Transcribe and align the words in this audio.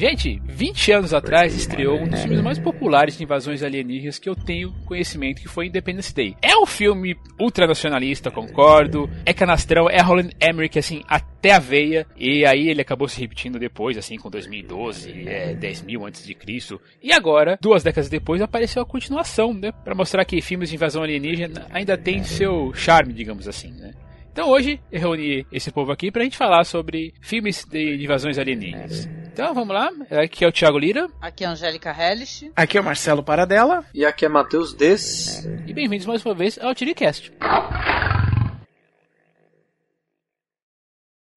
Gente, 0.00 0.40
20 0.46 0.92
anos 0.92 1.12
atrás 1.12 1.54
estreou 1.54 2.00
um 2.00 2.08
dos 2.08 2.22
filmes 2.22 2.40
mais 2.40 2.58
populares 2.58 3.18
de 3.18 3.22
invasões 3.22 3.62
alienígenas 3.62 4.18
que 4.18 4.30
eu 4.30 4.34
tenho 4.34 4.72
conhecimento, 4.86 5.42
que 5.42 5.48
foi 5.48 5.66
Independence 5.66 6.14
Day. 6.14 6.34
É 6.40 6.56
um 6.56 6.64
filme 6.64 7.14
ultranacionalista, 7.38 8.30
concordo, 8.30 9.10
é 9.26 9.34
canastrão, 9.34 9.90
é 9.90 10.00
Roland 10.00 10.30
Emmerich, 10.40 10.78
assim, 10.78 11.02
até 11.06 11.52
a 11.52 11.58
veia, 11.58 12.06
e 12.16 12.46
aí 12.46 12.70
ele 12.70 12.80
acabou 12.80 13.08
se 13.08 13.20
repetindo 13.20 13.58
depois, 13.58 13.98
assim, 13.98 14.16
com 14.16 14.30
2012, 14.30 15.28
é, 15.28 15.54
10 15.54 15.82
mil 15.82 16.06
antes 16.06 16.24
de 16.24 16.34
Cristo, 16.34 16.80
e 17.02 17.12
agora, 17.12 17.58
duas 17.60 17.82
décadas 17.82 18.08
depois, 18.08 18.40
apareceu 18.40 18.80
a 18.80 18.86
continuação, 18.86 19.52
né, 19.52 19.70
pra 19.84 19.94
mostrar 19.94 20.24
que 20.24 20.40
filmes 20.40 20.70
de 20.70 20.76
invasão 20.76 21.02
alienígena 21.02 21.66
ainda 21.70 21.98
tem 21.98 22.24
seu 22.24 22.72
charme, 22.72 23.12
digamos 23.12 23.46
assim, 23.46 23.72
né. 23.72 23.92
Então 24.32 24.48
hoje 24.48 24.80
eu 24.92 25.00
reuni 25.00 25.46
esse 25.50 25.72
povo 25.72 25.90
aqui 25.90 26.10
pra 26.10 26.22
gente 26.22 26.36
falar 26.36 26.64
sobre 26.64 27.12
filmes 27.20 27.64
de 27.64 28.02
invasões 28.02 28.38
alienígenas. 28.38 29.08
Então 29.32 29.52
vamos 29.54 29.74
lá, 29.74 29.90
aqui 30.22 30.44
é 30.44 30.48
o 30.48 30.52
Thiago 30.52 30.78
Lira. 30.78 31.08
Aqui 31.20 31.44
é 31.44 31.46
a 31.46 31.50
Angélica 31.50 31.90
Hellish. 31.90 32.50
Aqui 32.54 32.78
é 32.78 32.80
o 32.80 32.84
Marcelo 32.84 33.22
Paradela. 33.22 33.84
E 33.92 34.04
aqui 34.04 34.24
é 34.24 34.28
Matheus 34.28 34.72
Des. 34.72 35.44
E 35.66 35.72
bem-vindos 35.72 36.06
mais 36.06 36.24
uma 36.24 36.34
vez 36.34 36.58
ao 36.58 36.74
TiriCast. 36.74 37.32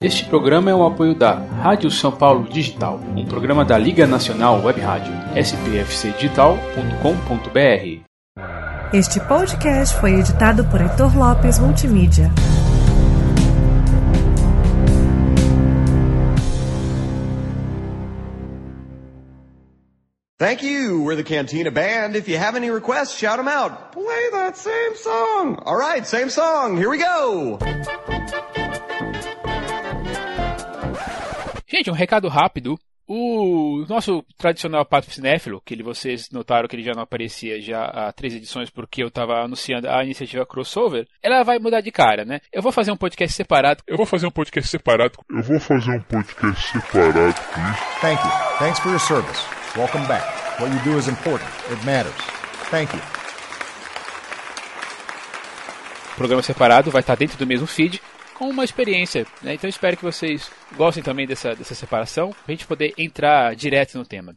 Este 0.01 0.25
programa 0.25 0.69
é 0.69 0.75
um 0.75 0.85
apoio 0.85 1.15
da 1.15 1.33
Rádio 1.33 1.89
São 1.89 2.11
Paulo 2.11 2.47
Digital, 2.49 2.99
um 3.15 3.25
programa 3.25 3.63
da 3.63 3.77
Liga 3.77 4.05
Nacional 4.05 4.61
Web 4.61 4.81
Rádio, 4.81 5.13
spfcdigital.com.br. 5.41 8.03
Este 8.93 9.19
podcast 9.21 9.95
foi 9.95 10.19
editado 10.19 10.65
por 10.65 10.81
Heitor 10.81 11.17
Lopes 11.17 11.57
Multimídia. 11.57 12.29
Thank 20.43 20.61
you. 20.61 21.01
We're 21.03 21.15
the 21.15 21.23
Cantina 21.23 21.71
Band. 21.71 22.17
If 22.17 22.27
you 22.27 22.37
have 22.37 22.57
any 22.57 22.69
requests, 22.69 23.17
shout 23.17 23.37
them 23.37 23.47
out. 23.47 23.93
Play 23.93 24.29
that 24.33 24.57
same 24.57 24.93
song. 24.93 25.57
All 25.65 25.77
right, 25.77 26.05
same 26.05 26.29
song. 26.29 26.75
Here 26.75 26.89
we 26.89 26.97
go. 26.97 27.57
Gente, 31.65 31.89
um 31.89 31.93
recado 31.93 32.27
rápido. 32.27 32.77
O 33.07 33.85
nosso 33.87 34.21
tradicional 34.37 34.85
Pato 34.85 35.09
Cinéfilo, 35.11 35.61
que 35.63 35.73
ele, 35.73 35.81
vocês 35.81 36.29
notaram 36.29 36.67
que 36.67 36.75
ele 36.75 36.83
já 36.83 36.91
não 36.93 37.03
aparecia 37.03 37.61
já 37.61 37.85
há 37.85 38.11
três 38.11 38.35
edições 38.35 38.69
porque 38.69 39.01
eu 39.01 39.07
estava 39.07 39.45
anunciando 39.45 39.89
a 39.89 40.03
iniciativa 40.03 40.45
crossover, 40.45 41.07
ela 41.21 41.43
vai 41.43 41.57
mudar 41.57 41.79
de 41.79 41.91
cara, 41.91 42.25
né? 42.25 42.41
Eu 42.51 42.61
vou 42.61 42.73
fazer 42.73 42.91
um 42.91 42.97
podcast 42.97 43.33
separado. 43.33 43.81
Eu 43.87 43.95
vou 43.95 44.05
fazer 44.05 44.27
um 44.27 44.31
podcast 44.31 44.69
separado. 44.69 45.19
Eu 45.29 45.41
vou 45.41 45.57
fazer 45.57 45.91
um 45.91 46.01
podcast 46.01 46.67
separado 46.73 47.41
com 47.53 47.61
isso. 47.61 48.01
Thank 48.01 48.21
you. 48.21 48.31
Thanks 48.59 48.79
for 48.79 48.89
your 48.89 48.99
service. 48.99 49.62
Welcome 49.75 50.07
back. 50.07 50.23
What 50.61 50.71
you 50.71 50.79
do 50.83 50.99
is 50.99 51.07
important. 51.07 51.49
It 51.71 51.83
matters. 51.83 52.13
Thank 52.69 52.93
you. 52.93 53.01
O 56.13 56.15
programa 56.15 56.43
separado 56.43 56.91
vai 56.91 56.99
estar 57.01 57.15
dentro 57.15 57.39
do 57.39 57.47
mesmo 57.47 57.65
feed 57.65 57.99
com 58.35 58.49
uma 58.49 58.63
experiência, 58.63 59.25
né? 59.41 59.55
Então 59.55 59.67
espero 59.67 59.97
que 59.97 60.03
vocês 60.03 60.51
gostem 60.75 61.01
também 61.01 61.25
dessa, 61.25 61.55
dessa 61.55 61.73
separação, 61.73 62.29
para 62.29 62.39
a 62.49 62.51
gente 62.51 62.67
poder 62.67 62.93
entrar 62.99 63.55
direto 63.55 63.97
no 63.97 64.05
tema. 64.05 64.35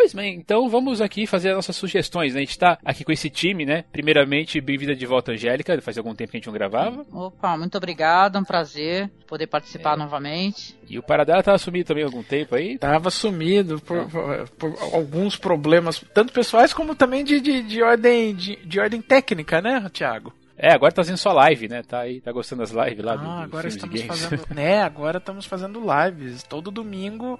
Pois 0.00 0.14
bem, 0.14 0.36
então 0.36 0.68
vamos 0.68 1.00
aqui 1.00 1.26
fazer 1.26 1.48
as 1.48 1.56
nossas 1.56 1.74
sugestões. 1.74 2.32
Né? 2.32 2.38
A 2.38 2.42
gente 2.42 2.52
está 2.52 2.78
aqui 2.84 3.02
com 3.02 3.10
esse 3.10 3.28
time, 3.28 3.66
né? 3.66 3.84
Primeiramente, 3.90 4.60
bem-vinda 4.60 4.94
de 4.94 5.04
volta, 5.04 5.32
Angélica. 5.32 5.82
Faz 5.82 5.98
algum 5.98 6.14
tempo 6.14 6.30
que 6.30 6.36
a 6.36 6.38
gente 6.38 6.46
não 6.46 6.54
gravava. 6.54 7.04
Opa, 7.12 7.56
muito 7.58 7.76
obrigada, 7.76 8.38
um 8.38 8.44
prazer 8.44 9.10
poder 9.26 9.48
participar 9.48 9.94
é. 9.94 9.96
novamente. 9.96 10.78
E 10.88 11.00
o 11.00 11.02
Paradela 11.02 11.40
estava 11.40 11.58
sumido 11.58 11.88
também 11.88 12.04
há 12.04 12.06
algum 12.06 12.22
tempo 12.22 12.54
aí? 12.54 12.78
Tava 12.78 13.10
sumido 13.10 13.80
por, 13.80 14.08
por, 14.08 14.48
por 14.50 14.94
alguns 14.94 15.36
problemas, 15.36 16.00
tanto 16.14 16.32
pessoais 16.32 16.72
como 16.72 16.94
também 16.94 17.24
de, 17.24 17.40
de, 17.40 17.60
de 17.64 17.82
ordem, 17.82 18.36
de, 18.36 18.54
de 18.54 18.78
ordem 18.78 19.02
técnica, 19.02 19.60
né, 19.60 19.84
Thiago? 19.92 20.32
É, 20.56 20.72
agora 20.72 20.92
tá 20.92 21.02
fazendo 21.02 21.18
só 21.18 21.32
live, 21.32 21.68
né? 21.68 21.82
Tá 21.82 22.00
aí, 22.00 22.20
tá 22.20 22.30
gostando 22.30 22.62
das 22.62 22.70
lives 22.70 23.04
lá 23.04 23.14
ah, 23.14 23.16
do, 23.16 23.24
do 23.24 23.30
agora 23.30 23.66
estamos 23.66 24.00
fazendo, 24.02 24.46
né? 24.54 24.80
Agora 24.82 25.18
estamos 25.18 25.44
fazendo 25.44 25.80
lives 25.80 26.44
todo 26.44 26.70
domingo 26.70 27.38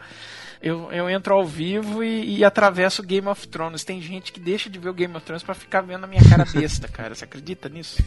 eu, 0.60 0.90
eu 0.92 1.08
entro 1.08 1.34
ao 1.34 1.46
vivo 1.46 2.02
e, 2.02 2.38
e 2.38 2.44
atravesso 2.44 3.02
Game 3.02 3.26
of 3.28 3.46
Thrones. 3.46 3.84
Tem 3.84 4.00
gente 4.00 4.32
que 4.32 4.40
deixa 4.40 4.68
de 4.68 4.78
ver 4.78 4.88
o 4.88 4.94
Game 4.94 5.14
of 5.16 5.24
Thrones 5.24 5.42
para 5.42 5.54
ficar 5.54 5.80
vendo 5.82 6.04
a 6.04 6.06
minha 6.06 6.22
cara 6.28 6.44
besta, 6.44 6.88
cara. 6.88 7.14
Você 7.14 7.24
acredita 7.24 7.68
nisso? 7.68 8.02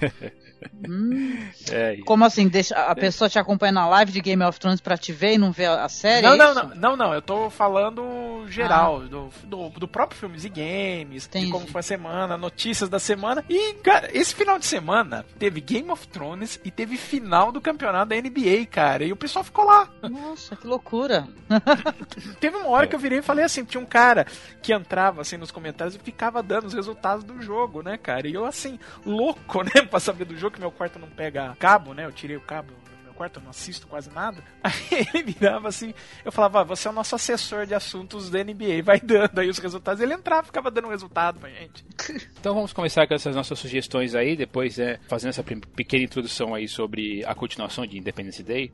hum. 0.88 1.38
é, 1.72 1.98
Como 2.06 2.26
assim? 2.26 2.48
Deixa, 2.48 2.76
a 2.76 2.96
pessoa 2.96 3.30
te 3.30 3.40
acompanha 3.40 3.72
na 3.72 3.88
live 3.88 4.12
de 4.12 4.22
Game 4.22 4.44
of 4.44 4.60
Thrones 4.60 4.82
pra 4.82 4.98
te 4.98 5.14
ver 5.14 5.34
e 5.34 5.38
não 5.38 5.52
ver 5.52 5.70
a 5.70 5.88
série? 5.88 6.28
Não, 6.28 6.34
é 6.34 6.38
não, 6.38 6.54
não, 6.54 6.76
não, 6.76 6.98
não. 6.98 7.14
Eu 7.14 7.22
tô 7.22 7.50
falando 7.50 8.46
geral, 8.48 9.02
ah. 9.04 9.08
do, 9.08 9.30
do, 9.44 9.70
do, 9.70 9.88
próprio 9.88 10.20
filmes 10.20 10.44
e 10.44 10.50
games, 10.50 11.26
Entendi. 11.28 11.46
de 11.46 11.52
como 11.52 11.68
foi 11.68 11.80
a 11.80 11.84
semana, 11.84 12.38
notícias 12.38 12.90
da 12.90 13.00
semana. 13.00 13.44
E, 13.50 13.76
cara, 13.76 14.10
esse 14.14 14.36
final 14.36 14.60
de 14.60 14.66
semana 14.66 15.26
teve 15.40 15.62
Game 15.62 15.90
of 15.90 16.08
Thrones 16.08 16.60
e 16.66 16.72
teve 16.72 16.98
final 16.98 17.52
do 17.52 17.62
campeonato 17.62 18.10
da 18.10 18.16
NBA, 18.16 18.66
cara. 18.70 19.06
E 19.06 19.12
o 19.12 19.16
pessoal 19.16 19.44
ficou 19.44 19.66
lá. 19.66 19.88
Nossa, 20.02 20.56
que 20.56 20.68
loucura. 20.68 21.28
Teve 22.42 22.58
uma 22.58 22.70
hora 22.70 22.86
é. 22.86 22.88
que 22.88 22.96
eu 22.96 23.00
virei 23.00 23.20
e 23.20 23.22
falei 23.22 23.46
assim, 23.46 23.64
tinha 23.64 23.80
um 23.80 23.86
cara 23.86 24.26
que 24.64 24.74
entrava 24.74 25.22
assim 25.22 25.38
nos 25.38 25.52
comentários 25.52 25.96
e 25.96 26.00
ficava 26.00 26.42
dando 26.42 26.66
os 26.66 26.74
resultados 26.74 27.24
do 27.24 27.40
jogo, 27.40 27.84
né, 27.84 27.98
cara? 27.98 28.28
E 28.28 28.34
eu 28.34 28.44
assim, 28.46 28.80
louco, 29.06 29.62
né, 29.64 29.84
pra 29.88 30.00
saber 30.00 30.26
do 30.26 30.36
jogo, 30.36 30.56
que 30.56 30.60
meu 30.60 30.72
quarto 30.72 30.98
não 30.98 31.08
pega 31.08 31.56
cabo, 31.60 31.94
né? 31.94 32.04
Eu 32.04 32.12
tirei 32.12 32.36
o 32.36 32.42
cabo 32.42 32.74
quarto, 33.14 33.40
eu 33.40 33.44
não 33.44 33.50
assisto 33.50 33.88
quase 33.88 34.10
nada. 34.12 34.44
Aí 34.64 35.08
ele 35.14 35.34
virava 35.34 35.68
assim, 35.68 35.94
eu 36.24 36.32
falava, 36.32 36.62
ah, 36.62 36.64
você 36.64 36.88
é 36.88 36.92
o 36.92 36.94
nosso 36.94 37.16
assessor 37.16 37.66
de 37.66 37.74
assuntos 37.74 38.30
da 38.30 38.44
NBA, 38.44 38.84
vai 38.84 39.00
dando 39.00 39.40
aí 39.40 39.50
os 39.50 39.58
resultados. 39.58 40.02
Ele 40.02 40.14
entrava, 40.14 40.44
ficava 40.48 40.70
dando 40.72 40.88
resultado 40.90 41.40
pra 41.40 41.50
gente. 41.50 41.84
Então 42.42 42.56
vamos 42.56 42.74
começar 42.74 43.06
com 43.06 43.14
essas 43.14 43.36
nossas 43.36 43.60
sugestões 43.60 44.16
aí, 44.16 44.36
depois 44.36 44.80
é, 44.80 45.00
fazendo 45.08 45.30
essa 45.30 45.44
pequena 45.44 46.04
introdução 46.04 46.56
aí 46.56 46.68
sobre 46.68 47.24
a 47.26 47.36
continuação 47.36 47.86
de 47.86 48.00
Independence 48.00 48.42
Day. 48.42 48.72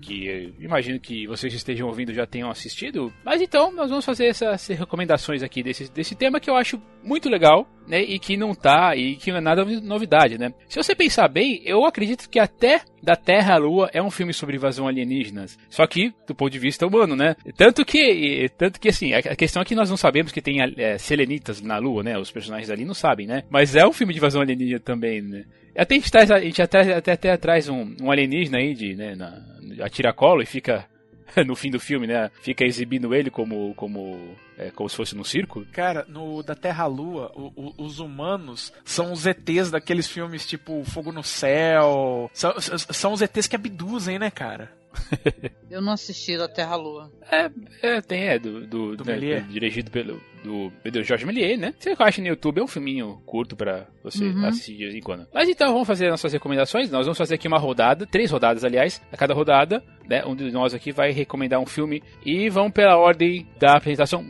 Que 0.00 0.54
imagino 0.58 0.98
que 0.98 1.26
vocês 1.26 1.52
estejam 1.52 1.86
ouvindo 1.86 2.12
já 2.12 2.26
tenham 2.26 2.50
assistido. 2.50 3.12
Mas 3.24 3.40
então, 3.40 3.70
nós 3.70 3.88
vamos 3.88 4.04
fazer 4.04 4.26
essas 4.26 4.66
recomendações 4.66 5.42
aqui 5.42 5.62
desse, 5.62 5.90
desse 5.92 6.14
tema 6.14 6.40
que 6.40 6.50
eu 6.50 6.56
acho 6.56 6.80
muito 7.02 7.28
legal, 7.28 7.66
né? 7.86 8.00
E 8.02 8.18
que 8.18 8.36
não 8.36 8.54
tá, 8.54 8.94
e 8.96 9.16
que 9.16 9.30
não 9.30 9.38
é 9.38 9.40
nada 9.40 9.64
novidade, 9.64 10.38
né? 10.38 10.52
Se 10.68 10.76
você 10.76 10.94
pensar 10.94 11.28
bem, 11.28 11.60
eu 11.64 11.84
acredito 11.84 12.28
que 12.28 12.38
até 12.38 12.82
da 13.02 13.16
Terra 13.16 13.54
à 13.54 13.58
Lua 13.58 13.90
é 13.92 14.02
um 14.02 14.10
filme 14.10 14.32
sobre 14.32 14.56
invasão 14.56 14.86
alienígenas. 14.86 15.58
Só 15.68 15.86
que 15.86 16.12
do 16.26 16.34
ponto 16.34 16.50
de 16.50 16.58
vista 16.58 16.86
humano, 16.86 17.16
né? 17.16 17.34
Tanto 17.56 17.84
que, 17.84 18.48
tanto 18.56 18.80
que 18.80 18.88
assim, 18.88 19.12
a 19.12 19.36
questão 19.36 19.62
é 19.62 19.64
que 19.64 19.74
nós 19.74 19.90
não 19.90 19.96
sabemos 19.96 20.32
que 20.32 20.40
tem 20.40 20.58
é, 20.76 20.98
selenitas 20.98 21.60
na 21.60 21.78
Lua, 21.78 22.02
né? 22.02 22.18
Os 22.18 22.30
personagens 22.30 22.70
ali 22.70 22.84
não 22.84 22.94
sabem, 22.94 23.26
né? 23.26 23.42
Mas 23.50 23.74
é 23.74 23.86
um 23.86 23.92
filme 23.92 24.12
de 24.12 24.18
invasão 24.18 24.40
alienígena 24.40 24.80
também, 24.80 25.20
né? 25.20 25.44
Até 25.76 25.94
a 25.94 25.98
gente, 25.98 26.10
traz, 26.10 26.30
a 26.30 26.38
gente 26.38 26.60
até, 26.60 26.94
até, 26.94 27.12
até 27.12 27.36
traz 27.36 27.68
um, 27.68 27.96
um 28.00 28.10
alienígena 28.10 28.58
aí 28.58 28.74
de, 28.74 28.94
né, 28.94 29.14
na, 29.14 29.42
a 29.80 30.42
e 30.42 30.46
fica 30.46 30.86
no 31.46 31.56
fim 31.56 31.70
do 31.70 31.80
filme, 31.80 32.06
né? 32.06 32.30
Fica 32.40 32.64
exibindo 32.64 33.14
ele 33.14 33.30
como 33.30 33.74
como 33.74 34.36
é, 34.56 34.70
como 34.70 34.88
se 34.88 34.96
fosse 34.96 35.16
no 35.16 35.24
circo. 35.24 35.64
Cara, 35.72 36.04
no 36.08 36.42
da 36.42 36.54
Terra 36.54 36.86
Lua, 36.86 37.32
o, 37.34 37.52
o, 37.56 37.84
os 37.84 37.98
humanos 37.98 38.72
são 38.84 39.12
os 39.12 39.26
ETs 39.26 39.70
daqueles 39.70 40.06
filmes 40.06 40.46
tipo 40.46 40.84
Fogo 40.84 41.12
no 41.12 41.22
Céu. 41.22 42.30
São, 42.32 42.54
são 42.58 43.12
os 43.12 43.22
ETs 43.22 43.46
que 43.46 43.56
abduzem, 43.56 44.18
né, 44.18 44.30
cara? 44.30 44.70
Eu 45.70 45.80
não 45.80 45.92
assisti 45.92 46.36
da 46.36 46.48
Terra 46.48 46.76
Lua. 46.76 47.10
É, 47.30 47.50
é 47.82 48.00
tem, 48.02 48.24
é, 48.28 48.38
do, 48.38 48.66
do, 48.66 48.96
do 48.96 49.04
né, 49.04 49.40
dirigido 49.48 49.90
pelo 49.90 50.20
do, 50.42 50.72
do 50.90 51.02
Jorge 51.02 51.24
Méliès, 51.24 51.58
né? 51.58 51.74
Você 51.78 51.94
acha 51.98 52.20
no 52.20 52.28
YouTube, 52.28 52.60
é 52.60 52.64
um 52.64 52.68
filminho 52.68 53.20
curto 53.24 53.56
para 53.56 53.86
você 54.02 54.24
uhum. 54.24 54.46
assistir 54.46 54.76
de 54.76 54.84
vez 54.84 54.94
em 54.94 55.00
quando. 55.00 55.26
Mas 55.32 55.48
então, 55.48 55.72
vamos 55.72 55.86
fazer 55.86 56.10
nossas 56.10 56.32
recomendações. 56.32 56.90
Nós 56.90 57.06
vamos 57.06 57.18
fazer 57.18 57.34
aqui 57.34 57.48
uma 57.48 57.58
rodada, 57.58 58.06
três 58.06 58.30
rodadas, 58.30 58.64
aliás. 58.64 59.00
A 59.12 59.16
cada 59.16 59.34
rodada, 59.34 59.82
né, 60.08 60.24
um 60.26 60.34
de 60.34 60.50
nós 60.50 60.74
aqui 60.74 60.92
vai 60.92 61.12
recomendar 61.12 61.60
um 61.60 61.66
filme 61.66 62.02
e 62.24 62.48
vamos 62.48 62.72
pela 62.72 62.96
ordem 62.96 63.46
da 63.58 63.76
apresentação, 63.76 64.24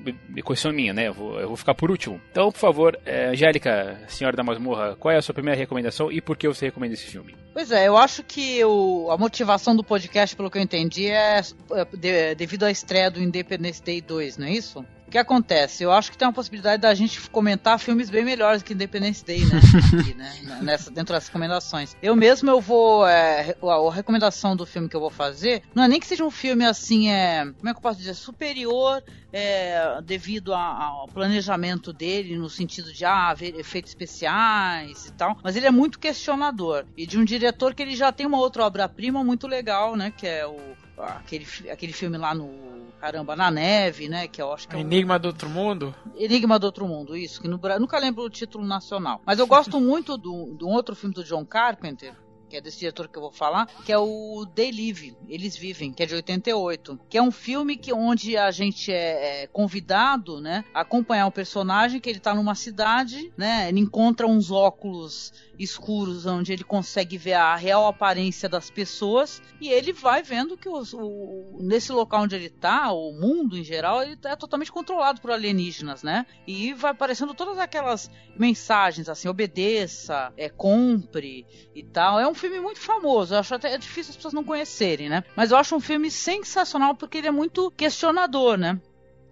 questão 0.46 0.72
minha, 0.72 0.92
né? 0.92 1.08
Eu 1.08 1.14
vou, 1.14 1.40
eu 1.40 1.48
vou 1.48 1.56
ficar 1.56 1.74
por 1.74 1.90
último. 1.90 2.20
Então, 2.30 2.50
por 2.52 2.58
favor, 2.58 2.98
é, 3.04 3.30
Angélica, 3.30 4.00
senhora 4.08 4.36
da 4.36 4.42
masmorra, 4.42 4.96
qual 4.96 5.12
é 5.12 5.18
a 5.18 5.22
sua 5.22 5.34
primeira 5.34 5.58
recomendação 5.58 6.10
e 6.10 6.20
por 6.20 6.36
que 6.36 6.46
você 6.46 6.66
recomenda 6.66 6.94
esse 6.94 7.06
filme? 7.06 7.34
Pois 7.52 7.70
é, 7.70 7.86
eu 7.86 7.96
acho 7.96 8.22
que 8.22 8.64
o, 8.64 9.10
a 9.10 9.18
motivação 9.18 9.76
do 9.76 9.84
podcast, 9.84 10.34
pelo 10.34 10.50
que 10.50 10.58
eu 10.58 10.62
entendi, 10.62 11.06
é, 11.06 11.38
é 11.38 11.84
de, 11.96 12.34
devido 12.34 12.64
à 12.64 12.70
estreia 12.70 13.10
do 13.10 13.20
Independence 13.20 13.82
Day 13.82 14.00
2, 14.00 14.38
não 14.38 14.46
é 14.46 14.52
isso? 14.52 14.84
Que 15.12 15.18
acontece? 15.18 15.84
Eu 15.84 15.92
acho 15.92 16.10
que 16.10 16.16
tem 16.16 16.26
uma 16.26 16.32
possibilidade 16.32 16.80
da 16.80 16.92
gente 16.94 17.20
comentar 17.28 17.78
filmes 17.78 18.08
bem 18.08 18.24
melhores 18.24 18.62
que 18.62 18.72
Independence 18.72 19.22
Day, 19.24 19.44
né? 19.44 19.60
Aqui, 20.00 20.14
né? 20.14 20.58
Nessa, 20.62 20.90
dentro 20.90 21.14
das 21.14 21.26
recomendações. 21.26 21.94
Eu 22.02 22.16
mesmo 22.16 22.50
eu 22.50 22.60
vou. 22.60 23.06
É, 23.06 23.54
a, 23.62 23.92
recomendação 23.92 24.56
do 24.56 24.64
filme 24.64 24.88
que 24.88 24.96
eu 24.96 25.00
vou 25.00 25.10
fazer 25.10 25.62
não 25.74 25.84
é 25.84 25.88
nem 25.88 26.00
que 26.00 26.06
seja 26.06 26.24
um 26.24 26.30
filme 26.30 26.64
assim, 26.64 27.10
é. 27.10 27.44
Como 27.44 27.68
é 27.68 27.72
que 27.72 27.78
eu 27.78 27.82
posso 27.82 27.98
dizer? 27.98 28.14
Superior 28.14 29.02
é, 29.30 30.00
devido 30.02 30.54
a, 30.54 30.84
ao 30.84 31.08
planejamento 31.08 31.92
dele, 31.92 32.36
no 32.36 32.48
sentido 32.48 32.90
de 32.90 33.04
ah, 33.04 33.34
efeitos 33.38 33.90
especiais 33.90 35.06
e 35.06 35.12
tal. 35.12 35.36
Mas 35.44 35.56
ele 35.56 35.66
é 35.66 35.70
muito 35.70 35.98
questionador. 35.98 36.86
E 36.96 37.06
de 37.06 37.18
um 37.18 37.24
diretor 37.24 37.74
que 37.74 37.82
ele 37.82 37.94
já 37.94 38.10
tem 38.10 38.26
uma 38.26 38.38
outra 38.38 38.64
obra-prima 38.64 39.22
muito 39.22 39.46
legal, 39.46 39.94
né? 39.94 40.10
Que 40.10 40.26
é 40.26 40.46
o 40.46 40.58
aquele, 40.98 41.46
aquele 41.70 41.92
filme 41.92 42.16
lá 42.18 42.34
no 42.34 42.72
caramba, 43.00 43.34
na 43.34 43.50
neve, 43.50 44.08
né? 44.08 44.28
Que 44.28 44.40
eu 44.40 44.52
acho 44.52 44.68
que 44.68 44.76
é 44.76 44.78
um... 44.78 44.82
Enigma 44.82 45.18
do 45.18 45.26
Outro 45.26 45.48
Mundo? 45.48 45.92
Enigma 46.16 46.56
do 46.56 46.66
Outro 46.66 46.86
Mundo, 46.86 47.16
isso, 47.16 47.42
que 47.42 47.48
no, 47.48 47.60
nunca 47.80 47.98
lembro 47.98 48.22
o 48.22 48.30
título 48.30 48.64
nacional. 48.64 49.20
Mas 49.26 49.40
eu 49.40 49.46
gosto 49.46 49.78
muito 49.82 50.16
de 50.16 50.28
um 50.28 50.70
outro 50.70 50.94
filme 50.94 51.12
do 51.12 51.24
John 51.24 51.44
Carpenter, 51.44 52.14
que 52.52 52.58
é 52.58 52.60
desse 52.60 52.80
diretor 52.80 53.08
que 53.08 53.16
eu 53.16 53.22
vou 53.22 53.32
falar, 53.32 53.66
que 53.82 53.90
é 53.90 53.96
o 53.96 54.46
They 54.54 54.70
Live, 54.70 55.16
Eles 55.26 55.56
Vivem, 55.56 55.90
que 55.90 56.02
é 56.02 56.06
de 56.06 56.14
88, 56.14 57.00
que 57.08 57.16
é 57.16 57.22
um 57.22 57.30
filme 57.30 57.78
que 57.78 57.94
onde 57.94 58.36
a 58.36 58.50
gente 58.50 58.92
é, 58.92 59.44
é 59.44 59.46
convidado, 59.46 60.38
né, 60.38 60.62
a 60.74 60.82
acompanhar 60.82 61.26
um 61.26 61.30
personagem 61.30 61.98
que 61.98 62.10
ele 62.10 62.18
está 62.18 62.34
numa 62.34 62.54
cidade, 62.54 63.32
né, 63.38 63.70
ele 63.70 63.80
encontra 63.80 64.26
uns 64.26 64.50
óculos 64.50 65.32
escuros 65.62 66.26
onde 66.26 66.52
ele 66.52 66.64
consegue 66.64 67.16
ver 67.16 67.34
a 67.34 67.54
real 67.54 67.86
aparência 67.86 68.48
das 68.48 68.70
pessoas 68.70 69.42
e 69.60 69.68
ele 69.68 69.92
vai 69.92 70.22
vendo 70.22 70.56
que 70.56 70.68
os, 70.68 70.92
o, 70.92 71.58
nesse 71.60 71.92
local 71.92 72.22
onde 72.22 72.34
ele 72.34 72.46
está, 72.46 72.92
o 72.92 73.12
mundo 73.12 73.56
em 73.56 73.64
geral, 73.64 74.02
ele 74.02 74.18
é 74.24 74.36
totalmente 74.36 74.72
controlado 74.72 75.20
por 75.20 75.30
alienígenas, 75.30 76.02
né? 76.02 76.26
E 76.46 76.72
vai 76.74 76.90
aparecendo 76.90 77.34
todas 77.34 77.58
aquelas 77.58 78.10
mensagens 78.36 79.08
assim, 79.08 79.28
obedeça, 79.28 80.32
é, 80.36 80.48
compre 80.48 81.46
e 81.74 81.82
tal. 81.82 82.18
É 82.18 82.26
um 82.26 82.34
filme 82.34 82.60
muito 82.60 82.80
famoso, 82.80 83.34
eu 83.34 83.38
acho 83.38 83.54
até 83.54 83.76
difícil 83.78 84.10
as 84.10 84.16
pessoas 84.16 84.34
não 84.34 84.44
conhecerem, 84.44 85.08
né? 85.08 85.22
Mas 85.36 85.50
eu 85.50 85.56
acho 85.56 85.76
um 85.76 85.80
filme 85.80 86.10
sensacional 86.10 86.94
porque 86.94 87.18
ele 87.18 87.28
é 87.28 87.32
muito 87.32 87.70
questionador, 87.70 88.56
né? 88.56 88.80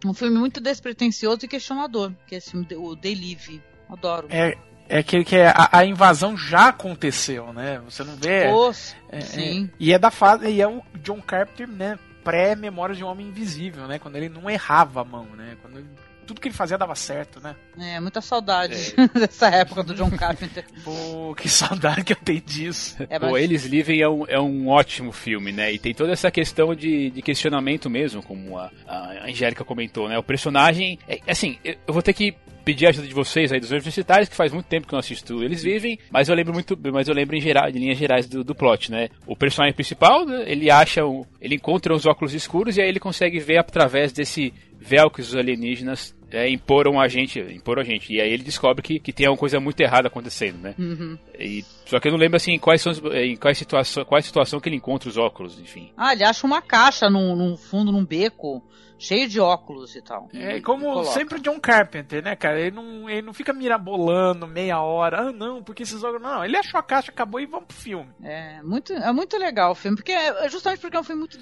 Um 0.04 0.14
filme 0.14 0.38
muito 0.38 0.60
despretensioso 0.60 1.44
e 1.44 1.48
questionador, 1.48 2.14
que 2.26 2.34
é 2.34 2.38
esse 2.38 2.52
filme, 2.52 2.66
o 2.74 2.94
Delive. 2.94 3.62
Adoro. 3.88 4.28
É, 4.30 4.56
é 4.90 4.98
aquele 4.98 5.24
que 5.24 5.36
é, 5.36 5.46
a, 5.46 5.78
a, 5.78 5.86
invasão 5.86 6.36
já 6.36 6.68
aconteceu, 6.68 7.52
né? 7.52 7.80
Você 7.84 8.02
não 8.02 8.16
vê. 8.16 8.50
Nossa, 8.50 8.96
é, 9.08 9.18
é, 9.18 9.20
sim. 9.20 9.70
e 9.78 9.92
é 9.92 9.98
da 9.98 10.10
fase. 10.10 10.48
E 10.48 10.60
é 10.60 10.66
o 10.66 10.82
John 10.96 11.22
Carpenter, 11.22 11.68
né? 11.68 11.96
Pré-Memórias 12.24 12.98
de 12.98 13.04
um 13.04 13.06
Homem 13.06 13.28
Invisível, 13.28 13.86
né? 13.86 14.00
Quando 14.00 14.16
ele 14.16 14.28
não 14.28 14.50
errava 14.50 15.02
a 15.02 15.04
mão, 15.04 15.26
né? 15.36 15.56
Quando 15.62 15.78
ele, 15.78 15.86
tudo 16.26 16.40
que 16.40 16.48
ele 16.48 16.54
fazia 16.56 16.76
dava 16.76 16.96
certo, 16.96 17.40
né? 17.40 17.54
É, 17.78 18.00
muita 18.00 18.20
saudade 18.20 18.74
é. 18.96 19.06
dessa 19.16 19.48
época 19.48 19.84
do 19.84 19.94
John 19.94 20.10
Carpenter. 20.10 20.64
Pô, 20.82 21.36
que 21.36 21.48
saudade 21.48 22.02
que 22.02 22.12
eu 22.12 22.16
tenho 22.16 22.40
disso. 22.40 22.96
É, 23.08 23.16
mas... 23.16 23.30
Pô, 23.30 23.38
Eles 23.38 23.64
Livem 23.66 24.02
é 24.02 24.08
um, 24.08 24.26
é 24.26 24.40
um 24.40 24.68
ótimo 24.68 25.12
filme, 25.12 25.52
né? 25.52 25.72
E 25.72 25.78
tem 25.78 25.94
toda 25.94 26.10
essa 26.10 26.32
questão 26.32 26.74
de, 26.74 27.10
de 27.10 27.22
questionamento 27.22 27.88
mesmo, 27.88 28.24
como 28.24 28.58
a, 28.58 28.72
a 28.88 29.28
Angélica 29.28 29.64
comentou, 29.64 30.08
né? 30.08 30.18
O 30.18 30.22
personagem. 30.22 30.98
É, 31.08 31.20
assim, 31.28 31.58
eu 31.62 31.94
vou 31.94 32.02
ter 32.02 32.12
que 32.12 32.34
pedir 32.64 32.86
a 32.86 32.88
ajuda 32.90 33.06
de 33.06 33.14
vocês 33.14 33.52
aí 33.52 33.60
dos 33.60 33.70
universitários, 33.70 34.28
que 34.28 34.36
faz 34.36 34.52
muito 34.52 34.66
tempo 34.66 34.86
que 34.86 34.94
eu 34.94 34.96
não 34.96 35.00
assisto 35.00 35.42
Eles 35.42 35.62
Vivem, 35.62 35.98
mas 36.10 36.28
eu 36.28 36.34
lembro 36.34 36.52
muito, 36.52 36.78
mas 36.92 37.08
eu 37.08 37.14
lembro 37.14 37.36
em 37.36 37.40
geral, 37.40 37.68
em 37.68 37.72
linhas 37.72 37.98
gerais 37.98 38.26
do, 38.26 38.44
do 38.44 38.54
plot, 38.54 38.90
né? 38.90 39.08
O 39.26 39.36
personagem 39.36 39.74
principal, 39.74 40.24
né, 40.24 40.44
ele 40.46 40.70
acha, 40.70 41.04
um, 41.04 41.24
ele 41.40 41.54
encontra 41.54 41.94
os 41.94 42.06
óculos 42.06 42.34
escuros 42.34 42.76
e 42.76 42.82
aí 42.82 42.88
ele 42.88 43.00
consegue 43.00 43.38
ver 43.38 43.58
através 43.58 44.12
desse 44.12 44.52
véu 44.80 45.10
que 45.10 45.20
os 45.20 45.36
alienígenas 45.36 46.16
é, 46.30 46.48
imporam 46.48 47.00
a 47.00 47.08
gente, 47.08 47.38
imporam 47.38 47.82
a 47.82 47.84
gente. 47.84 48.12
E 48.12 48.20
aí 48.20 48.32
ele 48.32 48.42
descobre 48.42 48.82
que, 48.82 48.98
que 48.98 49.12
tem 49.12 49.26
alguma 49.26 49.40
coisa 49.40 49.60
muito 49.60 49.80
errada 49.80 50.08
acontecendo, 50.08 50.58
né? 50.58 50.74
Uhum. 50.78 51.18
E, 51.38 51.64
só 51.84 51.98
que 51.98 52.08
eu 52.08 52.12
não 52.12 52.18
lembro 52.18 52.36
assim 52.36 52.58
quais 52.58 52.80
são 52.80 52.92
em 53.12 53.36
quais 53.36 53.58
situação, 53.58 54.04
qual 54.04 54.16
é 54.16 54.20
a 54.20 54.22
situação 54.22 54.60
que 54.60 54.68
ele 54.68 54.76
encontra 54.76 55.08
os 55.08 55.16
óculos, 55.16 55.58
enfim. 55.58 55.90
Ah, 55.96 56.12
ele 56.12 56.24
acha 56.24 56.46
uma 56.46 56.62
caixa 56.62 57.10
num, 57.10 57.34
num 57.36 57.56
fundo, 57.56 57.92
num 57.92 58.04
beco 58.04 58.62
cheio 59.00 59.26
de 59.26 59.40
óculos 59.40 59.96
e 59.96 60.02
tal. 60.02 60.28
É 60.32 60.60
como 60.60 60.84
coloca. 60.84 61.10
sempre 61.10 61.38
o 61.38 61.42
John 61.42 61.58
Carpenter, 61.58 62.22
né, 62.22 62.36
cara? 62.36 62.60
Ele 62.60 62.70
não, 62.70 63.08
ele 63.08 63.22
não 63.22 63.32
fica 63.32 63.52
mirabolando 63.52 64.46
meia 64.46 64.80
hora. 64.80 65.28
Ah, 65.28 65.32
não, 65.32 65.62
porque 65.62 65.82
esses 65.82 66.04
óculos. 66.04 66.22
Não, 66.22 66.44
ele 66.44 66.56
achou 66.56 66.78
a 66.78 66.82
caixa, 66.82 67.10
acabou 67.10 67.40
e 67.40 67.46
vamos 67.46 67.66
pro 67.66 67.76
filme. 67.76 68.10
É 68.22 68.62
muito, 68.62 68.92
é 68.92 69.12
muito 69.12 69.36
legal 69.38 69.72
o 69.72 69.74
filme, 69.74 69.96
porque 69.96 70.12
é, 70.12 70.44
é 70.44 70.48
justamente 70.48 70.80
porque 70.80 70.96
é 70.96 71.00
um 71.00 71.04
filme 71.04 71.20
muito 71.20 71.38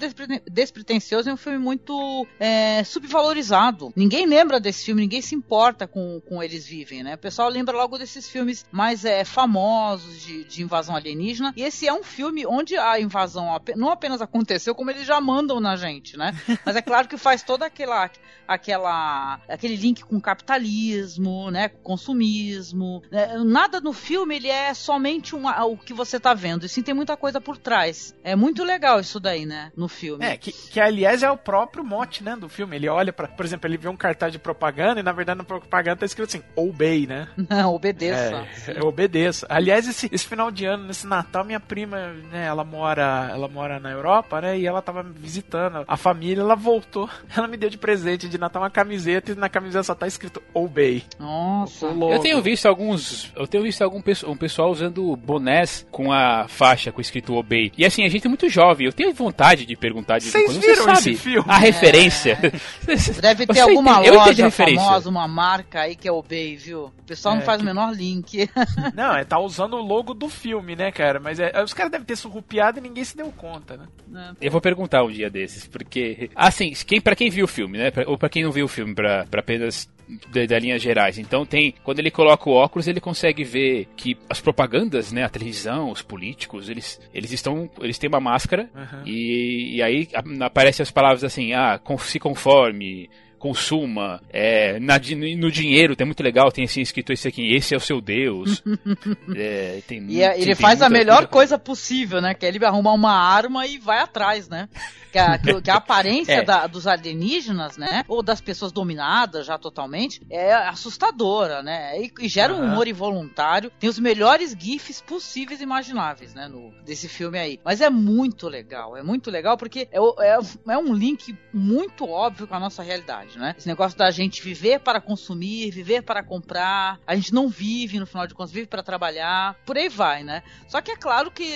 despretensioso 0.49 1.27
e 1.27 1.31
é 1.31 1.33
um 1.33 1.37
filme 1.37 1.59
muito 1.59 2.25
é, 2.39 2.83
subvalorizado. 2.83 3.91
Ninguém 3.95 4.25
lembra 4.25 4.59
desse 4.59 4.85
filme, 4.85 5.01
ninguém 5.01 5.21
se 5.21 5.35
importa 5.35 5.85
com, 5.85 6.21
com 6.21 6.41
eles 6.41 6.65
vivem, 6.65 7.03
né? 7.03 7.15
O 7.15 7.17
pessoal 7.17 7.49
lembra 7.49 7.75
logo 7.75 7.97
desses 7.97 8.29
filmes 8.29 8.65
mais 8.71 9.03
é, 9.03 9.25
famosos 9.25 10.21
de, 10.21 10.45
de 10.45 10.63
invasão 10.63 10.95
alienígena. 10.95 11.53
E 11.57 11.63
esse 11.63 11.87
é 11.87 11.93
um 11.93 12.03
filme 12.03 12.45
onde 12.45 12.77
a 12.77 12.99
invasão 12.99 13.59
não 13.75 13.89
apenas 13.89 14.21
aconteceu, 14.21 14.73
como 14.73 14.91
eles 14.91 15.05
já 15.05 15.19
mandam 15.19 15.59
na 15.59 15.75
gente, 15.75 16.15
né? 16.17 16.33
Mas 16.65 16.75
é 16.75 16.81
claro 16.81 17.07
que 17.07 17.17
faz 17.17 17.43
toda 17.49 17.65
aquela, 17.65 18.11
aquela 18.47 19.39
aquele 19.49 19.75
link 19.75 20.03
com 20.03 20.21
capitalismo, 20.21 21.49
né, 21.49 21.67
com 21.67 21.79
consumismo. 21.81 23.01
Né? 23.09 23.39
Nada 23.43 23.81
no 23.81 23.91
filme 23.91 24.35
ele 24.35 24.49
é 24.49 24.71
somente 24.75 25.35
um, 25.35 25.47
o 25.47 25.75
que 25.75 25.91
você 25.91 26.17
está 26.17 26.35
vendo, 26.35 26.67
e 26.67 26.69
sim 26.69 26.83
tem 26.83 26.93
muita 26.93 27.17
coisa 27.17 27.41
por 27.41 27.57
trás. 27.57 28.13
É 28.23 28.35
muito 28.35 28.63
legal 28.63 28.99
isso 28.99 29.19
daí, 29.19 29.47
né, 29.47 29.71
no 29.75 29.87
filme. 29.87 30.23
É, 30.23 30.37
que, 30.37 30.51
que 30.51 30.79
aliás 30.79 31.23
é 31.23 31.31
o 31.31 31.35
próprio 31.35 31.83
mote, 31.83 32.23
né, 32.23 32.35
do 32.35 32.47
filme. 32.47 32.75
Ele 32.75 32.87
olha 32.87 33.11
para, 33.11 33.27
por 33.27 33.43
exemplo, 33.43 33.67
ele 33.67 33.77
vê 33.77 33.89
um 33.89 33.97
cartaz 33.97 34.31
de 34.31 34.37
propaganda 34.37 34.99
e 34.99 35.03
na 35.03 35.11
verdade 35.11 35.39
na 35.39 35.43
propaganda 35.43 35.97
tá 35.97 36.05
escrito 36.05 36.29
assim, 36.29 36.43
obey, 36.55 37.07
né? 37.07 37.29
Não, 37.49 37.73
obedeça. 37.73 38.47
É, 38.67 38.77
é, 38.77 38.83
obedeça. 38.83 39.47
Aliás, 39.49 39.87
esse, 39.87 40.07
esse 40.11 40.27
final 40.27 40.51
de 40.51 40.67
ano, 40.67 40.83
nesse 40.83 41.07
Natal, 41.07 41.43
minha 41.43 41.59
prima, 41.59 42.13
né, 42.31 42.45
ela 42.45 42.63
mora, 42.63 43.27
ela 43.31 43.47
mora 43.47 43.79
na 43.79 43.89
Europa, 43.89 44.39
né, 44.39 44.59
e 44.59 44.67
ela 44.67 44.83
tava 44.83 45.01
visitando 45.01 45.83
a 45.87 45.97
família, 45.97 46.41
ela 46.41 46.55
voltou, 46.55 47.09
ela 47.39 47.47
me 47.47 47.57
deu 47.57 47.69
de 47.69 47.77
presente 47.77 48.27
de 48.27 48.37
Natal 48.37 48.61
uma 48.61 48.69
camiseta 48.69 49.31
e 49.31 49.35
na 49.35 49.49
camiseta 49.49 49.83
só 49.83 49.95
tá 49.95 50.07
escrito 50.07 50.41
Obey. 50.53 51.03
Nossa. 51.17 51.85
Eu 51.85 52.19
tenho 52.19 52.41
visto 52.41 52.67
alguns. 52.67 53.31
Eu 53.35 53.47
tenho 53.47 53.63
visto 53.63 53.81
algum 53.81 54.01
um 54.27 54.37
pessoal 54.37 54.71
usando 54.71 55.15
bonés 55.15 55.85
com 55.91 56.11
a 56.11 56.47
faixa 56.47 56.91
com 56.91 57.01
escrito 57.01 57.35
Obey. 57.35 57.71
E 57.77 57.85
assim, 57.85 58.05
a 58.05 58.09
gente 58.09 58.25
é 58.25 58.29
muito 58.29 58.49
jovem. 58.49 58.87
Eu 58.87 58.93
tenho 58.93 59.13
vontade 59.13 59.65
de 59.65 59.75
perguntar 59.75 60.19
de 60.19 60.25
Vocês 60.25 60.45
quando 60.45 60.61
viram 60.61 60.75
você 60.75 60.83
sabe 60.83 60.97
esse 60.97 61.15
filme? 61.15 61.45
a 61.49 61.57
referência. 61.57 62.37
É. 62.41 63.19
Deve 63.21 63.47
ter 63.47 63.59
alguma 63.59 64.01
tem, 64.01 64.11
loja 64.11 64.51
famosa, 64.51 65.09
uma 65.09 65.27
marca 65.27 65.81
aí 65.81 65.95
que 65.95 66.07
é 66.07 66.11
Obey, 66.11 66.55
viu? 66.55 66.85
O 66.85 67.03
pessoal 67.05 67.35
não 67.35 67.41
é, 67.41 67.45
faz 67.45 67.57
que... 67.57 67.63
o 67.63 67.65
menor 67.65 67.93
link. 67.93 68.49
Não, 68.93 69.15
é 69.15 69.23
tá 69.23 69.39
usando 69.39 69.75
o 69.75 69.81
logo 69.81 70.13
do 70.13 70.29
filme, 70.29 70.75
né, 70.75 70.91
cara? 70.91 71.19
Mas 71.19 71.39
é, 71.39 71.51
os 71.63 71.73
caras 71.73 71.91
devem 71.91 72.05
ter 72.05 72.15
surrupiado 72.15 72.79
e 72.79 72.81
ninguém 72.81 73.03
se 73.03 73.15
deu 73.15 73.31
conta, 73.31 73.77
né? 73.77 74.33
É. 74.41 74.47
Eu 74.47 74.51
vou 74.51 74.61
perguntar 74.61 75.03
um 75.03 75.11
dia 75.11 75.29
desses, 75.29 75.67
porque 75.67 76.29
assim, 76.35 76.71
quem 76.85 76.99
para 76.99 77.15
quem 77.15 77.28
viu 77.29 77.45
o 77.45 77.47
filme, 77.47 77.77
né? 77.77 77.91
Ou 78.07 78.17
para 78.17 78.29
quem 78.29 78.43
não 78.43 78.51
viu 78.51 78.65
o 78.65 78.69
filme, 78.69 78.93
para 78.93 79.25
apenas 79.33 79.89
da, 80.31 80.59
linhas 80.59 80.81
gerais. 80.81 81.17
Então 81.17 81.45
tem, 81.45 81.73
quando 81.83 81.99
ele 81.99 82.11
coloca 82.11 82.49
o 82.49 82.53
óculos, 82.53 82.87
ele 82.87 82.99
consegue 82.99 83.43
ver 83.43 83.87
que 83.95 84.17
as 84.29 84.41
propagandas, 84.41 85.11
né, 85.11 85.23
a 85.23 85.29
televisão, 85.29 85.91
os 85.91 86.01
políticos, 86.01 86.69
eles, 86.69 86.99
eles 87.13 87.31
estão, 87.31 87.69
eles 87.79 87.97
têm 87.97 88.07
uma 88.07 88.19
máscara 88.19 88.69
uhum. 88.73 89.03
e, 89.05 89.77
e 89.77 89.81
aí 89.83 90.07
aparecem 90.41 90.83
as 90.83 90.91
palavras 90.91 91.23
assim, 91.23 91.53
ah, 91.53 91.79
se 91.99 92.19
conforme, 92.19 93.09
consuma, 93.39 94.21
é, 94.29 94.79
na, 94.79 94.99
no 95.37 95.51
dinheiro, 95.51 95.95
tem 95.95 96.05
muito 96.05 96.21
legal, 96.21 96.51
tem 96.51 96.65
assim 96.65 96.81
escrito 96.81 97.11
esse 97.13 97.27
aqui, 97.27 97.55
esse 97.55 97.73
é 97.73 97.77
o 97.77 97.81
seu 97.81 98.01
Deus. 98.01 98.61
é, 99.35 99.81
tem, 99.87 100.05
e 100.09 100.21
é, 100.21 100.39
ele 100.39 100.53
faz 100.53 100.81
a 100.81 100.89
melhor 100.89 101.27
coisa 101.27 101.57
possível, 101.57 102.21
né? 102.21 102.33
Que 102.33 102.45
é 102.45 102.49
ele 102.49 102.63
arrumar 102.63 102.93
uma 102.93 103.13
arma 103.13 103.65
e 103.65 103.77
vai 103.77 103.99
atrás, 103.99 104.47
né? 104.49 104.67
que 105.11 105.17
a, 105.17 105.37
que 105.37 105.69
a 105.69 105.75
aparência 105.75 106.33
é. 106.33 106.43
da, 106.43 106.67
dos 106.67 106.87
alienígenas, 106.87 107.77
né? 107.77 108.03
Ou 108.07 108.21
das 108.21 108.41
pessoas 108.41 108.71
dominadas 108.71 109.45
já 109.45 109.57
totalmente, 109.57 110.21
é 110.29 110.53
assustadora, 110.53 111.61
né? 111.61 111.99
E, 112.01 112.11
e 112.21 112.27
gera 112.27 112.53
uhum. 112.53 112.61
um 112.61 112.65
humor 112.65 112.87
involuntário. 112.87 113.71
Tem 113.79 113.89
os 113.89 113.99
melhores 113.99 114.55
GIFs 114.57 115.01
possíveis 115.01 115.59
e 115.59 115.63
imagináveis, 115.63 116.33
né? 116.33 116.47
No, 116.47 116.71
desse 116.83 117.07
filme 117.07 117.37
aí. 117.37 117.59
Mas 117.63 117.81
é 117.81 117.89
muito 117.89 118.47
legal, 118.47 118.95
é 118.95 119.03
muito 119.03 119.29
legal 119.29 119.57
porque 119.57 119.87
é, 119.91 119.97
é, 119.97 120.39
é 120.69 120.77
um 120.77 120.93
link 120.93 121.37
muito 121.53 122.07
óbvio 122.07 122.47
com 122.47 122.55
a 122.55 122.59
nossa 122.59 122.83
realidade, 122.83 123.28
né? 123.37 123.55
Esse 123.57 123.67
negócio 123.67 123.97
da 123.97 124.11
gente 124.11 124.41
viver 124.41 124.79
para 124.79 125.01
consumir, 125.01 125.71
viver 125.71 126.03
para 126.03 126.23
comprar. 126.23 126.99
A 127.05 127.15
gente 127.15 127.33
não 127.33 127.49
vive, 127.49 127.99
no 127.99 128.05
final 128.05 128.27
de 128.27 128.33
contas, 128.33 128.51
vive 128.51 128.67
para 128.67 128.83
trabalhar. 128.83 129.55
Por 129.65 129.77
aí 129.77 129.89
vai, 129.89 130.23
né? 130.23 130.43
Só 130.67 130.81
que 130.81 130.91
é 130.91 130.95
claro 130.95 131.31
que 131.31 131.55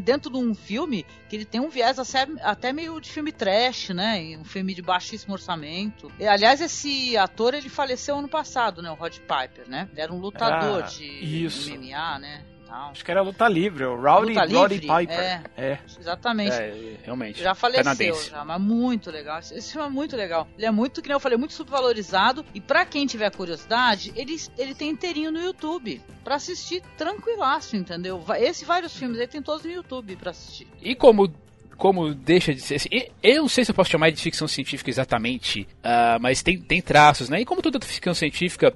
dentro 0.00 0.30
de 0.30 0.38
um 0.38 0.54
filme 0.54 1.04
que 1.28 1.36
ele 1.36 1.44
tem 1.44 1.60
um 1.60 1.68
viés 1.68 1.98
até 2.42 2.72
meio 2.72 2.86
meio 2.86 3.00
de 3.00 3.10
filme 3.10 3.32
trash, 3.32 3.90
né? 3.90 4.36
Um 4.38 4.44
filme 4.44 4.74
de 4.74 4.82
baixíssimo 4.82 5.34
orçamento. 5.34 6.10
E, 6.18 6.26
aliás, 6.26 6.60
esse 6.60 7.16
ator 7.16 7.54
ele 7.54 7.68
faleceu 7.68 8.16
ano 8.16 8.28
passado, 8.28 8.80
né? 8.80 8.90
O 8.90 8.94
Rod 8.94 9.18
Piper, 9.18 9.68
né? 9.68 9.88
Ele 9.92 10.00
era 10.00 10.12
um 10.12 10.18
lutador 10.18 10.84
ah, 10.84 10.86
de 10.86 11.04
isso. 11.04 11.70
MMA, 11.70 12.18
né? 12.18 12.44
Tal. 12.66 12.90
Acho 12.90 13.04
que 13.04 13.10
era 13.10 13.22
luta 13.22 13.48
livre, 13.48 13.84
o 13.84 13.96
Rowdy, 13.96 14.34
Luta 14.34 14.46
Rowdy 14.46 14.74
livre? 14.78 15.06
Piper. 15.06 15.18
É. 15.18 15.42
é. 15.56 15.78
Exatamente. 15.98 16.52
É, 16.52 16.96
realmente. 17.04 17.42
Já 17.42 17.54
faleceu, 17.54 17.84
Canadense. 17.84 18.30
já, 18.30 18.44
mas 18.44 18.60
muito 18.60 19.10
legal. 19.10 19.38
Esse 19.38 19.54
esse 19.54 19.72
filme 19.72 19.86
é 19.86 19.90
muito 19.90 20.16
legal. 20.16 20.46
Ele 20.56 20.66
é 20.66 20.70
muito, 20.70 21.02
que 21.02 21.08
nem 21.08 21.14
eu 21.14 21.20
falei, 21.20 21.38
muito 21.38 21.54
subvalorizado. 21.54 22.44
E 22.54 22.60
pra 22.60 22.84
quem 22.84 23.06
tiver 23.06 23.30
curiosidade, 23.30 24.12
ele, 24.16 24.36
ele 24.56 24.74
tem 24.74 24.90
inteirinho 24.90 25.30
no 25.30 25.40
YouTube. 25.40 26.00
Pra 26.22 26.36
assistir 26.36 26.82
tranquilaço, 26.96 27.76
entendeu? 27.76 28.22
Esse 28.38 28.64
vários 28.64 28.96
filmes 28.96 29.20
aí 29.20 29.26
tem 29.28 29.40
todos 29.40 29.64
no 29.64 29.70
YouTube 29.70 30.16
pra 30.16 30.30
assistir. 30.30 30.66
E 30.82 30.94
como 30.94 31.32
como 31.76 32.14
deixa 32.14 32.54
de 32.54 32.60
ser 32.62 32.76
assim, 32.76 32.88
eu 33.22 33.42
não 33.42 33.48
sei 33.48 33.62
se 33.62 33.70
eu 33.70 33.74
posso 33.74 33.90
chamar 33.90 34.10
de 34.10 34.20
ficção 34.20 34.48
científica 34.48 34.88
exatamente, 34.88 35.68
ah, 35.84 36.16
mas 36.18 36.42
tem, 36.42 36.58
tem 36.58 36.80
traços, 36.80 37.28
né? 37.28 37.42
E 37.42 37.44
como 37.44 37.60
toda 37.60 37.78
ficção 37.80 38.14
científica 38.14 38.72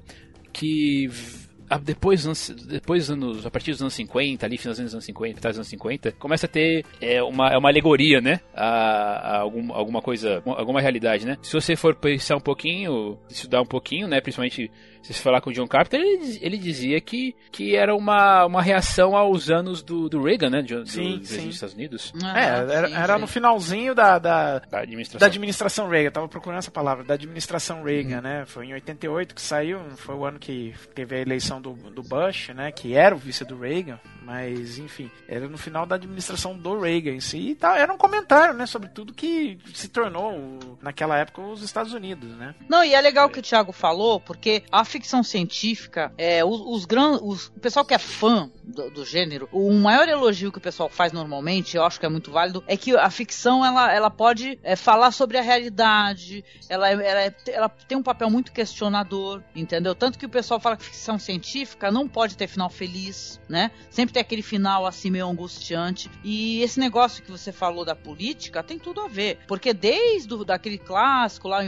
que 0.53 1.09
depois, 1.77 2.25
depois 2.67 3.09
anos, 3.09 3.45
a 3.45 3.51
partir 3.51 3.71
dos 3.71 3.81
anos 3.81 3.93
50, 3.93 4.45
ali 4.45 4.57
finalzinho 4.57 4.85
dos 4.85 4.93
anos 4.93 5.05
50, 5.05 5.35
metade 5.35 5.53
dos 5.53 5.59
anos 5.59 5.67
50, 5.67 6.11
começa 6.13 6.45
a 6.45 6.49
ter 6.49 6.85
é, 6.99 7.21
uma, 7.23 7.49
é 7.49 7.57
uma 7.57 7.69
alegoria, 7.69 8.19
né? 8.19 8.39
A, 8.53 8.65
a 8.65 9.39
algum, 9.39 9.73
alguma 9.73 10.01
coisa, 10.01 10.41
alguma 10.45 10.81
realidade, 10.81 11.25
né? 11.25 11.37
Se 11.41 11.53
você 11.53 11.75
for 11.75 11.95
pensar 11.95 12.35
um 12.35 12.41
pouquinho, 12.41 13.17
estudar 13.29 13.61
um 13.61 13.65
pouquinho, 13.65 14.07
né? 14.07 14.19
Principalmente 14.21 14.69
se 15.01 15.13
você 15.13 15.21
falar 15.21 15.41
com 15.41 15.49
o 15.49 15.53
John 15.53 15.67
Carpenter, 15.67 15.99
ele, 15.99 16.39
ele 16.41 16.57
dizia 16.57 16.99
que, 17.01 17.35
que 17.51 17.75
era 17.75 17.95
uma, 17.95 18.45
uma 18.45 18.61
reação 18.61 19.15
aos 19.15 19.49
anos 19.49 19.81
do, 19.81 20.07
do 20.09 20.21
Reagan, 20.23 20.49
né? 20.49 20.61
Do, 20.61 20.83
do 20.83 20.89
Sim, 20.89 21.17
presidente 21.17 21.27
sim. 21.27 21.45
dos 21.47 21.55
Estados 21.55 21.75
Unidos. 21.75 22.13
É, 22.21 22.25
Ah, 22.27 22.39
era, 22.39 22.87
sim, 22.87 22.93
era 22.95 23.15
sim. 23.15 23.21
no 23.21 23.27
finalzinho 23.27 23.95
da, 23.95 24.19
da, 24.19 24.59
Da 24.59 24.79
administração. 24.79 25.19
da 25.19 25.25
administração 25.25 25.87
Reagan. 25.89 26.07
Eu 26.07 26.11
tava 26.11 26.27
procurando 26.27 26.59
essa 26.59 26.71
palavra, 26.71 27.03
da 27.03 27.13
administração 27.15 27.83
Reagan, 27.83 28.21
né? 28.21 28.45
Foi 28.45 28.65
em 28.65 28.73
88 28.73 29.33
que 29.35 29.41
saiu, 29.41 29.79
foi 29.97 30.15
o 30.15 30.25
ano 30.25 30.39
que 30.39 30.73
teve 30.93 31.15
a 31.15 31.19
eleição 31.19 31.61
do, 31.61 31.73
do 31.73 32.03
Bush, 32.03 32.49
né? 32.49 32.71
Que 32.71 32.93
era 32.95 33.15
o 33.15 33.17
vice 33.17 33.43
do 33.45 33.57
Reagan, 33.57 33.99
mas 34.23 34.77
enfim, 34.77 35.09
era 35.27 35.47
no 35.47 35.57
final 35.57 35.85
da 35.85 35.95
administração 35.95 36.55
do 36.57 36.79
Reagan 36.79 37.11
em 37.11 37.19
si. 37.19 37.37
E 37.51 37.55
tá, 37.55 37.77
era 37.77 37.91
um 37.91 37.97
comentário, 37.97 38.53
né? 38.53 38.65
Sobre 38.65 38.89
tudo 38.89 39.13
que 39.13 39.57
se 39.73 39.87
tornou, 39.87 40.59
naquela 40.81 41.17
época, 41.17 41.41
os 41.41 41.61
Estados 41.63 41.93
Unidos, 41.93 42.29
né? 42.37 42.53
Não, 42.69 42.83
e 42.83 42.93
é 42.93 43.01
legal 43.01 43.27
o 43.27 43.29
que 43.31 43.39
o 43.39 43.43
Thiago 43.43 43.71
falou, 43.71 44.19
porque 44.19 44.63
a 44.71 44.83
ficção 44.91 45.23
científica, 45.23 46.13
é, 46.17 46.43
os, 46.43 46.59
os 46.61 46.85
gran, 46.85 47.19
os, 47.21 47.47
o 47.47 47.59
pessoal 47.59 47.85
que 47.85 47.93
é 47.93 47.97
fã 47.97 48.49
do, 48.63 48.89
do 48.91 49.05
gênero, 49.05 49.47
o 49.51 49.71
maior 49.73 50.07
elogio 50.07 50.51
que 50.51 50.57
o 50.57 50.61
pessoal 50.61 50.89
faz 50.89 51.11
normalmente, 51.11 51.77
eu 51.77 51.83
acho 51.83 51.99
que 51.99 52.05
é 52.05 52.09
muito 52.09 52.31
válido, 52.31 52.63
é 52.67 52.75
que 52.77 52.95
a 52.95 53.09
ficção 53.09 53.65
ela, 53.65 53.93
ela 53.93 54.09
pode 54.09 54.59
é, 54.63 54.75
falar 54.75 55.11
sobre 55.11 55.37
a 55.37 55.41
realidade, 55.41 56.43
ela, 56.69 56.89
é- 56.89 56.93
ela, 56.93 57.21
é- 57.23 57.35
ela 57.47 57.69
tem 57.69 57.97
um 57.97 58.03
papel 58.03 58.29
muito 58.29 58.51
questionador, 58.51 59.41
entendeu? 59.55 59.95
Tanto 59.95 60.17
que 60.19 60.25
o 60.25 60.29
pessoal 60.29 60.59
fala 60.59 60.77
que 60.77 60.83
ficção 60.85 61.17
científica 61.17 61.91
não 61.91 62.07
pode 62.07 62.35
ter 62.35 62.47
final 62.47 62.69
feliz, 62.69 63.39
né? 63.47 63.71
Sempre 63.89 64.13
tem 64.13 64.21
aquele 64.21 64.41
final 64.41 64.85
assim 64.85 65.09
meio 65.09 65.27
angustiante. 65.27 66.09
E 66.23 66.61
esse 66.61 66.79
negócio 66.79 67.23
que 67.23 67.31
você 67.31 67.51
falou 67.51 67.85
da 67.85 67.95
política 67.95 68.61
tem 68.63 68.77
tudo 68.77 69.01
a 69.01 69.07
ver, 69.07 69.39
porque 69.47 69.73
desde 69.73 70.33
o, 70.33 70.43
daquele 70.43 70.77
clássico 70.77 71.47
lá, 71.47 71.63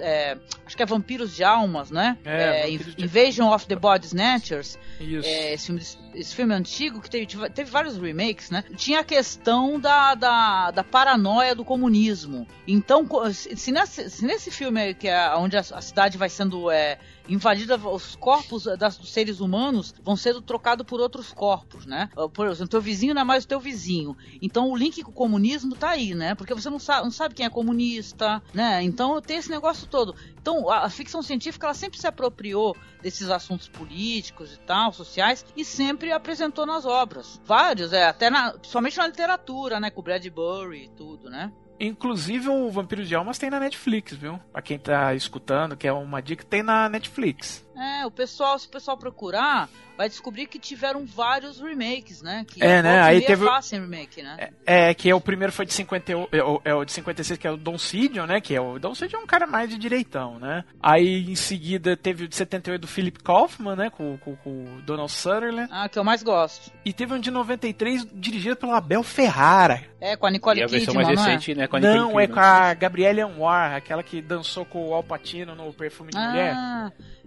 é, 0.00 0.36
acho 0.66 0.76
que 0.76 0.82
é 0.82 0.86
Vampiros 0.86 1.34
de 1.34 1.42
Almas, 1.44 1.90
né? 1.90 2.18
É, 2.24 2.49
É, 2.50 2.66
de- 2.70 3.04
Invasion 3.04 3.52
of 3.52 3.66
the 3.66 3.76
Body 3.76 4.06
Snatchers, 4.06 4.78
Isso. 5.00 5.28
é, 5.28 5.54
esse, 5.54 5.66
filme, 5.66 5.82
esse 6.14 6.34
filme 6.34 6.54
antigo 6.54 7.00
que 7.00 7.08
teve, 7.10 7.26
teve 7.50 7.70
vários 7.70 7.96
remakes, 7.96 8.50
né? 8.50 8.64
Tinha 8.76 9.00
a 9.00 9.04
questão 9.04 9.78
da, 9.78 10.14
da, 10.14 10.70
da 10.70 10.84
paranoia 10.84 11.54
do 11.54 11.64
comunismo. 11.64 12.46
Então, 12.66 13.06
se 13.32 13.56
se 13.56 13.72
nesse, 13.72 14.08
se 14.10 14.24
nesse 14.24 14.50
filme 14.50 14.94
que 14.94 15.08
é 15.08 15.34
onde 15.36 15.56
a, 15.56 15.60
a 15.60 15.80
cidade 15.80 16.16
vai 16.18 16.28
sendo 16.28 16.70
é, 16.70 16.98
invadida, 17.28 17.76
os 17.76 18.16
corpos 18.16 18.64
das, 18.78 18.96
dos 18.96 19.12
seres 19.12 19.40
humanos 19.40 19.94
vão 20.02 20.16
sendo 20.16 20.40
trocados 20.40 20.86
por 20.86 21.00
outros 21.00 21.32
corpos, 21.32 21.86
né? 21.86 22.08
Por 22.32 22.46
exemplo, 22.46 22.68
teu 22.68 22.80
vizinho 22.80 23.14
não 23.14 23.22
é 23.22 23.24
mais 23.24 23.44
o 23.44 23.48
teu 23.48 23.60
vizinho. 23.60 24.16
Então, 24.40 24.70
o 24.70 24.76
link 24.76 25.02
com 25.02 25.10
o 25.10 25.14
comunismo 25.14 25.74
tá 25.74 25.90
aí, 25.90 26.14
né? 26.14 26.34
Porque 26.34 26.54
você 26.54 26.68
não 26.68 26.78
sabe, 26.78 27.04
não 27.04 27.10
sabe 27.10 27.34
quem 27.34 27.46
é 27.46 27.50
comunista, 27.50 28.42
né? 28.52 28.82
Então, 28.82 29.20
tem 29.20 29.36
esse 29.36 29.50
negócio 29.50 29.86
todo. 29.86 30.14
Então, 30.40 30.68
a, 30.70 30.84
a 30.84 30.90
ficção 30.90 31.22
científica, 31.22 31.66
ela 31.66 31.74
sempre 31.74 31.98
se 31.98 32.06
apropriou 32.06 32.76
desses 33.02 33.30
assuntos 33.30 33.68
políticos 33.68 34.54
e 34.54 34.58
tal, 34.60 34.92
sociais, 34.92 35.44
e 35.56 35.64
sempre 35.64 36.12
apresentou 36.12 36.66
nas 36.66 36.84
obras. 36.84 37.40
Vários, 37.44 37.92
é, 37.92 38.06
até 38.06 38.30
na, 38.30 38.52
principalmente 38.52 38.98
na 38.98 39.06
literatura, 39.06 39.78
né? 39.78 39.90
Com 39.90 40.00
o 40.00 40.04
Bradbury 40.04 40.84
e 40.84 40.88
tudo, 40.88 41.30
né? 41.30 41.52
Inclusive 41.80 42.48
o 42.50 42.70
Vampiros 42.70 43.08
de 43.08 43.14
Almas 43.14 43.38
tem 43.38 43.48
na 43.48 43.58
Netflix, 43.58 44.12
viu? 44.12 44.38
Pra 44.52 44.60
quem 44.60 44.78
tá 44.78 45.14
escutando, 45.14 45.76
que 45.78 45.88
é 45.88 45.92
uma 45.92 46.20
dica, 46.20 46.44
tem 46.44 46.62
na 46.62 46.90
Netflix. 46.90 47.64
É, 47.80 48.04
o 48.06 48.10
pessoal, 48.10 48.58
se 48.58 48.66
o 48.66 48.70
pessoal 48.70 48.96
procurar, 48.96 49.68
vai 49.96 50.08
descobrir 50.08 50.46
que 50.46 50.58
tiveram 50.58 51.04
vários 51.06 51.60
remakes, 51.60 52.20
né? 52.22 52.44
Que 52.46 52.62
É, 52.62 52.82
né? 52.82 53.00
Aí 53.02 53.16
meia 53.16 53.26
teve- 53.26 53.44
fazem 53.46 53.80
remake, 53.80 54.22
né? 54.22 54.50
É, 54.66 54.92
que 54.94 55.08
é 55.08 55.14
o 55.14 55.20
primeiro 55.20 55.52
foi 55.52 55.64
de 55.66 55.72
58, 55.72 56.28
é 56.36 56.42
o, 56.42 56.60
é 56.64 56.74
o 56.74 56.84
de 56.84 56.92
56, 56.92 57.38
que 57.38 57.46
é 57.46 57.50
o 57.50 57.56
Don 57.56 57.78
Sidion, 57.78 58.26
né? 58.26 58.40
Que 58.40 58.54
é 58.54 58.60
o 58.60 58.78
Don 58.78 58.94
Sidion 58.94 59.20
é 59.20 59.22
um 59.22 59.26
cara 59.26 59.46
mais 59.46 59.68
de 59.70 59.78
direitão, 59.78 60.38
né? 60.38 60.64
Aí 60.82 61.30
em 61.30 61.34
seguida 61.34 61.96
teve 61.96 62.24
o 62.24 62.28
de 62.28 62.36
78 62.36 62.80
do 62.82 62.86
Philip 62.86 63.18
Kaufman, 63.22 63.76
né? 63.76 63.90
Com, 63.90 64.16
com, 64.18 64.36
com 64.36 64.50
o 64.76 64.82
Donald 64.82 65.10
Sutherland. 65.10 65.68
Ah, 65.72 65.88
que 65.88 65.98
eu 65.98 66.04
mais 66.04 66.22
gosto. 66.22 66.70
E 66.84 66.92
teve 66.92 67.14
um 67.14 67.18
de 67.20 67.30
93 67.30 68.06
dirigido 68.12 68.56
pelo 68.56 68.72
Abel 68.72 69.02
Ferrara. 69.02 69.82
É, 70.00 70.16
com 70.16 70.26
a 70.26 70.30
Nicole 70.30 70.60
E 70.60 70.62
a 70.62 70.66
versão 70.66 70.94
Kidman, 70.94 71.04
mais 71.06 71.18
não 71.18 71.26
é? 71.26 71.28
recente, 71.34 71.54
né? 71.54 71.66
Com 71.66 71.76
a 71.76 71.80
Nicole 71.80 71.98
Não, 71.98 72.18
é 72.20 72.26
Kidman. 72.26 72.34
com 72.34 72.40
a 72.40 72.74
Gabrielle 72.74 73.20
Anwar, 73.20 73.74
aquela 73.74 74.02
que 74.02 74.22
dançou 74.22 74.64
com 74.64 74.88
o 74.88 74.94
Al 74.94 75.02
Pacino 75.02 75.54
no 75.54 75.72
Perfume 75.74 76.10
de 76.10 76.18
Mulher. 76.18 76.54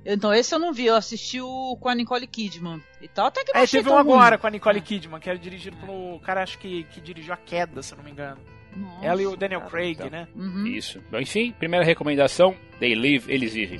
Então 0.05 0.33
esse 0.33 0.53
eu 0.53 0.59
não 0.59 0.73
vi, 0.73 0.85
eu 0.87 0.95
assisti 0.95 1.39
o 1.39 1.77
com 1.79 1.87
a 1.89 1.95
Nicole 1.95 2.27
Kidman 2.27 2.81
e 3.01 3.07
tal, 3.07 3.27
até 3.27 3.43
que 3.43 3.53
não 3.53 3.61
É, 3.61 3.65
teve 3.67 3.89
um 3.89 3.97
agora 3.97 4.31
ruim. 4.35 4.41
com 4.41 4.47
a 4.47 4.49
Nicole 4.49 4.81
Kidman, 4.81 5.19
que 5.19 5.29
era 5.29 5.39
dirigido 5.39 5.77
pelo 5.77 6.19
cara, 6.19 6.43
acho 6.43 6.57
que, 6.59 6.83
que 6.85 6.99
dirigiu 6.99 7.33
A 7.33 7.37
Queda, 7.37 7.81
se 7.81 7.93
eu 7.93 7.97
não 7.97 8.03
me 8.03 8.11
engano. 8.11 8.37
Nossa, 8.75 9.05
Ela 9.05 9.21
e 9.21 9.27
o 9.27 9.35
Daniel 9.37 9.59
cara. 9.61 9.71
Craig, 9.71 9.91
então. 9.93 10.09
né? 10.09 10.27
Uhum. 10.35 10.65
Isso. 10.67 10.99
Bom, 11.11 11.19
enfim, 11.19 11.53
primeira 11.57 11.85
recomendação: 11.85 12.55
They 12.79 12.95
Live, 12.95 13.31
Eles 13.31 13.53
Vivem. 13.53 13.79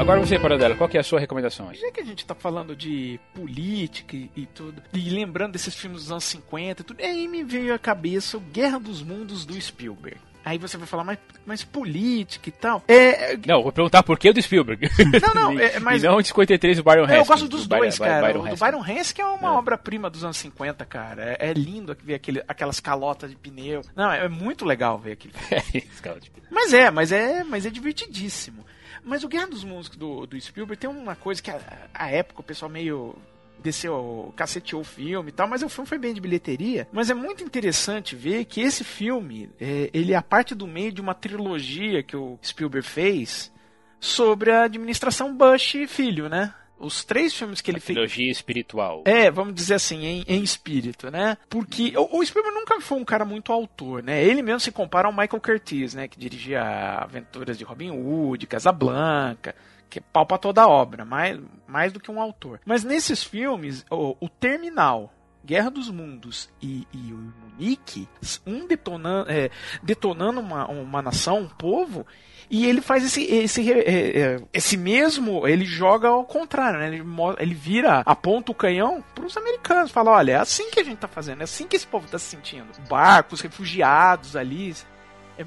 Agora 0.00 0.18
você, 0.20 0.38
Paradela, 0.38 0.74
qual 0.74 0.88
que 0.88 0.96
é 0.96 1.00
a 1.00 1.04
sua 1.04 1.20
recomendação 1.20 1.68
aí? 1.68 1.76
Já 1.76 1.90
que 1.92 2.00
a 2.00 2.04
gente 2.04 2.24
tá 2.24 2.34
falando 2.34 2.74
de 2.74 3.20
política 3.34 4.16
e, 4.16 4.30
e 4.34 4.46
tudo, 4.46 4.82
e 4.94 5.10
lembrando 5.10 5.52
desses 5.52 5.74
filmes 5.74 6.02
dos 6.02 6.10
anos 6.10 6.24
50 6.24 6.80
e 6.80 6.84
tudo, 6.84 7.02
aí 7.04 7.28
me 7.28 7.44
veio 7.44 7.74
à 7.74 7.78
cabeça 7.78 8.38
o 8.38 8.40
Guerra 8.40 8.78
dos 8.80 9.02
Mundos 9.02 9.44
do 9.44 9.60
Spielberg. 9.60 10.16
Aí 10.42 10.56
você 10.56 10.78
vai 10.78 10.86
falar, 10.86 11.04
mas, 11.04 11.18
mas 11.44 11.62
política 11.62 12.48
e 12.48 12.52
tal. 12.52 12.82
É, 12.88 13.34
é, 13.34 13.38
Não, 13.46 13.62
vou 13.62 13.70
perguntar 13.70 14.02
por 14.02 14.18
que 14.18 14.30
o 14.30 14.32
do 14.32 14.40
Spielberg. 14.40 14.88
Não, 15.22 15.34
não, 15.34 15.52
é, 15.60 15.78
mas- 15.80 16.02
E 16.02 16.06
não 16.06 16.18
de 16.22 16.28
53 16.28 16.78
do 16.78 16.82
Byron 16.82 17.06
É, 17.06 17.18
eu 17.20 17.24
gosto 17.26 17.46
dos 17.46 17.64
do 17.64 17.68
Byron- 17.68 17.82
dois, 17.82 17.98
cara. 17.98 18.26
Byron 18.26 18.44
o 18.44 18.48
do. 18.48 18.56
Byron 18.56 18.80
Haskins 18.82 19.18
é 19.18 19.24
uma 19.26 19.48
É. 19.48 19.52
obra-prima 19.52 20.08
dos 20.08 20.24
anos 20.24 20.38
50, 20.38 20.82
cara. 20.86 21.36
É, 21.38 21.50
é 21.50 21.52
lindo 21.52 21.94
ver 22.02 22.14
aquele, 22.14 22.42
aquelas 22.48 22.80
calotas 22.80 23.28
de 23.28 23.36
pneu. 23.36 23.82
Não, 23.94 24.10
é 24.10 24.26
muito 24.30 24.64
legal 24.64 24.98
ver 24.98 25.12
aquilo. 25.12 25.34
É 25.52 25.62
isso, 25.76 26.02
cara. 26.02 26.18
Mas 26.50 26.72
é, 26.72 26.90
mas 26.90 27.12
é, 27.12 27.44
mas 27.44 27.66
é 27.66 27.70
divertidíssimo. 27.70 28.64
Mas 29.04 29.24
o 29.24 29.28
Guerra 29.28 29.46
dos 29.46 29.64
Mundos 29.64 29.88
do, 29.90 30.26
do 30.26 30.40
Spielberg 30.40 30.80
tem 30.80 30.90
uma 30.90 31.16
coisa 31.16 31.42
que 31.42 31.50
a, 31.50 31.60
a 31.92 32.10
época 32.10 32.40
o 32.40 32.44
pessoal 32.44 32.70
meio 32.70 33.16
desceu, 33.60 34.32
caceteou 34.36 34.82
o 34.82 34.84
filme 34.84 35.28
e 35.28 35.32
tal, 35.32 35.46
mas 35.46 35.62
o 35.62 35.68
filme 35.68 35.88
foi 35.88 35.98
bem 35.98 36.14
de 36.14 36.20
bilheteria. 36.20 36.88
Mas 36.92 37.10
é 37.10 37.14
muito 37.14 37.44
interessante 37.44 38.16
ver 38.16 38.44
que 38.46 38.60
esse 38.60 38.82
filme, 38.82 39.50
é, 39.60 39.90
ele 39.92 40.12
é 40.12 40.16
a 40.16 40.22
parte 40.22 40.54
do 40.54 40.66
meio 40.66 40.92
de 40.92 41.00
uma 41.00 41.14
trilogia 41.14 42.02
que 42.02 42.16
o 42.16 42.38
Spielberg 42.42 42.86
fez 42.86 43.52
sobre 43.98 44.50
a 44.50 44.64
administração 44.64 45.34
Bush 45.34 45.76
filho, 45.86 46.28
né? 46.28 46.54
Os 46.80 47.04
três 47.04 47.34
filmes 47.34 47.60
que 47.60 47.70
ele 47.70 47.78
fez. 47.78 47.94
Trilogia 47.94 48.30
espiritual. 48.32 49.02
É, 49.04 49.30
vamos 49.30 49.54
dizer 49.54 49.74
assim, 49.74 50.04
em, 50.04 50.24
em 50.26 50.42
espírito, 50.42 51.10
né? 51.10 51.36
Porque 51.48 51.92
o, 51.96 52.18
o 52.18 52.24
Spielberg 52.24 52.58
nunca 52.58 52.80
foi 52.80 52.98
um 52.98 53.04
cara 53.04 53.24
muito 53.24 53.52
autor, 53.52 54.02
né? 54.02 54.24
Ele 54.24 54.40
mesmo 54.40 54.60
se 54.60 54.72
compara 54.72 55.06
ao 55.06 55.12
Michael 55.12 55.40
Curtiz, 55.40 55.94
né? 55.94 56.08
Que 56.08 56.18
dirigia 56.18 56.62
Aventuras 56.62 57.58
de 57.58 57.64
Robin 57.64 57.90
Hood, 57.90 58.46
Casablanca, 58.46 59.54
que 59.90 59.98
é 59.98 60.02
pau 60.12 60.24
pra 60.24 60.38
toda 60.38 60.62
a 60.62 60.68
obra, 60.68 61.04
mais, 61.04 61.38
mais 61.68 61.92
do 61.92 62.00
que 62.00 62.10
um 62.10 62.20
autor. 62.20 62.60
Mas 62.64 62.82
nesses 62.82 63.22
filmes, 63.22 63.84
o, 63.90 64.16
o 64.18 64.28
Terminal, 64.28 65.12
Guerra 65.44 65.70
dos 65.70 65.90
Mundos 65.90 66.48
e, 66.62 66.86
e 66.92 67.12
o 67.12 67.32
Munique, 67.42 68.08
um 68.46 68.66
detonando, 68.66 69.30
é, 69.30 69.50
detonando 69.82 70.40
uma, 70.40 70.66
uma 70.68 71.02
nação, 71.02 71.40
um 71.40 71.48
povo, 71.48 72.06
e 72.50 72.66
ele 72.66 72.80
faz 72.80 73.04
esse, 73.04 73.22
esse, 73.22 73.72
é, 73.72 74.40
esse 74.52 74.76
mesmo, 74.76 75.46
ele 75.46 75.64
joga 75.64 76.08
ao 76.08 76.24
contrário, 76.24 76.80
né? 76.80 76.88
Ele, 76.88 77.04
ele 77.38 77.54
vira, 77.54 78.02
aponta 78.04 78.50
o 78.50 78.54
canhão 78.54 79.04
pros 79.14 79.36
americanos, 79.36 79.92
fala, 79.92 80.10
olha, 80.10 80.32
é 80.32 80.36
assim 80.36 80.68
que 80.68 80.80
a 80.80 80.84
gente 80.84 80.98
tá 80.98 81.06
fazendo, 81.06 81.42
é 81.42 81.44
assim 81.44 81.68
que 81.68 81.76
esse 81.76 81.86
povo 81.86 82.08
tá 82.08 82.18
se 82.18 82.26
sentindo. 82.26 82.66
Barcos, 82.88 83.40
refugiados 83.40 84.34
ali. 84.34 84.74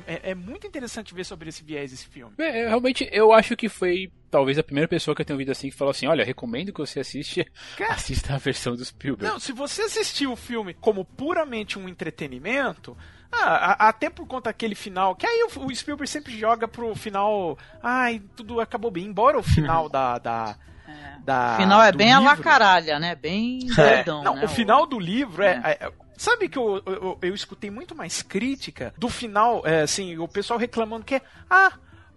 É, 0.07 0.13
é- 0.13 0.31
é 0.31 0.35
muito 0.35 0.65
interessante 0.67 1.13
ver 1.13 1.23
sobre 1.23 1.49
esse 1.49 1.63
viés 1.63 1.91
esse 1.93 2.07
filme. 2.07 2.33
É, 2.37 2.67
realmente, 2.67 3.07
eu 3.11 3.31
acho 3.33 3.55
que 3.55 3.69
foi 3.69 4.11
talvez 4.31 4.57
a 4.57 4.63
primeira 4.63 4.87
pessoa 4.87 5.13
que 5.15 5.21
eu 5.21 5.25
tenho 5.25 5.35
ouvido 5.35 5.51
assim 5.51 5.69
que 5.69 5.75
falou 5.75 5.91
assim: 5.91 6.07
olha, 6.07 6.23
recomendo 6.25 6.71
que 6.73 6.79
você 6.79 6.99
assiste, 6.99 7.45
Cara. 7.77 7.93
assista 7.93 8.33
a 8.33 8.37
versão 8.37 8.75
do 8.75 8.83
Spielberg. 8.83 9.31
Não, 9.31 9.39
se 9.39 9.51
você 9.51 9.83
assistir 9.83 10.27
o 10.27 10.35
filme 10.35 10.73
como 10.73 11.05
puramente 11.05 11.77
um 11.77 11.87
entretenimento, 11.87 12.97
ah, 13.31 13.71
a- 13.85 13.89
até 13.89 14.09
por 14.09 14.25
conta 14.27 14.49
daquele 14.49 14.75
final, 14.75 15.15
que 15.15 15.25
aí 15.25 15.43
o, 15.55 15.65
o 15.65 15.75
Spielberg 15.75 16.09
sempre 16.09 16.37
joga 16.37 16.67
pro 16.67 16.93
final, 16.95 17.57
ai, 17.81 18.21
tudo 18.35 18.59
acabou 18.59 18.91
bem, 18.91 19.05
embora 19.05 19.37
o 19.37 19.43
final 19.43 19.89
da, 19.89 20.17
da, 20.19 20.55
da 21.23 21.53
O 21.53 21.57
final 21.61 21.81
é 21.83 21.91
bem 21.91 22.11
a 22.13 22.19
livro- 22.19 22.43
caralha, 22.43 22.99
né? 22.99 23.15
Bem 23.15 23.59
doidão, 23.75 24.23
Não, 24.23 24.35
né? 24.35 24.45
o 24.45 24.47
final 24.47 24.85
do 24.85 24.99
livro 24.99 25.43
é. 25.43 25.61
é- 25.79 25.85
é- 25.87 25.91
Sabe 26.23 26.47
que 26.47 26.57
eu, 26.57 26.81
eu, 26.85 27.17
eu- 27.21 27.35
escutei 27.35 27.69
muito 27.69 27.93
mais 27.93 28.21
crítica 28.21 28.93
do 28.97 29.09
final, 29.09 29.61
é, 29.67 29.81
assim, 29.81 30.17
o 30.17 30.25
pessoal 30.25 30.57
reclamando 30.57 31.03
que 31.03 31.15
é. 31.15 31.21
Ah, 31.49 31.73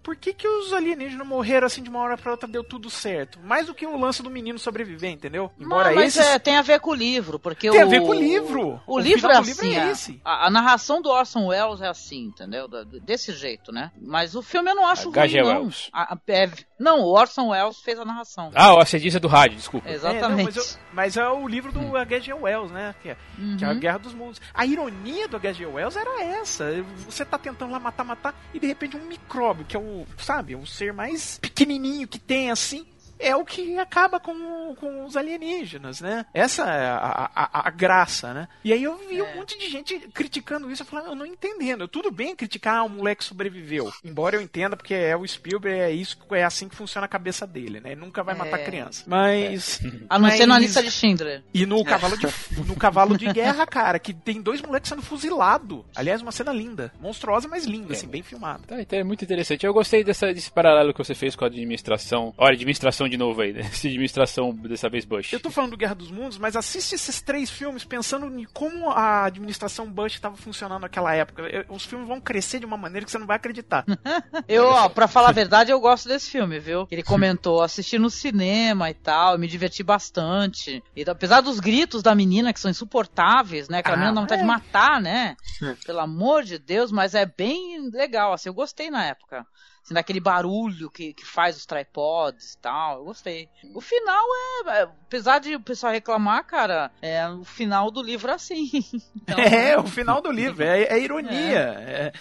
por 0.06 0.14
que, 0.14 0.32
que 0.32 0.46
os 0.46 0.72
alienígenas 0.72 1.26
morreram 1.26 1.66
assim 1.66 1.82
de 1.82 1.90
uma 1.90 1.98
hora 1.98 2.16
pra 2.16 2.30
outra 2.30 2.48
deu 2.48 2.62
tudo 2.62 2.88
certo? 2.88 3.40
Mais 3.40 3.66
do 3.66 3.74
que 3.74 3.84
o 3.84 3.98
lance 3.98 4.22
do 4.22 4.30
menino 4.30 4.56
sobreviver, 4.56 5.10
entendeu? 5.10 5.50
Embora 5.58 5.88
Não, 5.88 5.96
mas 5.96 6.16
é, 6.16 6.38
tem 6.38 6.56
a 6.56 6.62
ver 6.62 6.78
com 6.78 6.90
o 6.90 6.94
livro, 6.94 7.40
porque 7.40 7.68
Tem 7.68 7.80
o... 7.82 7.86
a 7.86 7.88
ver 7.88 8.00
com 8.02 8.10
o 8.10 8.14
livro. 8.14 8.80
O, 8.86 8.94
O 8.94 8.98
livro 9.00 9.22
final 9.22 9.32
é 9.32 9.40
do 9.40 9.46
livro 9.46 9.62
assim, 9.66 9.74
é 9.74 9.80
a- 9.82 9.90
esse. 9.90 10.20
A, 10.24 10.46
a 10.46 10.50
narração 10.50 11.02
do 11.02 11.08
Orson 11.10 11.46
Welles 11.48 11.80
é 11.80 11.88
assim, 11.88 12.26
entendeu? 12.26 12.68
Desse 13.02 13.32
jeito, 13.32 13.72
né? 13.72 13.90
Mas 14.00 14.36
o 14.36 14.42
filme 14.42 14.70
eu 14.70 14.76
não 14.76 14.86
acho 14.86 15.08
H.G. 15.08 15.40
ruim, 15.40 15.48
não. 15.52 15.60
Wells. 15.62 15.88
A- 15.92 16.14
a- 16.14 16.18
é- 16.28 16.50
não, 16.78 17.00
o 17.00 17.12
Orson 17.12 17.48
Welles 17.48 17.80
fez 17.80 17.98
a 17.98 18.04
narração. 18.04 18.52
Ah, 18.54 18.72
você 18.74 19.00
disse 19.00 19.18
do 19.18 19.26
rádio, 19.28 19.56
desculpa. 19.56 19.88
É, 19.88 19.92
não, 19.92 19.96
Exatamente. 19.96 20.44
mas, 20.44 20.56
eu- 20.56 20.78
mas 20.92 21.16
é 21.16 21.28
o 21.28 21.48
livro 21.48 21.72
do 21.72 21.96
H.G. 21.96 22.32
Wells, 22.32 22.70
né? 22.70 22.94
Que 23.02 23.08
é, 23.08 23.16
que 23.58 23.64
é 23.64 23.66
a 23.66 23.70
Uhum. 23.72 23.80
Guerra 23.80 23.98
dos 23.98 24.14
Mundos. 24.14 24.40
A 24.54 24.64
ironia 24.64 25.26
do 25.26 25.36
H.G. 25.36 25.66
Wells 25.66 25.96
era 25.96 26.22
essa. 26.22 26.70
Você 27.08 27.24
tá 27.24 27.38
tentando 27.38 27.72
lá 27.72 27.80
matar, 27.80 28.04
matar, 28.04 28.34
e 28.54 28.60
de 28.60 28.66
repente 28.66 28.96
um 28.96 29.04
micróbio, 29.06 29.64
que 29.64 29.76
é 29.76 29.80
o, 29.80 29.95
sabe, 30.18 30.56
um 30.56 30.66
ser 30.66 30.92
mais 30.92 31.38
pequenininho 31.38 32.08
que 32.08 32.18
tem 32.18 32.50
assim. 32.50 32.86
É 33.18 33.34
o 33.34 33.44
que 33.44 33.78
acaba 33.78 34.20
com, 34.20 34.74
com 34.78 35.04
os 35.04 35.16
alienígenas, 35.16 36.00
né? 36.00 36.26
Essa 36.34 36.62
é 36.64 36.86
a, 36.86 37.30
a, 37.34 37.68
a 37.68 37.70
graça, 37.70 38.32
né? 38.34 38.48
E 38.64 38.72
aí 38.72 38.82
eu 38.82 38.96
vi 39.08 39.18
É. 39.18 39.22
um 39.22 39.36
monte 39.36 39.58
de 39.58 39.68
gente 39.68 39.98
criticando 40.12 40.70
isso. 40.70 40.82
Eu 40.82 40.86
falei, 40.86 41.08
eu 41.08 41.14
não 41.14 41.26
entendendo. 41.26 41.88
Tudo 41.88 42.10
bem 42.10 42.34
criticar 42.36 42.76
ah, 42.78 42.84
um 42.84 42.88
moleque 42.90 43.24
sobreviveu. 43.24 43.92
Embora 44.04 44.36
eu 44.36 44.42
entenda, 44.42 44.76
porque 44.76 44.94
é 44.94 45.16
o 45.16 45.26
Spielberg, 45.26 45.78
é 45.80 45.90
isso, 45.90 46.18
é 46.32 46.44
assim 46.44 46.68
que 46.68 46.76
funciona 46.76 47.04
a 47.06 47.08
cabeça 47.08 47.46
dele, 47.46 47.80
né? 47.80 47.92
Ele 47.92 48.00
nunca 48.00 48.22
vai 48.22 48.34
matar 48.34 48.60
É. 48.60 48.64
criança. 48.64 49.04
Mas. 49.06 49.80
A 50.10 50.18
não 50.18 50.30
ser 50.30 50.46
na 50.46 50.58
lista 50.58 50.82
de 50.82 50.90
Schindler. 50.90 51.42
e 51.54 51.64
no 51.66 51.84
cavalo, 51.84 52.16
de, 52.18 52.26
no 52.66 52.76
cavalo 52.76 53.16
de 53.16 53.26
guerra, 53.32 53.66
cara, 53.66 53.98
que 53.98 54.12
tem 54.12 54.40
dois 54.42 54.60
moleques 54.60 54.88
sendo 54.88 55.02
fuzilados. 55.02 55.84
Aliás, 55.94 56.22
uma 56.22 56.32
cena 56.32 56.52
linda. 56.52 56.92
Monstruosa, 57.00 57.48
mas 57.48 57.64
linda, 57.64 57.92
assim, 57.92 58.06
bem 58.06 58.22
filmada. 58.22 58.62
Tá, 58.66 58.80
então 58.80 58.98
é 58.98 59.04
muito 59.04 59.24
interessante. 59.24 59.64
Eu 59.64 59.72
gostei 59.72 60.04
dessa, 60.04 60.32
desse 60.32 60.50
paralelo 60.50 60.92
que 60.92 60.98
você 60.98 61.14
fez 61.14 61.34
com 61.34 61.44
a 61.44 61.48
administração. 61.48 62.34
Olha, 62.36 62.54
administração 62.54 63.05
de 63.08 63.16
novo 63.16 63.40
aí, 63.40 63.52
né? 63.52 63.60
Essa 63.72 63.86
administração 63.88 64.54
dessa 64.54 64.88
vez 64.88 65.04
Bush. 65.04 65.32
Eu 65.32 65.40
tô 65.40 65.50
falando 65.50 65.70
do 65.72 65.76
Guerra 65.76 65.94
dos 65.94 66.10
Mundos, 66.10 66.38
mas 66.38 66.56
assiste 66.56 66.94
esses 66.94 67.20
três 67.20 67.50
filmes 67.50 67.84
pensando 67.84 68.26
em 68.38 68.44
como 68.52 68.90
a 68.90 69.24
administração 69.24 69.90
Bush 69.90 70.14
estava 70.14 70.36
funcionando 70.36 70.82
naquela 70.82 71.14
época. 71.14 71.42
Os 71.68 71.84
filmes 71.84 72.06
vão 72.08 72.20
crescer 72.20 72.60
de 72.60 72.66
uma 72.66 72.76
maneira 72.76 73.04
que 73.04 73.10
você 73.10 73.18
não 73.18 73.26
vai 73.26 73.36
acreditar. 73.36 73.84
Eu, 74.48 74.66
ó, 74.66 74.88
pra 74.88 75.08
falar 75.08 75.30
a 75.30 75.32
verdade, 75.32 75.70
eu 75.70 75.80
gosto 75.80 76.08
desse 76.08 76.30
filme, 76.30 76.58
viu? 76.58 76.86
Ele 76.90 77.02
comentou, 77.02 77.62
assisti 77.62 77.98
no 77.98 78.08
cinema 78.10 78.88
e 78.90 78.94
tal, 78.94 79.32
eu 79.32 79.38
me 79.38 79.48
diverti 79.48 79.82
bastante. 79.82 80.82
E 80.94 81.02
apesar 81.08 81.40
dos 81.40 81.58
gritos 81.60 82.02
da 82.02 82.14
menina, 82.14 82.52
que 82.52 82.60
são 82.60 82.70
insuportáveis, 82.70 83.68
né? 83.68 83.78
Aquela 83.78 83.96
Ah, 83.96 83.98
menina 83.98 84.14
dá 84.14 84.20
vontade 84.20 84.40
é. 84.40 84.44
de 84.44 84.48
matar, 84.48 85.00
né? 85.00 85.36
Pelo 85.84 86.00
amor 86.00 86.42
de 86.44 86.58
Deus, 86.58 86.92
mas 86.92 87.14
é 87.14 87.26
bem 87.26 87.90
legal, 87.90 88.32
assim, 88.32 88.48
eu 88.48 88.54
gostei 88.54 88.90
na 88.90 89.04
época. 89.04 89.44
Assim, 89.86 89.94
daquele 89.94 90.18
barulho 90.18 90.90
que, 90.90 91.14
que 91.14 91.24
faz 91.24 91.56
os 91.56 91.64
tripods 91.64 92.54
e 92.54 92.58
tal, 92.58 92.98
eu 92.98 93.04
gostei. 93.04 93.48
O 93.72 93.80
final 93.80 94.24
é, 94.66 94.80
é, 94.80 94.82
apesar 94.82 95.38
de 95.38 95.54
o 95.54 95.60
pessoal 95.60 95.92
reclamar, 95.92 96.44
cara, 96.44 96.90
é 97.00 97.26
o 97.28 97.44
final 97.44 97.88
do 97.88 98.02
livro 98.02 98.28
é 98.28 98.34
assim. 98.34 98.68
Então, 99.22 99.38
É, 99.38 99.78
o 99.78 99.86
final 99.86 100.20
do 100.20 100.30
livro, 100.30 100.62
é, 100.64 100.82
é 100.82 100.98
ironia. 100.98 101.58
É. 101.78 102.12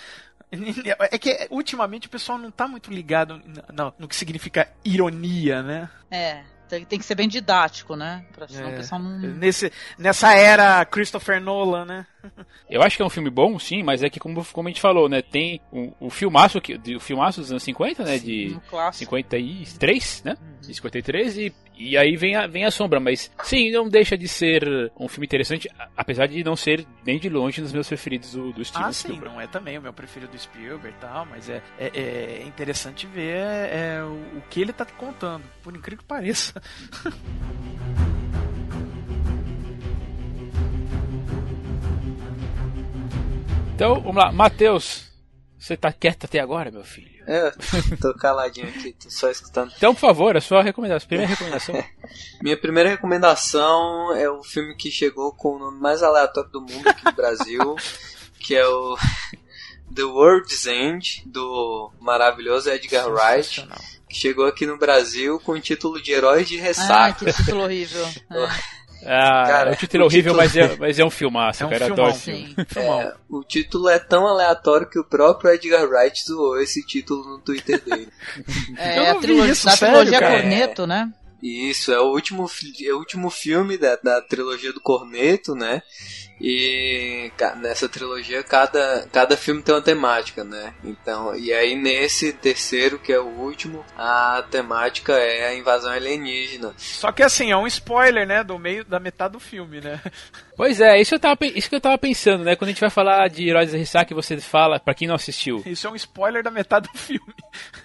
é 1.11 1.17
que 1.17 1.47
ultimamente 1.49 2.07
o 2.07 2.09
pessoal 2.09 2.37
não 2.37 2.51
tá 2.51 2.67
muito 2.67 2.91
ligado 2.91 3.41
no, 3.71 3.93
no 3.97 4.07
que 4.07 4.15
significa 4.15 4.71
ironia, 4.83 5.61
né? 5.61 5.89
É, 6.09 6.43
tem, 6.67 6.85
que 6.85 7.05
ser 7.05 7.15
bem 7.15 7.27
didático, 7.27 7.95
né? 7.95 8.25
Pra, 8.31 8.47
É. 8.51 8.65
o 8.65 8.77
pessoal 8.77 9.01
não. 9.01 9.17
Nesse, 9.19 9.71
nessa 9.97 10.33
era 10.33 10.83
Christopher 10.85 11.41
Nolan, 11.41 11.85
né? 11.85 12.07
Eu 12.69 12.81
acho 12.81 12.95
que 12.97 13.03
é 13.03 13.05
um 13.05 13.09
filme 13.09 13.29
bom, 13.29 13.57
sim, 13.59 13.83
mas 13.83 14.03
é 14.03 14.09
que, 14.09 14.19
como, 14.19 14.43
como 14.45 14.67
a 14.67 14.71
gente 14.71 14.81
falou, 14.81 15.07
né? 15.09 15.21
Tem 15.21 15.61
o, 15.71 15.93
o 15.99 16.09
filmaço, 16.09 16.59
que, 16.61 16.77
de- 16.77 16.95
o 16.95 16.99
filmaço 16.99 17.41
dos 17.41 17.51
anos 17.51 17.63
50, 17.63 18.03
né? 18.03 18.17
De 18.17 18.49
No 18.53 18.61
clássico. 18.61 18.99
53, 19.11 20.23
né? 20.25 20.37
De 20.61 20.73
53 20.73 21.37
e, 21.37 21.53
e 21.77 21.97
aí 21.97 22.15
vem 22.15 22.35
a, 22.35 22.47
vem 22.47 22.65
a 22.65 22.71
sombra, 22.71 22.99
mas 22.99 23.31
sim, 23.43 23.71
não 23.71 23.87
deixa 23.87 24.17
de 24.17 24.27
ser 24.27 24.91
um 24.99 25.07
filme 25.07 25.25
interessante, 25.27 25.69
apesar 25.95 26.27
de 26.27 26.43
não 26.43 26.55
ser 26.55 26.85
nem 27.05 27.19
de 27.19 27.29
longe 27.29 27.61
dos 27.61 27.71
meus 27.71 27.87
preferidos 27.87 28.31
do, 28.33 28.51
do 28.51 28.65
Steven 28.65 28.87
Ah, 28.87 28.91
sim, 28.93 29.09
Spielberg. 29.09 29.33
não 29.35 29.41
é 29.41 29.47
também 29.47 29.77
o 29.77 29.81
meu 29.81 29.93
preferido 29.93 30.31
do 30.31 30.37
Spielberg 30.39 30.97
e 30.97 31.01
tal, 31.01 31.25
mas 31.27 31.49
é, 31.49 31.61
é, 31.77 31.87
é 31.95 32.43
interessante 32.47 33.05
ver 33.05 33.35
é, 33.37 34.01
o, 34.03 34.37
o 34.39 34.41
que 34.49 34.59
ele 34.61 34.73
tá 34.73 34.85
contando, 34.85 35.43
por 35.61 35.75
incrível 35.75 35.99
que 35.99 36.07
pareça. 36.07 36.59
Então, 43.75 43.95
vamos 43.99 44.15
lá, 44.15 44.31
Matheus, 44.31 45.09
você 45.59 45.75
tá 45.75 45.91
quieto 45.91 46.25
até 46.25 46.39
agora, 46.39 46.71
meu 46.71 46.83
filho? 46.83 47.13
É, 47.27 47.51
tô 47.99 48.13
caladinho 48.13 48.69
aqui, 48.69 48.93
tô 48.93 49.09
só 49.09 49.29
escutando. 49.29 49.73
Então, 49.75 49.93
por 49.93 49.99
favor, 49.99 50.37
a 50.37 50.41
sua 50.41 50.61
recomendação, 50.63 51.07
primeira 51.07 51.29
recomendação. 51.31 51.75
Minha 52.41 52.55
primeira 52.57 52.89
recomendação 52.89 54.15
é 54.15 54.29
o 54.29 54.43
filme 54.43 54.75
que 54.75 54.89
chegou 54.89 55.33
com 55.33 55.55
o 55.55 55.59
nome 55.59 55.79
mais 55.81 56.01
aleatório 56.03 56.49
do 56.51 56.61
mundo 56.61 56.87
aqui 56.87 57.03
no 57.03 57.11
Brasil, 57.11 57.75
que 58.39 58.55
é 58.55 58.65
o 58.65 58.95
The 59.93 60.03
World's 60.03 60.65
End, 60.67 61.23
do 61.25 61.91
maravilhoso 61.99 62.69
Edgar 62.69 63.07
Wright, 63.09 63.67
que 64.07 64.15
chegou 64.15 64.45
aqui 64.45 64.65
no 64.65 64.77
Brasil 64.77 65.39
com 65.41 65.53
o 65.53 65.59
título 65.59 66.01
de 66.01 66.11
Heróis 66.11 66.47
de 66.47 66.59
Ah, 66.59 66.63
Ressaca. 66.63 67.25
que 67.25 67.33
título 67.33 67.63
horrível. 67.63 68.05
É. 68.31 68.74
Ah, 69.05 69.43
Cara, 69.47 69.71
o 69.71 69.75
título 69.75 70.03
é 70.03 70.05
horrível, 70.05 70.33
título- 70.33 70.37
mas, 70.37 70.55
é, 70.71 70.75
mas 70.79 70.99
é 70.99 71.05
um 71.05 71.09
filmaço, 71.09 71.63
É 71.63 71.65
um 71.65 71.69
cara. 71.69 71.85
filmão. 71.85 72.13
Filme. 72.13 72.55
É, 72.75 73.13
o 73.29 73.43
título 73.43 73.87
é 73.89 73.99
tão 73.99 74.25
aleatório 74.27 74.89
que 74.89 74.97
o 74.99 75.03
próprio 75.03 75.51
Edgar 75.51 75.87
Wright 75.87 76.23
zoou 76.25 76.59
esse 76.59 76.85
título 76.85 77.23
no 77.23 77.39
Twitter 77.39 77.81
dele. 77.83 78.07
É, 78.77 78.99
Eu 78.99 79.03
a 79.11 79.13
vi 79.15 79.19
trilogia, 79.21 79.51
isso, 79.53 79.69
sério, 79.69 79.95
trilogia 79.95 80.19
cara? 80.19 80.41
Corneto, 80.41 80.87
né? 80.87 81.09
E 81.41 81.69
Isso, 81.69 81.91
é 81.91 81.99
o 81.99 82.11
último, 82.11 82.47
é 82.83 82.93
o 82.93 82.97
último 82.97 83.29
filme 83.29 83.77
da, 83.77 83.95
da 83.97 84.21
trilogia 84.21 84.73
do 84.73 84.81
Corneto, 84.81 85.53
né? 85.53 85.81
E 86.39 87.31
nessa 87.61 87.87
trilogia 87.87 88.43
cada, 88.43 89.07
cada 89.11 89.37
filme 89.37 89.61
tem 89.61 89.73
uma 89.73 89.81
temática, 89.81 90.43
né? 90.43 90.73
Então, 90.83 91.33
e 91.35 91.53
aí 91.53 91.75
nesse 91.75 92.33
terceiro, 92.33 92.99
que 92.99 93.13
é 93.13 93.19
o 93.19 93.27
último, 93.27 93.85
a 93.97 94.43
temática 94.51 95.13
é 95.13 95.47
a 95.47 95.55
invasão 95.55 95.91
alienígena. 95.91 96.73
Só 96.77 97.11
que 97.11 97.23
assim, 97.23 97.51
é 97.51 97.57
um 97.57 97.67
spoiler, 97.67 98.27
né, 98.27 98.43
do 98.43 98.59
meio 98.59 98.83
da 98.83 98.99
metade 98.99 99.33
do 99.33 99.39
filme, 99.39 99.79
né? 99.79 100.01
Pois 100.57 100.79
é, 100.79 101.01
isso, 101.01 101.13
eu 101.13 101.19
tava, 101.19 101.37
isso 101.41 101.67
que 101.67 101.75
eu 101.75 101.81
tava 101.81 101.97
pensando, 101.97 102.45
né? 102.45 102.55
Quando 102.55 102.69
a 102.69 102.71
gente 102.71 102.79
vai 102.79 102.89
falar 102.89 103.27
de 103.27 103.49
Heróis 103.49 103.73
da 103.73 103.77
Ressaca, 103.77 104.15
você 104.15 104.39
fala, 104.39 104.79
pra 104.79 104.93
quem 104.93 105.05
não 105.05 105.15
assistiu, 105.15 105.61
Isso 105.65 105.85
é 105.85 105.89
um 105.89 105.95
spoiler 105.97 106.41
da 106.41 106.49
metade 106.49 106.87
do 106.89 106.97
filme. 106.97 107.33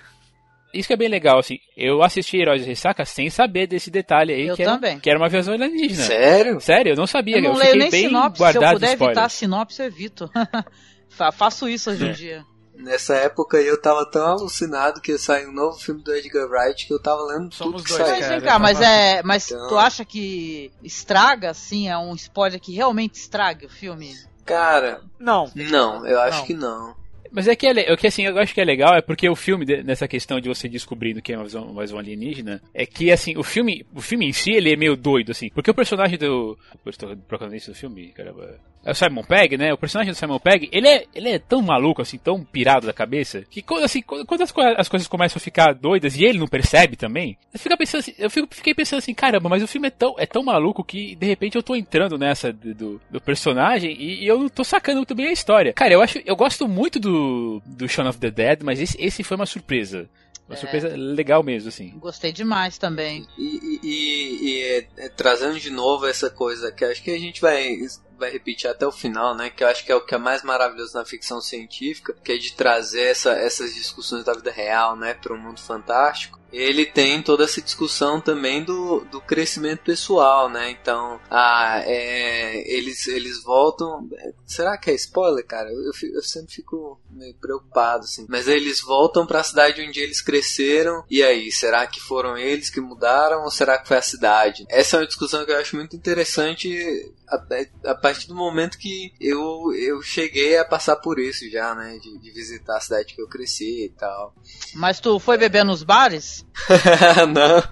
isso 0.75 0.87
que 0.89 0.93
é 0.95 0.97
bem 0.97 1.09
legal, 1.09 1.39
assim, 1.39 1.59
eu 1.77 2.03
assisti 2.03 2.37
Heróis 2.39 2.63
da 2.63 2.67
Ressaca 2.69 3.05
sem 3.05 3.29
saber 3.31 3.67
desse 3.67 3.91
detalhe 3.91 4.33
aí, 4.33 4.47
Eu 4.49 4.57
que, 4.57 4.63
era, 4.63 4.73
também. 4.73 4.99
que 5.01 5.09
era 5.11 5.19
uma 5.19 5.27
invasão 5.29 5.55
alienígena. 5.55 6.03
Sério? 6.05 6.61
Sério, 6.61 6.93
eu 6.93 6.97
não 6.97 7.07
sabia, 7.07 7.39
Eu 7.39 7.43
não 7.43 7.55
fiquei 7.55 7.69
leio 7.71 7.81
nem 7.83 7.91
bem 7.91 8.07
sinopse. 8.07 8.37
Se 8.37 8.43
eu 8.43 8.53
guardado 8.53 8.75
puder 8.75 8.97
de 8.97 9.05
evitar 9.05 9.29
sinopse, 9.29 9.81
eu 9.83 9.87
evito. 9.87 10.31
Fa- 11.11 11.33
Faço 11.33 11.69
isso 11.69 11.91
hoje 11.91 12.07
É. 12.07 12.11
em 12.11 12.13
dia. 12.13 12.45
Nessa 12.77 13.15
época 13.17 13.59
aí 13.59 13.67
eu 13.67 13.79
tava 13.79 14.07
tão 14.11 14.25
alucinado 14.27 15.03
que 15.03 15.13
ia 15.13 15.19
sair 15.19 15.47
um 15.47 15.53
novo 15.53 15.79
filme 15.79 16.03
do 16.03 16.15
Edgar 16.15 16.49
Wright 16.49 16.87
que 16.87 16.95
eu 16.95 16.99
tava 17.03 17.21
lendo 17.27 17.53
Somos 17.55 17.83
tudo 17.83 17.85
que 17.85 17.91
dois, 17.93 18.09
saiu. 18.09 18.21
Cara, 18.23 18.39
vem 18.39 18.49
cá, 18.49 18.55
eu 18.55 18.61
mas 18.61 18.81
é. 18.81 19.23
Mas 19.23 19.51
Então- 19.51 19.69
tu 19.69 19.77
acha 19.79 20.03
que 20.05 20.71
estraga, 20.83 21.51
assim, 21.51 21.89
é 21.91 21.99
um 21.99 22.15
spoiler 22.15 22.59
que 22.59 22.73
realmente 22.75 23.17
estraga 23.17 23.67
o 23.67 23.69
filme? 23.69 24.15
Cara, 24.47 25.03
Não. 25.19 25.51
não, 25.55 26.07
eu 26.07 26.19
acho 26.23 26.39
Não. 26.39 26.47
que 26.47 26.55
não. 26.55 26.97
Mas 27.31 27.47
é 27.49 27.55
que, 27.55 27.67
é, 27.67 27.73
le- 27.73 27.81
é 27.83 27.97
que 27.97 28.07
assim, 28.07 28.25
eu 28.27 28.37
acho 28.39 28.53
que 28.53 28.61
é 28.61 28.65
legal 28.65 28.95
é 28.95 29.01
porque 29.01 29.29
o 29.29 29.37
filme, 29.37 29.65
nessa 29.85 30.09
questão 30.09 30.41
de 30.41 30.49
você 30.49 30.69
descobrindo 30.69 31.23
que 31.23 31.33
é 31.33 31.37
mais 31.37 31.55
um, 31.55 31.73
mais 31.73 31.93
um 31.93 31.99
alienígena, 31.99 32.61
é 32.75 32.85
que 32.85 33.11
assim, 33.13 33.37
o 33.37 33.43
filme, 33.43 33.87
o 33.95 34.01
filme 34.01 34.27
em 34.27 34.33
si, 34.33 34.51
ele 34.53 34.73
é 34.73 34.77
meio 34.77 34.97
doido, 34.97 35.31
assim. 35.33 35.49
Porque 35.55 35.71
o 35.71 35.75
personagem 35.75 36.19
do. 36.19 36.59
Estou 36.87 37.17
protagonista 37.17 37.71
do 37.73 37.77
filme, 37.77 38.09
caramba. 38.09 38.59
É 38.85 38.91
o 38.91 38.95
Simon 38.95 39.23
Pegg, 39.25 39.57
né? 39.57 39.73
O 39.73 39.79
personagem 39.79 40.13
do 40.13 40.17
Simon 40.17 40.39
Pegg, 40.39 40.69
ele 40.73 40.89
é, 40.89 41.05
ele 41.15 41.29
é 41.31 41.39
tão 41.39 41.61
maluco, 41.61 42.01
assim, 42.01 42.17
tão 42.19 42.43
pirado 42.43 42.87
da 42.87 42.93
cabeça, 42.93 43.43
que 43.51 43.61
quando, 43.63 43.85
assim, 43.85 44.01
quando, 44.03 44.25
quando 44.27 44.43
as, 44.43 44.53
as 44.79 44.89
coisas 44.89 45.07
começam 45.09 45.37
a 45.39 45.41
ficar 45.41 45.75
doidas 45.75 46.17
e 46.17 46.25
ele 46.25 46.39
não 46.39 46.47
percebe 46.49 46.97
também, 46.97 47.37
eu, 47.53 47.59
fico 47.61 47.77
pensando 47.77 48.01
assim, 48.01 48.15
eu 48.19 48.31
fico, 48.31 48.49
fiquei 48.55 48.75
pensando 48.75 48.99
assim, 48.99 49.13
caramba, 49.15 49.49
mas 49.49 49.63
o 49.63 49.67
filme 49.69 49.89
é 49.89 49.91
tão, 49.91 50.15
é 50.19 50.27
tão 50.27 50.43
maluco 50.43 50.83
que 50.83 51.15
de 51.15 51.27
repente 51.27 51.57
eu 51.57 51.63
tô 51.63 51.75
entrando 51.77 52.17
nessa 52.19 52.53
do, 52.53 52.75
do, 52.75 53.01
do 53.11 53.21
personagem 53.21 53.93
e, 53.99 54.25
e 54.25 54.27
eu 54.27 54.39
não 54.39 54.49
tô 54.49 54.65
sacando 54.65 54.99
muito 54.99 55.15
bem 55.15 55.27
a 55.27 55.33
história. 55.33 55.73
Cara, 55.73 55.93
eu 55.93 56.01
acho, 56.03 56.19
eu 56.25 56.35
gosto 56.37 56.67
muito 56.67 56.99
do, 56.99 57.63
do 57.67 57.89
Shaun 57.89 58.09
of 58.09 58.19
the 58.19 58.31
Dead, 58.31 58.61
mas 58.63 58.81
esse, 58.81 58.97
esse 59.01 59.23
foi 59.23 59.37
uma 59.37 59.47
surpresa. 59.47 60.09
Uma 60.49 60.57
É. 60.57 60.59
surpresa 60.59 60.89
legal 60.97 61.45
mesmo, 61.45 61.69
assim. 61.69 61.91
Gostei 61.99 62.33
demais 62.33 62.77
também. 62.77 63.25
E, 63.39 63.45
e- 63.45 63.81
e- 63.85 64.49
e, 64.49 64.63
é, 64.63 64.87
é, 65.05 65.09
trazendo 65.09 65.61
de 65.61 65.71
novo 65.71 66.07
essa 66.07 66.29
coisa 66.29 66.73
que 66.73 66.85
acho 66.85 67.01
que 67.05 67.11
a 67.13 67.19
gente 67.19 67.41
vai, 67.41 67.77
vai 68.21 68.31
repetir 68.31 68.71
até 68.71 68.87
o 68.87 68.93
final, 68.93 69.35
né? 69.35 69.51
Que 69.51 69.65
eu 69.65 69.69
acho 69.69 69.85
que 69.85 69.91
é 69.91 69.97
o 69.97 70.05
que 70.05 70.15
é 70.15 70.19
mais 70.19 70.43
maravilhoso 70.43 70.95
na 70.95 71.05
ficção 71.05 71.41
científica, 71.41 72.15
que 72.23 72.33
é 72.33 72.37
de 72.37 72.53
trazer 72.55 73.05
essa, 73.05 73.33
essas 73.33 73.75
discussões 73.75 74.25
da 74.25 74.35
vida 74.35 74.51
real, 74.51 74.95
né, 74.95 75.15
para 75.15 75.35
o 75.35 75.39
mundo 75.39 75.61
fantástico. 75.61 76.40
Ele 76.53 76.87
tem 76.87 77.23
toda 77.23 77.45
essa 77.45 77.61
discussão 77.61 78.21
também 78.21 78.65
do, 78.65 79.01
do 79.11 79.21
crescimento 79.21 79.81
pessoal, 79.81 80.49
né? 80.49 80.71
Então, 80.71 81.21
ah, 81.31 81.81
é, 81.85 82.63
eles, 82.73 83.07
eles 83.07 83.43
voltam. 83.43 84.09
Será 84.47 84.77
que 84.77 84.91
é 84.91 84.95
spoiler, 84.95 85.47
cara? 85.47 85.71
Eu, 85.71 85.93
eu 86.15 86.23
sempre 86.23 86.53
fico 86.53 87.01
meio 87.11 87.35
preocupado, 87.35 88.05
assim. 88.05 88.27
Mas 88.29 88.49
eles 88.49 88.81
voltam 88.81 89.27
para 89.27 89.41
a 89.41 89.45
cidade 89.45 89.83
onde 89.83 90.01
eles 90.01 90.21
cresceram. 90.21 91.05
E 91.09 91.23
aí, 91.23 91.51
será 91.53 91.87
que 91.87 92.01
foram 92.01 92.37
eles 92.37 92.71
que 92.71 92.81
mudaram 92.81 93.45
ou 93.45 93.51
será 93.51 93.79
que 93.79 93.89
foi 93.89 93.97
a 93.97 94.03
cidade? 94.03 94.65
Essa 94.69 94.97
é 94.97 95.01
uma 95.01 95.07
discussão 95.07 95.45
que 95.45 95.53
eu 95.53 95.59
acho 95.59 95.77
muito 95.77 95.97
interessante 95.97 97.13
a, 97.29 97.91
a 97.91 97.95
partir 97.95 98.27
do 98.27 98.35
momento 98.35 98.79
que 98.79 99.13
eu, 99.21 99.73
eu 99.75 100.03
cheguei 100.03 100.59
a 100.59 100.65
passar 100.65 100.97
por 100.97 101.19
isso 101.19 101.49
já, 101.51 101.75
né? 101.75 101.99
De, 101.99 102.19
de 102.19 102.31
visitar 102.31 102.77
a 102.77 102.81
cidade 102.81 103.15
que 103.15 103.23
eu 103.23 103.29
cresci 103.29 103.85
e 103.85 103.89
tal. 103.91 104.35
Mas 104.75 105.01
tu 105.01 105.19
foi 105.19 105.39
beber 105.39 105.65
nos 105.65 105.83
bares? 105.83 106.40
não. 107.35 107.63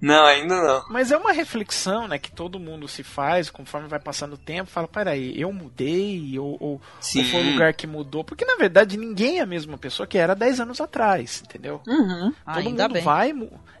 Não, 0.00 0.24
ainda 0.24 0.54
não. 0.62 0.84
Mas 0.88 1.12
é 1.12 1.16
uma 1.16 1.32
reflexão, 1.32 2.08
né, 2.08 2.18
que 2.18 2.30
todo 2.30 2.58
mundo 2.58 2.88
se 2.88 3.02
faz 3.02 3.50
conforme 3.50 3.88
vai 3.88 3.98
passando 3.98 4.34
o 4.34 4.38
tempo. 4.38 4.70
Fala, 4.70 4.88
peraí, 4.88 5.38
eu 5.40 5.52
mudei 5.52 6.38
ou, 6.38 6.56
ou, 6.60 6.80
Sim. 7.00 7.20
ou 7.20 7.24
foi 7.26 7.40
o 7.40 7.52
lugar 7.52 7.74
que 7.74 7.86
mudou? 7.86 8.24
Porque 8.24 8.44
na 8.44 8.56
verdade 8.56 8.96
ninguém 8.96 9.38
é 9.38 9.42
a 9.42 9.46
mesma 9.46 9.76
pessoa 9.76 10.06
que 10.06 10.18
era 10.18 10.34
10 10.34 10.60
anos 10.60 10.80
atrás, 10.80 11.42
entendeu? 11.44 11.80
Uhum. 11.86 12.32
Todo 12.44 12.58
Ainda 12.58 12.84
mundo 12.84 12.92
bem. 12.94 13.02
vai. 13.02 13.32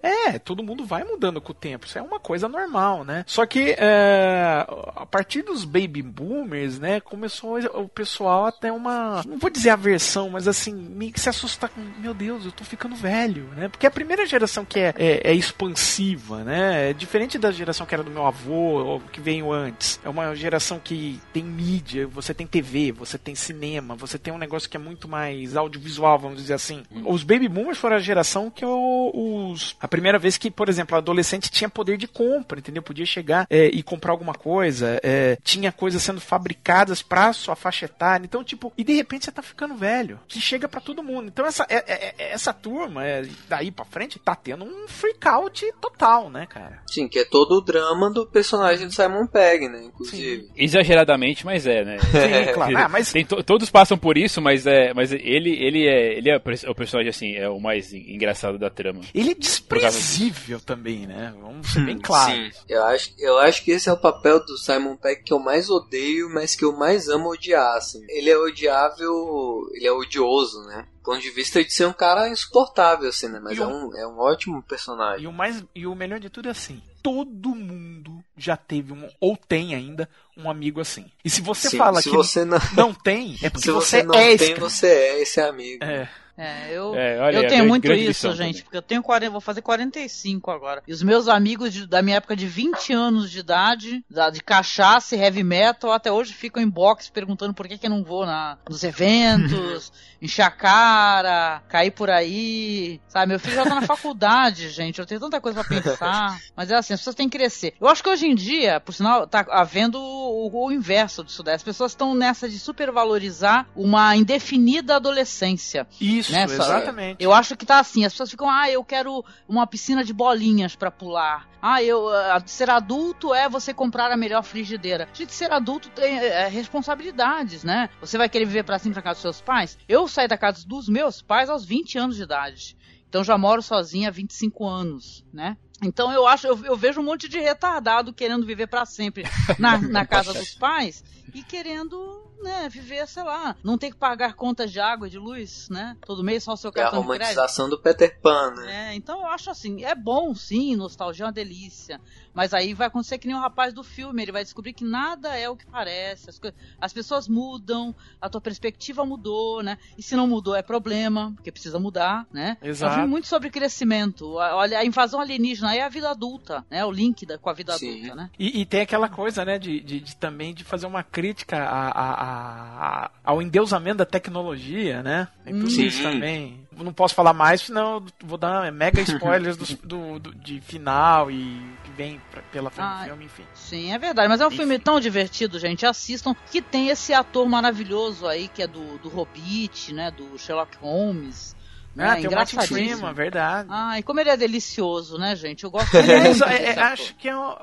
É, 0.02 0.38
todo 0.38 0.62
mundo 0.62 0.84
vai 0.84 1.04
mudando 1.04 1.40
com 1.40 1.52
o 1.52 1.54
tempo. 1.54 1.86
Isso 1.86 1.98
é 1.98 2.02
uma 2.02 2.18
coisa 2.18 2.48
normal, 2.48 3.04
né? 3.04 3.24
Só 3.26 3.44
que 3.44 3.74
é, 3.78 4.66
a 4.96 5.06
partir 5.06 5.42
dos 5.42 5.64
baby 5.64 6.02
boomers, 6.02 6.78
né, 6.78 7.00
começou 7.00 7.58
o 7.58 7.88
pessoal 7.88 8.46
até 8.46 8.72
uma. 8.72 9.22
Não 9.26 9.38
vou 9.38 9.50
dizer 9.50 9.70
aversão, 9.70 10.30
mas 10.30 10.48
assim, 10.48 10.72
meio 10.72 11.12
que 11.12 11.20
se 11.20 11.28
assustar 11.28 11.70
com. 11.70 11.80
Meu 11.98 12.14
Deus, 12.14 12.44
eu 12.44 12.52
tô 12.52 12.64
ficando 12.64 12.94
velho, 12.96 13.44
né? 13.56 13.68
Porque 13.68 13.86
a 13.86 13.90
primeira 13.90 14.24
geração 14.26 14.64
que 14.64 14.78
é, 14.78 14.94
é, 14.96 15.30
é 15.30 15.34
expansiva, 15.34 16.09
né? 16.44 16.90
É 16.90 16.92
diferente 16.92 17.38
da 17.38 17.50
geração 17.50 17.86
que 17.86 17.94
era 17.94 18.02
do 18.02 18.10
meu 18.10 18.26
avô, 18.26 18.82
ou 18.84 19.00
que 19.00 19.20
veio 19.20 19.52
antes. 19.52 20.00
É 20.04 20.08
uma 20.08 20.34
geração 20.34 20.78
que 20.78 21.20
tem 21.32 21.42
mídia, 21.44 22.06
você 22.06 22.32
tem 22.34 22.46
TV, 22.46 22.92
você 22.92 23.18
tem 23.18 23.34
cinema, 23.34 23.94
você 23.94 24.18
tem 24.18 24.32
um 24.32 24.38
negócio 24.38 24.68
que 24.68 24.76
é 24.76 24.80
muito 24.80 25.08
mais 25.08 25.56
audiovisual, 25.56 26.18
vamos 26.18 26.38
dizer 26.38 26.54
assim. 26.54 26.82
Os 27.04 27.22
baby 27.22 27.48
boomers 27.48 27.78
foram 27.78 27.96
a 27.96 28.00
geração 28.00 28.50
que 28.50 28.64
o- 28.64 29.50
os. 29.52 29.76
A 29.80 29.88
primeira 29.88 30.18
vez 30.18 30.36
que, 30.36 30.50
por 30.50 30.68
exemplo, 30.68 30.94
o 30.94 30.98
adolescente 30.98 31.50
tinha 31.50 31.68
poder 31.68 31.96
de 31.96 32.06
compra, 32.08 32.58
entendeu? 32.58 32.82
Podia 32.82 33.06
chegar 33.06 33.46
é, 33.50 33.66
e 33.66 33.82
comprar 33.82 34.12
alguma 34.12 34.34
coisa, 34.34 34.98
é, 35.02 35.36
tinha 35.42 35.70
coisas 35.72 36.02
sendo 36.02 36.20
fabricadas 36.20 37.02
pra 37.02 37.32
sua 37.32 37.54
faixa 37.56 37.84
etária. 37.86 38.24
Então, 38.24 38.42
tipo, 38.44 38.72
e 38.76 38.84
de 38.84 38.92
repente 38.94 39.24
você 39.24 39.32
tá 39.32 39.42
ficando 39.42 39.74
velho, 39.74 40.18
que 40.28 40.40
chega 40.40 40.68
pra 40.68 40.80
todo 40.80 41.02
mundo. 41.02 41.28
Então, 41.28 41.46
essa, 41.46 41.66
é- 41.68 41.84
é- 41.86 42.14
é- 42.18 42.32
essa 42.32 42.52
turma, 42.52 43.04
é, 43.06 43.26
daí 43.48 43.70
pra 43.70 43.84
frente, 43.84 44.18
tá 44.18 44.34
tendo 44.34 44.64
um 44.64 44.88
freak 44.88 45.26
out 45.28 45.72
total, 45.80 45.99
né, 46.30 46.46
cara? 46.46 46.82
Sim, 46.86 47.06
que 47.08 47.18
é 47.18 47.24
todo 47.24 47.52
o 47.56 47.60
drama 47.60 48.10
do 48.10 48.26
personagem 48.26 48.86
do 48.86 48.92
Simon 48.94 49.26
Pegg, 49.26 49.68
né? 49.68 49.84
Inclusive. 49.84 50.48
Exageradamente, 50.56 51.44
mas 51.44 51.66
é, 51.66 51.84
né? 51.84 51.98
Sim, 51.98 52.52
claro. 52.54 52.76
Ah, 52.78 52.88
mas 52.88 53.12
Tem 53.12 53.24
to- 53.24 53.42
todos 53.42 53.70
passam 53.70 53.98
por 53.98 54.16
isso, 54.16 54.40
mas 54.40 54.66
é, 54.66 54.92
mas 54.94 55.12
ele, 55.12 55.50
ele 55.62 55.86
é, 55.86 56.16
ele 56.18 56.30
é 56.30 56.36
o 56.36 56.40
pers- 56.40 56.64
o 56.64 56.74
personagem 56.74 57.10
assim, 57.10 57.34
é 57.34 57.48
o 57.48 57.60
mais 57.60 57.92
en- 57.92 58.14
engraçado 58.14 58.58
da 58.58 58.70
trama. 58.70 59.00
ele 59.14 59.32
é 59.32 59.34
desprezível 59.34 60.60
também, 60.60 61.06
né? 61.06 61.32
Vamos 61.40 61.72
ser 61.72 61.80
bem 61.84 61.98
claros. 61.98 62.32
Sim, 62.56 62.62
eu 62.68 62.84
acho, 62.84 63.10
eu 63.18 63.38
acho 63.38 63.64
que 63.64 63.70
esse 63.70 63.88
é 63.88 63.92
o 63.92 63.96
papel 64.00 64.44
do 64.44 64.56
Simon 64.58 64.96
Pegg 64.96 65.22
que 65.22 65.32
eu 65.32 65.38
mais 65.38 65.68
odeio, 65.70 66.28
mas 66.32 66.54
que 66.54 66.64
eu 66.64 66.72
mais 66.76 67.08
amo 67.08 67.28
odiar, 67.30 67.76
assim. 67.76 68.04
Ele 68.08 68.30
é 68.30 68.38
odiável, 68.38 69.68
ele 69.74 69.86
é 69.86 69.92
odioso, 69.92 70.62
né? 70.66 70.86
Ponto 71.02 71.20
de 71.20 71.30
vista 71.30 71.64
de 71.64 71.72
ser 71.72 71.86
um 71.86 71.92
cara 71.92 72.28
insuportável, 72.28 73.08
assim, 73.08 73.28
né? 73.28 73.40
Mas 73.42 73.56
E 73.58 73.62
é, 73.62 73.66
um- 73.66 73.96
é 73.96 74.06
um 74.06 74.18
ótimo 74.18 74.62
personagem. 74.62 75.24
E 75.24 75.26
o 75.26 75.32
mais 75.32 75.64
e 75.74 75.86
o 75.86 75.94
melhor 75.94 76.20
de 76.20 76.28
tudo 76.28 76.48
é 76.48 76.50
assim, 76.50 76.82
todo 77.02 77.54
mundo 77.54 78.22
já 78.36 78.56
teve 78.56 78.92
um 78.92 79.08
ou 79.18 79.36
tem 79.36 79.74
ainda 79.74 80.08
um 80.36 80.50
amigo 80.50 80.80
assim. 80.80 81.10
E 81.24 81.30
se 81.30 81.40
você 81.40 81.70
Sim, 81.70 81.78
fala 81.78 82.02
se 82.02 82.10
que 82.10 82.16
você 82.16 82.44
não, 82.44 82.58
não 82.74 82.92
tem, 82.94 83.36
é 83.42 83.48
porque 83.50 83.64
se 83.64 83.70
você, 83.70 84.00
você 84.00 84.02
não 84.02 84.14
é 84.14 84.36
tem, 84.36 84.52
esse 84.52 84.60
você 84.60 84.86
é 84.88 85.22
esse 85.22 85.40
amigo. 85.40 85.82
É. 85.84 86.08
É, 86.42 86.68
eu, 86.70 86.94
É, 86.94 87.20
olha, 87.20 87.36
eu 87.36 87.42
é 87.42 87.46
tenho 87.48 87.66
muito 87.68 87.92
isso, 87.92 88.28
gente, 88.32 88.36
também. 88.38 88.62
porque 88.62 88.76
eu 88.76 88.82
tenho 88.82 89.02
40, 89.02 89.30
vou 89.30 89.40
fazer 89.42 89.60
45 89.60 90.50
agora. 90.50 90.82
E 90.88 90.92
os 90.92 91.02
meus 91.02 91.28
amigos 91.28 91.70
de- 91.72 91.86
da 91.86 92.00
minha 92.00 92.16
época 92.16 92.34
de 92.34 92.46
20 92.46 92.92
anos 92.94 93.30
de 93.30 93.40
idade, 93.40 94.02
da- 94.08 94.30
de 94.30 94.42
cachaça 94.42 95.14
e 95.14 95.20
heavy 95.20 95.42
metal, 95.44 95.92
até 95.92 96.10
hoje 96.10 96.32
ficam 96.32 96.62
em 96.62 96.68
box 96.68 97.10
perguntando 97.10 97.52
por 97.52 97.68
que, 97.68 97.76
que 97.76 97.86
eu 97.86 97.90
não 97.90 98.02
vou 98.02 98.24
na, 98.24 98.56
nos 98.68 98.82
eventos, 98.82 99.92
encher 100.22 100.42
a 100.42 100.50
cara, 100.50 101.62
cair 101.68 101.90
por 101.90 102.08
aí. 102.08 103.00
Sabe, 103.08 103.26
meu 103.28 103.38
filho 103.40 103.56
já 103.56 103.64
tá 103.64 103.74
na 103.74 103.82
faculdade, 103.86 104.68
gente. 104.70 104.98
Eu 104.98 105.06
tenho 105.06 105.20
tanta 105.20 105.40
coisa 105.40 105.62
pra 105.62 105.80
pensar. 105.82 106.38
Mas 106.56 106.70
é 106.70 106.74
assim, 106.76 106.94
as 106.94 107.00
pessoas 107.00 107.16
têm 107.16 107.28
que 107.28 107.36
crescer. 107.36 107.74
Eu 107.80 107.86
acho 107.88 108.02
que 108.02 108.08
hoje 108.08 108.26
em 108.26 108.34
dia, 108.34 108.80
por 108.80 108.92
sinal, 108.94 109.26
tá 109.26 109.44
havendo 109.50 109.98
o, 110.00 110.50
o 110.66 110.72
inverso 110.72 111.22
disso 111.22 111.42
daí. 111.42 111.54
As 111.54 111.62
pessoas 111.62 111.92
estão 111.92 112.14
nessa 112.14 112.48
de 112.48 112.58
supervalorizar 112.58 113.66
uma 113.76 114.16
indefinida 114.16 114.96
adolescência. 114.96 115.86
Isso, 116.00 116.29
Né, 116.30 116.44
exatamente. 116.44 117.22
Eu 117.22 117.32
acho 117.32 117.56
que 117.56 117.66
tá 117.66 117.78
assim, 117.78 118.04
as 118.04 118.12
pessoas 118.12 118.30
ficam, 118.30 118.48
ah, 118.48 118.70
eu 118.70 118.84
quero 118.84 119.24
uma 119.48 119.66
piscina 119.66 120.04
de 120.04 120.12
bolinhas 120.12 120.76
pra 120.76 120.90
pular. 120.90 121.48
Ah, 121.62 121.82
eu 121.82 122.08
ah, 122.08 122.42
ser 122.46 122.70
adulto 122.70 123.34
é 123.34 123.48
você 123.48 123.74
comprar 123.74 124.10
a 124.10 124.16
melhor 124.16 124.42
frigideira. 124.42 125.08
Gente, 125.12 125.32
ser 125.32 125.52
adulto 125.52 125.90
tem 125.90 126.18
é, 126.18 126.48
responsabilidades, 126.48 127.64
né? 127.64 127.90
Você 128.00 128.16
vai 128.16 128.28
querer 128.28 128.46
viver 128.46 128.64
pra 128.64 128.78
cima 128.78 128.94
pra 128.94 129.02
casa 129.02 129.14
dos 129.14 129.22
seus 129.22 129.40
pais? 129.40 129.76
Eu 129.88 130.08
saí 130.08 130.26
da 130.26 130.38
casa 130.38 130.66
dos 130.66 130.88
meus 130.88 131.20
pais 131.20 131.50
aos 131.50 131.64
20 131.64 131.98
anos 131.98 132.16
de 132.16 132.22
idade. 132.22 132.76
Então 133.08 133.24
já 133.24 133.36
moro 133.36 133.60
sozinha 133.60 134.08
há 134.08 134.12
25 134.12 134.66
anos, 134.66 135.24
né? 135.32 135.56
Então 135.82 136.12
eu 136.12 136.26
acho, 136.26 136.46
eu, 136.46 136.64
eu 136.64 136.76
vejo 136.76 137.00
um 137.00 137.04
monte 137.04 137.28
de 137.28 137.40
retardado 137.40 138.12
querendo 138.12 138.46
viver 138.46 138.66
pra 138.66 138.84
sempre 138.84 139.24
na, 139.58 139.78
na 139.78 140.04
casa 140.06 140.32
dos 140.32 140.54
pais 140.54 141.02
e 141.34 141.42
querendo, 141.42 142.29
né, 142.42 142.68
viver, 142.68 143.06
sei 143.06 143.22
lá, 143.22 143.56
não 143.62 143.76
ter 143.78 143.90
que 143.90 143.96
pagar 143.96 144.34
contas 144.34 144.70
de 144.72 144.80
água 144.80 145.06
e 145.06 145.10
de 145.10 145.18
luz, 145.18 145.68
né? 145.70 145.96
Todo 146.06 146.24
mês 146.24 146.44
só 146.44 146.52
o 146.52 146.56
seu 146.56 146.70
É 146.74 146.80
a 146.80 146.84
cartão 146.84 147.00
de 147.02 147.06
crédito. 147.08 147.22
romantização 147.22 147.68
do 147.68 147.78
Peter 147.80 148.20
Pan, 148.20 148.50
né? 148.56 148.90
É, 148.90 148.94
então 148.94 149.20
eu 149.20 149.26
acho 149.26 149.50
assim, 149.50 149.84
é 149.84 149.94
bom 149.94 150.34
sim, 150.34 150.76
nostalgia 150.76 151.24
é 151.24 151.26
uma 151.26 151.32
delícia. 151.32 152.00
Mas 152.32 152.54
aí 152.54 152.74
vai 152.74 152.86
acontecer 152.86 153.18
que 153.18 153.26
nem 153.26 153.36
o 153.36 153.40
rapaz 153.40 153.72
do 153.74 153.82
filme, 153.82 154.22
ele 154.22 154.32
vai 154.32 154.42
descobrir 154.44 154.72
que 154.72 154.84
nada 154.84 155.36
é 155.36 155.48
o 155.48 155.56
que 155.56 155.66
parece. 155.66 156.30
As, 156.30 156.40
as 156.80 156.92
pessoas 156.92 157.26
mudam, 157.28 157.94
a 158.20 158.28
tua 158.28 158.40
perspectiva 158.40 159.04
mudou, 159.04 159.62
né? 159.62 159.76
E 159.98 160.02
se 160.02 160.14
não 160.14 160.26
mudou 160.26 160.54
é 160.54 160.62
problema, 160.62 161.32
porque 161.34 161.50
precisa 161.52 161.78
mudar, 161.80 162.26
né? 162.32 162.56
É 162.60 162.66
um 162.66 162.68
Exato. 162.68 162.94
filme 162.94 163.08
muito 163.08 163.26
sobre 163.26 163.50
crescimento. 163.50 164.38
A- 164.38 164.54
Olha, 164.56 164.78
a 164.78 164.84
invasão 164.84 165.20
alienígena 165.20 165.74
é 165.74 165.82
a 165.82 165.88
vida 165.88 166.08
adulta, 166.10 166.64
né? 166.70 166.84
O 166.84 166.90
link 166.92 167.26
da, 167.26 167.36
com 167.38 167.50
a 167.50 167.52
vida 167.52 167.76
Sim. 167.76 167.98
adulta, 167.98 168.14
né? 168.14 168.30
E, 168.38 168.60
e 168.60 168.66
tem 168.66 168.80
aquela 168.82 169.08
coisa, 169.08 169.44
né, 169.44 169.58
de, 169.58 169.80
de- 169.80 170.00
de 170.00 170.16
também 170.16 170.54
de 170.54 170.62
fazer 170.64 170.86
uma 170.86 171.02
crítica 171.02 171.56
a- 171.58 171.90
a- 171.90 172.29
a- 172.30 173.10
ao 173.24 173.42
endeusamento 173.42 173.98
da 173.98 174.04
tecnologia, 174.06 175.02
né? 175.02 175.28
Tem 175.44 175.54
tudo 175.54 175.70
Sim. 175.70 175.84
isso 175.86 176.02
também. 176.02 176.60
Não 176.76 176.92
posso 176.92 177.14
falar 177.14 177.32
mais, 177.34 177.62
senão 177.62 178.02
vou 178.24 178.38
dar 178.38 178.70
mega 178.72 179.00
spoilers 179.02 179.56
dos- 179.56 179.74
do, 179.74 180.18
do- 180.18 180.34
de 180.34 180.60
final 180.62 181.30
e 181.30 181.60
que 181.84 181.90
vem 181.90 182.20
pra- 182.30 182.42
pela 182.50 182.70
frente 182.70 182.86
Ah, 182.86 182.98
do 183.00 183.04
filme, 183.04 183.24
enfim. 183.26 183.44
Sim, 183.54 183.92
é 183.92 183.98
verdade. 183.98 184.28
Mas 184.28 184.40
é 184.40 184.44
um 184.44 184.48
Enfim. 184.48 184.56
filme 184.58 184.78
tão 184.78 184.98
divertido, 184.98 185.58
gente. 185.58 185.84
Assistam. 185.84 186.34
Que 186.50 186.62
tem 186.62 186.88
esse 186.88 187.12
ator 187.12 187.46
maravilhoso 187.46 188.26
aí, 188.26 188.48
que 188.48 188.62
é 188.62 188.66
do, 188.66 188.96
do 188.98 189.08
Hobbit, 189.10 189.92
né? 189.92 190.10
Do 190.10 190.38
Sherlock 190.38 190.76
Holmes. 190.78 191.54
Né? 191.94 192.08
Ah, 192.08 192.16
tem 192.16 192.28
o 192.28 192.32
Martin. 192.32 192.60
Freeman, 192.60 193.12
verdade. 193.12 193.68
Ai, 193.70 194.02
como 194.02 194.20
ele 194.20 194.30
é 194.30 194.36
delicioso, 194.36 195.18
né, 195.18 195.34
gente? 195.34 195.64
Eu 195.64 195.70
gosto 195.70 195.96
Aliás, 195.96 196.38
muito 196.38 196.44
é- 196.44 196.64
é, 196.66 196.78
acho 196.78 197.14
que 197.16 197.28
é, 197.28 197.34
ó, 197.36 197.58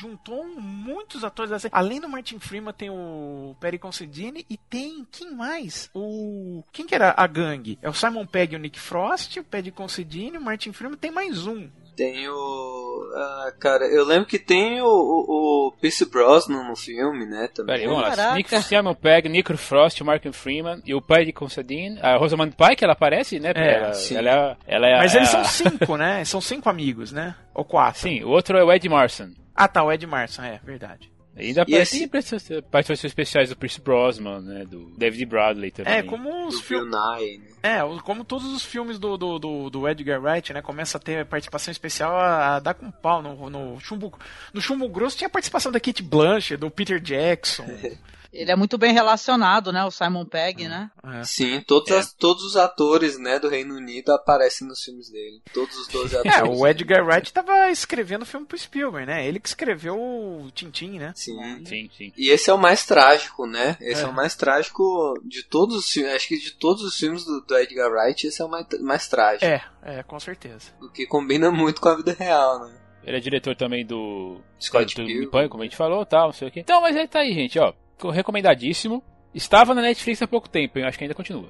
juntou 0.00 0.44
muitos 0.60 1.24
atores 1.24 1.50
assim. 1.50 1.68
Além 1.72 2.00
do 2.00 2.08
Martin 2.08 2.38
Freeman, 2.38 2.72
tem 2.72 2.88
o 2.90 3.56
Perry 3.58 3.78
Considine 3.78 4.46
e 4.48 4.56
tem 4.56 5.06
quem 5.10 5.34
mais? 5.34 5.90
O 5.92 6.62
quem 6.72 6.86
que 6.86 6.94
era 6.94 7.12
a 7.16 7.26
gangue? 7.26 7.78
É 7.82 7.88
o 7.90 7.94
Simon 7.94 8.26
Pegg 8.26 8.54
e 8.54 8.56
o 8.56 8.60
Nick 8.60 8.78
Frost, 8.78 9.36
o 9.40 9.44
Perry 9.44 9.72
Considine, 9.72 10.38
o 10.38 10.40
Martin 10.42 10.72
Freeman, 10.72 10.96
tem 10.96 11.10
mais 11.10 11.46
um. 11.46 11.68
Tem 11.96 12.26
o. 12.28 13.12
Ah, 13.14 13.52
cara, 13.60 13.84
eu 13.84 14.04
lembro 14.04 14.26
que 14.26 14.38
tem 14.38 14.80
o, 14.80 14.86
o, 14.86 15.66
o 15.68 15.72
Pierce 15.72 16.08
Brosnan 16.08 16.64
no 16.64 16.74
filme, 16.74 17.26
né? 17.26 17.48
Também. 17.54 17.76
Peraí, 17.76 17.86
vamos 17.86 18.16
lá. 18.16 18.34
Nick 18.34 18.62
Simon 18.62 18.94
Pegg, 18.94 19.28
Nick 19.28 19.54
Frost, 19.58 20.00
Mark 20.02 20.24
Freeman 20.32 20.80
e 20.86 20.94
o 20.94 21.02
pai 21.02 21.26
de 21.26 21.32
Considine. 21.32 22.00
A 22.00 22.16
Rosamund 22.16 22.56
Pike, 22.56 22.82
ela 22.82 22.94
aparece, 22.94 23.38
né? 23.38 23.52
É, 23.54 23.74
ela, 23.74 23.92
sim. 23.92 24.16
ela, 24.16 24.30
é- 24.30 24.56
ela 24.74 24.86
é 24.88 24.96
Mas 24.98 25.14
a- 25.14 25.18
eles 25.18 25.28
são 25.28 25.44
cinco, 25.44 25.96
né? 25.98 26.24
São 26.24 26.40
cinco 26.40 26.68
amigos, 26.70 27.12
né? 27.12 27.34
Ou 27.54 27.64
quatro. 27.64 28.00
Sim, 28.00 28.24
o 28.24 28.30
outro 28.30 28.56
é 28.56 28.64
o 28.64 28.72
Ed 28.72 28.88
Marson. 28.88 29.28
Ah, 29.54 29.68
tá, 29.68 29.82
o 29.84 29.92
Ed 29.92 30.06
Marson, 30.06 30.42
é, 30.42 30.58
verdade. 30.64 31.11
E 31.36 31.46
ainda 31.46 31.64
E 31.66 31.74
esse- 31.76 31.98
tem 32.00 32.08
participações 32.08 33.04
especiais 33.04 33.48
do 33.48 33.56
Pierce 33.56 33.80
Brosnan, 33.80 34.40
né? 34.42 34.64
Do 34.66 34.92
David 34.98 35.24
Bradley 35.24 35.70
também. 35.70 35.92
É, 35.94 36.02
como 36.02 36.46
os 36.46 36.56
Do 36.60 36.68
Bill 36.68 36.78
filmes. 36.80 36.92
Né? 36.94 37.40
É, 37.62 37.78
como 38.04 38.22
todos 38.24 38.46
os 38.52 38.62
filmes 38.64 38.98
do, 38.98 39.16
do, 39.16 39.38
do, 39.38 39.70
do 39.70 39.88
Edgar 39.88 40.20
Wright, 40.22 40.52
né? 40.52 40.60
Começa 40.60 40.98
a 40.98 41.00
ter 41.00 41.24
participação 41.24 41.72
especial 41.72 42.14
a, 42.16 42.56
a 42.56 42.60
dar 42.60 42.74
com 42.74 42.90
pau. 42.90 43.22
No, 43.22 43.48
no, 43.48 43.80
chumbo, 43.80 44.12
no 44.52 44.60
Chumbo 44.60 44.86
Grosso 44.88 45.16
tinha 45.16 45.30
participação 45.30 45.72
da 45.72 45.80
Kate 45.80 46.02
Blanchett, 46.02 46.60
do 46.60 46.70
Peter 46.70 47.00
Jackson. 47.00 47.64
Ele 48.32 48.50
é 48.50 48.56
muito 48.56 48.78
bem 48.78 48.92
relacionado, 48.94 49.70
né? 49.72 49.84
O 49.84 49.90
Simon 49.90 50.24
Pegg, 50.24 50.66
né? 50.66 50.90
É. 51.04 51.22
Sim, 51.24 51.60
todos, 51.60 51.90
É. 51.90 51.98
as- 51.98 52.12
todos 52.14 52.42
os 52.44 52.56
atores 52.56 53.18
né, 53.18 53.38
do 53.38 53.48
Reino 53.48 53.74
Unido 53.76 54.10
aparecem 54.10 54.66
nos 54.66 54.82
filmes 54.82 55.10
dele. 55.10 55.42
Todos 55.52 55.76
os 55.76 55.86
12 55.88 56.16
atores. 56.16 56.38
É, 56.38 56.42
o 56.42 56.66
Edgar 56.66 57.04
Wright 57.06 57.30
tava 57.32 57.70
escrevendo 57.70 58.22
o 58.22 58.26
filme 58.26 58.46
pro 58.46 58.56
Spielberg, 58.56 59.06
né? 59.06 59.26
Ele 59.26 59.38
que 59.38 59.48
escreveu 59.48 59.96
o 60.00 60.50
Tintin, 60.54 60.98
né? 60.98 61.12
Sim. 61.14 61.62
Sim, 61.66 61.90
sim. 61.96 62.12
E 62.16 62.30
esse 62.30 62.48
é 62.48 62.54
o 62.54 62.58
mais 62.58 62.86
trágico, 62.86 63.46
né? 63.46 63.76
Esse 63.80 64.02
é, 64.02 64.04
É. 64.06 64.08
o 64.08 64.14
mais 64.14 64.34
trágico 64.34 65.14
de 65.24 65.42
todos 65.42 65.76
os 65.76 65.90
filmes. 65.90 66.12
Acho 66.14 66.28
que 66.28 66.38
de 66.38 66.52
todos 66.52 66.82
os 66.82 66.96
filmes 66.96 67.24
do, 67.24 67.42
do 67.42 67.58
Edgar 67.58 67.90
Wright, 67.90 68.26
esse 68.26 68.40
é 68.40 68.44
o 68.44 68.48
mais, 68.48 68.66
mais 68.80 69.08
trágico. 69.08 69.44
É, 69.44 69.62
é, 69.82 70.02
com 70.02 70.18
certeza. 70.18 70.72
O 70.80 70.88
que 70.88 71.06
combina 71.06 71.50
muito 71.50 71.80
com 71.82 71.88
a 71.90 71.96
vida 71.96 72.16
real, 72.18 72.60
né? 72.66 72.78
Ele 73.04 73.16
é 73.16 73.20
diretor 73.20 73.56
também 73.56 73.84
do 73.84 74.40
Scott 74.60 74.94
do 74.94 75.04
Pilgrim. 75.04 75.28
Pânico, 75.28 75.50
como 75.50 75.62
a 75.64 75.66
gente 75.66 75.76
falou, 75.76 76.06
tal, 76.06 76.26
não 76.26 76.32
sei 76.32 76.48
o 76.48 76.50
quê. 76.52 76.60
Então, 76.60 76.80
mas 76.80 76.96
aí 76.96 77.08
tá 77.08 77.18
aí, 77.18 77.34
gente, 77.34 77.58
ó. 77.58 77.72
Recomendadíssimo. 78.10 79.02
Estava 79.34 79.74
na 79.74 79.82
Netflix 79.82 80.20
há 80.20 80.26
pouco 80.26 80.48
tempo, 80.48 80.78
eu 80.78 80.86
acho 80.86 80.98
que 80.98 81.04
ainda 81.04 81.14
continua. 81.14 81.48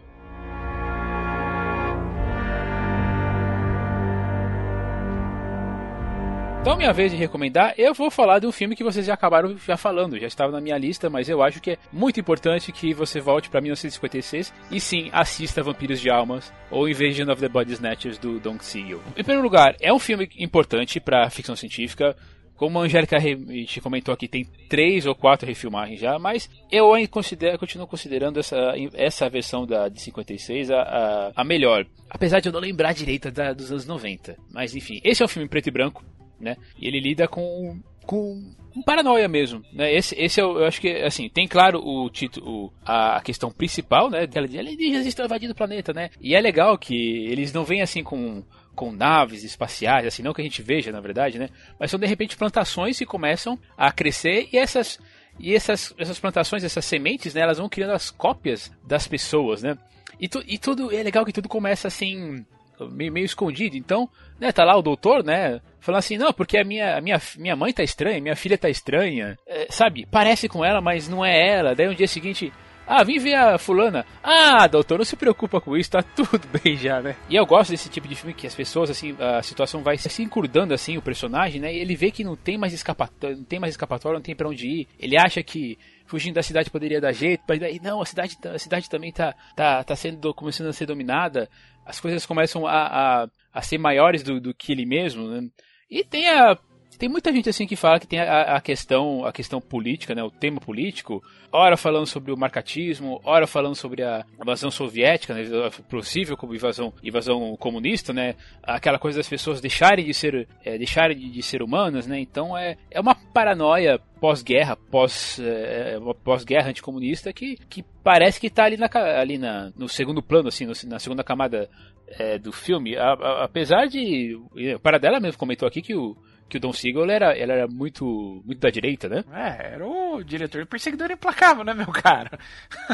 Então, 6.62 6.76
minha 6.76 6.92
vez 6.92 7.10
de 7.10 7.16
recomendar, 7.16 7.74
eu 7.76 7.92
vou 7.92 8.08
falar 8.08 8.38
de 8.38 8.46
um 8.46 8.52
filme 8.52 8.76
que 8.76 8.84
vocês 8.84 9.04
já 9.04 9.14
acabaram 9.14 9.58
já 9.58 9.76
falando, 9.76 10.16
já 10.16 10.28
estava 10.28 10.52
na 10.52 10.60
minha 10.60 10.78
lista, 10.78 11.10
mas 11.10 11.28
eu 11.28 11.42
acho 11.42 11.60
que 11.60 11.72
é 11.72 11.78
muito 11.92 12.20
importante 12.20 12.70
que 12.70 12.94
você 12.94 13.20
volte 13.20 13.50
para 13.50 13.60
1956 13.60 14.54
e 14.70 14.78
sim, 14.78 15.10
assista 15.12 15.60
Vampiros 15.60 16.00
de 16.00 16.08
Almas 16.08 16.52
ou 16.70 16.88
Invasion 16.88 17.28
of 17.32 17.40
the 17.40 17.48
Body 17.48 17.72
Snatchers 17.72 18.16
do 18.16 18.38
Don 18.38 18.60
Siegel. 18.60 19.00
Em 19.16 19.24
primeiro 19.24 19.42
lugar, 19.42 19.74
é 19.80 19.92
um 19.92 19.98
filme 19.98 20.28
importante 20.38 21.00
para 21.00 21.28
ficção 21.30 21.56
científica, 21.56 22.14
como 22.62 22.78
a 22.78 22.84
Angélica 22.84 23.18
te 23.66 23.80
comentou 23.80 24.14
aqui, 24.14 24.28
tem 24.28 24.44
três 24.68 25.04
ou 25.04 25.16
quatro 25.16 25.48
refilmagens 25.48 25.98
já, 25.98 26.16
mas 26.16 26.48
eu 26.70 26.92
considero, 27.10 27.58
continuo 27.58 27.88
considerando 27.88 28.38
essa, 28.38 28.56
essa 28.94 29.28
versão 29.28 29.66
da 29.66 29.88
de 29.88 30.00
56 30.00 30.70
a, 30.70 30.80
a, 30.80 31.32
a 31.34 31.44
melhor. 31.44 31.84
Apesar 32.08 32.38
de 32.38 32.48
eu 32.48 32.52
não 32.52 32.60
lembrar 32.60 32.92
direito 32.92 33.32
da, 33.32 33.52
dos 33.52 33.72
anos 33.72 33.84
90. 33.84 34.36
Mas 34.52 34.76
enfim, 34.76 35.00
esse 35.02 35.20
é 35.20 35.24
um 35.24 35.28
filme 35.28 35.48
preto 35.48 35.66
e 35.66 35.72
branco, 35.72 36.04
né? 36.38 36.56
E 36.80 36.86
ele 36.86 37.00
lida 37.00 37.26
com, 37.26 37.80
com, 38.06 38.54
paranoia 38.86 39.26
mesmo, 39.26 39.60
né? 39.72 39.92
Esse, 39.92 40.14
esse 40.16 40.40
é, 40.40 40.44
o- 40.44 40.60
eu 40.60 40.64
acho 40.64 40.80
que, 40.80 40.88
assim, 41.02 41.28
tem 41.28 41.48
claro 41.48 41.84
o 41.84 42.08
título, 42.10 42.72
a, 42.86 43.20
questão 43.24 43.50
principal, 43.50 44.08
né? 44.08 44.28
Ela 44.32 44.46
diz, 44.46 44.56
alienígenas 44.60 45.04
estão 45.06 45.26
invadindo 45.26 45.52
o 45.52 45.56
planeta, 45.56 45.92
né? 45.92 46.10
E 46.20 46.36
é 46.36 46.40
legal 46.40 46.78
que 46.78 46.94
eles 47.26 47.52
não 47.52 47.64
vêm 47.64 47.82
assim 47.82 48.04
com 48.04 48.44
com 48.74 48.90
naves 48.90 49.44
espaciais, 49.44 50.06
assim, 50.06 50.22
não 50.22 50.32
que 50.32 50.40
a 50.40 50.44
gente 50.44 50.62
veja, 50.62 50.90
na 50.90 51.00
verdade, 51.00 51.38
né? 51.38 51.48
Mas 51.78 51.90
são 51.90 52.00
de 52.00 52.06
repente 52.06 52.36
plantações 52.36 52.98
que 52.98 53.06
começam 53.06 53.58
a 53.76 53.92
crescer 53.92 54.48
e 54.52 54.58
essas 54.58 54.98
e 55.38 55.54
essas, 55.54 55.94
essas 55.98 56.18
plantações, 56.18 56.62
essas 56.62 56.84
sementes, 56.84 57.34
né, 57.34 57.40
elas 57.40 57.58
vão 57.58 57.68
criando 57.68 57.92
as 57.92 58.10
cópias 58.10 58.70
das 58.86 59.08
pessoas, 59.08 59.62
né? 59.62 59.76
E, 60.20 60.28
tu, 60.28 60.42
e 60.46 60.58
tudo 60.58 60.94
é 60.94 61.02
legal 61.02 61.24
que 61.24 61.32
tudo 61.32 61.48
começa 61.48 61.88
assim 61.88 62.44
meio, 62.90 63.12
meio 63.12 63.24
escondido. 63.24 63.76
Então, 63.76 64.08
né, 64.38 64.52
tá 64.52 64.64
lá 64.64 64.76
o 64.76 64.82
doutor, 64.82 65.24
né, 65.24 65.60
falando 65.80 65.98
assim, 65.98 66.18
não, 66.18 66.32
porque 66.32 66.58
a 66.58 66.64
minha, 66.64 66.96
a 66.96 67.00
minha, 67.00 67.20
minha 67.38 67.56
mãe 67.56 67.72
tá 67.72 67.82
estranha, 67.82 68.20
minha 68.20 68.36
filha 68.36 68.58
tá 68.58 68.68
estranha, 68.68 69.38
É, 69.46 69.66
sabe? 69.70 70.06
Parece 70.10 70.48
com 70.48 70.64
ela, 70.64 70.80
mas 70.80 71.08
não 71.08 71.24
é 71.24 71.48
ela. 71.48 71.74
Daí 71.74 71.88
um 71.88 71.94
dia 71.94 72.08
seguinte, 72.08 72.52
ah, 72.94 73.04
vim 73.04 73.18
ver 73.18 73.34
a 73.34 73.56
fulana. 73.56 74.04
Ah, 74.22 74.66
doutor, 74.66 74.98
não 74.98 75.04
se 75.04 75.16
preocupa 75.16 75.62
com 75.62 75.74
isso, 75.74 75.90
tá 75.90 76.02
tudo 76.02 76.42
bem 76.62 76.76
já, 76.76 77.00
né? 77.00 77.16
E 77.30 77.36
eu 77.36 77.46
gosto 77.46 77.70
desse 77.70 77.88
tipo 77.88 78.06
de 78.06 78.14
filme 78.14 78.34
que 78.34 78.46
as 78.46 78.54
pessoas, 78.54 78.90
assim, 78.90 79.16
a 79.18 79.42
situação 79.42 79.82
vai 79.82 79.96
se 79.96 80.22
encurdando, 80.22 80.74
assim, 80.74 80.98
o 80.98 81.02
personagem, 81.02 81.58
né? 81.58 81.72
E 81.74 81.78
ele 81.78 81.96
vê 81.96 82.10
que 82.10 82.22
não 82.22 82.36
tem 82.36 82.58
mais 82.58 82.74
escapatória, 82.74 83.34
não 83.34 83.44
tem 83.44 83.58
mais 83.58 83.72
escapatória, 83.72 84.18
não 84.18 84.22
tem 84.22 84.36
pra 84.36 84.46
onde 84.46 84.66
ir. 84.66 84.88
Ele 84.98 85.16
acha 85.16 85.42
que 85.42 85.78
fugindo 86.04 86.34
da 86.34 86.42
cidade 86.42 86.68
poderia 86.68 87.00
dar 87.00 87.12
jeito, 87.12 87.42
mas 87.48 87.58
daí, 87.58 87.80
não, 87.82 88.02
a 88.02 88.04
cidade, 88.04 88.36
a 88.44 88.58
cidade 88.58 88.90
também 88.90 89.10
tá, 89.10 89.34
tá, 89.56 89.82
tá 89.82 89.96
sendo, 89.96 90.34
começando 90.34 90.68
a 90.68 90.72
ser 90.74 90.84
dominada. 90.84 91.48
As 91.86 91.98
coisas 91.98 92.26
começam 92.26 92.66
a, 92.66 93.22
a, 93.22 93.28
a 93.54 93.62
ser 93.62 93.78
maiores 93.78 94.22
do, 94.22 94.38
do 94.38 94.52
que 94.52 94.72
ele 94.72 94.84
mesmo, 94.84 95.28
né? 95.28 95.48
E 95.90 96.04
tem 96.04 96.28
a 96.28 96.58
tem 97.02 97.08
muita 97.08 97.32
gente 97.32 97.48
assim 97.48 97.66
que 97.66 97.74
fala 97.74 97.98
que 97.98 98.06
tem 98.06 98.20
a, 98.20 98.54
a 98.54 98.60
questão 98.60 99.24
a 99.24 99.32
questão 99.32 99.60
política, 99.60 100.14
né, 100.14 100.22
o 100.22 100.30
tema 100.30 100.60
político, 100.60 101.20
ora 101.50 101.76
falando 101.76 102.06
sobre 102.06 102.30
o 102.30 102.36
marcatismo, 102.36 103.20
ora 103.24 103.44
falando 103.44 103.74
sobre 103.74 104.04
a 104.04 104.24
invasão 104.40 104.70
soviética, 104.70 105.34
né, 105.34 105.42
possível 105.90 106.36
como 106.36 106.54
invasão 106.54 106.92
invasão 107.02 107.56
comunista, 107.56 108.12
né, 108.12 108.36
aquela 108.62 109.00
coisa 109.00 109.18
das 109.18 109.28
pessoas 109.28 109.60
deixarem 109.60 110.04
de 110.04 110.14
ser 110.14 110.46
é, 110.64 110.78
deixarem 110.78 111.18
de, 111.18 111.28
de 111.28 111.42
ser 111.42 111.60
humanas, 111.60 112.06
né, 112.06 112.20
então 112.20 112.56
é, 112.56 112.76
é 112.88 113.00
uma 113.00 113.16
paranoia 113.16 113.98
pós-guerra, 114.20 114.76
pós 114.76 115.40
é, 115.42 115.98
pós-guerra 116.22 116.70
anticomunista 116.70 117.32
que, 117.32 117.56
que 117.68 117.82
parece 118.04 118.38
que 118.38 118.46
está 118.46 118.62
ali 118.66 118.76
na 118.76 118.88
ali 119.18 119.38
na, 119.38 119.72
no 119.76 119.88
segundo 119.88 120.22
plano 120.22 120.46
assim, 120.46 120.66
no- 120.66 120.88
na 120.88 121.00
segunda 121.00 121.24
camada 121.24 121.68
é, 122.16 122.38
do 122.38 122.52
filme, 122.52 122.96
A- 122.96 123.14
a- 123.14 123.44
apesar 123.44 123.86
de 123.86 124.36
o 124.36 124.78
Paradela 124.80 125.18
mesmo 125.18 125.36
comentou 125.38 125.66
aqui 125.66 125.82
que 125.82 125.96
o 125.96 126.16
que 126.52 126.58
o 126.58 126.60
Don 126.60 126.72
Siegel 126.74 127.10
era, 127.10 127.34
ele 127.34 127.50
era 127.50 127.66
muito 127.66 128.42
muito 128.44 128.58
da 128.58 128.68
direita, 128.68 129.08
né? 129.08 129.24
É, 129.32 129.72
era 129.72 129.86
o 129.86 130.22
diretor 130.22 130.66
perseguidor 130.66 131.10
implacável, 131.10 131.64
né, 131.64 131.72
meu 131.72 131.86
cara? 131.86 132.38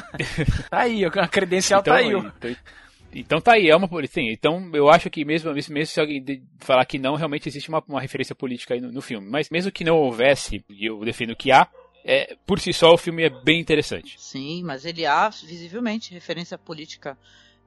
tá 0.70 0.82
aí, 0.82 1.04
a 1.04 1.26
credencial 1.26 1.82
tá 1.82 1.96
aí. 1.96 2.14
ó. 2.14 2.20
então, 2.20 2.56
então 3.12 3.40
tá 3.40 3.54
aí, 3.54 3.68
é 3.68 3.74
uma 3.74 3.88
sim, 4.06 4.28
Então 4.30 4.70
eu 4.72 4.88
acho 4.88 5.10
que 5.10 5.24
mesmo, 5.24 5.52
mesmo 5.52 5.74
mesmo 5.74 5.92
se 5.92 5.98
alguém 5.98 6.24
falar 6.60 6.84
que 6.84 7.00
não, 7.00 7.16
realmente 7.16 7.48
existe 7.48 7.68
uma, 7.68 7.82
uma 7.88 8.00
referência 8.00 8.32
política 8.32 8.74
aí 8.74 8.80
no, 8.80 8.92
no 8.92 9.02
filme. 9.02 9.28
Mas 9.28 9.50
mesmo 9.50 9.72
que 9.72 9.82
não 9.82 9.96
houvesse, 9.96 10.64
e 10.70 10.86
eu 10.86 11.04
defendo 11.04 11.34
que 11.34 11.50
há, 11.50 11.66
é, 12.04 12.36
por 12.46 12.60
si 12.60 12.72
só 12.72 12.94
o 12.94 12.98
filme 12.98 13.24
é 13.24 13.30
bem 13.30 13.58
interessante. 13.58 14.14
Sim, 14.20 14.62
mas 14.62 14.84
ele 14.84 15.04
há 15.04 15.28
visivelmente 15.30 16.14
referência 16.14 16.56
política. 16.56 17.18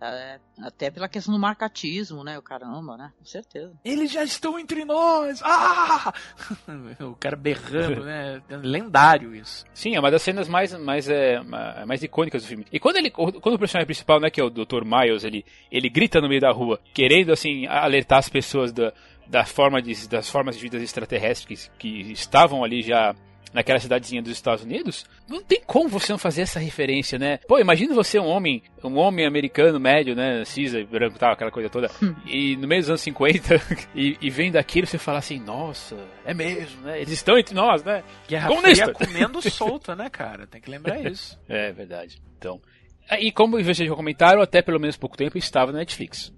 É, 0.02 0.40
até 0.62 0.90
pela 0.90 1.08
questão 1.08 1.34
do 1.34 1.40
marcatismo, 1.40 2.24
né? 2.24 2.38
O 2.38 2.42
caramba, 2.42 2.98
né? 2.98 3.12
Com 3.20 3.26
certeza. 3.26 3.72
Eles 3.86 4.12
já 4.12 4.24
estão 4.24 4.58
entre 4.58 4.84
nós! 4.84 5.42
Ah! 5.44 6.14
o 7.02 7.16
cara 7.16 7.36
berrando, 7.36 8.04
né? 8.04 8.42
Lendário 8.50 9.36
isso. 9.36 9.66
Sim, 9.74 9.96
é 9.96 10.00
uma 10.00 10.10
das 10.12 10.22
cenas 10.22 10.48
mais, 10.48 10.74
mais, 10.74 11.08
é, 11.10 11.40
ma- 11.42 11.86
mais 11.86 12.02
icônicas 12.04 12.44
do 12.44 12.48
filme. 12.48 12.66
E 12.72 12.80
quando 12.80 12.98
ele, 12.98 13.10
quando 13.12 13.56
o 13.56 13.60
personagem 13.60 13.86
principal, 13.86 14.20
né, 14.20 14.30
que 14.30 14.42
é 14.42 14.44
o 14.44 14.50
Dr. 14.50 14.84
Miles, 14.86 15.24
ele, 15.24 15.46
ele 15.72 15.90
grita 15.90 16.20
no 16.20 16.28
meio 16.28 16.42
da 16.42 16.52
rua, 16.52 16.80
querendo 16.94 17.32
assim 17.32 17.68
alertar 17.68 18.20
as 18.20 18.30
pessoas 18.30 18.72
da, 18.72 18.94
da 19.28 19.46
forma 19.46 19.82
de, 19.82 20.08
das 20.08 20.30
formas 20.30 20.56
de 20.56 20.62
vida 20.62 20.78
extraterrestres 20.78 21.72
que, 21.78 22.02
que 22.04 22.12
estavam 22.12 22.64
ali 22.64 22.82
já 22.82 23.16
naquela 23.54 23.80
cidadezinha 23.80 24.22
dos 24.22 24.32
Estados 24.32 24.64
Unidos, 24.64 25.06
não 25.28 25.42
tem 25.42 25.62
como 25.66 25.90
você 25.90 26.12
não 26.12 26.20
fazer 26.20 26.42
essa 26.42 26.60
referência, 26.60 27.18
né? 27.18 27.38
Pô, 27.48 27.60
imagina 27.60 27.94
você 27.94 28.20
um 28.20 28.28
homem, 28.28 28.64
um 28.84 28.98
homem 28.98 29.26
americano 29.26 29.80
médio, 29.80 30.16
né, 30.16 30.44
cisa, 30.46 30.84
branco, 30.84 31.20
tal, 31.20 31.34
aquela 31.34 31.52
coisa 31.52 31.70
toda, 31.70 31.90
e 32.26 32.56
no 32.58 32.68
meio 32.68 32.82
dos 32.82 32.90
anos 32.90 33.02
50 33.02 33.62
e, 33.96 34.18
e 34.22 34.30
vendo 34.30 34.58
aquilo 34.58 34.88
você 34.88 34.98
fala 34.98 35.20
assim, 35.20 35.40
nossa, 35.40 35.98
é 36.26 36.34
mesmo, 36.34 36.82
né? 36.82 37.00
Eles 37.00 37.14
estão 37.14 37.38
entre 37.38 37.56
nós, 37.56 37.84
né? 37.84 38.04
Guerra 38.28 38.50
Comunista. 38.50 38.94
Comendo 38.94 39.42
solta, 39.50 39.96
né, 39.96 40.10
cara? 40.10 40.48
Tem 40.48 40.62
que 40.62 40.70
lembrar 40.70 41.00
isso. 41.10 41.40
É 41.48 41.72
verdade. 41.72 42.22
Então, 42.38 42.62
e 43.20 43.32
como 43.32 43.62
vocês 43.62 43.78
já 43.78 43.96
comentaram, 43.96 44.42
até 44.42 44.62
pelo 44.62 44.80
menos 44.80 44.98
pouco 44.98 45.18
tempo 45.18 45.38
estava 45.38 45.72
na 45.72 45.80
Netflix. 45.80 46.34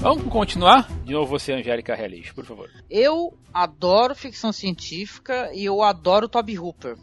Vamos 0.00 0.32
continuar? 0.32 0.88
De 1.04 1.12
novo 1.12 1.26
você, 1.26 1.52
Angélica 1.52 1.92
Hellish, 2.00 2.32
por 2.32 2.44
favor. 2.44 2.70
Eu 2.88 3.36
adoro 3.52 4.14
ficção 4.14 4.52
científica 4.52 5.50
e 5.52 5.64
eu 5.64 5.82
adoro 5.82 6.28
Toby 6.28 6.58
Hooper. 6.58 6.96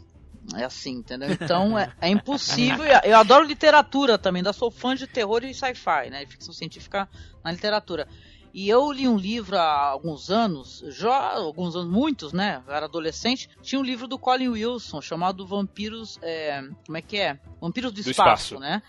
É 0.54 0.64
assim, 0.64 0.92
entendeu? 0.92 1.30
Então 1.32 1.78
é, 1.78 1.92
é 2.00 2.08
impossível. 2.08 2.84
Eu 3.04 3.18
adoro 3.18 3.44
literatura 3.44 4.16
também, 4.16 4.40
ainda 4.40 4.52
sou 4.52 4.70
fã 4.70 4.94
de 4.94 5.04
terror 5.06 5.42
e 5.44 5.52
sci-fi, 5.52 6.08
né? 6.08 6.24
Ficção 6.26 6.54
científica 6.54 7.08
na 7.44 7.50
literatura. 7.50 8.06
E 8.54 8.68
eu 8.68 8.90
li 8.92 9.06
um 9.08 9.18
livro 9.18 9.58
há 9.58 9.88
alguns 9.88 10.30
anos, 10.30 10.82
já 10.88 11.32
alguns 11.34 11.74
anos, 11.76 11.90
muitos, 11.92 12.32
né? 12.32 12.62
Eu 12.66 12.72
era 12.72 12.86
adolescente. 12.86 13.50
Tinha 13.60 13.78
um 13.80 13.84
livro 13.84 14.06
do 14.06 14.18
Colin 14.18 14.48
Wilson 14.48 15.02
chamado 15.02 15.44
Vampiros. 15.44 16.16
é, 16.22 16.62
como 16.86 16.96
é 16.96 17.02
que 17.02 17.18
é? 17.18 17.38
Vampiros 17.60 17.90
do, 17.92 18.02
Do 18.02 18.10
espaço, 18.10 18.54
Espaço. 18.54 18.60
né? 18.60 18.82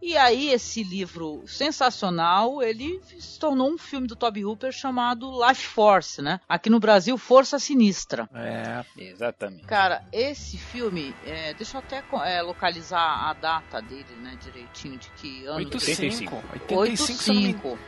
E 0.00 0.16
aí 0.16 0.50
esse 0.50 0.82
livro 0.82 1.42
sensacional, 1.46 2.62
ele 2.62 3.00
se 3.18 3.38
tornou 3.38 3.70
um 3.70 3.78
filme 3.78 4.06
do 4.06 4.14
Toby 4.14 4.44
Hooper 4.44 4.72
chamado 4.72 5.46
Life 5.46 5.66
Force, 5.66 6.20
né? 6.22 6.40
Aqui 6.48 6.70
no 6.70 6.78
Brasil, 6.78 7.16
Força 7.16 7.58
Sinistra. 7.58 8.28
É, 8.34 8.84
exatamente. 8.96 9.64
Cara, 9.64 10.04
esse 10.12 10.58
filme, 10.58 11.14
é, 11.24 11.54
deixa 11.54 11.76
eu 11.76 11.80
até 11.80 12.04
é, 12.24 12.42
localizar 12.42 13.28
a 13.28 13.32
data 13.32 13.80
dele, 13.80 14.14
né, 14.20 14.36
direitinho, 14.42 14.98
de 14.98 15.10
que 15.10 15.44
ano... 15.46 15.56
85. 15.56 16.36
85, 16.36 16.36
85. 16.52 17.68
85. 17.68 17.78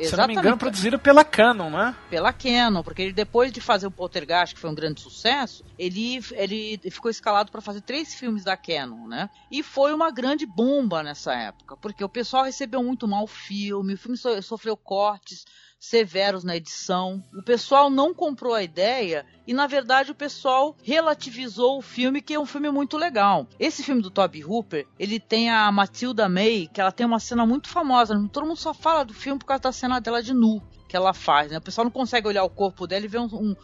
Exatamente. 0.00 0.10
Se 0.10 0.16
não 0.16 0.26
me 0.26 0.34
engano, 0.34 0.56
produzido 0.58 0.98
pela 0.98 1.24
Canon, 1.24 1.70
né? 1.70 1.94
Pela 2.08 2.32
Canon, 2.32 2.82
porque 2.82 3.02
ele 3.02 3.12
depois 3.12 3.52
de 3.52 3.60
fazer 3.60 3.86
o 3.86 3.90
Poltergeist, 3.90 4.54
que 4.54 4.60
foi 4.60 4.70
um 4.70 4.74
grande 4.74 5.00
sucesso, 5.00 5.64
ele, 5.78 6.20
ele 6.32 6.80
ficou 6.90 7.10
escalado 7.10 7.50
para 7.50 7.60
fazer 7.60 7.80
três 7.82 8.14
filmes 8.14 8.44
da 8.44 8.56
Canon, 8.56 9.06
né? 9.06 9.28
E 9.50 9.62
foi 9.62 9.92
uma 9.92 10.10
grande 10.10 10.46
bomba 10.46 11.02
nessa 11.02 11.34
época, 11.34 11.76
porque 11.76 12.02
o 12.02 12.08
pessoal 12.08 12.44
recebeu 12.44 12.82
muito 12.82 13.06
mal 13.06 13.24
o 13.24 13.28
filme, 13.28 13.94
o 13.94 13.98
filme 13.98 14.16
sofreu 14.42 14.76
cortes 14.76 15.44
severos 15.80 16.44
na 16.44 16.54
edição. 16.56 17.24
O 17.34 17.42
pessoal 17.42 17.88
não 17.88 18.14
comprou 18.14 18.52
a 18.54 18.62
ideia 18.62 19.24
e 19.46 19.54
na 19.54 19.66
verdade 19.66 20.12
o 20.12 20.14
pessoal 20.14 20.76
relativizou 20.82 21.78
o 21.78 21.82
filme, 21.82 22.20
que 22.20 22.34
é 22.34 22.38
um 22.38 22.44
filme 22.46 22.70
muito 22.70 22.98
legal. 22.98 23.48
Esse 23.58 23.82
filme 23.82 24.02
do 24.02 24.10
Toby 24.10 24.44
Hooper, 24.44 24.86
ele 24.98 25.18
tem 25.18 25.50
a 25.50 25.72
Matilda 25.72 26.28
May, 26.28 26.68
que 26.72 26.80
ela 26.80 26.92
tem 26.92 27.06
uma 27.06 27.18
cena 27.18 27.46
muito 27.46 27.68
famosa, 27.68 28.14
todo 28.30 28.46
mundo 28.46 28.58
só 28.58 28.74
fala 28.74 29.04
do 29.04 29.14
filme 29.14 29.38
por 29.38 29.46
causa 29.46 29.62
da 29.62 29.72
cena 29.72 29.98
dela 30.00 30.22
de 30.22 30.34
nu 30.34 30.62
que 30.86 30.96
ela 30.96 31.14
faz, 31.14 31.52
né? 31.52 31.58
O 31.58 31.62
pessoal 31.62 31.84
não 31.84 31.90
consegue 31.92 32.26
olhar 32.26 32.42
o 32.42 32.50
corpo 32.50 32.84
dela 32.84 33.04
e 33.04 33.08
ver 33.08 33.20
um, 33.20 33.26
um, 33.32 33.56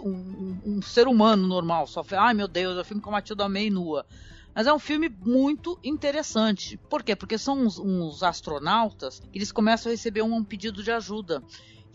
um, 0.00 0.58
um- 0.64 0.80
ser 0.82 1.08
humano 1.08 1.44
normal. 1.44 1.88
Só 1.88 2.04
fala, 2.04 2.28
ai 2.28 2.34
meu 2.34 2.46
Deus, 2.46 2.78
é 2.78 2.80
um 2.80 2.84
filme 2.84 3.02
com 3.02 3.10
a 3.10 3.14
Matilda 3.14 3.48
May 3.48 3.68
nua. 3.68 4.06
Mas 4.58 4.66
é 4.66 4.72
um 4.72 4.78
filme 4.80 5.08
muito 5.08 5.78
interessante. 5.84 6.76
Por 6.90 7.04
quê? 7.04 7.14
Porque 7.14 7.38
são 7.38 7.56
uns, 7.60 7.78
uns 7.78 8.24
astronautas 8.24 9.20
que 9.30 9.38
eles 9.38 9.52
começam 9.52 9.88
a 9.88 9.92
receber 9.94 10.22
um 10.22 10.42
pedido 10.42 10.82
de 10.82 10.90
ajuda. 10.90 11.40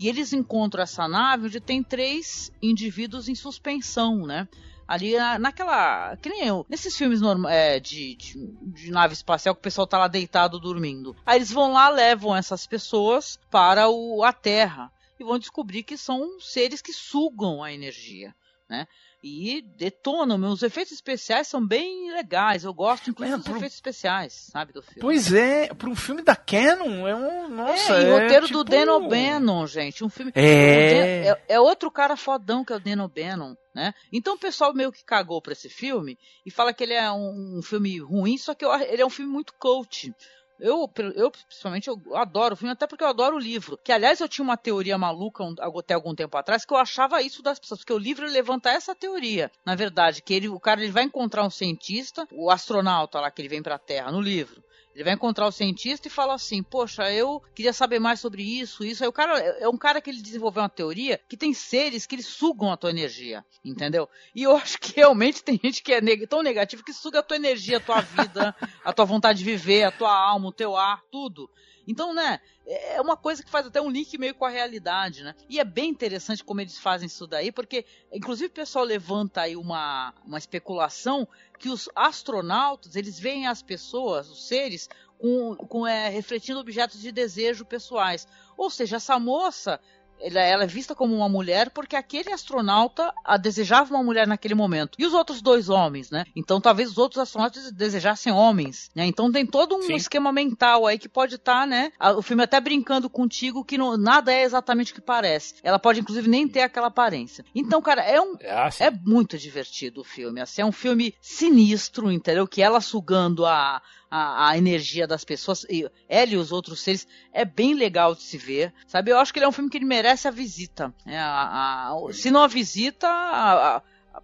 E 0.00 0.08
eles 0.08 0.32
encontram 0.32 0.82
essa 0.82 1.06
nave 1.06 1.44
onde 1.44 1.60
tem 1.60 1.82
três 1.82 2.50
indivíduos 2.62 3.28
em 3.28 3.34
suspensão, 3.34 4.24
né? 4.24 4.48
Ali 4.88 5.14
na- 5.14 5.38
naquela. 5.38 6.16
Que 6.16 6.30
nem 6.30 6.46
eu. 6.46 6.64
Nesses 6.66 6.96
filmes 6.96 7.20
norma- 7.20 7.52
é, 7.52 7.78
de, 7.78 8.16
de, 8.16 8.32
de 8.62 8.90
nave 8.90 9.12
espacial 9.12 9.54
que 9.54 9.58
o 9.58 9.62
pessoal 9.62 9.86
tá 9.86 9.98
lá 9.98 10.08
deitado 10.08 10.58
dormindo. 10.58 11.14
Aí 11.26 11.36
eles 11.36 11.52
vão 11.52 11.70
lá, 11.70 11.90
levam 11.90 12.34
essas 12.34 12.66
pessoas 12.66 13.38
para 13.50 13.90
o, 13.90 14.24
a 14.24 14.32
Terra. 14.32 14.90
E 15.20 15.22
vão 15.24 15.38
descobrir 15.38 15.82
que 15.82 15.98
são 15.98 16.40
seres 16.40 16.80
que 16.80 16.94
sugam 16.94 17.62
a 17.62 17.70
energia, 17.70 18.34
né? 18.70 18.86
E 19.26 19.62
detonam. 19.62 20.38
Os 20.52 20.62
efeitos 20.62 20.92
especiais 20.92 21.48
são 21.48 21.66
bem 21.66 22.12
legais. 22.12 22.62
Eu 22.62 22.74
gosto, 22.74 23.08
inclusive, 23.08 23.34
É, 23.34 23.38
dos 23.38 23.46
pro- 23.46 23.56
efeitos 23.56 23.74
especiais, 23.76 24.32
sabe, 24.52 24.74
do 24.74 24.82
filme. 24.82 25.00
Pois 25.00 25.32
é, 25.32 25.72
para 25.72 25.88
um 25.88 25.96
filme 25.96 26.20
da 26.20 26.36
Canon, 26.36 27.08
é 27.08 27.16
um. 27.16 27.48
Nossa, 27.48 27.94
é, 27.94 28.02
e 28.02 28.04
é 28.04 28.12
roteiro 28.20 28.46
tipo... 28.46 28.58
do 28.58 28.64
Dan 28.64 28.92
O'Bannon, 28.92 29.66
gente. 29.66 30.04
Um 30.04 30.10
filme. 30.10 30.30
É. 30.34 31.28
é. 31.28 31.44
é 31.48 31.58
outro 31.60 31.90
cara 31.90 32.18
fodão 32.18 32.62
que 32.62 32.72
é 32.74 32.76
o 32.76 32.80
Dan 32.80 33.02
O'Bannon, 33.02 33.56
né? 33.74 33.94
Então 34.12 34.34
o 34.34 34.38
pessoal 34.38 34.74
meio 34.74 34.92
que 34.92 35.02
cagou 35.02 35.40
pra 35.40 35.52
esse 35.54 35.70
filme 35.70 36.18
e 36.44 36.50
fala 36.50 36.74
que 36.74 36.84
ele 36.84 36.92
é 36.92 37.10
um, 37.10 37.58
um 37.58 37.62
filme 37.62 37.98
ruim, 38.00 38.36
só 38.36 38.52
que 38.54 38.62
eu- 38.62 38.74
ele 38.74 39.00
é 39.00 39.06
um 39.06 39.10
filme 39.10 39.32
muito 39.32 39.54
coach. 39.54 40.12
Eu, 40.58 40.88
eu, 41.16 41.30
principalmente, 41.30 41.88
eu 41.88 42.00
adoro 42.14 42.54
o 42.54 42.56
filme, 42.56 42.72
até 42.72 42.86
porque 42.86 43.02
eu 43.02 43.08
adoro 43.08 43.36
o 43.36 43.40
livro. 43.40 43.76
Que, 43.82 43.90
aliás, 43.92 44.20
eu 44.20 44.28
tinha 44.28 44.44
uma 44.44 44.56
teoria 44.56 44.96
maluca 44.96 45.42
um- 45.42 45.54
até 45.78 45.94
algum 45.94 46.14
tempo 46.14 46.36
atrás, 46.36 46.64
que 46.64 46.72
eu 46.72 46.76
achava 46.78 47.20
isso 47.22 47.42
das 47.42 47.58
pessoas, 47.58 47.80
porque 47.80 47.92
o 47.92 47.98
livro 47.98 48.24
levanta 48.26 48.70
essa 48.70 48.94
teoria. 48.94 49.50
Na 49.64 49.74
verdade, 49.74 50.22
que 50.22 50.32
ele, 50.32 50.48
o 50.48 50.60
cara 50.60 50.80
ele 50.82 50.92
vai 50.92 51.02
encontrar 51.04 51.44
um 51.44 51.50
cientista, 51.50 52.26
o 52.32 52.50
astronauta 52.50 53.20
lá 53.20 53.30
que 53.30 53.42
ele 53.42 53.48
vem 53.48 53.62
pra 53.62 53.78
Terra, 53.78 54.12
no 54.12 54.20
livro. 54.20 54.62
Ele 54.94 55.04
vai 55.04 55.14
encontrar 55.14 55.46
o 55.46 55.52
cientista 55.52 56.06
e 56.06 56.10
fala 56.10 56.34
assim: 56.34 56.62
Poxa, 56.62 57.12
eu 57.12 57.42
queria 57.54 57.72
saber 57.72 57.98
mais 57.98 58.20
sobre 58.20 58.42
isso, 58.42 58.84
isso. 58.84 59.02
Aí 59.02 59.08
o 59.08 59.12
cara 59.12 59.38
é 59.38 59.68
um 59.68 59.76
cara 59.76 60.00
que 60.00 60.08
ele 60.08 60.22
desenvolveu 60.22 60.62
uma 60.62 60.68
teoria 60.68 61.20
que 61.28 61.36
tem 61.36 61.52
seres 61.52 62.06
que 62.06 62.14
eles 62.14 62.26
sugam 62.26 62.70
a 62.70 62.76
tua 62.76 62.90
energia, 62.90 63.44
entendeu? 63.64 64.08
E 64.34 64.44
eu 64.44 64.54
acho 64.56 64.78
que 64.78 64.94
realmente 64.94 65.42
tem 65.42 65.58
gente 65.62 65.82
que 65.82 65.92
é 65.92 66.00
neg 66.00 66.26
tão 66.26 66.42
negativo 66.42 66.84
que 66.84 66.92
suga 66.92 67.18
a 67.18 67.22
tua 67.22 67.36
energia, 67.36 67.78
a 67.78 67.80
tua 67.80 68.00
vida, 68.00 68.54
a 68.84 68.92
tua 68.92 69.04
vontade 69.04 69.40
de 69.40 69.44
viver, 69.44 69.82
a 69.82 69.90
tua 69.90 70.14
alma, 70.16 70.48
o 70.48 70.52
teu 70.52 70.76
ar, 70.76 71.02
tudo. 71.10 71.50
Então, 71.86 72.14
né, 72.14 72.40
é 72.66 73.00
uma 73.00 73.16
coisa 73.16 73.42
que 73.42 73.50
faz 73.50 73.66
até 73.66 73.80
um 73.80 73.90
link 73.90 74.16
meio 74.16 74.34
com 74.34 74.44
a 74.44 74.50
realidade, 74.50 75.22
né? 75.22 75.34
E 75.48 75.60
é 75.60 75.64
bem 75.64 75.90
interessante 75.90 76.42
como 76.42 76.60
eles 76.60 76.78
fazem 76.78 77.06
isso 77.06 77.26
daí, 77.26 77.52
porque, 77.52 77.84
inclusive, 78.12 78.48
o 78.48 78.54
pessoal 78.54 78.84
levanta 78.84 79.42
aí 79.42 79.56
uma, 79.56 80.14
uma 80.24 80.38
especulação 80.38 81.28
que 81.58 81.68
os 81.68 81.88
astronautas, 81.94 82.96
eles 82.96 83.18
veem 83.18 83.46
as 83.46 83.62
pessoas, 83.62 84.28
os 84.30 84.46
seres, 84.46 84.88
com, 85.18 85.56
com 85.56 85.86
é, 85.86 86.08
refletindo 86.08 86.60
objetos 86.60 87.00
de 87.00 87.12
desejo 87.12 87.64
pessoais. 87.64 88.26
Ou 88.56 88.70
seja, 88.70 88.96
essa 88.96 89.18
moça, 89.18 89.80
ela, 90.20 90.40
ela 90.40 90.64
é 90.64 90.66
vista 90.66 90.94
como 90.94 91.14
uma 91.14 91.28
mulher 91.28 91.70
porque 91.70 91.96
aquele 91.96 92.32
astronauta 92.32 93.12
a 93.24 93.36
desejava 93.36 93.94
uma 93.94 94.02
mulher 94.02 94.26
naquele 94.26 94.54
momento. 94.54 94.96
E 94.98 95.06
os 95.06 95.12
outros 95.12 95.40
dois 95.42 95.68
homens, 95.68 96.10
né? 96.10 96.24
Então 96.34 96.60
talvez 96.60 96.90
os 96.90 96.98
outros 96.98 97.20
astronautas 97.20 97.70
desejassem 97.72 98.32
homens, 98.32 98.90
né? 98.94 99.04
Então 99.06 99.30
tem 99.30 99.44
todo 99.46 99.76
um 99.76 99.82
Sim. 99.82 99.94
esquema 99.94 100.32
mental 100.32 100.86
aí 100.86 100.98
que 100.98 101.08
pode 101.08 101.34
estar, 101.36 101.66
né? 101.66 101.92
a- 101.98 102.12
O 102.12 102.22
filme 102.22 102.42
até 102.42 102.60
brincando 102.60 103.10
contigo 103.10 103.64
que 103.64 103.76
não- 103.78 103.96
nada 103.96 104.32
é 104.32 104.42
exatamente 104.42 104.92
o 104.92 104.94
que 104.94 105.00
parece. 105.00 105.54
Ela 105.62 105.78
pode 105.78 106.00
inclusive 106.00 106.28
nem 106.28 106.46
ter 106.48 106.60
aquela 106.62 106.86
aparência. 106.88 107.44
Então, 107.54 107.80
cara, 107.82 108.02
é 108.02 108.20
um 108.20 108.36
sim. 108.70 108.84
é 108.84 108.90
muito 108.90 109.36
divertido 109.38 110.00
o 110.00 110.04
filme. 110.04 110.40
Assim, 110.40 110.62
é 110.62 110.64
um 110.66 110.72
filme 110.72 111.14
sinistro, 111.20 112.10
entendeu? 112.10 112.46
Que 112.46 112.62
ela 112.62 112.80
sugando 112.80 113.44
a, 113.46 113.82
a, 114.16 114.50
a 114.50 114.58
energia 114.58 115.06
das 115.08 115.24
pessoas, 115.24 115.64
e 115.68 115.90
ela 116.08 116.30
e 116.30 116.36
os 116.36 116.52
outros 116.52 116.80
seres, 116.80 117.06
é 117.32 117.44
bem 117.44 117.74
legal 117.74 118.14
de 118.14 118.22
se 118.22 118.38
ver. 118.38 118.72
Sabe? 118.86 119.10
Eu 119.10 119.18
acho 119.18 119.32
que 119.32 119.38
ele 119.40 119.46
é 119.46 119.48
um 119.48 119.52
filme 119.52 119.68
que 119.68 119.76
ele 119.78 119.84
merece 119.84 120.28
a 120.28 120.30
visita. 120.30 120.94
né? 121.04 121.18
A- 121.18 121.90
a- 121.90 122.12
se 122.12 122.30
não 122.30 122.42
a 122.42 122.46
visita, 122.46 123.08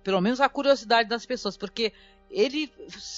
pelo 0.05 0.21
menos 0.21 0.41
a 0.41 0.49
curiosidade 0.49 1.09
das 1.09 1.27
pessoas, 1.27 1.57
porque 1.57 1.93
ele. 2.31 2.73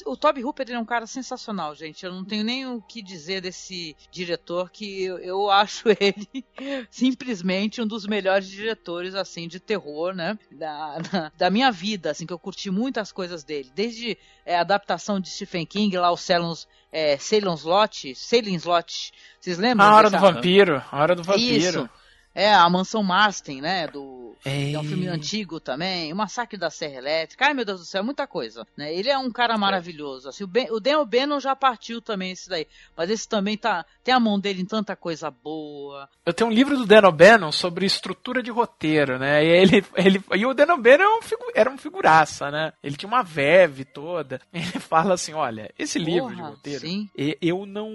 O 0.06 0.16
Toby 0.16 0.44
Hooper 0.44 0.66
ele 0.66 0.76
é 0.76 0.80
um 0.80 0.84
cara 0.84 1.06
sensacional, 1.06 1.74
gente. 1.74 2.04
Eu 2.04 2.12
não 2.12 2.24
tenho 2.24 2.42
nem 2.44 2.66
o 2.66 2.80
que 2.80 3.02
dizer 3.02 3.40
desse 3.40 3.96
diretor, 4.10 4.70
que 4.70 5.04
eu, 5.04 5.18
eu 5.18 5.50
acho 5.52 5.84
ele 6.00 6.44
simplesmente 6.90 7.80
um 7.80 7.86
dos 7.86 8.06
melhores 8.06 8.48
diretores, 8.48 9.14
assim, 9.14 9.46
de 9.48 9.60
terror, 9.60 10.14
né? 10.14 10.38
Da, 10.50 10.98
da, 10.98 11.32
da 11.36 11.50
minha 11.50 11.70
vida, 11.70 12.10
assim, 12.10 12.26
que 12.26 12.32
eu 12.32 12.38
curti 12.38 12.70
muitas 12.70 13.12
coisas 13.12 13.44
dele. 13.44 13.70
Desde 13.74 14.16
é, 14.44 14.56
a 14.56 14.60
adaptação 14.60 15.20
de 15.20 15.30
Stephen 15.30 15.66
King, 15.66 15.96
lá 15.98 16.10
o 16.10 16.16
Salon's, 16.16 16.66
é, 16.90 17.16
Slot, 17.16 18.14
Salem 18.14 18.54
Slot, 18.56 19.12
vocês 19.40 19.58
lembram? 19.58 19.86
A 19.86 19.94
Hora 19.94 20.08
do 20.10 20.12
dessa- 20.12 20.32
Vampiro, 20.32 20.82
a 20.90 20.98
Hora 20.98 21.14
do 21.14 21.22
Vampiro. 21.22 21.80
Isso. 21.80 21.90
É, 22.34 22.52
a 22.52 22.68
Mansão 22.70 23.02
Marston, 23.02 23.60
né? 23.60 23.86
Do, 23.86 24.34
É. 24.44 24.72
é 24.72 24.78
um 24.78 24.84
filme 24.84 25.06
antigo 25.08 25.60
também. 25.60 26.12
O 26.12 26.16
Massacre 26.16 26.56
da 26.58 26.70
Serra 26.70 26.96
Elétrica. 26.98 27.46
Ai, 27.46 27.54
meu 27.54 27.64
Deus 27.64 27.80
do 27.80 27.86
céu, 27.86 28.02
muita 28.02 28.26
coisa. 28.26 28.66
Né? 28.76 28.94
Ele 28.94 29.10
é 29.10 29.18
um 29.18 29.30
cara 29.30 29.56
maravilhoso. 29.58 30.28
Assim, 30.28 30.44
o, 30.44 30.46
ben, 30.46 30.68
o 30.70 30.80
Dan 30.80 30.98
O'Bannon 31.00 31.38
já 31.40 31.54
partiu 31.54 32.00
também 32.00 32.32
esse 32.32 32.48
daí. 32.48 32.66
Mas 32.96 33.10
esse 33.10 33.28
também 33.28 33.56
tá. 33.56 33.84
Tem 34.02 34.14
a 34.14 34.18
mão 34.20 34.38
dele 34.40 34.62
em 34.62 34.66
tanta 34.66 34.96
coisa 34.96 35.30
boa. 35.30 36.08
Eu 36.24 36.32
tenho 36.32 36.48
um 36.50 36.52
livro 36.52 36.76
do 36.76 36.86
Dan 36.86 37.06
O'Bannon 37.06 37.52
sobre 37.52 37.84
estrutura 37.86 38.42
de 38.42 38.50
roteiro, 38.50 39.18
né? 39.18 39.44
E 39.44 39.48
ele, 39.48 39.84
ele 39.94 40.22
e 40.34 40.46
o 40.46 40.54
Dan 40.54 40.72
O'Bannon 40.74 40.92
era 41.02 41.18
um, 41.18 41.22
figu- 41.22 41.52
era 41.54 41.70
um 41.70 41.78
figuraça, 41.78 42.50
né? 42.50 42.72
Ele 42.82 42.96
tinha 42.96 43.08
uma 43.08 43.22
verve 43.22 43.84
toda. 43.84 44.40
Ele 44.52 44.64
fala 44.80 45.14
assim, 45.14 45.32
olha, 45.34 45.70
esse 45.78 45.98
livro 45.98 46.30
de 46.30 46.36
Porra, 46.36 46.48
roteiro, 46.50 46.80
sim. 46.80 47.10
eu 47.40 47.66
não, 47.66 47.90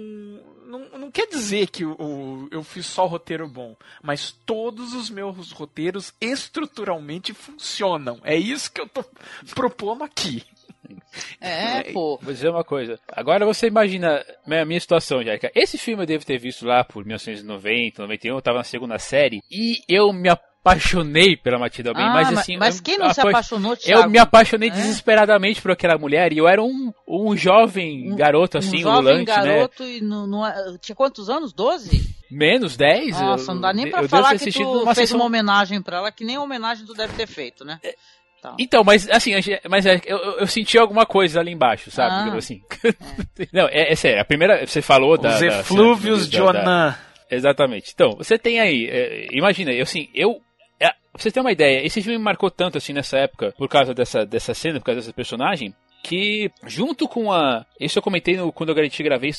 não 0.68 0.88
não 0.98 1.10
quer 1.10 1.26
dizer 1.26 1.68
que 1.68 1.84
o, 1.84 1.92
o- 1.98 2.48
eu 2.50 2.62
fiz 2.62 2.86
só 2.86 3.06
roteiro 3.06 3.48
bom, 3.48 3.74
mas 4.02 4.30
todos 4.30 4.92
os 4.92 5.08
meus 5.10 5.50
roteiros 5.52 6.12
estruturalmente 6.20 7.32
funcionam. 7.34 8.20
É 8.22 8.36
isso 8.36 8.70
que 8.72 8.80
eu 8.80 8.88
tô 8.88 9.04
propondo 9.54 10.04
aqui. 10.04 10.44
É, 11.40 11.84
pô. 11.92 12.18
Vou 12.22 12.32
dizer 12.32 12.50
uma 12.50 12.64
coisa. 12.64 12.98
Agora 13.08 13.44
você 13.44 13.66
imagina 13.66 14.24
a 14.46 14.64
minha 14.64 14.80
situação, 14.80 15.22
Jaica. 15.22 15.50
Esse 15.54 15.76
filme 15.78 16.02
eu 16.02 16.06
devo 16.06 16.24
ter 16.24 16.38
visto 16.38 16.66
lá 16.66 16.84
por 16.84 17.04
1990, 17.04 18.02
91, 18.02 18.34
eu 18.36 18.42
tava 18.42 18.58
na 18.58 18.64
segunda 18.64 18.98
série, 18.98 19.42
e 19.50 19.82
eu 19.88 20.12
me 20.12 20.28
apaixonei 20.68 21.36
pela 21.36 21.58
Matilda 21.58 21.92
May, 21.92 22.02
Ah, 22.04 22.12
mas 22.12 22.30
ma- 22.32 22.40
assim... 22.40 22.56
mas 22.56 22.76
eu- 22.78 22.82
quem 22.82 22.98
não 22.98 23.12
se 23.12 23.20
apa- 23.20 23.30
apaixonou, 23.30 23.76
Thiago? 23.76 24.02
Eu 24.02 24.10
me 24.10 24.18
apaixonei 24.18 24.68
É? 24.68 24.72
desesperadamente 24.72 25.60
por 25.62 25.70
aquela 25.70 25.96
mulher, 25.98 26.32
e 26.32 26.38
eu 26.38 26.48
era 26.48 26.62
um, 26.62 26.92
um 27.06 27.36
jovem 27.36 28.14
garoto 28.16 28.58
assim, 28.58 28.78
um 28.78 28.80
jovem 28.80 28.98
ululante, 28.98 29.30
né? 29.30 29.36
garoto 29.36 29.82
e 29.84 30.00
não, 30.00 30.26
não 30.26 30.46
é- 30.46 30.76
tinha 30.80 30.94
quantos 30.96 31.28
anos? 31.30 31.52
12? 31.52 32.16
Menos 32.30 32.76
10? 32.76 33.18
Nossa, 33.20 33.50
eu, 33.50 33.54
não 33.54 33.60
dá 33.62 33.72
nem 33.72 33.86
eu 33.86 33.90
pra 33.90 34.00
devo 34.02 34.10
falar 34.10 34.32
que 34.38 34.50
tu 34.50 34.84
fez 34.84 34.96
sessão- 34.96 35.16
uma 35.18 35.24
homenagem 35.26 35.80
pra 35.80 35.96
ela, 35.98 36.12
que 36.12 36.24
nem 36.24 36.36
homenagem 36.38 36.84
tu 36.86 36.92
deve 36.94 37.14
ter 37.14 37.26
feito, 37.26 37.64
né? 37.64 37.80
Tá. 38.40 38.54
Então, 38.56 38.84
mas 38.84 39.08
assim, 39.10 39.32
mas 39.68 39.84
é, 39.84 40.00
eu, 40.06 40.16
eu, 40.16 40.32
eu 40.40 40.46
senti 40.46 40.78
alguma 40.78 41.04
coisa 41.04 41.40
ali 41.40 41.50
embaixo, 41.50 41.90
sabe? 41.90 42.30
Ah. 42.30 42.36
Assim. 42.36 42.62
Não, 43.52 43.66
é, 43.68 43.92
é 43.92 43.96
sério, 43.96 44.20
a 44.20 44.24
primeira, 44.24 44.64
você 44.64 44.80
falou 44.80 45.18
da... 45.18 45.34
Os 45.34 45.40
da- 45.40 45.46
eflúvios 45.60 46.28
de 46.28 46.38
da- 46.38 46.44
Onan. 46.44 46.94
Exatamente. 47.30 47.90
Então, 47.92 48.12
você 48.16 48.38
tem 48.38 48.60
aí, 48.60 48.86
é, 48.90 49.26
imagina, 49.32 49.72
eu 49.72 49.82
assim, 49.82 50.08
eu. 50.14 50.40
Pra 51.18 51.24
você 51.24 51.32
ter 51.32 51.40
uma 51.40 51.50
ideia, 51.50 51.84
esse 51.84 52.00
filme 52.00 52.16
me 52.16 52.22
marcou 52.22 52.48
tanto 52.48 52.78
assim 52.78 52.92
nessa 52.92 53.18
época, 53.18 53.52
por 53.58 53.68
causa 53.68 53.92
dessa, 53.92 54.24
dessa 54.24 54.54
cena, 54.54 54.78
por 54.78 54.86
causa 54.86 55.00
dessa 55.00 55.12
personagem, 55.12 55.74
que 56.04 56.48
junto 56.64 57.08
com 57.08 57.32
a. 57.32 57.66
Isso 57.80 57.98
eu 57.98 58.02
comentei 58.02 58.36
no, 58.36 58.52
quando 58.52 58.70
a 58.70 58.82
gente 58.84 59.02
gravei, 59.02 59.32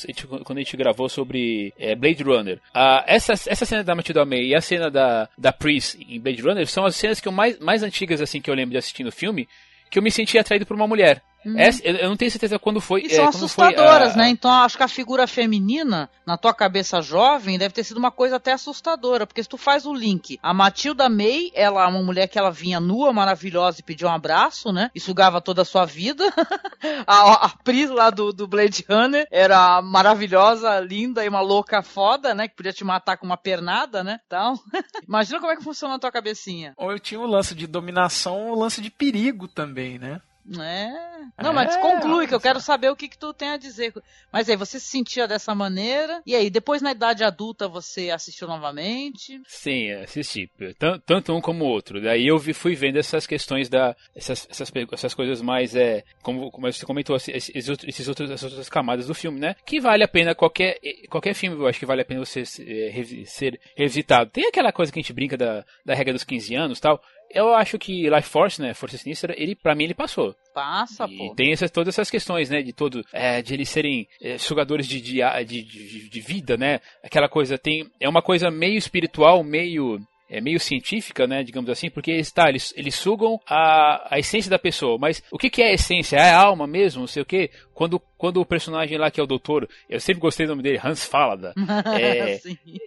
quando 0.44 0.58
a 0.58 0.60
gente 0.60 0.76
gravou 0.76 1.08
sobre 1.08 1.72
é, 1.78 1.94
Blade 1.94 2.22
Runner. 2.22 2.56
Uh, 2.74 3.02
essa, 3.06 3.32
essa 3.32 3.64
cena 3.64 3.82
da 3.82 3.94
Matilda 3.94 4.26
May 4.26 4.48
e 4.48 4.54
a 4.54 4.60
cena 4.60 4.90
da, 4.90 5.26
da 5.38 5.54
Pris 5.54 5.96
em 6.06 6.20
Blade 6.20 6.42
Runner 6.42 6.66
são 6.66 6.84
as 6.84 6.96
cenas 6.96 7.18
que 7.18 7.26
eu 7.26 7.32
mais, 7.32 7.58
mais 7.58 7.82
antigas 7.82 8.20
assim 8.20 8.42
que 8.42 8.50
eu 8.50 8.54
lembro 8.54 8.72
de 8.72 8.78
assistir 8.78 9.02
no 9.02 9.10
filme, 9.10 9.48
que 9.90 9.98
eu 9.98 10.02
me 10.02 10.10
senti 10.10 10.38
atraído 10.38 10.66
por 10.66 10.76
uma 10.76 10.86
mulher. 10.86 11.22
Hum. 11.44 11.58
Essa, 11.58 11.82
eu 11.86 12.08
não 12.08 12.16
tenho 12.16 12.30
certeza 12.30 12.58
quando 12.58 12.80
foi. 12.80 13.02
E 13.02 13.10
são 13.10 13.24
é, 13.24 13.28
assustadoras, 13.28 14.12
foi, 14.12 14.22
né? 14.22 14.28
Então 14.28 14.50
acho 14.50 14.76
que 14.76 14.82
a 14.82 14.88
figura 14.88 15.26
feminina, 15.26 16.10
na 16.26 16.36
tua 16.36 16.52
cabeça 16.52 17.00
jovem, 17.00 17.58
deve 17.58 17.74
ter 17.74 17.84
sido 17.84 17.96
uma 17.96 18.10
coisa 18.10 18.36
até 18.36 18.52
assustadora. 18.52 19.26
Porque 19.26 19.42
se 19.42 19.48
tu 19.48 19.56
faz 19.56 19.86
o 19.86 19.94
link, 19.94 20.38
a 20.42 20.52
Matilda 20.52 21.08
May, 21.08 21.50
ela 21.54 21.84
é 21.84 21.86
uma 21.86 22.02
mulher 22.02 22.28
que 22.28 22.38
ela 22.38 22.50
vinha 22.50 22.78
nua, 22.78 23.12
maravilhosa 23.12 23.80
e 23.80 23.82
pediu 23.82 24.08
um 24.08 24.12
abraço, 24.12 24.72
né? 24.72 24.90
E 24.94 25.00
sugava 25.00 25.40
toda 25.40 25.62
a 25.62 25.64
sua 25.64 25.86
vida. 25.86 26.24
a, 27.06 27.46
a 27.46 27.48
Pris 27.48 27.88
lá 27.88 28.10
do, 28.10 28.32
do 28.32 28.46
Blade 28.46 28.84
Runner 28.88 29.26
era 29.30 29.80
maravilhosa, 29.80 30.78
linda 30.80 31.24
e 31.24 31.28
uma 31.28 31.40
louca 31.40 31.82
foda, 31.82 32.34
né? 32.34 32.48
Que 32.48 32.56
podia 32.56 32.72
te 32.72 32.84
matar 32.84 33.16
com 33.16 33.26
uma 33.26 33.36
pernada, 33.36 34.04
né? 34.04 34.20
Então, 34.26 34.54
imagina 35.08 35.40
como 35.40 35.52
é 35.52 35.56
que 35.56 35.64
funciona 35.64 35.94
a 35.94 35.98
tua 35.98 36.12
cabecinha. 36.12 36.74
Ou 36.76 36.92
eu 36.92 36.98
tinha 36.98 37.20
o 37.20 37.26
lance 37.26 37.54
de 37.54 37.66
dominação, 37.66 38.50
o 38.50 38.58
lance 38.58 38.82
de 38.82 38.90
perigo 38.90 39.48
também, 39.48 39.98
né? 39.98 40.20
É. 40.58 41.42
Não, 41.42 41.52
mas 41.52 41.76
é, 41.76 41.80
conclui, 41.80 42.26
que 42.26 42.34
eu 42.34 42.40
quero 42.40 42.60
saber 42.60 42.90
o 42.90 42.96
que, 42.96 43.08
que 43.08 43.18
tu 43.18 43.32
tem 43.32 43.50
a 43.50 43.56
dizer. 43.56 43.92
Mas 44.32 44.48
aí, 44.48 44.56
você 44.56 44.80
se 44.80 44.86
sentia 44.86 45.28
dessa 45.28 45.54
maneira? 45.54 46.22
E 46.26 46.34
aí, 46.34 46.50
depois 46.50 46.82
na 46.82 46.90
idade 46.90 47.22
adulta 47.22 47.68
você 47.68 48.10
assistiu 48.10 48.48
novamente? 48.48 49.40
Sim, 49.46 49.92
assisti. 49.92 50.50
Tanto 51.06 51.32
um 51.32 51.40
como 51.40 51.64
o 51.64 51.68
outro. 51.68 52.00
Daí 52.00 52.26
eu 52.26 52.38
vi, 52.38 52.52
fui 52.52 52.74
vendo 52.74 52.98
essas 52.98 53.26
questões 53.26 53.68
da. 53.68 53.94
Essas, 54.14 54.48
essas, 54.50 54.72
essas 54.92 55.14
coisas 55.14 55.40
mais. 55.40 55.76
É, 55.76 56.02
como, 56.22 56.50
como 56.50 56.70
você 56.70 56.84
comentou, 56.84 57.16
esses, 57.16 57.50
esses 57.54 58.08
outros, 58.08 58.30
essas 58.30 58.50
outras 58.50 58.68
camadas 58.68 59.06
do 59.06 59.14
filme, 59.14 59.38
né? 59.38 59.54
Que 59.64 59.80
vale 59.80 60.02
a 60.02 60.08
pena 60.08 60.34
qualquer, 60.34 60.78
qualquer 61.08 61.34
filme, 61.34 61.56
eu 61.56 61.66
acho 61.68 61.78
que 61.78 61.86
vale 61.86 62.02
a 62.02 62.04
pena 62.04 62.24
você 62.24 62.40
é, 62.40 63.24
ser 63.24 63.60
revisitado. 63.76 64.30
Tem 64.30 64.46
aquela 64.46 64.72
coisa 64.72 64.92
que 64.92 64.98
a 64.98 65.02
gente 65.02 65.12
brinca 65.12 65.36
da, 65.36 65.64
da 65.84 65.94
regra 65.94 66.12
dos 66.12 66.24
15 66.24 66.54
anos 66.54 66.80
tal 66.80 67.00
eu 67.32 67.54
acho 67.54 67.78
que 67.78 68.08
Life 68.08 68.28
Force, 68.28 68.60
né, 68.60 68.74
Força 68.74 68.98
Sinistra, 68.98 69.34
ele 69.36 69.54
para 69.54 69.74
mim 69.74 69.84
ele 69.84 69.94
passou. 69.94 70.34
Passa, 70.54 71.06
e 71.08 71.16
pô. 71.16 71.34
tem 71.34 71.52
essas, 71.52 71.70
todas 71.70 71.94
essas 71.94 72.10
questões, 72.10 72.50
né, 72.50 72.60
de 72.62 72.72
todo, 72.72 73.04
é, 73.12 73.40
de 73.40 73.54
eles 73.54 73.68
serem 73.68 74.08
é, 74.20 74.36
sugadores 74.36 74.86
de, 74.86 75.00
de, 75.00 75.20
de, 75.44 76.08
de, 76.08 76.20
vida, 76.20 76.56
né, 76.56 76.80
aquela 77.04 77.28
coisa 77.28 77.56
tem, 77.56 77.88
é 78.00 78.08
uma 78.08 78.20
coisa 78.22 78.50
meio 78.50 78.76
espiritual, 78.76 79.44
meio 79.44 80.00
é 80.30 80.40
meio 80.40 80.60
científica, 80.60 81.26
né, 81.26 81.42
digamos 81.42 81.68
assim, 81.68 81.90
porque 81.90 82.12
está, 82.12 82.48
eles, 82.48 82.72
eles 82.76 82.94
sugam 82.94 83.40
a, 83.46 84.14
a 84.14 84.18
essência 84.20 84.48
da 84.48 84.58
pessoa, 84.58 84.96
mas 84.96 85.22
o 85.30 85.36
que, 85.36 85.50
que 85.50 85.60
é 85.60 85.70
a 85.70 85.74
essência? 85.74 86.16
É 86.16 86.30
a 86.30 86.40
alma 86.40 86.68
mesmo, 86.68 87.00
não 87.00 87.06
sei 87.08 87.22
o 87.22 87.26
que. 87.26 87.50
Quando, 87.74 88.00
quando 88.16 88.40
o 88.40 88.46
personagem 88.46 88.96
lá 88.96 89.10
que 89.10 89.18
é 89.18 89.22
o 89.22 89.26
doutor, 89.26 89.68
eu 89.88 89.98
sempre 89.98 90.20
gostei 90.20 90.46
do 90.46 90.50
nome 90.50 90.62
dele, 90.62 90.80
Hans 90.82 91.04
Falada, 91.04 91.52
é, 91.98 92.40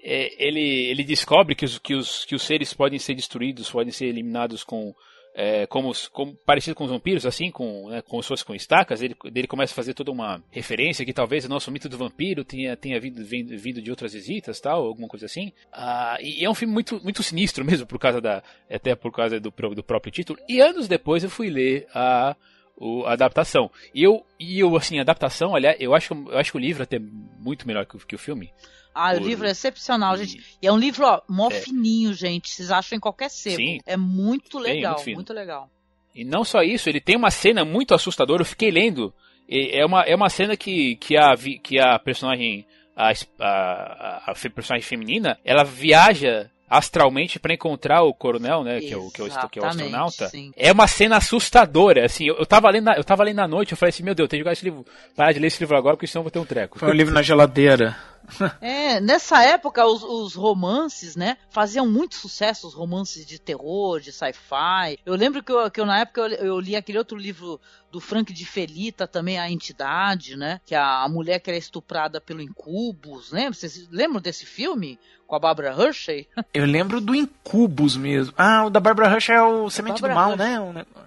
é, 0.04 0.48
ele, 0.48 0.86
ele 0.90 1.04
descobre 1.04 1.54
que 1.54 1.66
os, 1.66 1.78
que, 1.78 1.94
os, 1.94 2.24
que 2.24 2.36
os 2.36 2.44
seres 2.44 2.74
podem 2.74 2.98
ser 2.98 3.14
destruídos, 3.14 3.70
podem 3.70 3.92
ser 3.92 4.06
eliminados 4.06 4.64
com 4.64 4.96
é, 5.36 5.66
como, 5.66 5.92
como, 6.12 6.36
parecido 6.46 6.76
com 6.76 6.84
os 6.84 6.92
vampiros, 6.92 7.26
assim, 7.26 7.50
com, 7.50 7.90
né, 7.90 8.02
como 8.04 8.22
se 8.22 8.28
fosse 8.28 8.46
com 8.46 8.54
estacas, 8.54 9.02
ele, 9.02 9.16
ele 9.34 9.48
começa 9.48 9.74
a 9.74 9.76
fazer 9.76 9.94
toda 9.94 10.12
uma 10.12 10.44
referência 10.52 11.06
que 11.06 11.14
talvez 11.14 11.46
o 11.46 11.50
nosso 11.50 11.72
mito 11.72 11.90
do 11.90 11.98
vampiro 11.98 12.44
tenha, 12.44 12.78
tenha 12.78 13.00
vindo, 13.00 13.24
vindo, 13.26 13.82
de 13.82 13.90
outras 13.90 14.14
visitas, 14.14 14.60
tal, 14.60 14.86
alguma 14.86 15.08
coisa 15.08 15.26
assim. 15.26 15.52
Ah, 15.72 16.18
e 16.22 16.46
é 16.46 16.50
um 16.50 16.54
filme 16.54 16.74
muito, 16.74 17.02
muito 17.04 17.24
sinistro 17.24 17.66
mesmo, 17.66 17.88
por 17.88 17.98
causa 17.98 18.22
da, 18.22 18.44
até 18.70 18.96
por 18.96 19.12
causa 19.12 19.40
do, 19.40 19.52
do 19.52 19.84
próprio 19.84 20.12
título. 20.12 20.40
E 20.48 20.62
anos 20.62 20.88
depois 20.88 21.24
eu 21.24 21.30
fui 21.30 21.50
ler 21.50 21.88
a, 21.96 22.36
o, 22.78 23.04
a 23.06 23.14
adaptação. 23.14 23.72
E 23.94 24.04
eu, 24.04 24.24
e 24.40 24.60
eu, 24.60 24.76
assim, 24.76 25.00
a 25.00 25.02
adaptação, 25.02 25.52
olha, 25.52 25.76
eu 25.80 25.96
acho, 25.96 26.14
eu 26.14 26.38
acho 26.38 26.56
o 26.58 26.62
livro 26.62 26.84
é 26.84 26.86
até 26.86 27.00
muito 27.00 27.66
melhor 27.66 27.86
que, 27.86 27.98
que 28.06 28.16
o 28.16 28.20
filme. 28.20 28.52
Ah, 28.94 29.14
o 29.14 29.20
livro 29.20 29.48
é 29.48 29.52
excepcional, 29.52 30.16
gente. 30.18 30.58
E 30.62 30.68
é 30.68 30.72
um 30.72 30.78
livro, 30.78 31.06
ó, 31.06 31.22
mó 31.28 31.50
é. 31.50 31.60
fininho, 31.60 32.14
gente. 32.14 32.50
Vocês 32.50 32.72
acham 32.72 32.96
em 32.98 33.00
qualquer 33.00 33.30
sebo. 33.30 33.58
Sim. 33.58 33.80
É 33.86 33.98
muito 33.98 34.60
legal, 34.60 34.98
Sim, 35.00 35.16
muito, 35.16 35.18
muito, 35.18 35.34
legal. 35.34 35.70
E 36.14 36.24
não 36.24 36.44
só 36.44 36.62
isso, 36.62 36.90
ele 36.90 37.02
tem 37.02 37.16
uma 37.16 37.32
cena 37.32 37.66
muito 37.66 37.94
assustadora. 37.94 38.42
Eu 38.42 38.46
fiquei 38.46 38.70
lendo. 38.70 39.14
É 39.50 39.86
uma, 39.86 40.02
é 40.04 40.16
uma 40.16 40.30
cena 40.30 40.56
que, 40.56 40.96
que, 40.98 41.18
a, 41.18 41.36
que 41.62 41.80
a 41.80 41.98
personagem. 42.00 42.66
A, 42.96 43.12
a, 43.40 44.32
a 44.32 44.50
personagem 44.54 44.88
feminina, 44.88 45.40
ela 45.44 45.64
viaja 45.64 46.52
astralmente 46.74 47.40
para 47.40 47.54
encontrar 47.54 48.02
o 48.02 48.14
coronel, 48.14 48.64
né, 48.64 48.80
que 48.80 48.92
é 48.94 48.98
o, 48.98 49.12
que 49.12 49.22
é 49.22 49.26
o, 49.26 49.50
que 49.50 49.60
é 49.60 49.62
o 49.62 49.66
astronauta. 49.66 50.28
Sim. 50.28 50.52
É 50.58 50.72
uma 50.72 50.88
cena 50.88 51.18
assustadora, 51.18 52.06
assim, 52.06 52.26
eu, 52.28 52.36
eu 52.36 52.46
tava 52.46 52.70
lendo, 52.70 52.86
na, 52.86 52.96
eu 52.96 53.04
tava 53.04 53.24
lendo 53.24 53.40
à 53.40 53.48
noite, 53.48 53.74
eu 53.74 53.78
falei 53.78 53.92
assim, 53.92 54.04
meu 54.04 54.16
Deus, 54.16 54.28
tem 54.28 54.40
que 54.40 54.44
jogar 54.44 54.54
esse 54.54 54.66
livro, 54.66 54.84
parar 55.16 55.32
de 55.32 55.40
ler 55.40 55.48
esse 55.48 55.60
livro 55.60 55.78
agora, 55.78 55.96
porque 55.96 56.08
senão 56.08 56.22
eu 56.22 56.24
vou 56.24 56.32
ter 56.32 56.40
um 56.40 56.46
treco. 56.46 56.80
Foi 56.80 56.90
um 56.90 56.94
livro 56.94 57.14
na 57.14 57.22
geladeira. 57.22 57.96
É, 58.62 59.00
nessa 59.00 59.44
época 59.44 59.86
os, 59.86 60.04
os, 60.04 60.36
romances, 60.36 61.16
né, 61.16 61.38
faziam 61.50 61.88
muito 61.88 62.16
sucesso, 62.16 62.68
os 62.68 62.74
romances 62.74 63.26
de 63.26 63.40
terror, 63.40 64.00
de 64.00 64.12
sci-fi. 64.12 64.98
Eu 65.06 65.16
lembro 65.16 65.44
que 65.44 65.52
eu, 65.52 65.70
que 65.70 65.80
eu 65.80 65.86
na 65.86 66.00
época 66.00 66.22
eu, 66.22 66.30
eu, 66.30 66.60
li 66.60 66.76
aquele 66.76 66.98
outro 66.98 67.18
livro 67.18 67.60
do 67.92 68.00
Frank 68.00 68.32
de 68.34 68.46
Felita, 68.46 69.08
também 69.08 69.40
A 69.40 69.50
Entidade, 69.50 70.36
né, 70.36 70.60
que 70.66 70.76
a, 70.76 71.04
a 71.04 71.10
mulher 71.10 71.40
que 71.40 71.50
era 71.50 71.58
estuprada 71.58 72.20
pelo 72.20 72.42
Incubus, 72.42 73.32
né? 73.32 73.50
Vocês 73.50 73.88
lembram 73.92 74.22
desse 74.22 74.46
filme? 74.46 75.00
Com 75.26 75.38
a 75.38 75.40
Barbara 75.40 75.74
Hershey? 75.74 76.28
Eu 76.54 76.66
lembro 76.66 77.00
do 77.00 77.16
Incubus 77.16 77.96
mesmo. 77.96 78.34
Ah, 78.38 78.66
o 78.66 78.70
da 78.70 78.80
Barbara 78.80 79.10
Hershey 79.10 79.34
é 79.34 79.42
o 79.42 79.70
Semente 79.70 80.02
do 80.02 80.10
Mal, 80.10 80.36
né? 80.36 80.60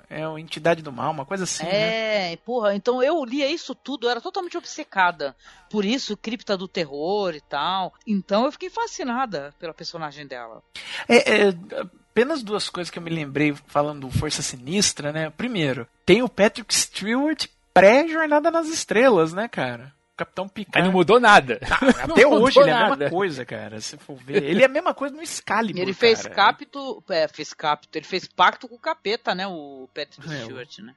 É 0.08 0.24
a 0.24 0.40
Entidade 0.40 0.82
do 0.82 0.90
Mal, 0.90 1.12
uma 1.12 1.26
coisa 1.26 1.44
assim, 1.44 1.64
né? 1.64 1.70
É, 1.70 2.30
né? 2.30 2.36
porra, 2.36 2.74
então 2.74 3.02
eu 3.02 3.22
lia 3.24 3.46
isso 3.50 3.74
tudo, 3.74 4.06
eu 4.06 4.10
era 4.10 4.20
totalmente 4.20 4.56
obcecada. 4.56 5.36
Por 5.68 5.84
isso, 5.84 6.16
Cripta 6.16 6.56
do 6.56 6.66
Terror 6.66 7.05
e 7.34 7.40
tal. 7.40 7.94
Então 8.06 8.44
eu 8.44 8.52
fiquei 8.52 8.70
fascinada 8.70 9.54
pela 9.58 9.74
personagem 9.74 10.26
dela. 10.26 10.62
É, 11.08 11.48
é, 11.48 11.48
apenas 11.80 12.42
duas 12.42 12.68
coisas 12.68 12.90
que 12.90 12.98
eu 12.98 13.02
me 13.02 13.10
lembrei 13.10 13.54
falando 13.66 14.10
Força 14.10 14.42
Sinistra, 14.42 15.12
né? 15.12 15.30
Primeiro, 15.30 15.86
tem 16.04 16.22
o 16.22 16.28
Patrick 16.28 16.74
Stewart 16.74 17.46
pré-Jornada 17.74 18.50
nas 18.50 18.68
Estrelas, 18.68 19.34
né, 19.34 19.48
cara? 19.48 19.94
Capitão 20.16 20.48
Picard. 20.48 20.78
Mas 20.78 20.84
não 20.84 20.92
mudou 20.92 21.20
nada. 21.20 21.58
Tá, 21.58 21.78
até 22.10 22.26
hoje 22.26 22.58
ele 22.58 22.70
é 22.70 22.72
a 22.72 22.96
mesma 22.96 23.10
coisa, 23.10 23.44
cara. 23.44 23.80
Se 23.80 23.98
for 23.98 24.16
ver. 24.16 24.42
Ele 24.42 24.62
é 24.62 24.64
a 24.64 24.68
mesma 24.68 24.94
coisa 24.94 25.14
no 25.14 25.22
Excalibur. 25.22 25.80
Ele 25.80 25.92
fez 25.92 26.22
cara. 26.22 26.34
capto. 26.34 27.02
É, 27.10 27.28
fez 27.28 27.52
capto. 27.52 27.98
Ele 27.98 28.06
fez 28.06 28.26
pacto 28.26 28.66
com 28.66 28.76
o 28.76 28.78
capeta, 28.78 29.34
né? 29.34 29.46
O 29.46 29.88
Patrick 29.94 30.32
é, 30.32 30.40
Stewart, 30.40 30.78
né? 30.78 30.94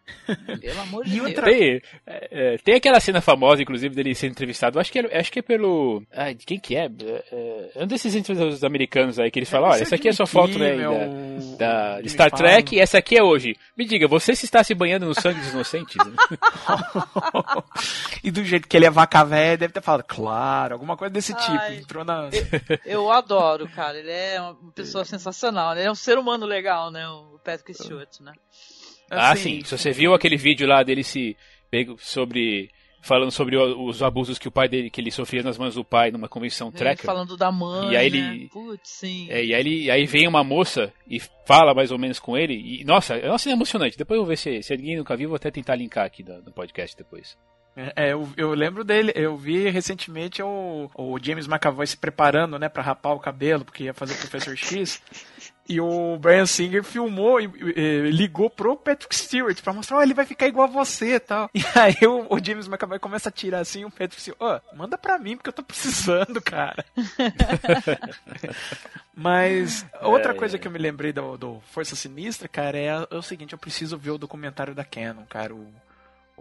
Pelo 0.60 0.82
amor 0.82 1.04
de 1.04 1.20
Deus. 1.20 1.34
Tem, 1.34 1.82
é, 2.08 2.28
é, 2.32 2.58
tem 2.58 2.76
aquela 2.76 3.00
cena 3.00 3.20
famosa, 3.20 3.62
inclusive, 3.62 3.94
dele 3.94 4.16
sendo 4.16 4.32
entrevistado. 4.32 4.80
Acho 4.80 4.92
que 4.92 5.00
é, 5.00 5.20
acho 5.20 5.32
que 5.32 5.40
é 5.40 5.42
pelo. 5.42 6.02
Ai, 6.14 6.34
de 6.34 6.46
quem 6.46 6.60
que 6.60 6.78
é? 6.78 6.86
É, 6.86 7.72
é 7.76 7.84
um 7.84 7.88
desses 7.88 8.16
entrevistadores 8.16 8.64
americanos 8.64 9.20
aí 9.20 9.30
que 9.30 9.40
eles 9.40 9.50
falam: 9.50 9.70
olha, 9.70 9.82
essa 9.82 9.96
aqui 9.96 10.08
é 10.08 10.12
a 10.12 10.14
sua 10.14 10.28
foto 10.28 10.58
né, 10.58 10.78
da, 11.58 11.96
da 11.96 12.02
de 12.02 12.10
Star 12.10 12.32
Trek 12.32 12.76
e 12.76 12.80
essa 12.80 12.98
aqui 13.00 13.18
é 13.18 13.24
hoje. 13.24 13.56
Me 13.78 13.86
diga, 13.86 14.08
você 14.08 14.34
se 14.34 14.46
está 14.46 14.64
se 14.64 14.74
banhando 14.74 15.06
no 15.06 15.14
sangue 15.14 15.40
dos 15.40 15.50
inocentes? 15.50 15.98
e 18.30 18.32
do 18.32 18.46
jeito 18.46 18.68
que 18.68 18.78
ele 18.78 18.86
é 18.86 18.92
vaca 18.92 19.24
velha 19.24 19.58
deve 19.58 19.74
ter 19.74 19.82
falado, 19.82 20.04
claro, 20.04 20.74
alguma 20.74 20.96
coisa 20.96 21.12
desse 21.12 21.34
tipo. 21.34 21.52
Ai, 21.52 21.72
tipo. 21.72 21.82
Entrou 21.82 22.06
na. 22.06 22.30
Eu, 22.86 23.02
eu, 23.04 23.12
adoro, 23.12 23.68
cara. 23.68 23.98
Ele 23.98 24.12
é 24.12 24.40
uma 24.40 24.72
pessoa 24.72 25.04
sensacional. 25.04 25.74
Ele 25.74 25.88
é 25.88 25.92
um 25.92 25.96
ser 25.96 26.18
humano 26.18 26.46
legal, 26.46 26.92
né? 26.92 27.08
O 27.10 27.40
Patrick 27.44 27.74
Stewart, 27.74 28.20
né? 28.22 28.34
Ah, 29.10 29.32
assim, 29.32 29.58
sim. 29.58 29.64
Se 29.66 29.78
você 29.78 29.92
viu 29.92 30.14
aquele 30.14 30.38
vídeo 30.38 30.68
lá 30.68 30.84
dele 30.84 31.04
se 31.04 31.36
sobre 31.98 32.70
falando 33.02 33.32
sobre 33.32 33.56
os 33.58 34.04
abusos 34.04 34.38
que 34.38 34.48
o 34.48 34.52
pai 34.52 34.68
dele 34.68 34.90
que 34.90 35.00
ele 35.00 35.12
sofria 35.12 35.42
nas 35.42 35.58
mãos 35.58 35.76
do 35.76 35.84
pai 35.84 36.12
numa 36.12 36.28
convenção 36.28 36.68
é, 36.68 36.72
tracker. 36.72 37.06
Falando 37.06 37.36
da 37.36 37.52
mãe. 37.52 37.94
E 37.94 37.98
aí 37.98 38.06
ele, 38.06 38.22
né? 38.22 38.48
Putz, 38.52 38.90
sim. 38.90 39.28
É, 39.32 39.44
e 39.44 39.56
aí 39.56 39.60
ele, 39.60 39.90
aí 39.90 40.06
vem 40.06 40.28
uma 40.28 40.44
moça 40.44 40.94
e 41.08 41.20
fala 41.48 41.74
mais 41.74 41.92
ou 41.92 41.98
menos 41.98 42.20
com 42.20 42.38
ele 42.38 42.54
e 42.54 42.84
nossa, 42.84 43.16
é 43.16 43.28
uma 43.28 43.40
cena 43.40 43.56
emocionante. 43.56 43.98
Depois 43.98 44.18
eu 44.18 44.24
vou 44.24 44.30
ver 44.30 44.38
se, 44.38 44.62
se 44.62 44.72
alguém 44.72 44.98
nunca 44.98 45.18
viu, 45.18 45.30
vou 45.30 45.38
até 45.38 45.50
tentar 45.50 45.76
linkar 45.76 46.06
aqui 46.06 46.22
no, 46.22 46.44
no 46.44 46.52
podcast 46.52 46.96
depois. 46.96 47.36
É, 47.76 48.12
eu, 48.12 48.28
eu, 48.36 48.54
lembro 48.54 48.84
dele, 48.84 49.14
eu 49.16 49.38
vi 49.38 49.70
recentemente 49.70 50.42
o, 50.42 50.90
o 50.94 51.18
James 51.22 51.48
McAvoy 51.48 51.88
se 51.88 51.96
preparando, 51.96 52.60
né, 52.60 52.68
pra 52.68 52.84
rapar 52.84 53.14
o 53.14 53.20
cabelo, 53.20 53.64
porque 53.64 53.86
ia 53.86 53.94
fazer 53.94 54.16
o 54.16 54.18
Professor 54.18 54.56
X. 54.56 55.02
E 55.70 55.80
o 55.80 56.18
Brian 56.18 56.48
Singer 56.48 56.84
filmou 56.84 57.40
e, 57.40 57.48
e, 57.76 58.10
ligou 58.10 58.50
pro 58.50 58.76
Patrick 58.76 59.16
Stewart 59.16 59.62
pra 59.62 59.72
mostrar, 59.72 59.98
ó, 59.98 60.00
oh, 60.00 60.04
ele 60.04 60.16
vai 60.16 60.26
ficar 60.26 60.48
igual 60.48 60.68
a 60.68 60.72
você 60.72 61.16
e 61.16 61.20
tal. 61.20 61.48
E 61.54 61.64
aí 61.76 62.08
o, 62.08 62.26
o 62.28 62.44
James 62.44 62.68
McAvoy 62.68 62.98
começa 62.98 63.30
a 63.30 63.32
tirar 63.32 63.60
assim, 63.60 63.86
o 63.86 63.92
Patrick 63.92 64.20
Stewart, 64.20 64.42
ó, 64.42 64.58
oh, 64.58 64.76
manda 64.76 64.98
pra 64.98 65.20
mim 65.20 65.38
porque 65.38 65.50
eu 65.50 65.54
tô 65.54 65.62
precisando, 65.62 66.42
cara. 66.42 66.84
Mas 69.16 69.86
outra 70.02 70.32
é, 70.32 70.36
coisa 70.36 70.56
é. 70.56 70.60
que 70.60 70.68
eu 70.68 70.72
me 70.72 70.80
lembrei 70.80 71.14
do, 71.14 71.38
do 71.38 71.62
Força 71.72 71.96
Sinistra, 71.96 72.48
cara, 72.48 72.78
é, 72.78 72.88
é, 72.88 73.16
o 73.16 73.22
seguinte, 73.22 73.54
eu 73.54 73.60
preciso 73.60 73.96
ver 73.96 74.12
o 74.12 74.18
documentário 74.18 74.74
da 74.74 74.84
Canon, 74.84 75.24
cara, 75.30 75.54
o 75.54 75.72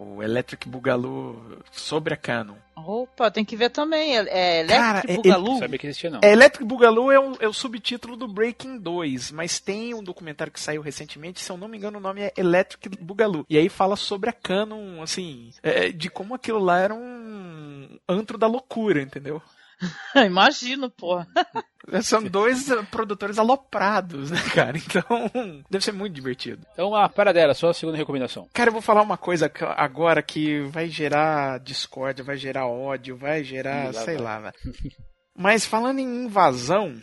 O 0.01 0.23
Electric 0.23 0.69
Boogaloo 0.69 1.61
sobre 1.73 2.13
a 2.13 2.17
Canon. 2.17 2.55
Opa, 2.73 3.29
tem 3.29 3.43
que 3.43 3.57
ver 3.57 3.69
também. 3.69 4.17
É, 4.17 4.21
é 4.29 4.59
Electric 4.61 4.79
Cara, 4.79 5.03
é- 5.05 5.15
Boogaloo? 5.15 5.51
Não 5.51 5.59
sabia 5.59 5.77
que 5.77 5.87
existia, 5.87 6.09
não. 6.09 6.21
É, 6.23 6.31
Electric 6.31 6.63
Boogaloo 6.65 7.11
é 7.11 7.19
o, 7.19 7.35
é 7.41 7.47
o 7.49 7.53
subtítulo 7.53 8.15
do 8.15 8.25
Breaking 8.25 8.79
2, 8.79 9.31
mas 9.31 9.59
tem 9.59 9.93
um 9.93 10.01
documentário 10.01 10.53
que 10.53 10.59
saiu 10.59 10.81
recentemente, 10.81 11.41
se 11.41 11.51
eu 11.51 11.57
não 11.57 11.67
me 11.67 11.77
engano 11.77 11.97
o 11.97 12.01
nome 12.01 12.21
é 12.21 12.33
Electric 12.37 12.97
Boogaloo. 12.97 13.45
E 13.49 13.57
aí 13.57 13.67
fala 13.67 13.97
sobre 13.97 14.29
a 14.29 14.33
Canon, 14.33 15.01
assim, 15.01 15.51
é, 15.61 15.89
de 15.91 16.09
como 16.09 16.33
aquilo 16.33 16.59
lá 16.59 16.79
era 16.79 16.95
um 16.95 17.99
antro 18.07 18.37
da 18.37 18.47
loucura, 18.47 19.01
entendeu? 19.01 19.41
Imagino, 20.15 20.89
pô. 20.89 21.17
São 22.03 22.23
dois 22.23 22.67
produtores 22.91 23.37
aloprados, 23.37 24.31
né, 24.31 24.41
cara? 24.53 24.77
Então, 24.77 25.63
deve 25.69 25.83
ser 25.83 25.91
muito 25.91 26.13
divertido. 26.13 26.65
Então, 26.73 26.95
a 26.95 27.09
para 27.09 27.33
dela, 27.33 27.53
só 27.53 27.69
a 27.69 27.73
segunda 27.73 27.97
recomendação. 27.97 28.47
Cara, 28.53 28.69
eu 28.69 28.73
vou 28.73 28.81
falar 28.81 29.01
uma 29.01 29.17
coisa 29.17 29.51
agora 29.75 30.21
que 30.21 30.61
vai 30.61 30.87
gerar 30.87 31.59
discórdia, 31.59 32.23
vai 32.23 32.37
gerar 32.37 32.67
ódio, 32.67 33.15
vai 33.15 33.43
gerar, 33.43 33.93
sei 33.93 34.15
vai. 34.15 34.23
lá, 34.23 34.39
velho. 34.39 34.55
Mas 35.37 35.65
falando 35.65 35.99
em 35.99 36.25
invasão, 36.25 36.99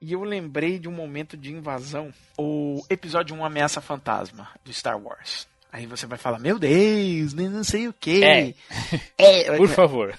e 0.00 0.12
eu 0.12 0.22
lembrei 0.22 0.78
de 0.78 0.88
um 0.88 0.92
momento 0.92 1.36
de 1.36 1.52
invasão, 1.52 2.12
o 2.38 2.84
episódio 2.88 3.34
1 3.34 3.44
Ameaça 3.44 3.80
Fantasma 3.80 4.48
do 4.64 4.72
Star 4.72 4.98
Wars. 4.98 5.48
Aí 5.72 5.86
você 5.86 6.06
vai 6.06 6.18
falar, 6.18 6.38
meu 6.38 6.58
Deus, 6.58 7.34
né, 7.34 7.48
não 7.48 7.62
sei 7.62 7.88
o 7.88 7.92
que. 7.92 8.24
É. 8.24 8.54
É, 9.18 9.54
Por 9.58 9.68
favor. 9.68 10.14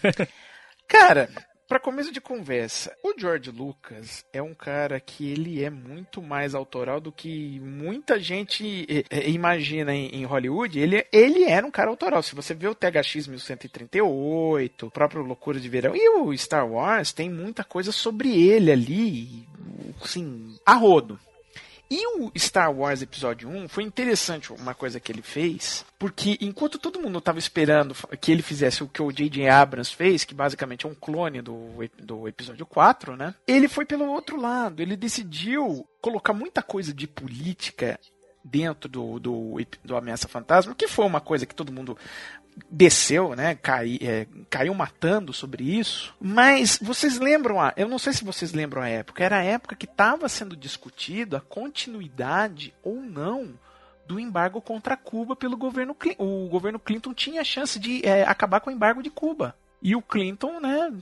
Cara, 0.88 1.30
pra 1.72 1.80
começo 1.80 2.12
de 2.12 2.20
conversa, 2.20 2.94
o 3.02 3.14
George 3.18 3.50
Lucas 3.50 4.26
é 4.34 4.42
um 4.42 4.54
cara 4.54 5.00
que 5.00 5.32
ele 5.32 5.64
é 5.64 5.70
muito 5.70 6.22
mais 6.22 6.54
autoral 6.54 7.00
do 7.00 7.14
que 7.14 7.62
muita 7.62 8.20
gente 8.20 8.86
eh, 8.90 9.06
eh, 9.10 9.30
imagina 9.30 9.96
em, 9.96 10.08
em 10.08 10.26
Hollywood. 10.26 10.78
Ele, 10.78 11.08
ele 11.14 11.46
era 11.46 11.66
um 11.66 11.72
cara 11.72 11.90
autoral. 11.90 12.22
Se 12.22 12.36
você 12.36 12.54
vê 12.54 12.68
o 12.68 12.76
THX 12.76 13.26
1138, 13.26 14.86
o 14.86 14.92
próprio 14.92 15.24
Loucura 15.24 15.62
de 15.62 15.70
Verão 15.70 15.96
e 15.96 16.10
o 16.10 16.38
Star 16.38 16.70
Wars, 16.70 17.14
tem 17.14 17.30
muita 17.30 17.64
coisa 17.64 17.94
sobre 17.94 18.50
ele 18.50 18.70
ali, 18.70 19.48
assim, 20.04 20.54
a 20.66 20.74
rodo. 20.74 21.18
E 21.94 22.08
o 22.08 22.32
Star 22.40 22.74
Wars 22.74 23.02
Episódio 23.02 23.50
1 23.50 23.68
foi 23.68 23.84
interessante 23.84 24.54
uma 24.54 24.74
coisa 24.74 24.98
que 24.98 25.12
ele 25.12 25.22
fez, 25.22 25.86
porque 26.00 26.38
enquanto 26.40 26.80
todo 26.80 27.02
mundo 27.02 27.18
estava 27.18 27.38
esperando 27.38 27.94
que 28.22 28.32
ele 28.32 28.42
fizesse 28.42 28.82
o 28.82 28.88
que 28.88 29.02
o 29.02 29.12
J.J. 29.12 29.50
Abrams 29.50 29.94
fez, 29.94 30.24
que 30.24 30.34
basicamente 30.34 30.86
é 30.86 30.90
um 30.90 30.96
clone 30.96 31.42
do, 31.42 31.58
do 32.02 32.30
Episódio 32.30 32.66
4, 32.66 33.18
né? 33.18 33.36
Ele 33.46 33.68
foi 33.68 33.84
pelo 33.84 34.06
outro 34.06 34.40
lado, 34.40 34.82
ele 34.82 34.96
decidiu 34.96 35.86
colocar 36.00 36.32
muita 36.32 36.64
coisa 36.64 36.94
de 36.94 37.08
política 37.08 38.00
dentro 38.42 38.90
do, 38.90 39.20
do, 39.20 39.58
do 39.84 39.98
Ameaça 39.98 40.30
Fantasma, 40.30 40.74
que 40.74 40.88
foi 40.88 41.06
uma 41.06 41.20
coisa 41.20 41.46
que 41.46 41.54
todo 41.54 41.74
mundo 41.74 41.98
desceu, 42.70 43.36
né? 43.36 43.56
Cai, 43.56 43.98
é, 44.02 44.28
caiu 44.50 44.74
matando 44.74 45.34
sobre 45.34 45.64
isso. 45.64 46.14
Mas 46.20 46.80
vocês 46.82 47.20
lembram 47.20 47.60
a. 47.60 47.74
Eu 47.76 47.88
não 47.88 48.00
sei 48.00 48.14
se 48.14 48.24
vocês 48.24 48.54
lembram 48.54 48.82
a 48.82 48.90
época. 48.90 49.24
Era 49.24 49.38
a 49.38 49.44
época 49.44 49.76
que 49.76 49.86
estava 49.86 50.28
sendo 50.30 50.56
discutido 50.56 51.36
a 51.36 51.42
continuidade 51.42 52.74
ou 52.84 53.02
não 53.02 53.54
do 54.06 54.20
embargo 54.20 54.62
contra 54.62 54.98
Cuba 54.98 55.36
pelo 55.36 55.56
governo 55.56 55.96
Clinton. 55.96 56.24
O 56.24 56.50
governo 56.50 56.80
Clinton 56.80 57.14
tinha 57.14 57.42
a 57.42 57.46
chance 57.46 57.80
de 57.80 58.06
é, 58.06 58.24
acabar 58.24 58.60
com 58.60 58.70
o 58.70 58.74
embargo 58.74 59.02
de 59.02 59.10
Cuba. 59.10 59.56
E 59.82 59.96
o 59.96 60.02
Clinton, 60.02 60.60
né, 60.60 60.94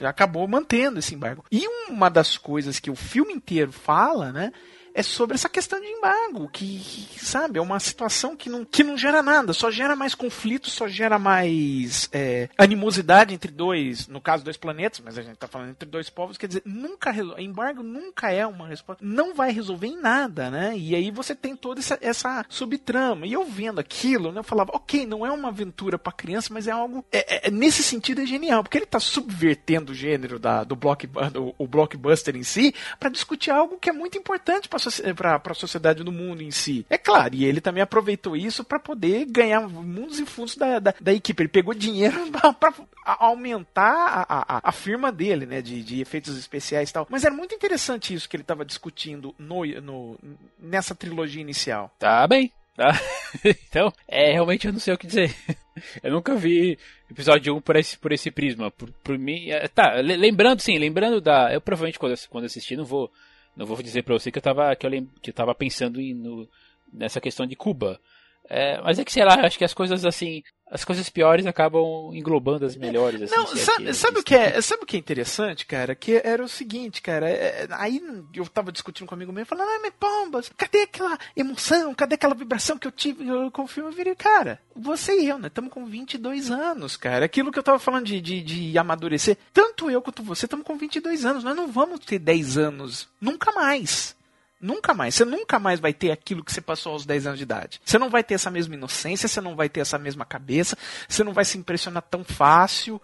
é, 0.00 0.06
acabou 0.06 0.46
mantendo 0.46 0.98
esse 0.98 1.14
embargo. 1.14 1.44
E 1.50 1.66
uma 1.88 2.10
das 2.10 2.36
coisas 2.36 2.78
que 2.78 2.90
o 2.90 2.96
filme 2.96 3.32
inteiro 3.32 3.72
fala, 3.72 4.32
né, 4.32 4.52
é 4.96 5.02
sobre 5.02 5.34
essa 5.34 5.48
questão 5.48 5.78
de 5.78 5.86
embargo, 5.86 6.48
que, 6.48 6.78
que, 6.78 7.22
sabe, 7.22 7.58
é 7.58 7.62
uma 7.62 7.78
situação 7.78 8.34
que 8.34 8.48
não, 8.48 8.64
que 8.64 8.82
não 8.82 8.96
gera 8.96 9.22
nada, 9.22 9.52
só 9.52 9.70
gera 9.70 9.94
mais 9.94 10.14
conflito, 10.14 10.70
só 10.70 10.88
gera 10.88 11.18
mais 11.18 12.08
é, 12.10 12.48
animosidade 12.56 13.34
entre 13.34 13.52
dois, 13.52 14.08
no 14.08 14.22
caso, 14.22 14.42
dois 14.42 14.56
planetas, 14.56 15.02
mas 15.04 15.18
a 15.18 15.22
gente 15.22 15.36
tá 15.36 15.46
falando 15.46 15.68
entre 15.68 15.86
dois 15.86 16.08
povos, 16.08 16.38
quer 16.38 16.46
dizer, 16.46 16.62
nunca, 16.64 17.14
embargo 17.38 17.82
nunca 17.82 18.32
é 18.32 18.46
uma 18.46 18.66
resposta, 18.66 19.04
não 19.04 19.34
vai 19.34 19.52
resolver 19.52 19.86
em 19.86 20.00
nada, 20.00 20.50
né? 20.50 20.72
E 20.74 20.94
aí 20.94 21.10
você 21.10 21.34
tem 21.34 21.54
toda 21.54 21.78
essa, 21.78 21.98
essa 22.00 22.46
subtrama. 22.48 23.26
E 23.26 23.34
eu 23.34 23.44
vendo 23.44 23.78
aquilo, 23.78 24.32
né, 24.32 24.40
eu 24.40 24.44
falava, 24.44 24.70
ok, 24.72 25.04
não 25.04 25.26
é 25.26 25.30
uma 25.30 25.48
aventura 25.48 25.98
para 25.98 26.10
criança, 26.10 26.54
mas 26.54 26.66
é 26.66 26.70
algo, 26.70 27.04
é, 27.12 27.48
é- 27.48 27.50
nesse 27.50 27.82
sentido 27.82 28.22
é 28.22 28.26
genial, 28.26 28.62
porque 28.62 28.78
ele 28.78 28.86
tá 28.86 28.98
subvertendo 28.98 29.92
o 29.92 29.94
gênero 29.94 30.38
da, 30.38 30.64
do 30.64 30.74
block, 30.74 31.06
do, 31.06 31.54
o 31.58 31.66
blockbuster 31.66 32.34
em 32.34 32.42
si, 32.42 32.74
para 32.98 33.10
discutir 33.10 33.50
algo 33.50 33.76
que 33.76 33.90
é 33.90 33.92
muito 33.92 34.16
importante 34.16 34.70
para 34.70 34.85
a 34.88 35.54
sociedade 35.54 36.02
do 36.02 36.12
mundo 36.12 36.42
em 36.42 36.50
si. 36.50 36.86
É 36.88 36.98
claro, 36.98 37.34
e 37.34 37.44
ele 37.44 37.60
também 37.60 37.82
aproveitou 37.82 38.36
isso 38.36 38.64
para 38.64 38.78
poder 38.78 39.26
ganhar 39.26 39.68
mundos 39.68 40.18
e 40.18 40.26
fundos 40.26 40.56
da, 40.56 40.78
da, 40.78 40.94
da 41.00 41.12
equipe. 41.12 41.42
Ele 41.42 41.48
pegou 41.48 41.74
dinheiro 41.74 42.18
para 42.58 42.74
aumentar 43.04 44.26
a, 44.28 44.56
a, 44.56 44.60
a 44.64 44.72
firma 44.72 45.12
dele, 45.12 45.46
né, 45.46 45.62
de, 45.62 45.82
de 45.82 46.00
efeitos 46.00 46.36
especiais 46.38 46.90
e 46.90 46.92
tal. 46.92 47.06
Mas 47.10 47.24
era 47.24 47.34
muito 47.34 47.54
interessante 47.54 48.14
isso 48.14 48.28
que 48.28 48.36
ele 48.36 48.42
estava 48.42 48.64
discutindo 48.64 49.34
no, 49.38 49.64
no, 49.80 50.18
nessa 50.58 50.94
trilogia 50.94 51.40
inicial. 51.40 51.94
Tá 51.98 52.26
bem. 52.26 52.52
Tá? 52.76 52.92
então, 53.42 53.90
é, 54.06 54.32
realmente 54.32 54.66
eu 54.66 54.72
não 54.72 54.78
sei 54.78 54.92
o 54.92 54.98
que 54.98 55.06
dizer. 55.06 55.34
Eu 56.02 56.10
nunca 56.10 56.34
vi 56.34 56.78
episódio 57.10 57.54
1 57.54 57.60
por 57.60 57.76
esse, 57.76 57.98
por 57.98 58.10
esse 58.10 58.30
prisma. 58.30 58.70
Por, 58.70 58.90
por 59.04 59.18
mim. 59.18 59.50
é, 59.50 59.68
tá, 59.68 59.96
le- 60.00 60.16
lembrando, 60.16 60.60
sim, 60.60 60.78
lembrando 60.78 61.20
da. 61.20 61.52
Eu 61.52 61.60
provavelmente 61.60 61.98
quando, 61.98 62.14
quando 62.30 62.44
assistir, 62.46 62.76
não 62.76 62.84
vou. 62.84 63.12
Não 63.56 63.66
vou 63.66 63.80
dizer 63.82 64.02
pra 64.02 64.14
você 64.14 64.30
que 64.30 64.38
eu 64.38 64.42
tava, 64.42 64.74
que 64.76 64.86
eu, 64.86 64.90
lem- 64.90 65.10
que 65.22 65.30
eu 65.30 65.34
tava 65.34 65.54
pensando 65.54 66.00
em, 66.00 66.14
no, 66.14 66.48
nessa 66.92 67.20
questão 67.20 67.46
de 67.46 67.56
Cuba. 67.56 68.00
É, 68.48 68.80
mas 68.82 68.98
é 68.98 69.04
que, 69.04 69.12
sei 69.12 69.24
lá, 69.24 69.34
acho 69.46 69.58
que 69.58 69.64
as 69.64 69.74
coisas 69.74 70.04
assim. 70.04 70.42
As 70.68 70.84
coisas 70.84 71.08
piores 71.08 71.46
acabam 71.46 72.10
englobando 72.12 72.66
as 72.66 72.74
melhores. 72.74 73.22
Assim, 73.22 73.34
Não, 73.36 73.46
se 73.46 73.58
é 73.60 73.62
sabe, 73.62 73.94
sabe 73.94 74.18
o 74.18 74.22
que 74.22 74.34
é, 74.34 74.60
sabe 74.60 74.82
o 74.82 74.86
que 74.86 74.96
é 74.96 74.98
interessante, 74.98 75.64
cara? 75.64 75.94
Que 75.94 76.20
era 76.24 76.42
o 76.42 76.48
seguinte, 76.48 77.00
cara. 77.00 77.30
é- 77.30 77.34
é- 77.64 77.68
aí 77.70 78.02
eu 78.34 78.44
tava 78.48 78.72
discutindo 78.72 79.06
com 79.06 79.14
um 79.14 79.18
amigo 79.18 79.32
meu, 79.32 79.46
falando, 79.46 79.68
ah, 79.68 79.78
mas 79.80 79.92
pombas, 79.98 80.50
cadê 80.56 80.82
aquela 80.82 81.16
emoção, 81.36 81.94
cadê 81.94 82.16
aquela 82.16 82.34
vibração 82.34 82.76
que 82.78 82.86
eu 82.88 82.90
tive 82.90 83.26
eu- 83.28 83.48
com 83.52 83.62
o 83.62 83.66
filme? 83.68 83.88
Eu 83.90 83.94
virei, 83.94 84.16
cara, 84.16 84.60
você 84.74 85.16
e 85.20 85.28
eu, 85.28 85.38
né? 85.38 85.46
Estamos 85.46 85.72
com 85.72 85.86
22 85.86 86.50
anos, 86.50 86.96
cara. 86.96 87.24
Aquilo 87.26 87.52
que 87.52 87.58
eu 87.60 87.62
tava 87.62 87.78
falando 87.78 88.06
de, 88.06 88.20
de, 88.20 88.42
de 88.42 88.76
amadurecer, 88.76 89.36
tanto 89.52 89.88
eu 89.88 90.02
quanto 90.02 90.22
você 90.24 90.46
estamos 90.46 90.66
com 90.66 90.76
22 90.76 91.24
anos. 91.24 91.44
Nós 91.44 91.56
não 91.56 91.68
vamos 91.68 92.00
ter 92.00 92.18
10 92.18 92.58
anos, 92.58 93.08
nunca 93.20 93.52
mais. 93.52 94.16
Nunca 94.60 94.94
mais. 94.94 95.14
Você 95.14 95.24
nunca 95.24 95.58
mais 95.58 95.80
vai 95.80 95.92
ter 95.92 96.10
aquilo 96.10 96.42
que 96.44 96.52
você 96.52 96.60
passou 96.60 96.92
aos 96.92 97.04
10 97.04 97.26
anos 97.26 97.38
de 97.38 97.42
idade. 97.44 97.80
Você 97.84 97.98
não 97.98 98.08
vai 98.08 98.24
ter 98.24 98.34
essa 98.34 98.50
mesma 98.50 98.74
inocência, 98.74 99.28
você 99.28 99.40
não 99.40 99.54
vai 99.54 99.68
ter 99.68 99.80
essa 99.80 99.98
mesma 99.98 100.24
cabeça, 100.24 100.76
você 101.08 101.22
não 101.22 101.32
vai 101.32 101.44
se 101.44 101.58
impressionar 101.58 102.02
tão 102.02 102.24
fácil. 102.24 103.00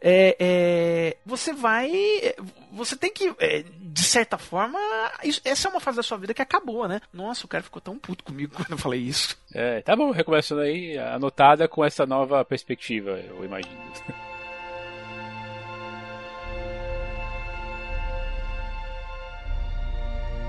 É, 0.00 0.36
é, 0.38 1.16
você 1.24 1.52
vai. 1.52 1.90
Você 2.72 2.96
tem 2.96 3.12
que, 3.12 3.32
é, 3.38 3.64
de 3.80 4.02
certa 4.02 4.36
forma. 4.36 4.78
isso- 5.22 5.40
essa 5.44 5.68
é 5.68 5.70
uma 5.70 5.80
fase 5.80 5.96
da 5.96 6.02
sua 6.02 6.18
vida 6.18 6.34
que 6.34 6.42
acabou, 6.42 6.86
né? 6.88 7.00
Nossa, 7.12 7.46
o 7.46 7.48
cara 7.48 7.62
ficou 7.62 7.80
tão 7.80 7.96
puto 7.98 8.24
comigo 8.24 8.52
quando 8.56 8.72
eu 8.72 8.78
falei 8.78 9.00
isso. 9.00 9.36
É, 9.54 9.80
tá 9.82 9.94
bom, 9.94 10.10
recomeçando 10.10 10.60
aí, 10.60 10.98
anotada 10.98 11.68
com 11.68 11.84
essa 11.84 12.04
nova 12.04 12.44
perspectiva, 12.44 13.10
eu 13.12 13.44
imagino. 13.44 13.76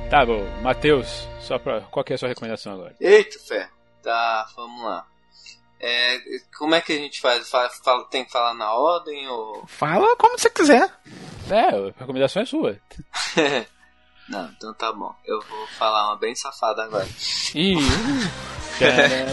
Tá 0.10 0.26
bom, 0.26 0.42
Matheus, 0.62 1.28
só 1.42 1.60
pra, 1.60 1.82
qual 1.82 2.04
que 2.04 2.14
é 2.14 2.16
a 2.16 2.18
sua 2.18 2.30
recomendação 2.30 2.74
agora? 2.74 2.96
Eita, 3.00 3.38
fé. 3.40 3.70
Tá, 4.02 4.48
vamos 4.56 4.82
lá. 4.84 5.06
É, 5.80 6.18
como 6.58 6.74
é 6.74 6.82
que 6.82 6.94
a 6.94 6.98
gente 6.98 7.20
faz? 7.20 7.50
Fa- 7.50 7.70
fala- 7.70 8.06
tem 8.06 8.24
que 8.26 8.32
falar 8.32 8.54
na 8.54 8.72
ordem 8.74 9.28
ou. 9.28 9.66
Fala 9.68 10.16
como 10.16 10.38
você 10.40 10.50
quiser. 10.50 10.90
É, 11.50 11.70
a 11.70 12.00
recomendação 12.00 12.42
é 12.42 12.46
sua. 12.46 12.80
Não, 14.30 14.46
então 14.58 14.74
tá 14.74 14.92
bom. 14.92 15.14
Eu 15.26 15.40
vou 15.42 15.68
falar 15.78 16.08
uma 16.10 16.18
bem 16.18 16.36
safada 16.36 16.84
agora. 16.84 17.08
Ih, 17.54 17.76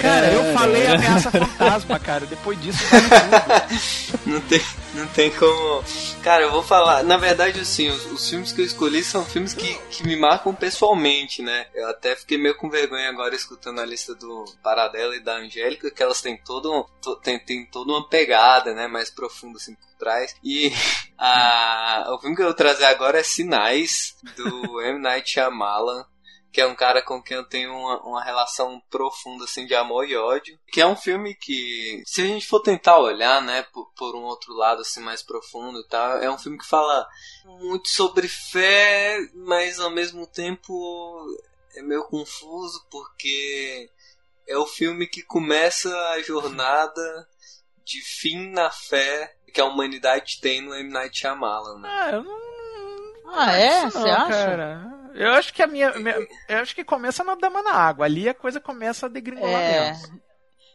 Cara, 0.01 0.27
eu 0.33 0.55
falei 0.55 0.87
ameaça 0.87 1.31
fantasma, 1.31 1.99
cara. 1.99 2.27
Depois 2.27 2.61
disso, 2.61 2.79
vale 2.91 3.09
tudo. 3.09 4.25
Não 4.27 4.41
tem, 4.41 4.61
não 4.95 5.07
tem 5.09 5.31
como. 5.33 5.85
Cara, 6.23 6.45
eu 6.45 6.51
vou 6.51 6.63
falar. 6.63 7.03
Na 7.03 7.19
verdade, 7.19 7.61
assim, 7.61 7.91
os, 7.91 8.07
os 8.11 8.29
filmes 8.31 8.53
que 8.53 8.63
eu 8.63 8.65
escolhi 8.65 9.05
são 9.05 9.23
filmes 9.23 9.53
que, 9.53 9.75
que 9.91 10.03
me 10.07 10.17
marcam 10.17 10.55
pessoalmente, 10.55 11.43
né? 11.43 11.67
Eu 11.75 11.89
até 11.91 12.17
fiquei 12.17 12.39
meio 12.39 12.57
com 12.57 12.71
vergonha 12.71 13.11
agora 13.11 13.35
escutando 13.35 13.81
a 13.81 13.85
lista 13.85 14.15
do 14.15 14.45
Paradela 14.63 15.15
e 15.15 15.21
da 15.21 15.37
Angélica, 15.37 15.91
que 15.91 16.03
elas 16.03 16.23
têm 16.23 16.39
todo 16.39 16.73
um, 16.73 16.85
to- 17.03 17.17
tem, 17.17 17.39
tem 17.39 17.67
toda 17.67 17.93
uma 17.93 18.09
pegada, 18.09 18.73
né? 18.73 18.87
Mais 18.89 19.11
profunda, 19.11 19.59
assim, 19.59 19.75
por 19.75 19.93
trás. 19.99 20.35
E 20.43 20.73
a, 21.19 22.07
o 22.15 22.19
filme 22.19 22.35
que 22.35 22.41
eu 22.43 22.47
vou 22.47 22.55
trazer 22.55 22.87
agora 22.87 23.19
é 23.21 23.23
Sinais, 23.23 24.15
do 24.39 24.81
M. 24.81 25.01
Night 25.01 25.31
Shyamalan 25.31 26.07
que 26.55 26.61
é 26.61 26.67
um 26.67 26.77
cara 26.77 27.03
com 27.03 27.21
quem 27.21 27.37
eu 27.37 27.43
tenho 27.43 27.77
uma, 27.77 28.01
uma 28.03 28.23
relação 28.23 28.81
profunda 28.89 29.43
assim 29.43 29.67
de 29.67 29.75
amor 29.75 30.09
e 30.09 30.17
ódio, 30.17 30.57
que 30.69 30.81
é 30.81 30.87
um 30.87 30.95
filme 30.95 31.35
que 31.35 32.01
se 32.07 32.23
a 32.23 32.27
gente 32.27 32.47
for 32.47 32.61
tentar 32.61 32.97
olhar, 32.97 33.43
né, 33.43 33.65
por, 33.73 33.93
por 33.97 34.15
um 34.15 34.23
outro 34.23 34.55
lado 34.55 34.83
assim 34.83 35.01
mais 35.01 35.21
profundo 35.21 35.81
e 35.81 35.89
tal, 35.89 36.19
é 36.19 36.31
um 36.31 36.39
filme 36.39 36.57
que 36.57 36.65
fala 36.65 37.09
muito 37.45 37.89
sobre 37.89 38.29
fé, 38.29 39.19
mas 39.35 39.81
ao 39.81 39.91
mesmo 39.91 40.29
tempo 40.29 41.27
é 41.75 41.83
meio 41.83 42.05
confuso 42.05 42.87
porque 42.89 43.91
é 44.47 44.57
o 44.57 44.65
filme 44.65 45.09
que 45.09 45.25
começa 45.25 45.93
a 46.11 46.23
jornada 46.23 47.29
de 47.85 48.01
fim 48.01 48.51
na 48.51 48.71
fé 48.71 49.37
que 49.53 49.61
a 49.61 49.65
humanidade 49.65 50.39
tem 50.41 50.61
no 50.61 50.73
M. 50.73 50.89
Night 50.89 51.19
Shyamalan, 51.19 51.81
né? 51.81 51.89
Ah, 51.91 52.11
eu 52.13 52.23
não. 52.23 52.39
Ah, 53.27 53.53
é? 53.53 53.83
Não, 53.83 53.91
Você 53.91 54.09
acha? 54.09 54.29
Cara. 54.29 55.04
Eu 55.15 55.33
acho 55.33 55.55
que 55.55 55.63
a 55.63 55.67
minha, 55.67 55.93
minha- 55.93 56.17
Eu 56.49 56.59
acho 56.59 56.75
que 56.75 56.85
começa 56.85 57.23
na 57.25 57.35
Dama 57.37 57.63
na 57.63 57.73
Água. 57.73 58.05
Ali 58.05 58.29
a 58.29 58.35
coisa 58.35 58.61
começa 58.61 59.07
a 59.07 59.09
degringolar 59.09 59.63
É. 59.63 59.91
mesmo. 59.93 60.21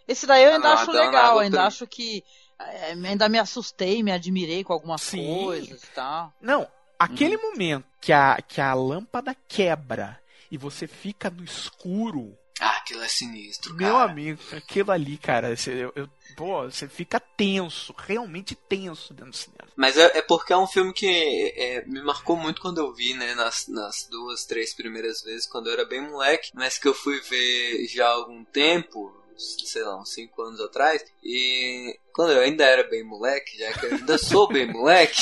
Esse 0.08 0.26
daí 0.26 0.44
eu 0.46 0.54
ainda 0.54 0.70
Ah, 0.70 0.74
acho 0.74 0.92
legal, 0.92 1.40
ainda 1.40 1.58
também. 1.58 1.68
acho 1.68 1.86
que. 1.86 2.24
é, 2.60 2.92
ainda 2.92 3.30
me 3.30 3.38
assustei, 3.40 4.02
me 4.04 4.12
admirei 4.12 4.64
com 4.64 4.74
algumas 4.74 5.02
Sim. 5.02 5.44
coisas 5.46 5.84
e 5.84 5.88
tal. 5.88 6.34
Não, 6.42 6.68
aquele 6.98 7.36
Uhum. 7.38 7.52
momento 7.52 7.86
que 8.02 8.12
a, 8.12 8.38
que 8.46 8.60
a 8.60 8.74
lâmpada 8.74 9.36
quebra 9.48 10.20
e 10.52 10.58
você 10.58 10.88
fica 10.88 11.30
no 11.30 11.44
escuro. 11.44 12.38
Ah, 12.60 12.78
aquilo 12.78 13.02
é 13.02 13.08
sinistro, 13.08 13.74
Meu 13.76 13.94
cara. 13.98 14.12
amigo, 14.12 14.40
aquilo 14.52 14.92
ali, 14.92 15.18
cara, 15.18 15.56
você, 15.56 15.72
eu, 15.72 15.94
eu- 15.96 16.10
pô, 16.36 16.64
você 16.64 16.88
fica 16.88 17.20
tenso, 17.20 17.94
realmente 17.98 18.54
tenso 18.56 19.14
dentro 19.14 19.32
do 19.32 19.38
cinema. 19.38 19.68
Mas 19.76 19.98
é, 19.98 20.18
é 20.18 20.22
porque 20.22 20.52
é 20.54 20.58
um 20.58 20.68
filme 20.68 20.92
que 20.94 21.08
é, 21.56 21.84
me 21.86 22.02
marcou 22.04 22.36
muito 22.36 22.62
quando 22.62 22.80
eu 22.80 22.94
vi, 22.94 23.14
né? 23.14 23.34
Nas, 23.36 23.68
nas 23.68 24.08
duas, 24.10 24.44
três 24.46 24.74
primeiras 24.74 25.22
vezes, 25.22 25.48
quando 25.48 25.68
eu 25.68 25.74
era 25.74 25.86
bem 25.86 26.02
moleque. 26.02 26.50
Mas 26.54 26.78
que 26.78 26.88
eu 26.88 26.94
fui 26.94 27.20
ver 27.22 27.88
já 27.88 28.08
há 28.08 28.12
algum 28.12 28.44
tempo, 28.46 29.10
sei 29.38 29.84
lá, 29.84 29.98
uns 30.02 30.14
cinco 30.14 30.42
anos 30.42 30.60
atrás. 30.60 31.02
E 31.24 31.98
quando 32.14 32.34
eu 32.34 32.42
ainda 32.42 32.66
era 32.66 32.84
bem 32.90 33.04
moleque, 33.06 33.58
já 33.58 33.72
que 33.74 33.86
eu 33.86 33.92
ainda 33.96 34.18
sou 34.18 34.50
bem 34.50 34.66
moleque. 34.72 35.22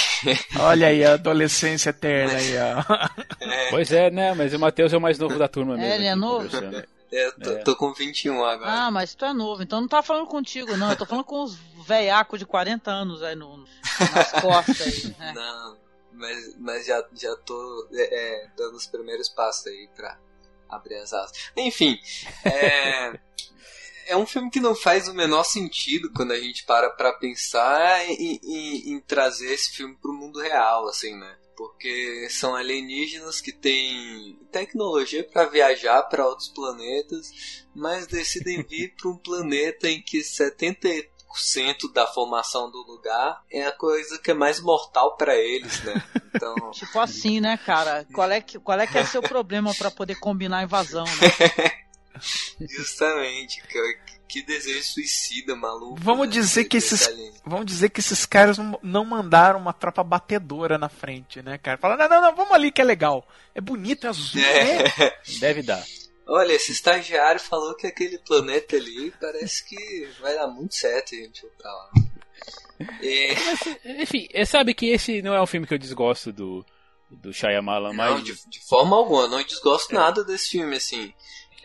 Olha 0.60 0.88
aí 0.88 1.04
a 1.06 1.14
adolescência 1.14 1.92
eterna 1.92 2.36
aí, 2.38 2.58
ó. 2.58 2.84
é, 3.46 3.70
Pois 3.70 3.92
é, 3.92 4.10
né? 4.10 4.34
Mas 4.34 4.54
o 4.54 4.60
Matheus 4.60 4.92
é 4.92 4.98
o 4.98 5.02
mais 5.02 5.20
novo 5.20 5.38
da 5.38 5.48
turma 5.48 5.78
mesmo. 5.78 5.94
ele 5.94 6.06
é 6.06 6.16
novo? 6.16 6.50
Eu 7.12 7.32
tô, 7.39 7.51
É. 7.51 7.64
tô 7.64 7.76
com 7.76 7.93
21 7.93 8.43
agora. 8.43 8.72
Ah, 8.72 8.91
mas 8.91 9.16
tu 9.16 9.24
é 9.26 9.34
novo, 9.34 9.64
então 9.64 9.82
não 9.82 9.88
tá 9.88 10.01
falando 10.03 10.28
contigo, 10.28 10.76
não. 10.78 10.91
Eu 10.91 10.97
tô 10.97 11.05
falando 11.05 11.26
com 11.26 11.43
os 11.43 11.55
velhacos 11.86 12.39
de 12.39 12.45
40 12.45 12.91
anos 12.91 13.24
aí 13.24 13.36
no, 13.36 13.58
nas 14.14 14.32
costas 14.41 14.82
aí. 14.82 15.16
né? 15.20 15.34
Não, 15.34 15.78
mas, 16.14 16.55
mas 16.58 16.86
já, 16.86 17.03
já 17.14 17.36
tô 17.38 17.88
é, 17.93 18.43
é, 18.43 18.49
dando 18.58 18.76
os 18.76 18.88
primeiros 18.88 19.30
passos 19.30 19.68
aí 19.68 19.89
pra 19.95 20.18
abrir 20.70 20.95
as 20.95 21.14
asas. 21.14 21.32
Enfim, 21.55 21.97
é, 22.43 23.18
é 24.08 24.18
um 24.18 24.26
filme 24.26 24.49
que 24.49 24.60
não 24.60 24.76
faz 24.76 25.08
o 25.08 25.14
menor 25.14 25.43
sentido 25.43 26.12
quando 26.14 26.32
a 26.34 26.39
gente 26.39 26.66
para 26.66 26.89
pra 26.89 27.14
pensar 27.14 28.05
em, 28.10 28.39
em- 28.43 28.91
em 28.93 28.99
trazer 28.99 29.53
esse 29.53 29.72
filme 29.72 29.95
pro 30.01 30.12
mundo 30.14 30.39
real, 30.41 30.88
assim, 30.89 31.16
né? 31.18 31.36
Porque 31.58 32.28
são 32.30 32.55
alienígenas 32.55 33.41
que 33.41 33.51
têm 33.51 34.38
tecnologia 34.51 35.24
para 35.24 35.49
viajar 35.49 36.03
para 36.03 36.28
outros 36.28 36.49
planetas, 36.49 37.66
mas 37.74 38.05
decidem 38.05 38.62
vir 38.70 38.93
para 38.95 39.10
um 39.10 39.18
planeta 39.18 39.89
em 39.89 39.99
que 39.99 40.20
70% 40.20 41.91
da 41.91 42.05
formação 42.05 42.70
do 42.70 42.78
lugar 42.84 43.43
é 43.51 43.66
a 43.66 43.72
coisa 43.72 44.20
que 44.20 44.30
é 44.30 44.36
mais 44.36 44.60
mortal 44.60 45.18
para 45.18 45.36
eles, 45.36 45.84
né? 45.84 46.03
Então, 46.34 46.55
Tipo 46.72 46.99
assim, 46.99 47.39
né, 47.41 47.58
cara? 47.58 48.05
Qual 48.14 48.30
é 48.30 48.39
que, 48.39 48.60
qual 48.60 48.80
é, 48.80 48.86
que 48.86 48.97
é 48.97 49.01
o 49.01 49.08
seu 49.08 49.24
problema 49.24 49.74
pra 49.74 49.89
poder 49.89 50.16
combinar 50.20 50.60
a 50.60 50.64
invasão, 50.64 51.05
né? 51.05 51.72
justamente, 52.70 53.61
que, 53.68 53.99
que 54.28 54.41
desejo 54.43 54.84
suicida, 54.84 55.55
maluco. 55.55 55.97
Vamos 55.99 56.28
né? 56.28 56.34
dizer 56.34 56.65
que 56.65 56.78
esses- 56.78 57.07
alien. 57.07 57.34
Vamos 57.45 57.65
dizer 57.65 57.89
que 57.89 57.99
esses 57.99 58.26
caras 58.26 58.57
não, 58.57 58.80
não 58.84 59.05
mandaram 59.05 59.59
uma 59.59 59.74
tropa 59.74 60.03
batedora 60.03 60.78
na 60.78 60.89
frente, 60.89 61.41
né, 61.41 61.57
cara? 61.57 61.78
Falaram, 61.78 62.07
não, 62.07 62.22
não, 62.22 62.30
não, 62.30 62.36
vamos 62.36 62.53
ali 62.53 62.72
que 62.72 62.82
é 62.82 62.86
legal. 62.86 63.28
É 63.55 63.61
bonito, 63.61 64.05
é 64.05 64.09
azul, 64.09 64.41
né? 64.41 64.84
É. 64.84 65.18
Deve 65.39 65.61
dar. 65.63 65.84
Olha, 66.30 66.51
esse 66.51 66.74
estagiário 66.74 67.39
falou 67.39 67.74
que 67.76 67.88
aquele 67.88 68.18
planeta 68.20 68.76
ali 68.76 69.13
parece 69.20 69.63
que 69.63 70.09
vai 70.20 70.36
dar 70.36 70.47
muito 70.47 70.76
certo 70.76 71.15
a 71.15 71.18
gente 71.18 71.39
for 71.41 71.51
pra 71.57 71.72
lá. 71.72 71.89
E, 73.01 73.34
Enfim, 74.03 74.28
é, 74.34 74.45
sabe 74.45 74.74
que 74.74 74.88
esse 74.88 75.22
não 75.22 75.34
é 75.34 75.41
um 75.41 75.47
filme 75.47 75.65
que 75.65 75.74
eu 75.74 75.80
desgosto 75.80 76.32
do, 76.34 76.65
do 77.09 77.34
Shyamalan, 77.34 77.89
não, 77.89 77.95
mas... 77.95 78.24
de, 78.24 78.34
de 78.49 78.59
forma 78.68 78.95
alguma, 78.95 79.28
não 79.28 79.41
desgosto 79.41 79.93
nada 79.93 80.24
desse 80.24 80.49
filme, 80.49 80.76
assim. 80.76 81.13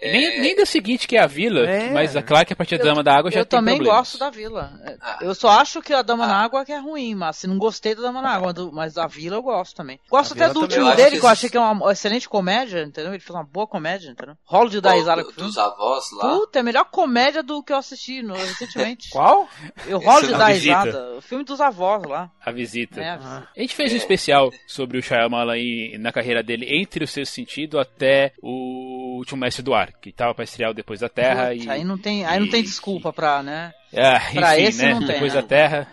É, 0.03 0.12
Nem, 0.12 0.40
nem 0.40 0.57
do 0.57 0.66
seguinte, 0.66 1.07
que 1.07 1.16
é 1.16 1.20
a 1.20 1.26
Vila, 1.26 1.61
É. 1.68 1.90
mas 1.90 2.16
é 2.16 2.22
claro 2.22 2.44
que 2.44 2.53
a 2.53 2.57
partir 2.57 2.76
da 2.78 2.84
Dama 2.84 3.03
da 3.05 3.14
Água 3.16 3.30
já 3.30 3.40
eu 3.40 3.46
tem 3.46 3.59
também 3.59 3.76
problemas. 3.76 3.98
gosto 4.00 4.18
da 4.18 4.30
Vila. 4.30 4.72
É, 4.84 4.96
Ah. 5.00 5.18
Eu 5.20 5.34
só 5.34 5.48
acho 5.50 5.80
que 5.80 5.92
a 5.94 6.03
Dama 6.03 6.24
Ah. 6.24 6.28
na 6.28 6.36
Água 6.44 6.64
que 6.64 6.72
é 6.72 6.78
ruim, 6.78 7.14
mas 7.14 7.36
se 7.36 7.46
não 7.46 7.57
gostei 7.59 7.94
da 7.94 8.03
Dama 8.03 8.20
na 8.20 8.30
Água, 8.30 8.53
mas 8.72 8.94
da 8.94 9.07
Vila 9.07 9.36
eu 9.36 9.42
gosto 9.42 9.76
também. 9.76 10.00
Gosto 10.11 10.32
A 10.32 10.34
até 10.34 10.48
do 10.48 10.55
também. 10.55 10.62
último 10.64 10.88
Eu 10.90 10.96
dele, 10.96 11.11
que 11.12 11.20
que 11.20 11.24
eu 11.26 11.30
achei 11.30 11.48
que 11.48 11.57
é 11.57 11.61
uma 11.61 11.92
excelente 11.92 12.28
comédia, 12.28 12.82
entendeu? 12.82 13.12
Ele 13.12 13.20
fez 13.20 13.30
uma 13.30 13.44
boa 13.44 13.66
comédia, 13.66 14.11
entendeu? 14.11 14.34
Rolo 14.44 14.68
de 14.70 14.80
dar 14.80 14.92
risada 14.94 15.22
do- 15.22 15.26
com 15.26 15.30
o 15.30 15.34
filme. 15.34 15.48
dos 15.48 15.59
avós 15.59 16.05
lá. 16.18 16.28
Puta, 16.36 16.59
é 16.59 16.61
a 16.61 16.64
melhor 16.64 16.84
comédia 16.86 17.42
do 17.42 17.62
que 17.62 17.72
eu 17.72 17.76
assisti 17.76 18.22
no, 18.22 18.34
recentemente. 18.34 19.09
Qual? 19.12 19.48
Eu 19.86 19.98
rolo 20.00 20.26
de 20.26 20.34
é 20.34 20.36
dar 20.38 20.53
visita. 20.53 20.84
risada. 20.84 21.16
O 21.16 21.20
filme 21.20 21.44
dos 21.44 21.61
avós 21.61 22.03
lá. 22.05 22.30
A 22.44 22.50
visita. 22.50 23.00
É, 23.00 23.11
Ah. 23.11 23.46
A 23.57 23.61
gente 23.61 23.74
fez 23.74 23.92
um 23.92 23.96
especial 23.96 24.50
sobre 24.66 24.98
o 24.98 25.03
Shyamalan 25.03 25.53
aí 25.53 25.96
na 25.98 26.11
carreira 26.11 26.42
dele, 26.42 26.66
entre 26.68 27.05
o 27.05 27.07
seu 27.09 27.24
sentido 27.24 27.78
até 27.78 28.32
o 28.42 29.01
último 29.23 29.41
Mestre 29.41 29.62
do 29.62 29.75
Ar, 29.75 29.93
que 30.01 30.12
tava 30.12 30.35
pra 30.35 30.45
estrear 30.45 30.70
o 30.70 30.75
Depois 30.75 31.01
da 31.01 31.09
Terra 31.09 31.49
Putz, 31.51 31.64
e... 31.64 31.70
aí 31.70 31.85
não 31.85 31.97
tem, 31.99 32.25
aí 32.25 32.39
não 32.39 32.49
tem 32.49 32.61
e- 32.61 32.64
desculpa 32.64 33.12
pra, 33.12 33.43
né? 33.43 33.73
Ah, 33.95 34.20
pra 34.33 34.59
enfim, 34.59 34.68
esse 34.68 34.83
né? 34.83 34.95
não 34.95 35.01
tem, 35.01 35.09
Depois 35.14 35.33
da 35.35 35.43
Terra... 35.43 35.89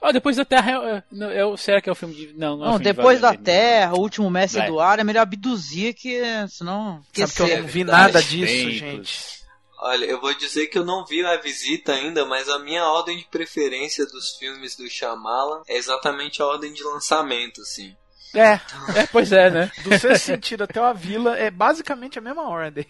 Ó, 0.00 0.12
Depois 0.12 0.36
da 0.36 0.44
Terra 0.44 0.70
é, 0.72 0.96
é, 0.96 1.02
não, 1.10 1.30
é 1.30 1.56
será 1.56 1.80
que 1.80 1.88
é 1.88 1.92
o 1.92 1.94
filme 1.94 2.14
de... 2.14 2.32
Não, 2.36 2.56
não, 2.56 2.64
é 2.64 2.68
Não, 2.70 2.78
de 2.78 2.84
depois 2.84 3.20
da 3.20 3.28
Wagner, 3.28 3.46
né? 3.46 3.60
Terra, 3.60 3.94
o 3.94 4.00
último 4.00 4.28
mestre 4.30 4.66
do 4.66 4.80
ar, 4.80 4.98
é 4.98 5.04
melhor 5.04 5.22
abduzir 5.22 5.94
que, 5.94 6.20
senão... 6.48 7.00
Sabe 7.14 7.32
que 7.32 7.42
eu 7.42 7.62
não 7.62 7.68
vi 7.68 7.84
nada 7.84 8.22
disso, 8.22 8.52
Tempos. 8.52 8.76
gente. 8.76 9.38
Olha, 9.80 10.04
eu 10.06 10.20
vou 10.20 10.34
dizer 10.34 10.66
que 10.66 10.76
eu 10.76 10.84
não 10.84 11.06
vi 11.06 11.24
a 11.24 11.36
visita 11.40 11.92
ainda, 11.92 12.24
mas 12.26 12.48
a 12.48 12.58
minha 12.58 12.84
ordem 12.84 13.16
de 13.16 13.24
preferência 13.26 14.04
dos 14.06 14.36
filmes 14.36 14.74
do 14.76 14.90
Shyamalan 14.90 15.62
é 15.68 15.76
exatamente 15.76 16.42
a 16.42 16.46
ordem 16.46 16.72
de 16.72 16.82
lançamento, 16.82 17.60
assim. 17.60 17.94
É, 18.34 18.60
É, 19.00 19.06
pois 19.10 19.32
é, 19.32 19.50
né? 19.50 19.70
do 19.84 19.98
seu 19.98 20.16
sentido 20.18 20.64
até 20.64 20.78
a 20.80 20.92
vila 20.92 21.36
é 21.38 21.50
basicamente 21.50 22.18
a 22.18 22.22
mesma 22.22 22.48
ordem. 22.48 22.86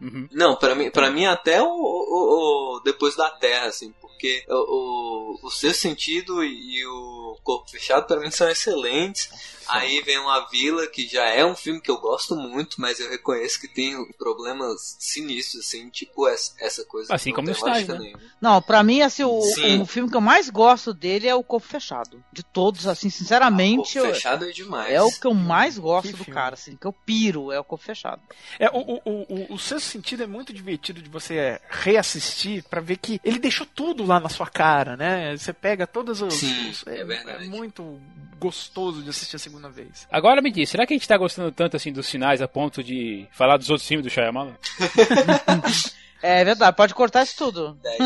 Uhum. 0.00 0.28
Não, 0.30 0.54
pra 0.56 0.74
mim, 0.76 0.90
pra 0.90 1.10
mim 1.10 1.26
até 1.26 1.60
o, 1.60 1.66
o- 1.66 2.76
o 2.76 2.80
Depois 2.84 3.16
da 3.16 3.28
Terra, 3.30 3.66
assim, 3.66 3.92
porque 4.00 4.44
o, 4.48 5.34
o, 5.42 5.46
o 5.46 5.50
Sexto 5.50 5.80
Sentido 5.80 6.44
e 6.44 6.86
o 6.86 7.36
Corpo 7.42 7.68
Fechado 7.68 8.06
pra 8.06 8.20
mim 8.20 8.30
são 8.30 8.48
excelentes. 8.48 9.28
Aí 9.68 10.00
vem 10.02 10.18
uma 10.18 10.48
Vila, 10.48 10.86
que 10.86 11.06
já 11.06 11.26
é 11.28 11.44
um 11.44 11.54
filme 11.54 11.80
que 11.80 11.90
eu 11.90 11.98
gosto 11.98 12.34
muito, 12.36 12.80
mas 12.80 12.98
eu 13.00 13.08
reconheço 13.10 13.60
que 13.60 13.68
tem 13.68 13.94
problemas 14.16 14.96
sinistros, 14.98 15.64
assim, 15.66 15.88
tipo 15.90 16.26
essa, 16.28 16.52
essa 16.58 16.84
coisa. 16.84 17.14
Assim 17.14 17.32
como 17.32 17.48
lógica 17.48 17.64
Sinais, 17.74 17.88
nenhuma. 17.88 18.20
Não, 18.40 18.62
pra 18.62 18.82
mim, 18.82 19.02
assim, 19.02 19.24
o, 19.24 19.38
o 19.82 19.86
filme 19.86 20.10
que 20.10 20.16
eu 20.16 20.20
mais 20.20 20.48
gosto 20.50 20.92
dele 20.94 21.26
é 21.28 21.34
o 21.34 21.42
Corpo 21.42 21.66
Fechado. 21.66 22.22
De 22.32 22.42
todos, 22.42 22.86
assim, 22.86 23.10
sinceramente, 23.10 23.94
Corpo 23.94 24.08
eu- 24.08 24.14
Fechado 24.14 24.44
é 24.48 24.52
demais. 24.52 24.92
é 24.92 25.02
o 25.02 25.10
que 25.10 25.26
eu 25.26 25.34
mais 25.34 25.78
gosto 25.78 26.06
Que 26.08 26.12
do 26.16 26.24
filme. 26.24 26.34
cara, 26.34 26.54
assim, 26.54 26.76
que 26.76 26.86
eu 26.86 26.92
piro, 26.92 27.50
é 27.52 27.58
o 27.60 27.64
Corpo 27.64 27.84
Fechado. 27.84 28.20
É, 28.58 28.68
o, 28.70 28.78
o, 28.78 29.00
o, 29.04 29.34
o, 29.52 29.54
o 29.54 29.58
sexto 29.58 29.86
sentido 29.86 30.22
é 30.22 30.26
muito 30.26 30.52
divertido 30.52 31.00
de 31.02 31.08
você 31.08 31.60
reassistir 31.68 32.64
pra 32.68 32.80
ver 32.80 32.96
que 32.98 33.20
ele 33.24 33.38
deixou 33.38 33.66
tudo 33.66 34.04
lá 34.04 34.20
na 34.20 34.28
sua 34.28 34.46
cara, 34.46 34.96
né? 34.96 35.36
Você 35.36 35.52
pega 35.52 35.86
todos 35.86 36.22
os. 36.22 36.34
Sim, 36.34 36.70
os- 36.70 36.86
é 36.86 37.04
verdade. 37.04 37.48
muito 37.48 38.00
gostoso 38.38 39.02
de 39.02 39.10
assistir 39.10 39.36
a 39.36 39.38
segunda 39.38 39.68
vez. 39.68 40.06
Agora 40.10 40.40
me 40.40 40.50
diz, 40.50 40.70
será 40.70 40.86
que 40.86 40.94
a 40.94 40.96
gente 40.96 41.08
tá 41.08 41.16
gostando 41.16 41.52
tanto 41.52 41.76
assim 41.76 41.92
dos 41.92 42.06
sinais 42.06 42.40
a 42.40 42.48
ponto 42.48 42.82
de 42.82 43.26
falar 43.32 43.56
dos 43.56 43.70
outros 43.70 43.86
filmes 43.86 44.04
do 44.04 44.10
Shyamalan? 44.10 44.56
É 46.20 46.44
verdade, 46.44 46.76
pode 46.76 46.94
cortar 46.94 47.22
isso 47.22 47.36
tudo. 47.36 47.78
Daí, 47.82 47.98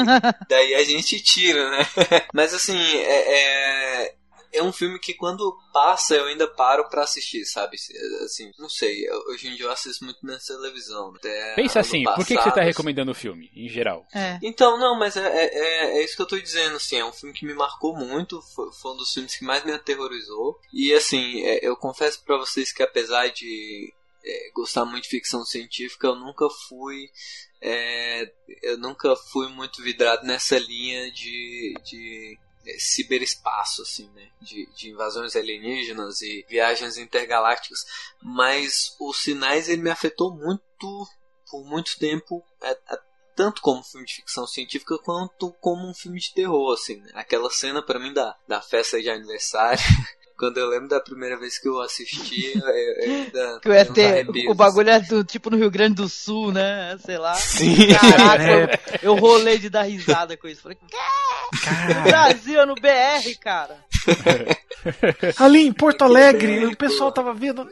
daí 0.49 0.74
a 0.74 0.85
gente 0.85 1.18
tira, 1.22 1.70
né? 1.70 1.78
Mas 2.33 2.53
assim, 2.53 2.78
é, 2.78 4.05
é, 4.05 4.14
é 4.53 4.63
um 4.63 4.73
filme 4.73 4.99
que 4.99 5.15
quando 5.15 5.57
passa 5.73 6.15
eu 6.15 6.27
ainda 6.27 6.47
paro 6.47 6.89
pra 6.89 7.03
assistir, 7.03 7.45
sabe? 7.45 7.77
Assim, 8.25 8.51
não 8.59 8.69
sei, 8.69 9.11
hoje 9.29 9.49
em 9.49 9.57
dia 9.57 9.67
eu 9.67 9.71
assisto 9.71 10.05
muito 10.05 10.19
na 10.25 10.39
televisão. 10.39 11.15
Até 11.17 11.55
Pensa 11.55 11.81
assim, 11.81 12.05
por 12.05 12.17
que, 12.19 12.23
que 12.25 12.29
você 12.29 12.35
passado, 12.37 12.55
tá 12.55 12.61
assim. 12.61 12.69
recomendando 12.71 13.11
o 13.11 13.15
filme, 13.15 13.51
em 13.55 13.69
geral? 13.69 14.07
É. 14.15 14.39
Então, 14.43 14.79
não, 14.79 14.99
mas 14.99 15.17
é, 15.17 15.27
é, 15.27 15.59
é- 15.59 15.99
é 15.99 16.05
isso 16.05 16.17
que 16.17 16.23
eu 16.23 16.27
tô 16.27 16.39
dizendo, 16.39 16.77
assim, 16.77 16.97
é 16.97 17.05
um 17.05 17.13
filme 17.13 17.35
que 17.35 17.47
me 17.47 17.55
marcou 17.55 17.97
muito, 17.97 18.41
foi, 18.55 18.71
foi 18.73 18.93
um 18.93 18.97
dos 18.97 19.13
filmes 19.13 19.35
que 19.37 19.45
mais 19.45 19.65
me 19.65 19.73
aterrorizou. 19.73 20.59
E 20.73 20.93
assim, 20.93 21.43
é, 21.45 21.59
eu 21.67 21.77
confesso 21.77 22.23
pra 22.25 22.37
vocês 22.37 22.73
que 22.73 22.83
apesar 22.83 23.29
de 23.29 23.93
é, 24.25 24.51
gostar 24.55 24.85
muito 24.85 25.05
de 25.05 25.11
ficção 25.11 25.45
científica, 25.45 26.07
eu 26.09 26.15
nunca 26.17 26.49
fui. 26.69 27.11
é, 27.61 28.31
eu 28.63 28.77
nunca 28.79 29.15
fui 29.17 29.49
muito 29.49 29.83
vidrado 29.83 30.25
nessa 30.27 30.59
linha 30.59 31.11
de. 31.11 31.75
de 31.85 32.39
ciberespaço, 32.79 33.83
assim, 33.83 34.09
né? 34.11 34.29
De, 34.41 34.67
de 34.75 34.91
invasões 34.91 35.37
alienígenas 35.37 36.21
e 36.23 36.45
viagens 36.49 36.97
intergalácticas. 36.97 37.85
Mas 38.23 38.97
os 39.01 39.23
sinais 39.23 39.69
ele 39.69 39.83
me 39.83 39.91
afetou 39.91 40.35
muito 40.35 41.07
por 41.51 41.65
muito 41.65 41.99
tempo. 41.99 42.45
é, 42.63 42.71
é, 42.71 42.99
tanto 43.35 43.63
como 43.63 43.83
filme 43.83 44.07
de 44.07 44.17
ficção 44.17 44.47
científica 44.47 44.99
quanto 44.99 45.53
como 45.55 45.89
um 45.89 45.95
filme 45.95 46.21
de 46.21 46.33
terror, 46.35 46.75
assim, 46.75 46.97
né? 46.97 47.11
Aquela 47.15 47.51
cena 47.51 47.83
pra 47.83 47.99
mim 47.99 48.13
da, 48.13 48.37
da 48.47 48.61
festa 48.61 49.01
de 49.01 49.09
aniversário, 49.09 49.83
quando 50.43 50.59
eu 50.59 50.68
lembro 50.68 50.88
da 50.88 50.99
primeira 50.99 51.38
vez 51.38 51.57
que 51.57 51.68
eu 51.68 51.80
assisti, 51.80 52.59
eu, 52.59 52.66
eu 52.66 53.03
ainda. 53.05 53.61
Que 53.62 53.68
tenho 53.68 54.09
uns 54.09 54.12
arrepios, 54.12 54.51
o 54.51 54.55
bagulho 54.57 54.90
é 54.90 54.99
do, 54.99 55.22
tipo 55.22 55.49
no 55.49 55.57
Rio 55.57 55.70
Grande 55.70 55.95
do 55.95 56.09
Sul, 56.09 56.51
né? 56.51 56.99
Sei 57.07 57.16
lá. 57.16 57.32
Sim. 57.36 57.76
Caraca, 57.95 58.43
É. 58.43 58.80
eu, 59.03 59.14
eu 59.14 59.14
rolei 59.14 59.57
de 59.57 59.70
dar 59.70 59.82
risada 59.84 60.36
com 60.36 60.49
isso. 60.49 60.62
Falei, 60.62 60.76
"Quê? 60.84 60.97
Brasil 62.03 62.61
é 62.61 62.66
no 62.66 62.74
BR, 62.74 63.38
cara. 63.40 63.76
ali 65.38 65.64
em 65.64 65.72
Porto 65.72 66.03
Alegre, 66.03 66.66
o 66.66 66.76
pessoal 66.76 67.12
tava 67.12 67.32
vendo. 67.32 67.64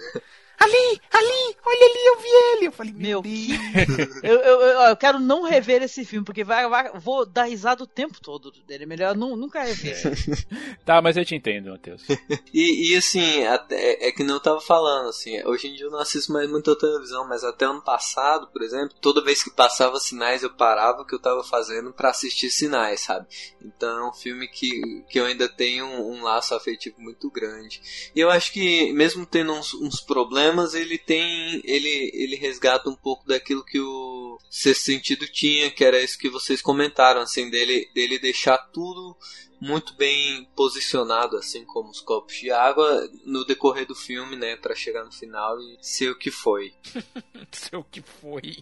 Ali, 0.60 1.00
ali, 1.10 1.56
olha 1.64 1.86
ali, 1.86 2.06
eu 2.06 2.18
vi 2.20 2.28
ele. 2.28 2.66
Eu 2.66 2.72
falei, 2.72 2.92
Meu, 2.92 3.22
meu, 3.22 3.22
Deus. 3.22 4.20
Eu, 4.22 4.34
eu, 4.40 4.60
eu, 4.60 4.80
eu 4.82 4.96
quero 4.96 5.18
não 5.18 5.42
rever 5.42 5.82
esse 5.82 6.04
filme, 6.04 6.24
porque 6.24 6.44
vai, 6.44 6.68
vai- 6.68 6.92
vou 6.98 7.24
dar 7.24 7.44
risada 7.44 7.82
o 7.82 7.86
tempo 7.86 8.20
todo 8.20 8.50
dele. 8.66 8.84
É 8.84 8.86
melhor 8.86 9.16
nu- 9.16 9.36
nunca 9.36 9.62
rever. 9.62 9.96
Tá, 10.84 11.00
mas 11.00 11.16
eu 11.16 11.24
te 11.24 11.34
entendo, 11.34 11.70
Matheus. 11.70 12.02
E, 12.52 12.92
e, 12.92 12.96
assim, 12.96 13.44
até, 13.46 14.06
é 14.08 14.12
que 14.12 14.22
nem 14.24 14.32
eu 14.34 14.40
tava 14.40 14.60
falando, 14.60 15.08
assim, 15.08 15.42
hoje 15.46 15.68
em 15.68 15.74
dia 15.74 15.86
eu 15.86 15.90
não 15.90 16.00
assisto 16.00 16.32
mais 16.32 16.50
muita 16.50 16.76
televisão, 16.76 17.26
mas 17.28 17.44
até 17.44 17.64
ano 17.64 17.80
passado, 17.80 18.48
por 18.48 18.60
exemplo, 18.62 18.94
toda 19.00 19.22
vez 19.22 19.42
que 19.42 19.50
passava 19.50 19.98
sinais 20.00 20.42
eu 20.42 20.50
parava 20.50 21.02
o 21.02 21.06
que 21.06 21.14
eu 21.14 21.18
tava 21.20 21.42
fazendo 21.44 21.92
pra 21.92 22.10
assistir 22.10 22.50
sinais, 22.50 23.00
sabe? 23.02 23.26
Então 23.64 23.88
é 24.06 24.08
um 24.08 24.12
filme 24.12 24.48
que, 24.48 25.04
que 25.08 25.18
eu 25.20 25.26
ainda 25.26 25.48
tenho 25.48 25.86
um, 25.86 26.12
um 26.18 26.22
laço 26.24 26.54
afetivo 26.54 26.96
muito 27.00 27.30
grande. 27.30 27.80
E 28.14 28.20
eu 28.20 28.28
acho 28.30 28.52
que, 28.52 28.92
mesmo 28.92 29.24
tendo 29.24 29.52
uns, 29.52 29.72
uns 29.74 30.00
problemas, 30.00 30.49
ele 30.74 30.98
tem. 30.98 31.60
Ele, 31.64 32.10
ele 32.14 32.36
resgata 32.36 32.88
um 32.88 32.96
pouco 32.96 33.26
daquilo 33.26 33.64
que 33.64 33.80
o 33.80 34.38
Sexto 34.50 34.84
Sentido 34.84 35.26
tinha, 35.26 35.70
que 35.70 35.84
era 35.84 36.00
isso 36.00 36.18
que 36.18 36.28
vocês 36.28 36.60
comentaram, 36.62 37.20
assim, 37.20 37.50
dele, 37.50 37.88
dele 37.94 38.18
deixar 38.18 38.58
tudo 38.58 39.16
muito 39.60 39.94
bem 39.94 40.48
posicionado, 40.56 41.36
assim 41.36 41.64
como 41.64 41.90
os 41.90 42.00
copos 42.00 42.34
de 42.34 42.50
água, 42.50 43.08
no 43.26 43.44
decorrer 43.44 43.86
do 43.86 43.94
filme, 43.94 44.34
né, 44.34 44.56
Pra 44.56 44.74
chegar 44.74 45.04
no 45.04 45.12
final 45.12 45.60
e 45.60 45.76
ser 45.82 46.10
o 46.10 46.18
que 46.18 46.30
foi. 46.30 46.72
Sei 47.52 47.78
o 47.78 47.84
que 47.84 48.00
foi. 48.00 48.56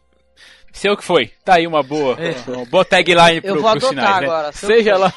Seu 0.73 0.97
que 0.97 1.05
foi. 1.05 1.29
Tá 1.45 1.55
aí 1.55 1.67
uma 1.67 1.83
boa, 1.83 2.17
uma 2.47 2.65
boa 2.67 2.85
tagline 2.85 3.41
pro, 3.41 3.51
Eu 3.51 3.63
vou 3.63 3.71
pros 3.73 3.85
adotar 3.85 3.89
sinais, 3.89 4.21
né? 4.21 4.27
agora, 4.27 4.53
seu 4.53 4.69
Seja 4.69 4.97
lá. 4.97 5.15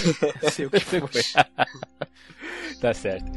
Sei 0.50 0.66
o 0.66 0.70
que 0.70 0.80
foi. 0.80 1.00
tá 2.80 2.94
certo. 2.94 3.30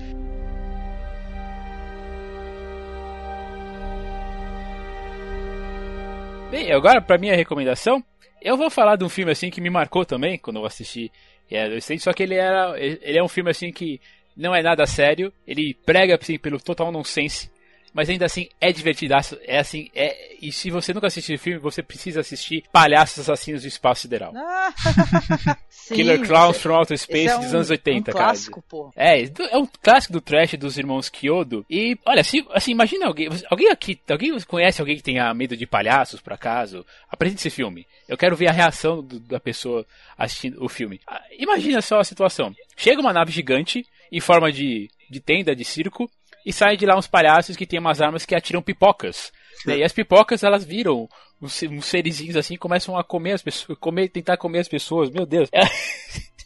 Bem, 6.55 6.71
agora 6.71 7.01
pra 7.01 7.17
minha 7.17 7.35
recomendação, 7.35 8.01
eu 8.41 8.55
vou 8.55 8.69
falar 8.69 8.95
de 8.95 9.03
um 9.03 9.09
filme 9.09 9.29
assim 9.29 9.49
que 9.49 9.59
me 9.59 9.69
marcou 9.69 10.05
também 10.05 10.37
quando 10.37 10.55
eu 10.55 10.65
assisti 10.65 11.11
é, 11.51 11.65
adolescente, 11.65 12.01
só 12.01 12.13
que 12.13 12.23
ele 12.23 12.35
era 12.35 12.79
ele 12.79 13.17
é 13.17 13.21
um 13.21 13.27
filme 13.27 13.51
assim 13.51 13.73
que 13.73 13.99
não 14.37 14.55
é 14.55 14.63
nada 14.63 14.85
sério, 14.85 15.33
ele 15.45 15.73
prega 15.85 16.15
assim 16.15 16.39
pelo 16.39 16.57
total 16.57 16.93
nonsense, 16.93 17.51
mas 17.95 18.09
ainda 18.09 18.25
assim 18.25 18.47
é 18.61 18.71
divertidaço, 18.71 19.39
é 19.43 19.57
assim, 19.57 19.89
é 19.95 20.35
e 20.41 20.51
se 20.51 20.69
você 20.69 20.93
nunca 20.93 21.07
assistiu 21.07 21.35
o 21.37 21.39
filme, 21.39 21.57
você 21.59 21.81
precisa 21.81 22.19
assistir 22.19 22.63
Palhaços 22.71 23.17
Assassinos 23.27 23.61
do 23.63 23.67
Espaço 23.67 24.01
Sideral. 24.01 24.33
Ah, 24.35 24.73
sim, 25.69 25.95
Killer 25.95 26.21
Clowns 26.27 26.57
from 26.57 26.75
Outer 26.75 26.93
esse 26.95 27.05
Space 27.05 27.29
é 27.33 27.37
dos 27.37 27.53
um- 27.53 27.55
anos 27.55 27.69
80, 27.69 28.11
um 28.11 28.13
cara. 28.13 28.25
clássico, 28.25 28.61
pô. 28.69 28.91
É, 28.95 29.23
é 29.23 29.57
um 29.57 29.65
clássico 29.81 30.13
do 30.13 30.21
trash 30.21 30.53
dos 30.55 30.77
irmãos 30.77 31.09
Kyodo. 31.09 31.65
E, 31.69 31.97
olha, 32.05 32.23
se, 32.23 32.45
assim, 32.51 32.71
imagina 32.71 33.05
alguém. 33.07 33.29
Alguém 33.49 33.69
aqui. 33.71 33.99
Alguém 34.09 34.37
conhece 34.41 34.81
alguém 34.81 34.97
que 34.97 35.03
tenha 35.03 35.33
medo 35.33 35.55
de 35.55 35.65
palhaços, 35.65 36.19
por 36.21 36.33
acaso? 36.33 36.85
Apresente 37.09 37.39
esse 37.39 37.49
filme. 37.49 37.87
Eu 38.07 38.17
quero 38.17 38.35
ver 38.35 38.49
a 38.49 38.51
reação 38.51 39.01
do- 39.01 39.19
da 39.21 39.39
pessoa 39.39 39.85
assistindo 40.17 40.63
o 40.63 40.67
filme. 40.69 40.99
Ah, 41.07 41.21
Imagina 41.39 41.81
só 41.81 41.99
a 41.99 42.03
situação. 42.03 42.53
Chega 42.75 42.99
uma 43.01 43.13
nave 43.13 43.31
gigante, 43.31 43.85
em 44.11 44.19
forma 44.19 44.51
de, 44.51 44.89
de 45.09 45.19
tenda, 45.21 45.55
de 45.55 45.63
circo, 45.63 46.09
e 46.45 46.53
saem 46.53 46.77
de 46.77 46.85
lá 46.85 46.97
uns 46.97 47.07
palhaços 47.07 47.55
que 47.55 47.65
têm 47.65 47.79
umas 47.79 48.01
armas 48.01 48.25
que 48.25 48.35
atiram 48.35 48.61
pipocas. 48.61 49.31
né? 49.65 49.77
E 49.79 49.83
as 49.83 49.91
pipocas, 49.91 50.43
elas 50.43 50.63
viram 50.63 51.07
uns, 51.41 51.63
uns 51.63 51.85
serizinhos 51.85 52.35
assim, 52.35 52.53
e 52.53 52.57
começam 52.57 52.97
a 52.97 53.03
comer 53.03 53.33
as 53.33 53.41
pessoas, 53.41 53.77
comer, 53.79 54.09
tentar 54.09 54.37
comer 54.37 54.59
as 54.59 54.67
pessoas. 54.67 55.09
Meu 55.09 55.25
Deus. 55.25 55.49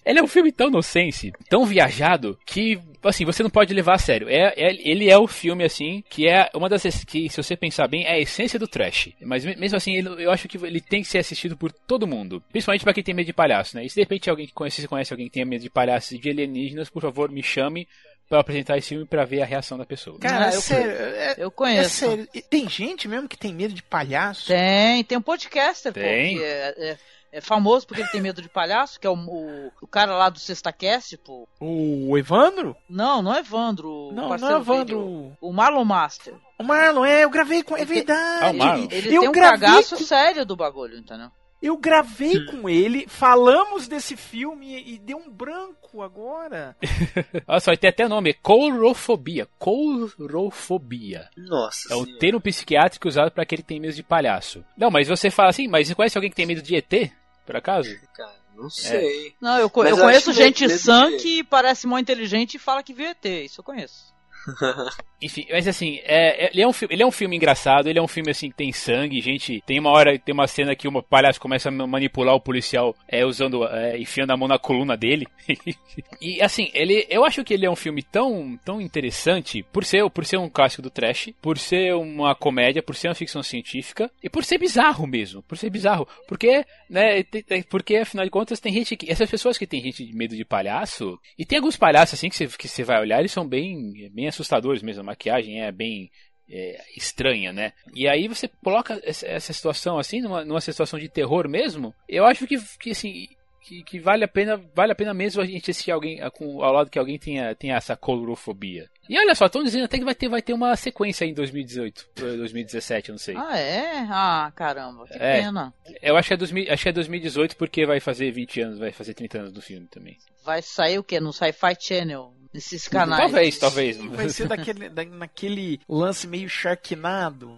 Ele 0.05 0.17
é 0.17 0.23
um 0.23 0.27
filme 0.27 0.51
tão 0.51 0.69
nonsense, 0.71 1.31
tão 1.49 1.65
viajado, 1.65 2.35
que, 2.45 2.79
assim, 3.03 3.25
você 3.25 3.43
não 3.43 3.49
pode 3.49 3.73
levar 3.73 3.93
a 3.95 3.97
sério. 3.99 4.29
É, 4.29 4.53
é- 4.55 4.89
ele 4.89 5.09
é 5.09 5.17
o 5.17 5.27
filme, 5.27 5.63
assim, 5.63 6.01
que 6.09 6.25
é 6.27 6.49
uma 6.55 6.69
das. 6.69 7.03
que, 7.03 7.29
se 7.29 7.35
você 7.37 7.55
pensar 7.55 7.87
bem, 7.87 8.05
é 8.05 8.13
a 8.13 8.19
essência 8.19 8.57
do 8.57 8.67
trash. 8.67 9.09
Mas 9.21 9.43
me- 9.45 9.57
mesmo 9.57 9.75
assim, 9.75 9.93
ele- 9.95 10.23
eu 10.23 10.31
acho 10.31 10.47
que 10.47 10.57
ele 10.65 10.79
tem 10.81 11.01
que 11.01 11.07
ser 11.07 11.19
assistido 11.19 11.55
por 11.57 11.71
todo 11.71 12.07
mundo. 12.07 12.41
Principalmente 12.49 12.83
pra 12.83 12.93
quem 12.93 13.03
tem 13.03 13.13
medo 13.13 13.25
de 13.27 13.33
palhaço, 13.33 13.75
né? 13.75 13.85
E 13.85 13.89
se 13.89 13.95
de 13.95 14.01
repente 14.01 14.29
alguém 14.29 14.47
que 14.47 14.53
conhece, 14.53 14.87
conhece 14.87 15.13
alguém 15.13 15.27
que 15.27 15.33
tenha 15.33 15.45
medo 15.45 15.61
de 15.61 15.69
palhaços 15.69 16.13
e 16.13 16.17
de 16.17 16.29
alienígenas, 16.29 16.89
por 16.89 17.01
favor, 17.01 17.29
me 17.29 17.43
chame 17.43 17.85
pra 18.29 18.39
apresentar 18.41 18.77
esse 18.77 18.89
filme 18.89 19.05
pra 19.05 19.25
ver 19.25 19.41
a 19.41 19.45
reação 19.45 19.77
da 19.77 19.85
pessoa. 19.85 20.19
Cara, 20.19 20.45
Ah, 20.45 20.51
é 20.51 20.55
eu 20.55 20.61
sério. 20.61 20.91
É, 20.91 21.35
Eu 21.39 21.47
é 21.47 21.51
conheço. 21.51 21.89
sério. 21.89 22.27
E 22.33 22.41
Tem 22.41 22.69
gente 22.69 23.07
mesmo 23.07 23.27
que 23.27 23.35
tem 23.37 23.53
medo 23.53 23.73
de 23.73 23.81
palhaço? 23.83 24.47
Tem, 24.47 25.03
tem 25.03 25.17
um 25.17 25.21
podcaster, 25.21 25.91
Tem. 25.91 26.35
pô, 26.35 26.39
que 26.39 26.45
é, 26.45 26.75
é- 26.91 26.97
é 27.31 27.41
famoso 27.41 27.85
porque 27.85 28.01
ele 28.01 28.09
tem 28.09 28.21
medo 28.21 28.41
de 28.41 28.49
palhaço, 28.49 28.99
que 28.99 29.05
é 29.05 29.09
o, 29.09 29.13
o, 29.13 29.71
o 29.81 29.87
cara 29.87 30.15
lá 30.15 30.29
do 30.29 30.39
SextaCast, 30.39 31.15
pô. 31.17 31.47
O 31.59 32.17
Evandro? 32.17 32.75
Não, 32.89 33.21
não 33.21 33.35
é 33.35 33.39
Evandro. 33.39 34.11
Não, 34.13 34.35
não 34.37 34.49
é 34.49 34.59
Evandro. 34.59 34.99
dele, 35.05 35.37
O 35.41 35.51
Marlon 35.53 35.85
Master. 35.85 36.33
O 36.57 36.63
Marlon, 36.63 37.05
é, 37.05 37.23
eu 37.23 37.29
gravei 37.29 37.61
com. 37.63 37.75
É 37.77 37.81
Ele 37.81 37.85
tem- 37.87 37.95
verdade. 38.05 38.45
Ah, 38.45 38.51
o 38.51 38.53
Marlon. 38.57 38.87
Ele 38.91 39.07
eu 39.15 39.21
tem 39.21 39.29
um 39.29 39.31
cagaço 39.31 39.95
com- 39.97 40.03
sério 40.03 40.43
do 40.45 40.55
bagulho, 40.55 40.97
entendeu? 40.97 41.29
Eu 41.61 41.75
gravei 41.77 42.45
com 42.45 42.69
ele, 42.69 43.05
falamos 43.07 43.87
desse 43.87 44.15
filme 44.15 44.81
e 44.85 44.97
deu 44.97 45.17
um 45.17 45.29
branco 45.29 46.01
agora. 46.01 46.75
Olha 47.47 47.59
só, 47.59 47.75
tem 47.75 47.89
até 47.89 48.07
nome, 48.07 48.29
é 48.29 48.33
courofobia. 48.33 49.47
Courofobia. 49.57 51.29
Nossa 51.37 51.93
É 51.93 51.95
o 51.95 52.03
senhora. 52.03 52.19
termo 52.19 52.41
psiquiátrico 52.41 53.07
usado 53.07 53.31
pra 53.31 53.43
aquele 53.43 53.61
que 53.61 53.67
tem 53.67 53.79
medo 53.79 53.93
de 53.93 54.03
palhaço. 54.03 54.63
Não, 54.77 54.89
mas 54.89 55.07
você 55.07 55.29
fala 55.29 55.49
assim, 55.49 55.67
mas 55.67 55.87
você 55.87 55.95
conhece 55.95 56.17
alguém 56.17 56.29
que 56.29 56.35
tem 56.35 56.45
medo 56.45 56.61
de 56.61 56.75
ET? 56.75 57.11
Por 57.45 57.55
acaso? 57.55 57.89
Cara, 58.15 58.35
não 58.55 58.69
sei. 58.69 59.33
Não, 59.41 59.55
eu, 59.57 59.63
eu 59.63 59.69
conheço 59.97 60.31
gente 60.31 60.69
sã 60.69 61.17
que 61.17 61.43
parece 61.43 61.87
mó 61.87 61.97
inteligente 61.97 62.55
e 62.55 62.59
fala 62.59 62.83
que 62.83 62.93
viu 62.93 63.07
ET. 63.09 63.25
Isso 63.25 63.59
eu 63.59 63.65
conheço. 63.65 64.13
Enfim, 65.21 65.45
mas 65.51 65.67
assim, 65.67 65.99
é, 66.03 66.45
é- 66.45 66.49
ele, 66.53 66.61
é 66.61 66.67
um, 66.67 66.71
ele 66.89 67.03
é 67.03 67.05
um 67.05 67.11
filme 67.11 67.35
engraçado, 67.35 67.89
ele 67.89 67.99
é 67.99 68.01
um 68.01 68.07
filme 68.07 68.31
assim 68.31 68.49
que 68.49 68.55
tem 68.55 68.71
sangue, 68.71 69.19
gente. 69.19 69.61
Tem 69.65 69.79
uma 69.79 69.91
hora, 69.91 70.17
tem 70.17 70.33
uma 70.33 70.47
cena 70.47 70.75
que 70.75 70.87
uma 70.87 71.03
palhaço 71.03 71.41
começa 71.41 71.69
a 71.69 71.71
manipular 71.71 72.35
o 72.35 72.39
policial 72.39 72.95
é, 73.07 73.25
usando, 73.25 73.65
é, 73.67 73.97
enfiando 73.97 74.31
a 74.31 74.37
mão 74.37 74.47
na 74.47 74.57
coluna 74.57 74.95
dele. 74.95 75.27
e 76.21 76.41
assim, 76.41 76.69
ele, 76.73 77.05
eu 77.09 77.25
acho 77.25 77.43
que 77.43 77.53
ele 77.53 77.65
é 77.65 77.69
um 77.69 77.75
filme 77.75 78.01
tão, 78.01 78.57
tão 78.63 78.79
interessante 78.79 79.61
por 79.73 79.83
ser, 79.83 80.09
por 80.09 80.25
ser 80.25 80.37
um 80.37 80.49
clássico 80.49 80.81
do 80.81 80.89
trash, 80.89 81.31
por 81.41 81.57
ser 81.57 81.93
uma 81.95 82.33
comédia, 82.33 82.81
por 82.81 82.95
ser 82.95 83.09
uma 83.09 83.15
ficção 83.15 83.43
científica 83.43 84.09
e 84.23 84.29
por 84.29 84.45
ser 84.45 84.57
bizarro 84.57 85.05
mesmo, 85.05 85.43
por 85.43 85.57
ser 85.57 85.69
bizarro, 85.69 86.07
porque, 86.27 86.65
né, 86.89 87.23
porque 87.69 87.97
afinal 87.97 88.25
de 88.25 88.31
contas 88.31 88.59
tem 88.59 88.73
gente 88.73 88.95
que, 88.95 89.11
essas 89.11 89.29
pessoas 89.29 89.57
que 89.57 89.67
tem 89.67 89.81
gente 89.81 90.05
de 90.05 90.15
medo 90.15 90.35
de 90.35 90.45
palhaço, 90.45 91.19
e 91.37 91.45
tem 91.45 91.57
alguns 91.57 91.75
palhaços 91.75 92.13
assim 92.13 92.29
que 92.29 92.35
você, 92.35 92.47
que 92.47 92.67
você 92.67 92.83
vai 92.83 92.99
olhar, 93.01 93.19
eles 93.19 93.31
são 93.31 93.47
bem, 93.47 94.09
bem 94.11 94.27
assustadores 94.39 94.81
mesmo, 94.81 95.01
a 95.01 95.05
maquiagem 95.05 95.61
é 95.61 95.71
bem 95.71 96.11
é, 96.49 96.81
estranha, 96.95 97.53
né? 97.53 97.73
E 97.93 98.07
aí 98.07 98.27
você 98.27 98.47
coloca 98.63 98.99
essa, 99.03 99.53
situação 99.53 99.97
assim, 99.99 100.21
numa, 100.21 100.43
numa 100.43 100.61
situação 100.61 100.99
de 100.99 101.09
terror 101.09 101.47
mesmo, 101.47 101.93
eu 102.07 102.25
acho 102.25 102.47
que, 102.47 102.57
que 102.79 102.91
assim, 102.91 103.27
que, 103.61 103.83
que 103.83 103.99
vale 103.99 104.23
a 104.23 104.27
pena, 104.27 104.59
vale 104.75 104.91
a 104.91 104.95
pena 104.95 105.13
mesmo 105.13 105.41
a 105.41 105.45
gente 105.45 105.69
assistir 105.69 105.91
alguém 105.91 106.19
com, 106.31 106.63
ao 106.63 106.73
lado 106.73 106.89
que 106.89 106.97
alguém 106.97 107.19
tenha, 107.19 107.53
tenha 107.53 107.75
essa 107.75 107.95
colorofobia. 107.95 108.89
E 109.07 109.17
olha 109.17 109.35
só, 109.35 109.45
estão 109.45 109.63
dizendo 109.63 109.85
até 109.85 109.97
que 109.97 110.05
vai 110.05 110.15
ter, 110.15 110.27
vai 110.27 110.41
ter 110.41 110.53
uma 110.53 110.75
sequência 110.75 111.25
em 111.25 111.33
2018, 111.33 112.09
eh, 112.17 112.37
2017, 112.37 113.09
eu 113.09 113.13
não 113.13 113.19
sei. 113.19 113.35
Ah, 113.35 113.57
é? 113.57 113.99
Ah, 114.09 114.51
caramba, 114.55 115.05
que 115.07 115.13
É. 115.13 115.41
pena. 115.41 115.73
Eu 116.01 116.15
acho 116.15 116.27
que, 116.29 116.33
é 116.33 116.37
2000, 116.37 116.71
acho 116.73 116.83
que 116.83 116.89
é 116.89 116.91
2018 116.91 117.57
porque 117.57 117.85
vai 117.85 117.99
fazer 117.99 118.31
20 118.31 118.61
anos, 118.61 118.79
vai 118.79 118.91
fazer 118.91 119.13
30 119.13 119.39
anos 119.39 119.51
do 119.51 119.61
filme 119.61 119.87
também. 119.87 120.17
Vai 120.43 120.61
sair 120.61 120.97
o 120.97 121.03
quê? 121.03 121.19
No 121.19 121.33
Sci-Fi 121.33 121.75
Channel? 121.79 122.33
Nesses 122.53 122.87
canais. 122.87 123.21
Talvez, 123.21 123.57
talvez. 123.59 123.97
Vai 123.97 124.29
ser 124.29 124.47
daquele, 124.47 124.89
da- 124.89 125.05
naquele 125.05 125.79
lance 125.87 126.27
meio 126.27 126.49
Sharknado. 126.49 127.57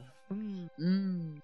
Hum. 0.80 1.36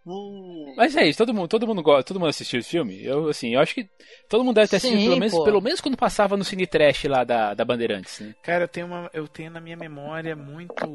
Mas 0.77 0.95
é 0.95 1.07
isso, 1.07 1.17
todo 1.17 1.33
mundo, 1.33 1.47
todo 1.49 1.67
mundo 1.67 1.83
gosta, 1.83 2.03
todo 2.03 2.19
mundo 2.19 2.29
assistiu 2.29 2.59
esse 2.59 2.69
filme. 2.69 3.03
Eu 3.03 3.27
assim, 3.29 3.53
eu 3.53 3.59
acho 3.59 3.73
que 3.75 3.87
todo 4.29 4.43
mundo 4.43 4.55
deve 4.55 4.69
ter 4.69 4.77
assistido 4.77 4.99
Sim, 4.99 5.05
pelo 5.07 5.19
menos, 5.19 5.33
pô. 5.33 5.43
pelo 5.43 5.61
menos 5.61 5.81
quando 5.81 5.97
passava 5.97 6.37
no 6.37 6.43
Cine 6.45 6.65
Trash 6.65 7.03
lá 7.05 7.23
da, 7.25 7.53
da 7.53 7.65
Bandeirantes, 7.65 8.19
né? 8.21 8.33
Cara, 8.41 8.63
eu 8.63 8.67
tenho, 8.67 8.87
uma, 8.87 9.09
eu 9.13 9.27
tenho 9.27 9.51
na 9.51 9.59
minha 9.59 9.75
memória 9.75 10.35
muito 10.35 10.85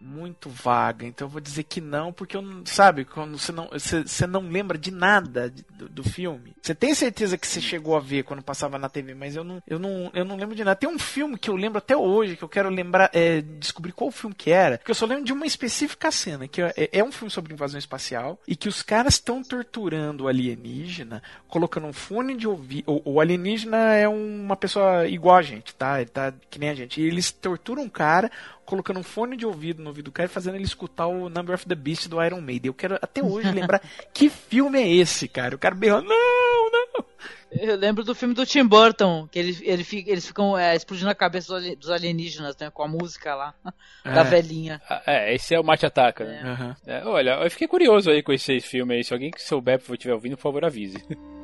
muito 0.00 0.48
vaga. 0.48 1.06
Então 1.06 1.26
eu 1.26 1.30
vou 1.30 1.40
dizer 1.40 1.64
que 1.64 1.80
não, 1.80 2.12
porque 2.12 2.36
eu 2.36 2.42
não. 2.42 2.64
Sabe, 2.66 3.04
quando 3.04 3.38
você 3.38 3.52
não, 3.52 3.68
você, 3.68 4.02
você 4.02 4.26
não 4.26 4.48
lembra 4.48 4.76
de 4.78 4.90
nada 4.90 5.52
do, 5.70 5.88
do 5.88 6.04
filme. 6.04 6.54
Você 6.62 6.74
tem 6.74 6.94
certeza 6.94 7.38
que 7.38 7.46
você 7.46 7.60
chegou 7.60 7.96
a 7.96 8.00
ver 8.00 8.24
quando 8.24 8.42
passava 8.42 8.78
na 8.78 8.88
TV, 8.88 9.14
mas 9.14 9.36
eu 9.36 9.44
não, 9.44 9.62
eu 9.66 9.78
não, 9.78 10.10
eu 10.14 10.24
não 10.24 10.36
lembro 10.36 10.54
de 10.54 10.64
nada. 10.64 10.76
Tem 10.76 10.88
um 10.88 10.98
filme 10.98 11.38
que 11.38 11.50
eu 11.50 11.56
lembro 11.56 11.78
até 11.78 11.96
hoje, 11.96 12.36
que 12.36 12.44
eu 12.44 12.48
quero 12.48 12.68
lembrar, 12.68 13.10
é, 13.12 13.40
descobrir 13.40 13.92
qual 13.92 14.10
filme 14.10 14.34
que 14.34 14.50
era, 14.50 14.78
que 14.78 14.90
eu 14.90 14.94
só 14.94 15.06
lembro 15.06 15.24
de 15.24 15.32
uma 15.32 15.46
específica 15.46 16.10
cena, 16.10 16.48
que 16.48 16.62
é, 16.62 16.72
é 16.92 17.04
um 17.04 17.12
filme 17.12 17.30
sobre 17.30 17.52
invasão 17.52 17.78
espacial, 17.78 18.38
e 18.46 18.56
que 18.56 18.68
os 18.68 18.82
caras 18.82 19.14
estão 19.14 19.42
torturando 19.42 20.24
o 20.24 20.28
alienígena, 20.28 21.22
colocando 21.48 21.86
um 21.86 21.92
fone 21.92 22.36
de 22.36 22.46
ouvido. 22.46 22.84
O, 22.86 23.14
o 23.14 23.20
alienígena 23.20 23.94
é 23.94 24.08
uma 24.08 24.56
pessoa 24.56 25.06
igual 25.06 25.36
a 25.36 25.42
gente, 25.42 25.74
tá? 25.74 26.00
Ele 26.00 26.10
tá 26.10 26.32
que 26.50 26.58
nem 26.58 26.70
a 26.70 26.74
gente. 26.74 27.00
E 27.00 27.04
eles 27.04 27.30
torturam 27.30 27.82
um 27.82 27.88
cara, 27.88 28.30
colocando 28.66 28.98
um 29.00 29.02
fone 29.02 29.36
de 29.36 29.46
ouvido 29.46 29.82
no 29.82 29.88
ouvido 29.88 30.06
do 30.06 30.12
cara 30.12 30.26
e 30.28 30.32
fazendo 30.32 30.56
ele 30.56 30.64
escutar 30.64 31.06
o 31.06 31.28
Number 31.30 31.54
of 31.54 31.64
the 31.66 31.74
Beast 31.74 32.08
do 32.08 32.22
Iron 32.22 32.40
Maiden. 32.40 32.68
Eu 32.68 32.74
quero 32.74 32.96
até 33.00 33.22
hoje 33.22 33.50
lembrar 33.52 33.80
que 34.12 34.28
filme 34.28 34.78
é 34.80 34.88
esse, 34.92 35.26
cara. 35.28 35.54
O 35.54 35.58
cara 35.58 35.74
berrando, 35.74 36.08
não, 36.08 36.70
não. 36.70 37.06
Eu 37.52 37.76
lembro 37.76 38.02
do 38.04 38.14
filme 38.14 38.34
do 38.34 38.44
Tim 38.44 38.66
Burton, 38.66 39.26
que 39.30 39.38
ele, 39.38 39.56
ele 39.62 39.84
fica- 39.84 40.10
eles 40.10 40.26
ficam 40.26 40.58
é, 40.58 40.74
explodindo 40.74 41.08
a 41.08 41.14
cabeça 41.14 41.54
dos 41.54 41.62
ali- 41.64 41.76
dos 41.76 41.90
alienígenas, 41.90 42.56
né? 42.58 42.68
Com 42.70 42.82
a 42.82 42.88
música 42.88 43.34
lá, 43.34 43.54
da 44.04 44.20
É. 44.20 44.24
velhinha. 44.24 44.82
Ah, 44.90 45.02
É, 45.06 45.34
esse 45.34 45.54
é 45.54 45.60
o 45.60 45.64
Mate 45.64 45.86
Ataca, 45.86 46.24
né? 46.24 46.76
É, 46.86 47.04
olha, 47.04 47.38
eu 47.42 47.50
fiquei 47.50 47.68
curioso 47.68 48.10
aí 48.10 48.22
com 48.22 48.32
esse 48.32 48.60
filme 48.60 48.94
aí. 48.96 49.04
Se 49.04 49.12
alguém 49.14 49.30
que 49.30 49.40
souber, 49.42 49.80
ou 49.88 49.94
estiver 49.94 50.12
ouvindo, 50.14 50.36
por 50.36 50.42
favor, 50.42 50.64
avise. 50.64 50.98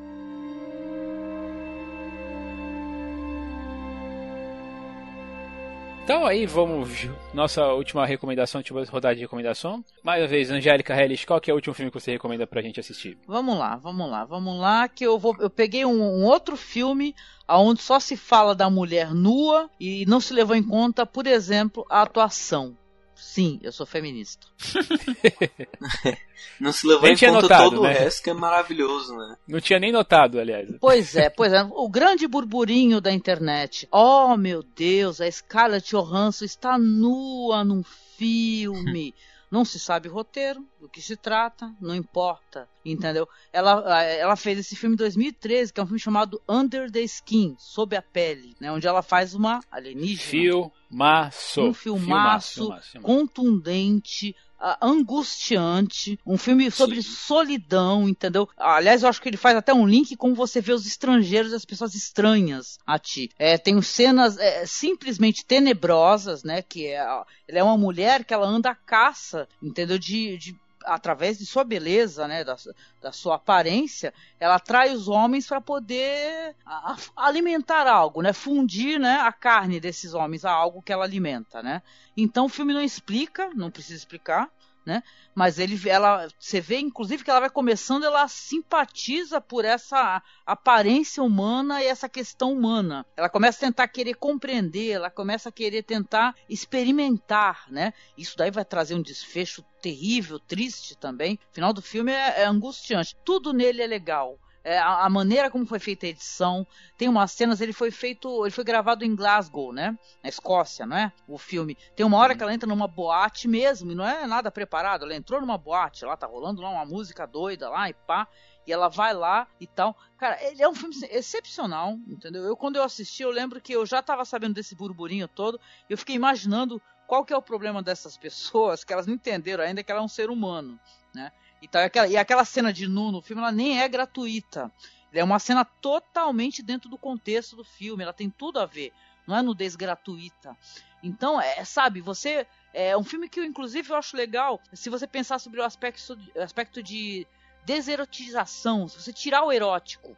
Então 6.04 6.26
aí, 6.26 6.46
vamos. 6.46 7.08
Nossa 7.32 7.64
última 7.68 8.04
recomendação, 8.04 8.58
última 8.58 8.84
rodada 8.84 9.14
de 9.14 9.20
recomendação. 9.20 9.84
Mais 10.02 10.20
uma 10.20 10.26
vez, 10.26 10.50
Angélica 10.50 11.00
Hellish, 11.00 11.24
qual 11.24 11.40
que 11.40 11.48
é 11.48 11.54
o 11.54 11.56
último 11.56 11.74
filme 11.74 11.92
que 11.92 12.00
você 12.00 12.10
recomenda 12.10 12.44
pra 12.44 12.60
gente 12.60 12.80
assistir? 12.80 13.16
Vamos 13.24 13.56
lá, 13.56 13.76
vamos 13.76 14.10
lá, 14.10 14.24
vamos 14.24 14.58
lá, 14.58 14.88
que 14.88 15.04
eu 15.04 15.16
vou. 15.16 15.36
Eu 15.38 15.48
peguei 15.48 15.84
um, 15.84 16.02
um 16.02 16.24
outro 16.24 16.56
filme 16.56 17.14
onde 17.48 17.82
só 17.82 18.00
se 18.00 18.16
fala 18.16 18.52
da 18.52 18.68
mulher 18.68 19.14
nua 19.14 19.70
e 19.78 20.04
não 20.06 20.20
se 20.20 20.34
levou 20.34 20.56
em 20.56 20.62
conta, 20.62 21.06
por 21.06 21.24
exemplo, 21.24 21.86
a 21.88 22.02
atuação. 22.02 22.76
Sim, 23.22 23.60
eu 23.62 23.70
sou 23.70 23.86
feminista. 23.86 24.48
Não 26.60 26.72
se 26.72 26.86
levou 26.86 27.04
Nem 27.04 27.12
em 27.12 27.16
conta 27.16 27.42
notado, 27.42 27.70
todo 27.70 27.82
né? 27.82 27.88
o 27.88 27.92
resto 27.92 28.22
que 28.22 28.30
é 28.30 28.34
maravilhoso, 28.34 29.16
né? 29.16 29.36
Não 29.46 29.60
tinha 29.60 29.78
nem 29.78 29.92
notado, 29.92 30.40
aliás. 30.40 30.68
Pois 30.80 31.14
é, 31.14 31.30
pois 31.30 31.52
é. 31.52 31.62
O 31.62 31.88
grande 31.88 32.26
burburinho 32.26 33.00
da 33.00 33.12
internet. 33.12 33.88
Oh, 33.92 34.36
meu 34.36 34.62
Deus, 34.62 35.20
a 35.20 35.30
Scarlett 35.30 35.88
Johansson 35.88 36.44
está 36.44 36.76
nua 36.76 37.64
num 37.64 37.84
filme. 38.18 39.14
Não 39.52 39.66
se 39.66 39.78
sabe 39.78 40.08
o 40.08 40.12
roteiro, 40.14 40.66
do 40.80 40.88
que 40.88 41.02
se 41.02 41.14
trata, 41.14 41.70
não 41.78 41.94
importa, 41.94 42.66
entendeu? 42.82 43.28
Ela, 43.52 44.02
ela 44.02 44.34
fez 44.34 44.58
esse 44.58 44.74
filme 44.74 44.94
em 44.94 44.96
2013, 44.96 45.70
que 45.70 45.78
é 45.78 45.82
um 45.82 45.86
filme 45.86 46.00
chamado 46.00 46.40
Under 46.48 46.90
the 46.90 47.02
Skin, 47.02 47.54
Sob 47.58 47.94
a 47.94 48.00
Pele, 48.00 48.56
né? 48.58 48.72
Onde 48.72 48.86
ela 48.86 49.02
faz 49.02 49.34
uma 49.34 49.60
alienígena. 49.70 50.72
Filmaço. 50.88 51.60
Um 51.60 51.74
filmaço, 51.74 52.54
filmaço, 52.54 52.90
filmaço. 52.92 53.00
contundente, 53.02 54.34
angustiante, 54.80 56.18
um 56.26 56.38
filme 56.38 56.70
sobre 56.70 57.02
solidão, 57.02 58.08
entendeu? 58.08 58.48
Aliás, 58.56 59.02
eu 59.02 59.08
acho 59.08 59.20
que 59.20 59.28
ele 59.28 59.36
faz 59.36 59.56
até 59.56 59.74
um 59.74 59.86
link 59.86 60.16
com 60.16 60.34
você 60.34 60.60
vê 60.60 60.72
os 60.72 60.86
estrangeiros 60.86 61.52
e 61.52 61.56
as 61.56 61.64
pessoas 61.64 61.94
estranhas 61.94 62.78
a 62.86 62.98
ti. 62.98 63.30
É, 63.38 63.58
tem 63.58 63.80
cenas 63.82 64.38
é, 64.38 64.64
simplesmente 64.66 65.44
tenebrosas, 65.44 66.44
né? 66.44 66.62
Que 66.62 66.86
é, 66.86 66.96
ela 66.96 67.26
é 67.48 67.62
uma 67.62 67.76
mulher 67.76 68.24
que 68.24 68.32
ela 68.32 68.46
anda 68.46 68.70
à 68.70 68.74
caça, 68.74 69.48
entendeu? 69.62 69.98
De, 69.98 70.36
de 70.38 70.56
através 70.84 71.38
de 71.38 71.46
sua 71.46 71.64
beleza, 71.64 72.26
né, 72.28 72.44
da, 72.44 72.56
da 73.00 73.12
sua 73.12 73.36
aparência, 73.36 74.12
ela 74.38 74.56
atrai 74.56 74.90
os 74.94 75.08
homens 75.08 75.46
para 75.46 75.60
poder 75.60 76.54
a- 76.64 76.92
a- 76.92 77.26
alimentar 77.28 77.86
algo, 77.86 78.22
né, 78.22 78.32
fundir, 78.32 78.98
né, 78.98 79.16
a 79.20 79.32
carne 79.32 79.80
desses 79.80 80.14
homens 80.14 80.44
a 80.44 80.50
algo 80.52 80.82
que 80.82 80.92
ela 80.92 81.04
alimenta, 81.04 81.62
né. 81.62 81.82
Então 82.16 82.46
o 82.46 82.48
filme 82.48 82.72
não 82.74 82.82
explica, 82.82 83.50
não 83.54 83.70
precisa 83.70 83.98
explicar, 83.98 84.48
né, 84.84 85.02
mas 85.34 85.58
ele, 85.58 85.80
ela, 85.88 86.28
você 86.38 86.60
vê 86.60 86.78
inclusive 86.78 87.24
que 87.24 87.30
ela 87.30 87.40
vai 87.40 87.50
começando, 87.50 88.04
ela 88.04 88.26
simpatiza 88.28 89.40
por 89.40 89.64
essa 89.64 90.22
aparência 90.44 91.22
humana 91.22 91.82
e 91.82 91.86
essa 91.86 92.08
questão 92.08 92.52
humana. 92.52 93.06
Ela 93.16 93.28
começa 93.28 93.58
a 93.58 93.68
tentar 93.68 93.88
querer 93.88 94.14
compreender, 94.14 94.90
ela 94.90 95.10
começa 95.10 95.48
a 95.48 95.52
querer 95.52 95.82
tentar 95.82 96.34
experimentar, 96.48 97.64
né. 97.70 97.92
Isso 98.16 98.36
daí 98.36 98.50
vai 98.50 98.64
trazer 98.64 98.94
um 98.94 99.02
desfecho 99.02 99.62
terrível, 99.80 100.38
triste 100.38 100.96
também. 100.96 101.38
O 101.50 101.54
final 101.54 101.72
do 101.72 101.82
filme 101.82 102.12
é, 102.12 102.42
é 102.42 102.44
angustiante. 102.44 103.16
Tudo 103.24 103.52
nele 103.52 103.82
é 103.82 103.86
legal. 103.86 104.38
É, 104.64 104.78
a, 104.78 105.04
a 105.04 105.10
maneira 105.10 105.50
como 105.50 105.66
foi 105.66 105.78
feita 105.78 106.06
a 106.06 106.08
edição, 106.08 106.66
tem 106.96 107.08
umas 107.08 107.32
cenas, 107.32 107.60
ele 107.60 107.72
foi 107.72 107.90
feito, 107.90 108.44
ele 108.44 108.52
foi 108.52 108.62
gravado 108.62 109.04
em 109.04 109.14
Glasgow, 109.14 109.72
né? 109.72 109.98
Na 110.22 110.28
Escócia, 110.28 110.86
não 110.86 110.96
é? 110.96 111.12
O 111.26 111.36
filme. 111.36 111.76
Tem 111.96 112.06
uma 112.06 112.18
hora 112.18 112.34
que 112.34 112.42
ela 112.42 112.54
entra 112.54 112.68
numa 112.68 112.86
boate 112.86 113.48
mesmo, 113.48 113.90
e 113.90 113.94
não 113.94 114.06
é 114.06 114.26
nada 114.26 114.50
preparado. 114.50 115.04
Ela 115.04 115.16
entrou 115.16 115.40
numa 115.40 115.58
boate, 115.58 116.04
lá 116.04 116.16
tá 116.16 116.26
rolando 116.26 116.62
lá 116.62 116.70
uma 116.70 116.84
música 116.84 117.26
doida 117.26 117.68
lá 117.68 117.88
e 117.88 117.94
pá. 117.94 118.28
E 118.64 118.72
ela 118.72 118.88
vai 118.88 119.12
lá 119.12 119.48
e 119.60 119.66
tal. 119.66 119.96
Cara, 120.16 120.38
ele 120.44 120.62
é 120.62 120.68
um 120.68 120.74
filme 120.74 120.94
excepcional, 121.10 121.98
entendeu? 122.06 122.44
Eu, 122.44 122.56
quando 122.56 122.76
eu 122.76 122.84
assisti, 122.84 123.24
eu 123.24 123.30
lembro 123.30 123.60
que 123.60 123.72
eu 123.72 123.84
já 123.84 124.00
tava 124.00 124.24
sabendo 124.24 124.54
desse 124.54 124.76
burburinho 124.76 125.26
todo. 125.26 125.60
E 125.90 125.92
eu 125.92 125.98
fiquei 125.98 126.14
imaginando 126.14 126.80
qual 127.08 127.24
que 127.24 127.32
é 127.32 127.36
o 127.36 127.42
problema 127.42 127.82
dessas 127.82 128.16
pessoas, 128.18 128.84
que 128.84 128.92
elas 128.92 129.06
não 129.06 129.14
entenderam 129.14 129.64
ainda 129.64 129.82
que 129.82 129.90
ela 129.90 130.00
é 130.00 130.04
um 130.04 130.08
ser 130.08 130.30
humano, 130.30 130.78
né? 131.12 131.32
E, 131.62 131.68
tal, 131.68 131.82
e, 131.82 131.84
aquela, 131.84 132.08
e 132.08 132.16
aquela 132.16 132.44
cena 132.44 132.72
de 132.72 132.88
nu 132.88 133.12
no 133.12 133.22
filme, 133.22 133.40
ela 133.40 133.52
nem 133.52 133.80
é 133.80 133.88
gratuita. 133.88 134.70
É 135.12 135.22
uma 135.22 135.38
cena 135.38 135.64
totalmente 135.64 136.62
dentro 136.62 136.90
do 136.90 136.98
contexto 136.98 137.54
do 137.54 137.64
filme, 137.64 138.02
ela 138.02 138.12
tem 138.12 138.28
tudo 138.28 138.58
a 138.58 138.66
ver. 138.66 138.92
Não 139.26 139.36
é 139.36 139.42
nudez 139.42 139.76
gratuita. 139.76 140.56
Então, 141.02 141.40
é, 141.40 141.64
sabe, 141.64 142.00
você. 142.00 142.46
É 142.74 142.96
um 142.96 143.04
filme 143.04 143.28
que, 143.28 143.38
eu, 143.38 143.44
inclusive, 143.44 143.90
eu 143.90 143.96
acho 143.96 144.16
legal 144.16 144.58
se 144.72 144.88
você 144.88 145.06
pensar 145.06 145.38
sobre 145.38 145.60
o 145.60 145.64
aspecto, 145.64 146.18
aspecto 146.42 146.82
de 146.82 147.26
deserotização, 147.64 148.88
se 148.88 149.00
você 149.00 149.12
tirar 149.12 149.44
o 149.44 149.52
erótico 149.52 150.16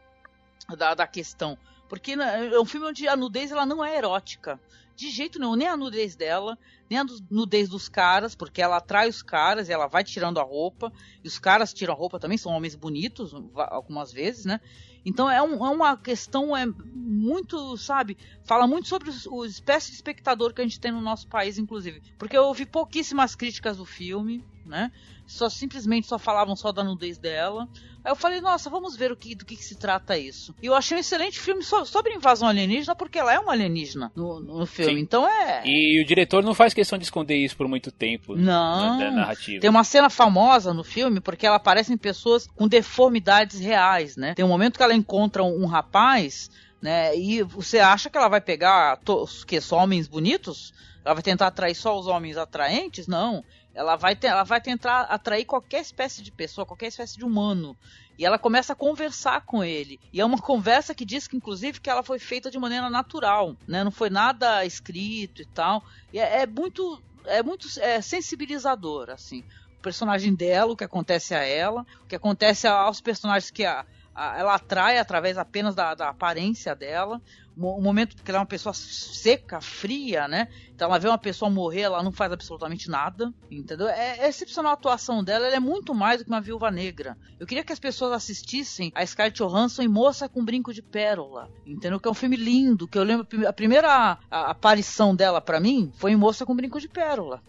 da, 0.77 0.95
da 0.95 1.05
questão. 1.05 1.57
Porque 1.87 2.13
é 2.13 2.59
um 2.59 2.65
filme 2.65 2.87
onde 2.87 3.07
a 3.07 3.15
nudez 3.15 3.51
ela 3.51 3.65
não 3.65 3.83
é 3.83 3.97
erótica. 3.97 4.59
De 4.95 5.09
jeito 5.09 5.37
nenhum, 5.37 5.55
nem 5.55 5.67
a 5.67 5.75
nudez 5.75 6.15
dela, 6.15 6.57
nem 6.89 6.99
a 6.99 7.05
nudez 7.29 7.67
dos 7.67 7.89
caras, 7.89 8.33
porque 8.33 8.61
ela 8.61 8.77
atrai 8.77 9.09
os 9.09 9.21
caras 9.21 9.67
e 9.67 9.73
ela 9.73 9.87
vai 9.87 10.03
tirando 10.03 10.39
a 10.39 10.43
roupa. 10.43 10.91
E 11.23 11.27
os 11.27 11.37
caras 11.37 11.73
tiram 11.73 11.93
a 11.93 11.97
roupa 11.97 12.19
também, 12.19 12.37
são 12.37 12.53
homens 12.53 12.75
bonitos, 12.75 13.33
algumas 13.55 14.13
vezes, 14.13 14.45
né? 14.45 14.61
Então 15.05 15.29
é, 15.29 15.41
um, 15.41 15.65
é 15.65 15.69
uma 15.69 15.95
questão 15.95 16.57
é 16.57 16.65
muito, 16.65 17.77
sabe, 17.77 18.17
fala 18.43 18.65
muito 18.65 18.87
sobre 18.87 19.09
o, 19.09 19.33
o 19.35 19.45
espécie 19.45 19.89
de 19.89 19.95
espectador 19.95 20.53
que 20.53 20.61
a 20.61 20.63
gente 20.63 20.79
tem 20.79 20.91
no 20.91 21.01
nosso 21.01 21.27
país, 21.27 21.59
inclusive. 21.59 22.01
Porque 22.17 22.35
eu 22.35 22.45
ouvi 22.45 22.65
pouquíssimas 22.65 23.35
críticas 23.35 23.77
do 23.77 23.85
filme, 23.85 24.43
né? 24.65 24.91
Só 25.27 25.49
simplesmente 25.49 26.07
só 26.07 26.19
falavam 26.19 26.55
só 26.55 26.71
da 26.71 26.83
nudez 26.83 27.17
dela. 27.17 27.67
Aí 28.03 28.11
eu 28.11 28.15
falei, 28.15 28.39
nossa, 28.39 28.69
vamos 28.69 28.95
ver 28.95 29.11
o 29.11 29.15
que, 29.15 29.33
do 29.33 29.43
que, 29.43 29.55
que 29.55 29.63
se 29.63 29.75
trata 29.75 30.15
isso. 30.15 30.53
E 30.61 30.67
eu 30.67 30.75
achei 30.75 30.95
um 30.95 30.99
excelente 30.99 31.39
filme 31.39 31.63
so, 31.63 31.83
sobre 31.85 32.13
invasão 32.13 32.47
alienígena, 32.47 32.95
porque 32.95 33.17
ela 33.17 33.33
é 33.33 33.39
uma 33.39 33.51
alienígena 33.51 34.11
no, 34.15 34.39
no 34.39 34.65
filme. 34.67 34.93
Sim. 34.93 34.99
Então 34.99 35.27
é. 35.27 35.63
E 35.65 35.99
o 36.01 36.05
diretor 36.05 36.43
não 36.43 36.53
faz 36.53 36.73
questão 36.73 36.99
de 36.99 37.05
esconder 37.05 37.35
isso 37.35 37.57
por 37.57 37.67
muito 37.67 37.91
tempo 37.91 38.35
não. 38.35 38.97
na, 38.97 38.97
na 38.97 39.11
narrativa. 39.11 39.59
Tem 39.59 39.69
uma 39.69 39.83
cena 39.83 40.09
famosa 40.09 40.73
no 40.73 40.83
filme 40.83 41.19
porque 41.19 41.47
ela 41.47 41.55
aparece 41.55 41.91
em 41.91 41.97
pessoas 41.97 42.45
com 42.45 42.67
deformidades 42.67 43.59
reais, 43.59 44.15
né? 44.15 44.35
Tem 44.35 44.45
um 44.45 44.49
momento 44.49 44.77
que 44.77 44.83
ela 44.83 44.93
encontra 44.93 45.43
um, 45.43 45.63
um 45.63 45.65
rapaz, 45.65 46.51
né? 46.79 47.17
E 47.17 47.41
você 47.41 47.79
acha 47.79 48.11
que 48.11 48.17
ela 48.17 48.27
vai 48.27 48.41
pegar 48.41 48.99
os 49.07 49.43
que 49.43 49.59
só 49.59 49.77
homens 49.77 50.07
bonitos? 50.07 50.71
Ela 51.03 51.15
vai 51.15 51.23
tentar 51.23 51.47
atrair 51.47 51.75
só 51.75 51.99
os 51.99 52.07
homens 52.07 52.37
atraentes? 52.37 53.07
Não. 53.07 53.43
Ela 53.75 53.97
vai, 53.97 54.15
te, 54.15 54.25
ela 54.25 54.43
vai 54.43 54.61
tentar 54.61 55.01
atrair 55.01 55.43
qualquer 55.43 55.81
espécie 55.81 56.23
de 56.23 56.31
pessoa, 56.31 56.65
qualquer 56.65 56.87
espécie 56.87 57.17
de 57.17 57.25
humano. 57.25 57.77
E 58.17 58.25
ela 58.25 58.39
começa 58.39 58.71
a 58.71 58.75
conversar 58.75 59.41
com 59.41 59.61
ele. 59.61 59.99
E 60.13 60.21
é 60.21 60.25
uma 60.25 60.37
conversa 60.37 60.95
que 60.95 61.03
diz 61.03 61.27
que, 61.27 61.35
inclusive, 61.35 61.81
que 61.81 61.89
ela 61.89 62.01
foi 62.01 62.17
feita 62.17 62.49
de 62.49 62.57
maneira 62.57 62.89
natural, 62.89 63.57
né? 63.67 63.83
Não 63.83 63.91
foi 63.91 64.09
nada 64.09 64.65
escrito 64.65 65.41
e 65.41 65.45
tal. 65.45 65.83
E 66.13 66.17
é, 66.17 66.43
é 66.43 66.47
muito, 66.47 67.03
é 67.25 67.43
muito 67.43 67.67
é, 67.81 67.99
sensibilizador, 67.99 69.09
assim. 69.09 69.43
O 69.77 69.81
personagem 69.81 70.33
dela, 70.33 70.71
o 70.71 70.77
que 70.77 70.85
acontece 70.85 71.35
a 71.35 71.43
ela, 71.43 71.85
o 72.01 72.07
que 72.07 72.15
acontece 72.15 72.65
aos 72.67 73.01
personagens 73.01 73.51
que 73.51 73.65
a, 73.65 73.85
a, 74.15 74.39
ela 74.39 74.55
atrai 74.55 74.97
através 74.97 75.37
apenas 75.37 75.75
da, 75.75 75.93
da 75.93 76.09
aparência 76.09 76.73
dela 76.73 77.21
o 77.57 77.81
momento 77.81 78.15
que 78.21 78.29
ela 78.29 78.39
é 78.39 78.41
uma 78.41 78.45
pessoa 78.45 78.73
seca, 78.73 79.61
fria, 79.61 80.27
né? 80.27 80.47
Então 80.73 80.87
ela 80.89 80.99
vê 80.99 81.07
uma 81.07 81.17
pessoa 81.17 81.49
morrer, 81.49 81.81
ela 81.81 82.03
não 82.03 82.11
faz 82.11 82.31
absolutamente 82.31 82.89
nada, 82.89 83.33
entendeu? 83.49 83.87
É, 83.87 84.19
é 84.19 84.27
excepcional 84.27 84.71
a 84.71 84.73
atuação 84.73 85.23
dela, 85.23 85.45
ela 85.45 85.55
é 85.55 85.59
muito 85.59 85.93
mais 85.93 86.19
do 86.19 86.25
que 86.25 86.29
uma 86.31 86.41
viúva 86.41 86.69
negra. 86.69 87.17
Eu 87.39 87.47
queria 87.47 87.63
que 87.63 87.71
as 87.73 87.79
pessoas 87.79 88.11
assistissem 88.11 88.91
a 88.93 89.05
Scarlett 89.05 89.37
Johansson 89.41 89.83
em 89.83 89.87
Moça 89.87 90.27
com 90.27 90.43
Brinco 90.43 90.73
de 90.73 90.81
Pérola, 90.81 91.49
entendeu? 91.65 91.99
Que 91.99 92.07
é 92.07 92.11
um 92.11 92.15
filme 92.15 92.35
lindo, 92.35 92.87
que 92.87 92.97
eu 92.97 93.03
lembro 93.03 93.25
a 93.47 93.53
primeira 93.53 93.89
a, 93.89 94.17
a 94.29 94.51
aparição 94.51 95.15
dela 95.15 95.39
para 95.39 95.59
mim 95.59 95.91
foi 95.97 96.11
em 96.11 96.15
Moça 96.17 96.45
com 96.45 96.55
Brinco 96.55 96.79
de 96.79 96.87
Pérola. 96.89 97.41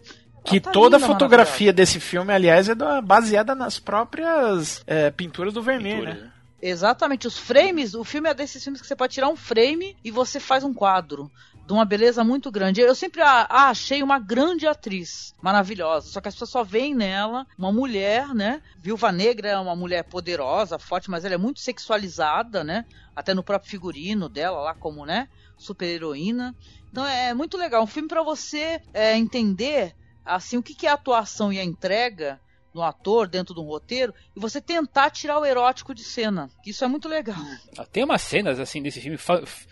Que 0.45 0.61
tá 0.61 0.71
toda 0.71 0.95
a 0.95 0.99
fotografia 1.01 1.73
desse 1.73 1.99
filme, 1.99 2.31
aliás, 2.31 2.69
é 2.69 2.75
da- 2.75 3.01
baseada 3.01 3.53
nas 3.53 3.79
próprias 3.79 4.81
é, 4.87 5.11
pinturas 5.11 5.53
do 5.53 5.61
Vermeer, 5.61 5.97
Pintura, 5.97 6.13
né? 6.13 6.31
Exatamente, 6.61 7.27
os 7.27 7.37
frames, 7.37 7.93
o 7.93 8.03
filme 8.03 8.29
é 8.29 8.33
desses 8.33 8.63
filmes 8.63 8.81
que 8.81 8.87
você 8.87 8.95
pode 8.95 9.13
tirar 9.13 9.29
um 9.29 9.35
frame 9.35 9.95
e 10.03 10.09
você 10.09 10.39
faz 10.39 10.63
um 10.63 10.73
quadro 10.73 11.31
de 11.67 11.73
uma 11.73 11.85
beleza 11.85 12.23
muito 12.23 12.49
grande. 12.49 12.81
Eu 12.81 12.95
sempre 12.95 13.21
a, 13.21 13.41
a 13.41 13.69
achei 13.69 14.01
uma 14.01 14.17
grande 14.17 14.65
atriz, 14.65 15.35
maravilhosa, 15.41 16.09
só 16.09 16.19
que 16.19 16.27
as 16.29 16.33
pessoas 16.33 16.49
só 16.49 16.63
veem 16.63 16.95
nela 16.95 17.45
uma 17.57 17.71
mulher, 17.71 18.33
né? 18.33 18.61
Viúva 18.79 19.11
Negra 19.11 19.49
é 19.49 19.57
uma 19.59 19.75
mulher 19.75 20.03
poderosa, 20.03 20.79
forte, 20.79 21.11
mas 21.11 21.25
ela 21.25 21.35
é 21.35 21.37
muito 21.37 21.59
sexualizada, 21.59 22.63
né? 22.63 22.85
Até 23.15 23.35
no 23.35 23.43
próprio 23.43 23.69
figurino 23.69 24.27
dela 24.27 24.59
lá 24.61 24.73
como, 24.73 25.05
né? 25.05 25.27
Super 25.57 25.85
heroína. 25.85 26.55
Então 26.89 27.05
é 27.05 27.33
muito 27.35 27.55
legal, 27.55 27.83
um 27.83 27.87
filme 27.87 28.07
para 28.07 28.23
você 28.23 28.81
é, 28.93 29.15
entender 29.15 29.93
assim 30.25 30.57
o 30.57 30.63
que, 30.63 30.73
que 30.73 30.87
é 30.87 30.89
a 30.89 30.93
atuação 30.93 31.53
e 31.53 31.59
a 31.59 31.63
entrega 31.63 32.39
do 32.73 32.81
ator 32.81 33.27
dentro 33.27 33.53
de 33.53 33.59
um 33.59 33.63
roteiro 33.63 34.13
e 34.35 34.39
você 34.39 34.61
tentar 34.61 35.09
tirar 35.09 35.39
o 35.39 35.45
erótico 35.45 35.95
de 35.95 36.03
cena. 36.03 36.49
Isso 36.65 36.83
é 36.83 36.87
muito 36.87 37.07
legal. 37.07 37.37
Ah, 37.77 37.85
Tem 37.85 38.03
umas 38.03 38.21
cenas 38.21 38.59
assim 38.59 38.81
desse 38.81 39.01
filme 39.01 39.17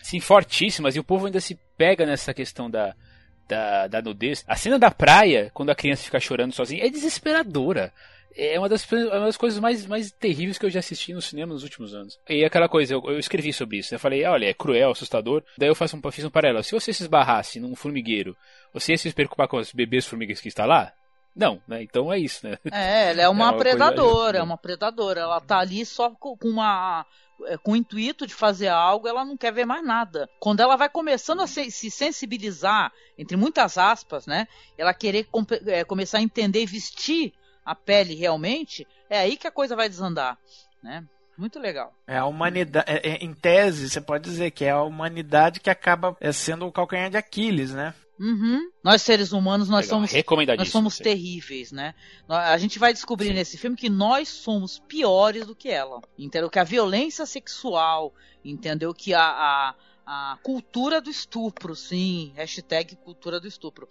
assim, 0.02 0.20
fortíssimas 0.20 0.96
e 0.96 1.00
o 1.00 1.04
povo 1.04 1.26
ainda 1.26 1.40
se 1.40 1.60
pega 1.78 2.06
nessa 2.06 2.34
questão 2.34 2.70
da, 2.70 2.96
da, 3.48 3.88
da 3.88 4.02
nudez. 4.02 4.44
A 4.48 4.56
cena 4.56 4.80
da 4.80 4.90
praia, 4.92 5.52
quando 5.54 5.70
a 5.70 5.76
criança 5.76 6.04
fica 6.04 6.20
chorando 6.20 6.54
sozinha, 6.54 6.86
é 6.86 6.90
desesperadora. 6.90 7.94
É 8.38 8.60
uma 8.60 8.68
das, 8.68 8.92
é 8.92 9.18
uma 9.18 9.28
das 9.28 9.38
coisas 9.38 9.60
mais, 9.60 9.86
mais 9.86 10.12
terríveis 10.12 10.58
que 10.58 10.66
eu 10.66 10.70
já 10.70 10.80
assisti 10.80 11.14
no 11.14 11.22
cinema 11.22 11.54
nos 11.54 11.64
últimos 11.64 11.94
anos. 11.94 12.20
E 12.28 12.44
aquela 12.44 12.68
coisa, 12.68 12.94
eu, 12.94 13.02
eu 13.06 13.18
escrevi 13.18 13.54
sobre 13.54 13.78
isso. 13.78 13.96
Eu 13.96 14.00
falei, 14.00 14.26
olha, 14.26 14.48
é 14.48 14.54
cruel, 14.54 14.92
assustador. 14.92 15.42
Daí 15.58 15.70
eu 15.70 15.76
faço 15.76 15.96
um, 15.96 16.12
fiz 16.12 16.26
um 16.26 16.30
paralelo. 16.30 16.62
Se 16.62 16.74
você 16.74 16.92
se 16.92 17.04
esbarrasse 17.04 17.62
num 17.62 17.76
formigueiro, 17.76 18.36
você 18.74 18.92
ia 18.92 18.98
se 18.98 19.14
preocupar 19.14 19.48
com 19.48 19.58
os 19.58 19.72
bebês 19.72 20.06
formigas 20.06 20.42
que 20.42 20.50
está 20.50 20.66
lá? 20.66 20.92
Não, 21.36 21.62
né? 21.68 21.84
Então 21.84 22.12
é 22.14 22.18
isso, 22.18 22.48
né? 22.48 22.58
É, 22.72 23.12
ela 23.12 23.22
é 23.24 23.28
uma, 23.30 23.46
É 23.46 23.48
uma 23.50 23.52
coisa- 23.54 23.64
predadora, 23.64 24.38
é 24.40 24.44
uma 24.44 24.58
predadora. 24.58 25.20
Ela 25.22 25.42
tá 25.42 25.60
ali 25.60 25.86
só 25.86 26.10
com 26.12 26.38
uma 26.44 27.06
é, 27.48 27.58
com 27.58 27.74
o 27.74 27.76
intuito 27.76 28.26
de 28.26 28.34
fazer 28.34 28.70
algo, 28.70 29.08
ela 29.10 29.26
não 29.26 29.36
quer 29.36 29.52
ver 29.52 29.66
mais 29.66 29.84
nada. 29.86 30.30
Quando 30.40 30.62
ela 30.62 30.78
vai 30.78 30.88
começando 30.88 31.42
a 31.42 31.48
se, 31.48 31.70
se 31.70 31.92
sensibilizar, 31.92 32.92
entre 33.18 33.36
muitas 33.36 33.78
aspas, 33.78 34.26
né? 34.26 34.48
Ela 34.78 34.94
querer 34.94 35.28
é, 35.68 35.84
começar 35.84 36.20
a 36.20 36.22
entender 36.22 36.62
e 36.62 36.66
vestir 36.66 37.34
a 37.66 37.76
pele 37.76 38.16
realmente, 38.16 38.88
é 39.10 39.20
aí 39.20 39.36
que 39.36 39.48
a 39.48 39.52
coisa 39.52 39.76
vai 39.76 39.90
desandar, 39.90 40.38
né? 40.82 41.04
Muito 41.38 41.60
legal. 41.60 41.94
É 42.08 42.16
a 42.18 42.26
humanidade, 42.26 42.90
é- 42.90 43.10
é- 43.10 43.16
em 43.18 43.34
tese, 43.34 43.90
você 43.90 44.00
pode 44.00 44.24
dizer 44.24 44.52
que 44.52 44.64
é 44.64 44.70
a 44.70 44.82
humanidade 44.84 45.60
que 45.60 45.70
acaba 45.70 46.16
sendo 46.32 46.66
o 46.66 46.72
calcanhar 46.72 47.10
de 47.10 47.18
Aquiles, 47.18 47.74
né? 47.74 47.94
Uhum. 48.20 48.72
Nós 48.82 49.02
seres 49.02 49.34
humanos, 49.34 49.68
nós 49.68 49.86
Legal, 49.86 50.08
somos 50.08 50.12
nós 50.58 50.70
somos 50.70 50.96
sim. 50.96 51.04
terríveis, 51.04 51.72
né? 51.72 51.94
A 52.30 52.58
gente 52.58 52.80
vai 52.80 52.94
descobrir 52.94 53.34
nesse 53.34 53.58
filme 53.58 53.76
que 53.76 53.90
nós 53.90 54.30
somos 54.30 54.80
piores 54.80 55.46
do 55.46 55.56
que 55.56 55.70
ela. 55.70 56.02
Entendeu? 56.18 56.50
Que 56.50 56.60
a 56.60 56.64
violência 56.64 57.26
sexual, 57.26 58.14
entendeu? 58.44 58.94
Que 58.94 59.14
a, 59.14 59.22
a, 59.22 59.76
a 60.06 60.38
cultura 60.42 61.02
do 61.02 61.10
estupro, 61.10 61.76
sim, 61.76 62.32
hashtag 62.36 62.96
cultura 62.98 63.40
do 63.40 63.48
estupro. 63.48 63.88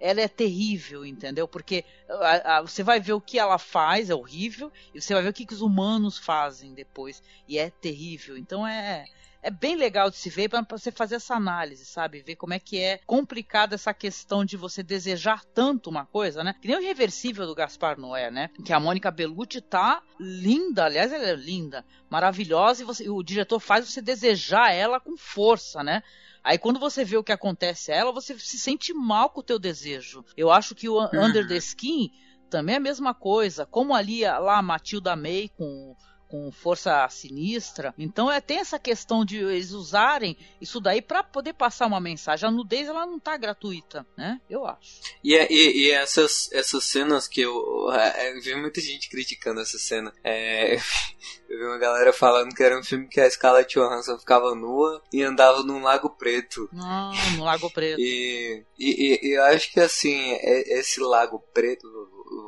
Ela 0.00 0.20
é 0.22 0.28
terrível, 0.28 1.04
entendeu? 1.04 1.46
Porque 1.48 1.84
a- 2.08 2.58
a- 2.58 2.62
você 2.62 2.82
vai 2.82 3.00
ver 3.00 3.12
o 3.14 3.20
que 3.20 3.38
ela 3.38 3.58
faz, 3.58 4.10
é 4.10 4.14
horrível, 4.14 4.70
e 4.94 5.00
você 5.00 5.14
vai 5.14 5.22
ver 5.22 5.28
o 5.30 5.32
que, 5.32 5.46
que 5.46 5.54
os 5.54 5.60
humanos 5.62 6.18
fazem 6.18 6.74
depois, 6.74 7.22
e 7.48 7.58
é 7.58 7.70
terrível. 7.70 8.36
Então 8.36 8.66
é, 8.66 9.04
é 9.42 9.50
bem 9.50 9.76
legal 9.76 10.10
de 10.10 10.16
se 10.16 10.28
ver 10.28 10.48
para 10.48 10.64
você 10.68 10.90
fazer 10.90 11.16
essa 11.16 11.34
análise, 11.34 11.84
sabe? 11.84 12.20
Ver 12.22 12.36
como 12.36 12.52
é 12.52 12.58
que 12.58 12.78
é 12.80 12.98
complicada 13.06 13.74
essa 13.76 13.94
questão 13.94 14.44
de 14.44 14.56
você 14.56 14.82
desejar 14.82 15.44
tanto 15.54 15.88
uma 15.88 16.04
coisa, 16.04 16.42
né? 16.42 16.54
Que 16.60 16.68
nem 16.68 16.76
o 16.76 16.80
Irreversível 16.82 17.46
do 17.46 17.54
Gaspar 17.54 17.98
Noé, 17.98 18.30
né? 18.30 18.50
Que 18.64 18.72
a 18.72 18.80
Mônica 18.80 19.10
Bellucci 19.10 19.60
tá 19.60 20.02
linda, 20.18 20.84
aliás, 20.86 21.12
ela 21.12 21.24
é 21.28 21.34
linda, 21.36 21.84
maravilhosa, 22.10 22.82
e 22.82 22.84
você, 22.84 23.08
o 23.08 23.22
diretor 23.22 23.60
faz 23.60 23.88
você 23.88 24.02
desejar 24.02 24.72
ela 24.72 24.98
com 24.98 25.16
força, 25.16 25.82
né? 25.82 26.02
Aí 26.46 26.58
quando 26.58 26.78
você 26.78 27.04
vê 27.04 27.16
o 27.16 27.24
que 27.24 27.32
acontece 27.32 27.90
a 27.90 27.96
ela, 27.96 28.12
você 28.12 28.38
se 28.38 28.56
sente 28.56 28.94
mal 28.94 29.30
com 29.30 29.40
o 29.40 29.42
teu 29.42 29.58
desejo. 29.58 30.24
Eu 30.36 30.50
acho 30.50 30.74
que 30.76 30.88
o 30.88 31.00
Un- 31.00 31.08
Under 31.26 31.42
the 31.48 31.56
Skin 31.56 32.10
também 32.48 32.74
é 32.74 32.78
a 32.78 32.80
mesma 32.80 33.12
coisa. 33.12 33.66
Como 33.66 33.92
ali 33.92 34.20
lá 34.22 34.58
a 34.58 34.62
Matilda 34.62 35.16
May 35.16 35.50
com 35.58 35.96
com 36.28 36.50
força 36.50 37.06
sinistra. 37.08 37.94
Então 37.98 38.30
é 38.30 38.40
tem 38.40 38.58
essa 38.58 38.78
questão 38.78 39.24
de 39.24 39.38
eles 39.38 39.70
usarem 39.72 40.36
isso 40.60 40.80
daí 40.80 41.00
para 41.00 41.22
poder 41.22 41.52
passar 41.54 41.86
uma 41.86 42.00
mensagem. 42.00 42.48
A 42.48 42.52
nudez 42.52 42.88
ela 42.88 43.06
não 43.06 43.18
tá 43.18 43.36
gratuita, 43.36 44.06
né? 44.16 44.40
Eu 44.48 44.66
acho. 44.66 45.00
E, 45.22 45.34
é- 45.34 45.46
e, 45.50 45.86
e 45.86 45.90
essas, 45.90 46.50
essas 46.52 46.84
cenas 46.84 47.26
que 47.28 47.40
eu, 47.42 47.90
é, 47.92 48.36
eu 48.36 48.40
vi 48.42 48.54
muita 48.54 48.80
gente 48.80 49.08
criticando 49.08 49.60
essa 49.60 49.78
cena. 49.78 50.12
É, 50.24 50.76
eu 51.48 51.58
vi 51.58 51.64
uma 51.64 51.78
galera 51.78 52.12
falando 52.12 52.54
que 52.54 52.62
era 52.62 52.78
um 52.78 52.82
filme 52.82 53.08
que 53.08 53.20
a 53.20 53.30
Scarlett 53.30 53.72
Johansson 53.78 54.18
ficava 54.18 54.54
nua 54.54 55.02
e 55.12 55.22
andava 55.22 55.62
num 55.62 55.80
lago 55.82 56.10
preto. 56.10 56.68
Não, 56.72 57.12
no 57.36 57.44
Lago 57.44 57.70
Preto. 57.70 58.00
E, 58.00 58.64
e, 58.78 59.20
e 59.28 59.36
eu 59.36 59.44
acho 59.44 59.70
que 59.72 59.80
assim, 59.80 60.32
é- 60.32 60.78
esse 60.78 61.00
lago 61.00 61.38
preto, 61.54 61.86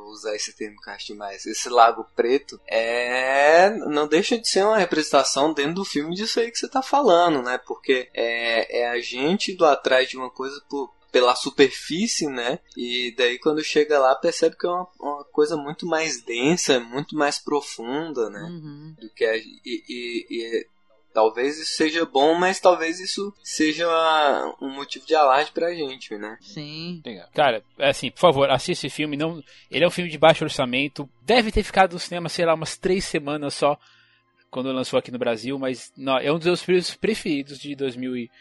usar 0.09 0.35
esse 0.35 0.53
termo 0.55 0.77
acho 0.87 1.07
demais, 1.07 1.45
esse 1.45 1.69
lago 1.69 2.05
preto 2.15 2.59
é 2.67 3.69
não 3.87 4.07
deixa 4.07 4.37
de 4.37 4.47
ser 4.47 4.63
uma 4.63 4.77
representação 4.77 5.53
dentro 5.53 5.75
do 5.75 5.85
filme 5.85 6.15
disso 6.15 6.39
aí 6.39 6.51
que 6.51 6.57
você 6.57 6.67
tá 6.67 6.81
falando, 6.81 7.41
né? 7.41 7.57
Porque 7.57 8.09
é, 8.13 8.81
é 8.81 8.89
a 8.89 8.99
gente 8.99 9.51
indo 9.51 9.65
atrás 9.65 10.09
de 10.09 10.17
uma 10.17 10.29
coisa 10.29 10.59
por, 10.69 10.93
pela 11.11 11.35
superfície, 11.35 12.27
né? 12.27 12.59
E 12.77 13.13
daí 13.17 13.39
quando 13.39 13.63
chega 13.63 13.99
lá 13.99 14.15
percebe 14.15 14.55
que 14.57 14.65
é 14.65 14.69
uma, 14.69 14.87
uma 14.99 15.23
coisa 15.25 15.55
muito 15.57 15.85
mais 15.85 16.21
densa, 16.23 16.79
muito 16.79 17.15
mais 17.15 17.37
profunda, 17.39 18.29
né? 18.29 18.41
Uhum. 18.41 18.95
do 18.99 19.09
que 19.13 19.25
a, 19.25 19.35
e, 19.37 19.43
e- 19.65 20.27
e 20.29 20.67
talvez 21.19 21.59
isso 21.59 21.73
seja 21.73 22.05
bom, 22.05 22.33
mas 22.33 22.61
talvez 22.61 22.97
isso 23.01 23.33
seja 23.43 23.85
um 24.61 24.69
motivo 24.69 25.05
de 25.05 25.13
alarde 25.13 25.51
pra 25.51 25.73
gente, 25.73 26.17
né? 26.17 26.37
Sim. 26.39 27.01
Legal. 27.05 27.27
Cara, 27.33 27.61
é 27.77 27.89
assim, 27.89 28.09
por 28.09 28.21
favor, 28.21 28.49
assista 28.49 28.87
esse 28.87 28.95
filme. 28.95 29.17
Não, 29.17 29.43
ele 29.69 29.83
é 29.83 29.87
um 29.87 29.91
filme 29.91 30.09
de 30.09 30.17
baixo 30.17 30.45
orçamento. 30.45 31.09
Deve 31.21 31.51
ter 31.51 31.61
ficado 31.61 31.91
no 31.91 31.99
cinema, 31.99 32.29
sei 32.29 32.45
lá, 32.45 32.53
umas 32.53 32.77
três 32.77 33.03
semanas 33.03 33.53
só 33.53 33.77
quando 34.49 34.71
lançou 34.71 34.97
aqui 34.97 35.11
no 35.11 35.19
Brasil, 35.19 35.59
mas 35.59 35.91
não, 35.97 36.17
é 36.17 36.31
um 36.31 36.37
dos 36.37 36.47
meus 36.47 36.63
filmes 36.63 36.95
preferidos 36.95 37.59
de 37.59 37.75
2000 37.75 38.15
e, 38.15 38.31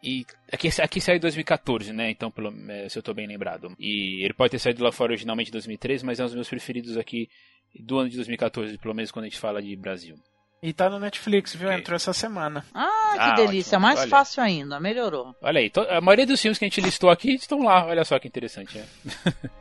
e 0.00 0.26
aqui, 0.52 0.68
aqui 0.80 1.00
saiu 1.00 1.16
em 1.16 1.20
2014, 1.20 1.92
né? 1.92 2.08
Então, 2.12 2.30
pelo, 2.30 2.54
é, 2.70 2.88
se 2.88 2.96
eu 2.96 3.02
tô 3.02 3.12
bem 3.12 3.26
lembrado. 3.26 3.74
E 3.80 4.24
ele 4.24 4.32
pode 4.32 4.52
ter 4.52 4.60
saído 4.60 4.84
lá 4.84 4.92
fora 4.92 5.10
originalmente 5.10 5.50
em 5.50 5.52
2013, 5.52 6.06
mas 6.06 6.20
é 6.20 6.22
um 6.22 6.26
dos 6.26 6.36
meus 6.36 6.48
preferidos 6.48 6.96
aqui 6.96 7.28
do 7.74 7.98
ano 7.98 8.08
de 8.08 8.14
2014, 8.14 8.78
pelo 8.78 8.94
menos 8.94 9.10
quando 9.10 9.24
a 9.24 9.28
gente 9.28 9.40
fala 9.40 9.60
de 9.60 9.74
Brasil. 9.74 10.16
E 10.60 10.72
tá 10.72 10.90
no 10.90 10.98
Netflix, 10.98 11.54
viu? 11.54 11.70
Entrou 11.70 11.94
essa 11.94 12.12
semana. 12.12 12.64
Ah, 12.74 13.12
que 13.14 13.20
Ah, 13.20 13.34
delícia. 13.36 13.76
ótimo. 13.76 13.82
Mais 13.86 14.00
Olha. 14.00 14.08
fácil 14.08 14.42
ainda. 14.42 14.80
Melhorou. 14.80 15.34
Olha 15.40 15.60
aí, 15.60 15.70
a 15.88 16.00
maioria 16.00 16.26
dos 16.26 16.40
filmes 16.40 16.58
que 16.58 16.64
a 16.64 16.68
gente 16.68 16.80
listou 16.80 17.10
aqui 17.10 17.34
estão 17.34 17.62
lá. 17.62 17.86
Olha 17.86 18.04
só 18.04 18.18
que 18.18 18.26
interessante, 18.26 18.76
é. 18.78 18.84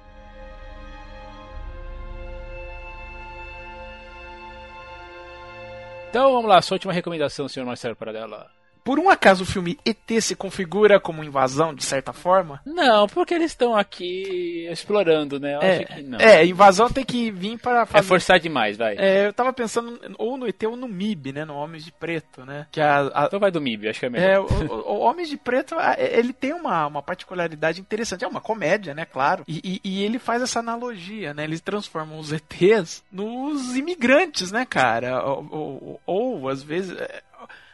então 6.09 6.33
vamos 6.33 6.49
lá, 6.49 6.61
sua 6.61 6.75
última 6.75 6.93
recomendação, 6.93 7.47
senhor 7.47 7.65
Marcelo 7.65 7.95
Paradela. 7.95 8.49
Por 8.87 8.99
um 8.99 9.09
acaso 9.09 9.43
o 9.43 9.45
filme 9.45 9.77
ET 9.85 10.21
se 10.21 10.33
configura 10.33 10.97
como 10.97 11.21
invasão, 11.21 11.73
de 11.75 11.83
certa 11.83 12.13
forma? 12.13 12.61
Não, 12.65 13.05
porque 13.07 13.33
eles 13.33 13.51
estão 13.51 13.75
aqui 13.75 14.65
explorando, 14.71 15.37
né? 15.41 15.55
Eu 15.55 15.61
É, 15.61 15.75
acho 15.77 15.85
que 15.87 16.01
não. 16.03 16.19
é, 16.19 16.45
invasão 16.45 16.89
tem 16.89 17.03
que 17.03 17.29
vir 17.29 17.57
para 17.59 17.81
É 17.81 17.85
fazer. 17.85 18.07
forçar 18.07 18.39
demais, 18.39 18.77
vai. 18.77 18.95
É, 18.97 19.27
eu 19.27 19.33
tava 19.33 19.51
pensando 19.51 19.99
ou 20.17 20.37
no 20.37 20.47
ET 20.47 20.63
ou 20.63 20.77
no 20.77 20.87
MIB, 20.87 21.33
né? 21.33 21.43
No 21.43 21.55
Homens 21.55 21.83
de 21.83 21.91
Preto, 21.91 22.45
né? 22.45 22.65
Que 22.71 22.79
a, 22.79 23.01
a- 23.13 23.25
Então 23.25 23.41
vai 23.41 23.51
do 23.51 23.59
MIB, 23.59 23.89
acho 23.89 23.99
que 23.99 24.05
é 24.05 24.09
melhor. 24.09 24.29
é, 24.29 24.39
o, 24.39 24.45
o- 24.45 24.99
Homens 24.99 25.27
de 25.27 25.35
Preto, 25.35 25.75
ele 25.97 26.31
tem 26.31 26.53
uma, 26.53 26.87
uma 26.87 27.01
particularidade 27.03 27.81
interessante. 27.81 28.23
É 28.23 28.27
uma 28.27 28.39
comédia, 28.39 28.93
né? 28.93 29.03
Claro. 29.03 29.43
E, 29.49 29.59
e- 29.63 29.81
e 29.83 30.03
ele 30.03 30.17
faz 30.17 30.41
essa 30.41 30.59
analogia, 30.59 31.33
né? 31.33 31.43
Eles 31.43 31.59
transformam 31.59 32.19
os 32.19 32.31
ETs 32.31 33.03
nos 33.11 33.75
imigrantes, 33.75 34.49
né, 34.49 34.65
cara? 34.65 35.21
Ou, 35.25 35.47
ou- 35.51 36.01
ou, 36.05 36.47
às 36.49 36.63
vezes. 36.63 36.97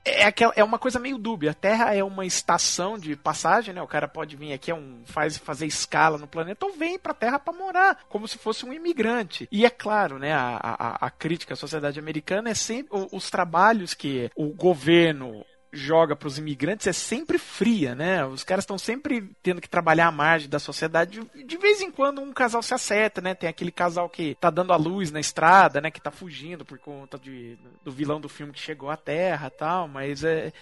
É- 0.06 0.22
É, 0.24 0.26
aquela, 0.26 0.54
é 0.56 0.64
uma 0.64 0.78
coisa 0.80 1.00
meio 1.00 1.18
dúbia. 1.18 1.52
A 1.52 1.54
Terra 1.54 1.94
é 1.96 2.04
uma 2.04 2.26
estação 2.26 2.98
de 2.98 3.16
passagem, 3.16 3.74
né? 3.74 3.82
O 3.82 3.88
cara 3.88 4.08
pode 4.08 4.36
vir 4.36 4.54
aqui, 4.54 4.70
é 4.72 4.76
um, 4.76 5.02
faz, 5.06 5.38
fazer 5.38 5.66
escala 5.66 6.18
no 6.18 6.28
planeta, 6.28 6.66
ou 6.66 6.74
vem 6.74 7.00
pra 7.00 7.14
Terra 7.14 7.40
pra 7.40 7.54
morar, 7.54 8.00
como 8.10 8.28
se 8.28 8.38
fosse 8.38 8.66
um 8.66 8.74
imigrante. 8.74 9.48
E 9.52 9.66
é 9.66 9.70
claro, 9.70 10.20
né? 10.20 10.34
A, 10.34 10.60
a, 10.62 11.06
a 11.08 11.10
crítica 11.10 11.54
à 11.54 11.58
sociedade 11.58 12.00
americana 12.00 12.50
é 12.50 12.54
sempre 12.54 13.08
os 13.12 13.30
trabalhos 13.30 13.94
que 13.94 14.30
o 14.36 14.48
governo 14.54 15.46
joga 15.76 16.16
para 16.16 16.28
os 16.28 16.38
imigrantes 16.38 16.86
é 16.86 16.94
sempre 16.94 17.38
fria, 17.40 17.96
né? 17.96 18.24
Os 18.26 18.44
caras 18.44 18.64
estão 18.64 18.78
sempre 18.78 19.28
tendo 19.42 19.60
que 19.60 19.68
trabalhar 19.68 20.08
à 20.08 20.12
margem 20.12 20.48
da 20.48 20.60
sociedade. 20.60 21.20
De- 21.46 21.58
vez 21.58 21.82
em 21.82 21.90
quando 21.92 22.22
um 22.22 22.32
casal 22.32 22.62
se 22.62 22.74
acerta, 22.74 23.20
né? 23.22 23.34
Tem 23.34 23.50
aquele 23.50 23.72
casal 23.72 24.08
que 24.08 24.36
tá 24.36 24.50
dando 24.50 24.72
a 24.72 24.76
luz 24.76 25.12
na 25.12 25.20
estrada, 25.20 25.82
né? 25.82 25.90
Que 25.90 26.00
tá 26.00 26.12
fugindo 26.12 26.64
por 26.64 26.78
conta 26.78 27.18
de, 27.18 27.58
do 27.84 27.92
vilão 27.92 28.22
do 28.22 28.30
filme 28.30 28.54
que 28.54 28.60
chegou 28.60 28.90
à 28.92 28.96
Terra 28.98 29.50
tal, 29.50 29.88
mas 29.88 30.24
é. 30.24 30.54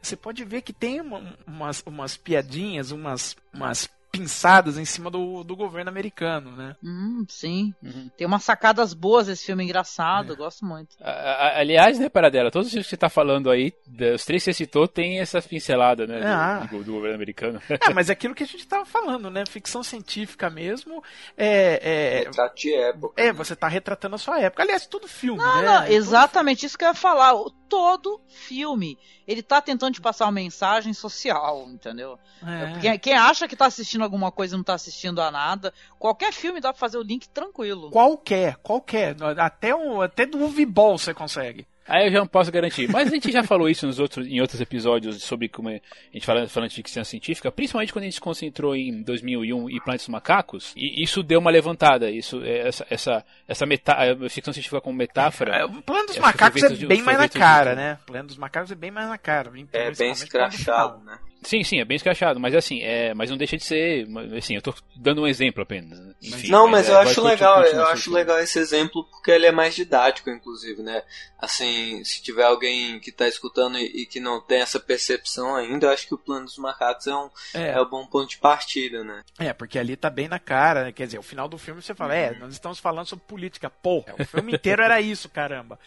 Você 0.00 0.16
pode 0.16 0.44
ver 0.44 0.62
que 0.62 0.72
tem 0.72 1.00
uma- 1.00 1.36
umas, 1.46 1.82
umas 1.84 2.16
piadinhas, 2.16 2.90
umas, 2.90 3.36
umas 3.52 3.90
pinçadas 4.10 4.76
em 4.76 4.84
cima 4.84 5.10
do, 5.10 5.44
do 5.44 5.54
governo 5.56 5.88
americano, 5.90 6.50
né? 6.56 6.76
Hum, 6.82 7.24
sim. 7.28 7.72
Uhum. 7.82 8.10
Tem 8.16 8.26
umas 8.26 8.42
sacadas 8.42 8.92
boas 8.92 9.28
esse 9.28 9.44
filme 9.46 9.64
engraçado, 9.64 10.32
eu 10.32 10.36
gosto 10.36 10.64
muito. 10.64 10.96
A- 11.00 11.10
a- 11.10 11.58
Aliás, 11.60 11.98
né, 11.98 12.08
Paradela, 12.08 12.50
todos 12.50 12.66
os 12.66 12.72
filmes 12.72 12.86
que 12.86 12.90
você 12.90 12.96
tá 12.96 13.08
falando 13.08 13.50
aí, 13.50 13.72
os 14.14 14.24
três 14.24 14.42
que 14.42 14.52
você 14.52 14.54
citou, 14.54 14.88
tem 14.88 15.20
essa 15.20 15.40
pincelada, 15.40 16.06
né, 16.06 16.20
do- 16.20 16.26
Ah. 16.26 16.68
do, 16.70 16.82
do 16.84 16.92
governo 16.92 17.14
americano. 17.16 17.60
É, 17.68 17.70
mas 17.94 18.08
é 18.10 18.12
aquilo 18.12 18.34
que 18.34 18.42
a 18.42 18.46
gente 18.46 18.66
tava 18.66 18.84
falando, 18.84 19.30
né? 19.30 19.44
Ficção 19.48 19.82
científica 19.82 20.50
mesmo. 20.50 21.02
É, 21.36 21.80
é, 21.82 22.18
Retrato 22.24 22.56
de 22.56 22.74
época. 22.74 23.22
é 23.22 23.32
você 23.32 23.54
tá 23.54 23.68
retratando 23.68 24.16
a 24.16 24.18
sua 24.18 24.40
época. 24.40 24.62
Aliás, 24.62 24.86
todo 24.86 25.06
filme, 25.06 25.38
Não, 25.42 25.62
né? 25.62 25.68
não, 25.68 25.86
exatamente 25.86 26.66
isso 26.66 26.76
que 26.76 26.84
eu 26.84 26.88
ia 26.88 26.94
falar. 26.94 27.34
O- 27.34 27.50
Todo 27.70 28.20
filme, 28.26 28.98
ele 29.28 29.44
tá 29.44 29.60
tentando 29.60 29.94
te 29.94 30.00
passar 30.00 30.24
uma 30.26 30.32
mensagem 30.32 30.92
social, 30.92 31.68
entendeu? 31.68 32.18
É. 32.44 32.80
Quem, 32.80 32.98
quem 32.98 33.12
acha 33.14 33.46
que 33.46 33.54
tá 33.54 33.66
assistindo 33.66 33.99
alguma 34.04 34.30
coisa 34.32 34.54
e 34.54 34.56
não 34.56 34.64
tá 34.64 34.74
assistindo 34.74 35.20
a 35.20 35.30
nada, 35.30 35.72
qualquer 35.98 36.32
filme 36.32 36.60
dá 36.60 36.72
pra 36.72 36.78
fazer 36.80 36.98
o 36.98 37.02
link 37.02 37.28
tranquilo. 37.28 37.90
Qualquer, 37.90 38.56
qualquer. 38.56 39.16
Até, 39.38 39.74
um, 39.74 40.00
até 40.00 40.26
do 40.26 40.38
Uvibol 40.42 40.96
você 40.98 41.12
consegue. 41.14 41.66
Aí 41.88 42.06
eu 42.06 42.12
já 42.12 42.18
não 42.20 42.26
posso 42.28 42.52
garantir. 42.52 42.88
Mas 42.88 43.08
a 43.08 43.10
gente 43.10 43.32
já 43.32 43.42
falou 43.42 43.68
isso 43.68 43.84
nos 43.84 43.98
outros, 43.98 44.24
em 44.24 44.40
outros 44.40 44.60
episódios 44.60 45.24
sobre 45.24 45.48
como 45.48 45.70
a 45.70 45.72
gente 46.12 46.24
falando, 46.24 46.48
falando 46.48 46.68
de 46.70 46.76
ficção 46.76 47.02
científica, 47.02 47.50
principalmente 47.50 47.92
quando 47.92 48.04
a 48.04 48.06
gente 48.06 48.14
se 48.14 48.20
concentrou 48.20 48.76
em 48.76 49.02
2001 49.02 49.70
e 49.70 49.80
Planeta 49.80 50.02
dos 50.04 50.08
Macacos, 50.08 50.72
e 50.76 51.02
isso 51.02 51.20
deu 51.20 51.40
uma 51.40 51.50
levantada. 51.50 52.08
Isso, 52.08 52.40
é, 52.44 52.68
essa, 52.68 52.86
essa, 52.88 53.24
essa 53.48 53.66
meta, 53.66 53.94
a 53.94 54.28
ficção 54.28 54.52
científica 54.54 54.80
como 54.80 54.96
metáfora. 54.96 55.56
É, 55.56 55.64
O 55.64 55.82
Plano 55.82 56.06
dos 56.06 56.16
É, 56.16 56.20
Macacos 56.20 56.62
é 56.62 56.68
bem 56.86 57.02
mais 57.02 57.18
na 57.18 57.26
de- 57.26 57.36
cara, 57.38 57.74
né? 57.74 57.98
O 58.02 58.06
Plano 58.06 58.28
dos 58.28 58.36
Macacos 58.36 58.70
é 58.70 58.76
bem 58.76 58.92
mais 58.92 59.08
na 59.08 59.18
cara. 59.18 59.50
É 59.72 59.90
bem 59.90 60.12
escrachado, 60.12 61.02
né? 61.04 61.18
Sim, 61.42 61.64
sim, 61.64 61.80
é 61.80 61.84
bem 61.84 61.96
escrachado, 61.96 62.38
mas 62.38 62.54
assim, 62.54 62.82
é, 62.82 63.14
mas 63.14 63.30
não 63.30 63.36
deixa 63.36 63.56
de 63.56 63.64
ser, 63.64 64.06
assim, 64.36 64.56
eu 64.56 64.62
tô 64.62 64.74
dando 64.94 65.22
um 65.22 65.26
exemplo 65.26 65.62
apenas. 65.62 65.98
Enfim, 66.22 66.48
Não, 66.48 66.68
mas 66.68 66.88
é, 66.88 66.92
eu 66.92 66.98
acho 66.98 67.22
legal, 67.22 67.62
eu 67.64 67.86
acho 67.86 68.12
legal 68.12 68.38
esse 68.38 68.58
exemplo 68.58 69.04
porque 69.10 69.30
ele 69.30 69.46
é 69.46 69.52
mais 69.52 69.74
didático, 69.74 70.28
inclusive, 70.28 70.82
né? 70.82 71.02
Assim, 71.38 72.04
se 72.04 72.22
tiver 72.22 72.44
alguém 72.44 73.00
que 73.00 73.10
tá 73.10 73.26
escutando 73.26 73.78
e, 73.78 74.02
e 74.02 74.06
que 74.06 74.20
não 74.20 74.40
tem 74.40 74.60
essa 74.60 74.78
percepção 74.78 75.56
ainda, 75.56 75.86
eu 75.86 75.90
acho 75.90 76.06
que 76.06 76.14
o 76.14 76.18
plano 76.18 76.44
dos 76.44 76.58
macacos 76.58 77.06
é 77.06 77.14
um, 77.14 77.30
É. 77.54 77.70
é 77.70 77.80
um 77.80 77.88
bom 77.88 78.04
ponto 78.04 78.28
de 78.28 78.36
partida, 78.36 79.02
né? 79.02 79.22
É, 79.38 79.52
porque 79.54 79.78
ali 79.78 79.96
tá 79.96 80.10
bem 80.10 80.28
na 80.28 80.38
cara, 80.38 80.84
né? 80.84 80.92
Quer 80.92 81.06
dizer, 81.06 81.18
o 81.18 81.22
final 81.22 81.48
do 81.48 81.56
filme 81.56 81.80
você 81.80 81.94
fala, 81.94 82.14
é, 82.14 82.38
nós 82.38 82.52
estamos 82.52 82.78
falando 82.78 83.06
sobre 83.06 83.24
política. 83.26 83.70
Porra, 83.70 84.14
o 84.18 84.24
filme 84.26 84.52
inteiro 84.52 84.82
era 84.82 85.00
isso, 85.00 85.28
caramba. 85.30 85.78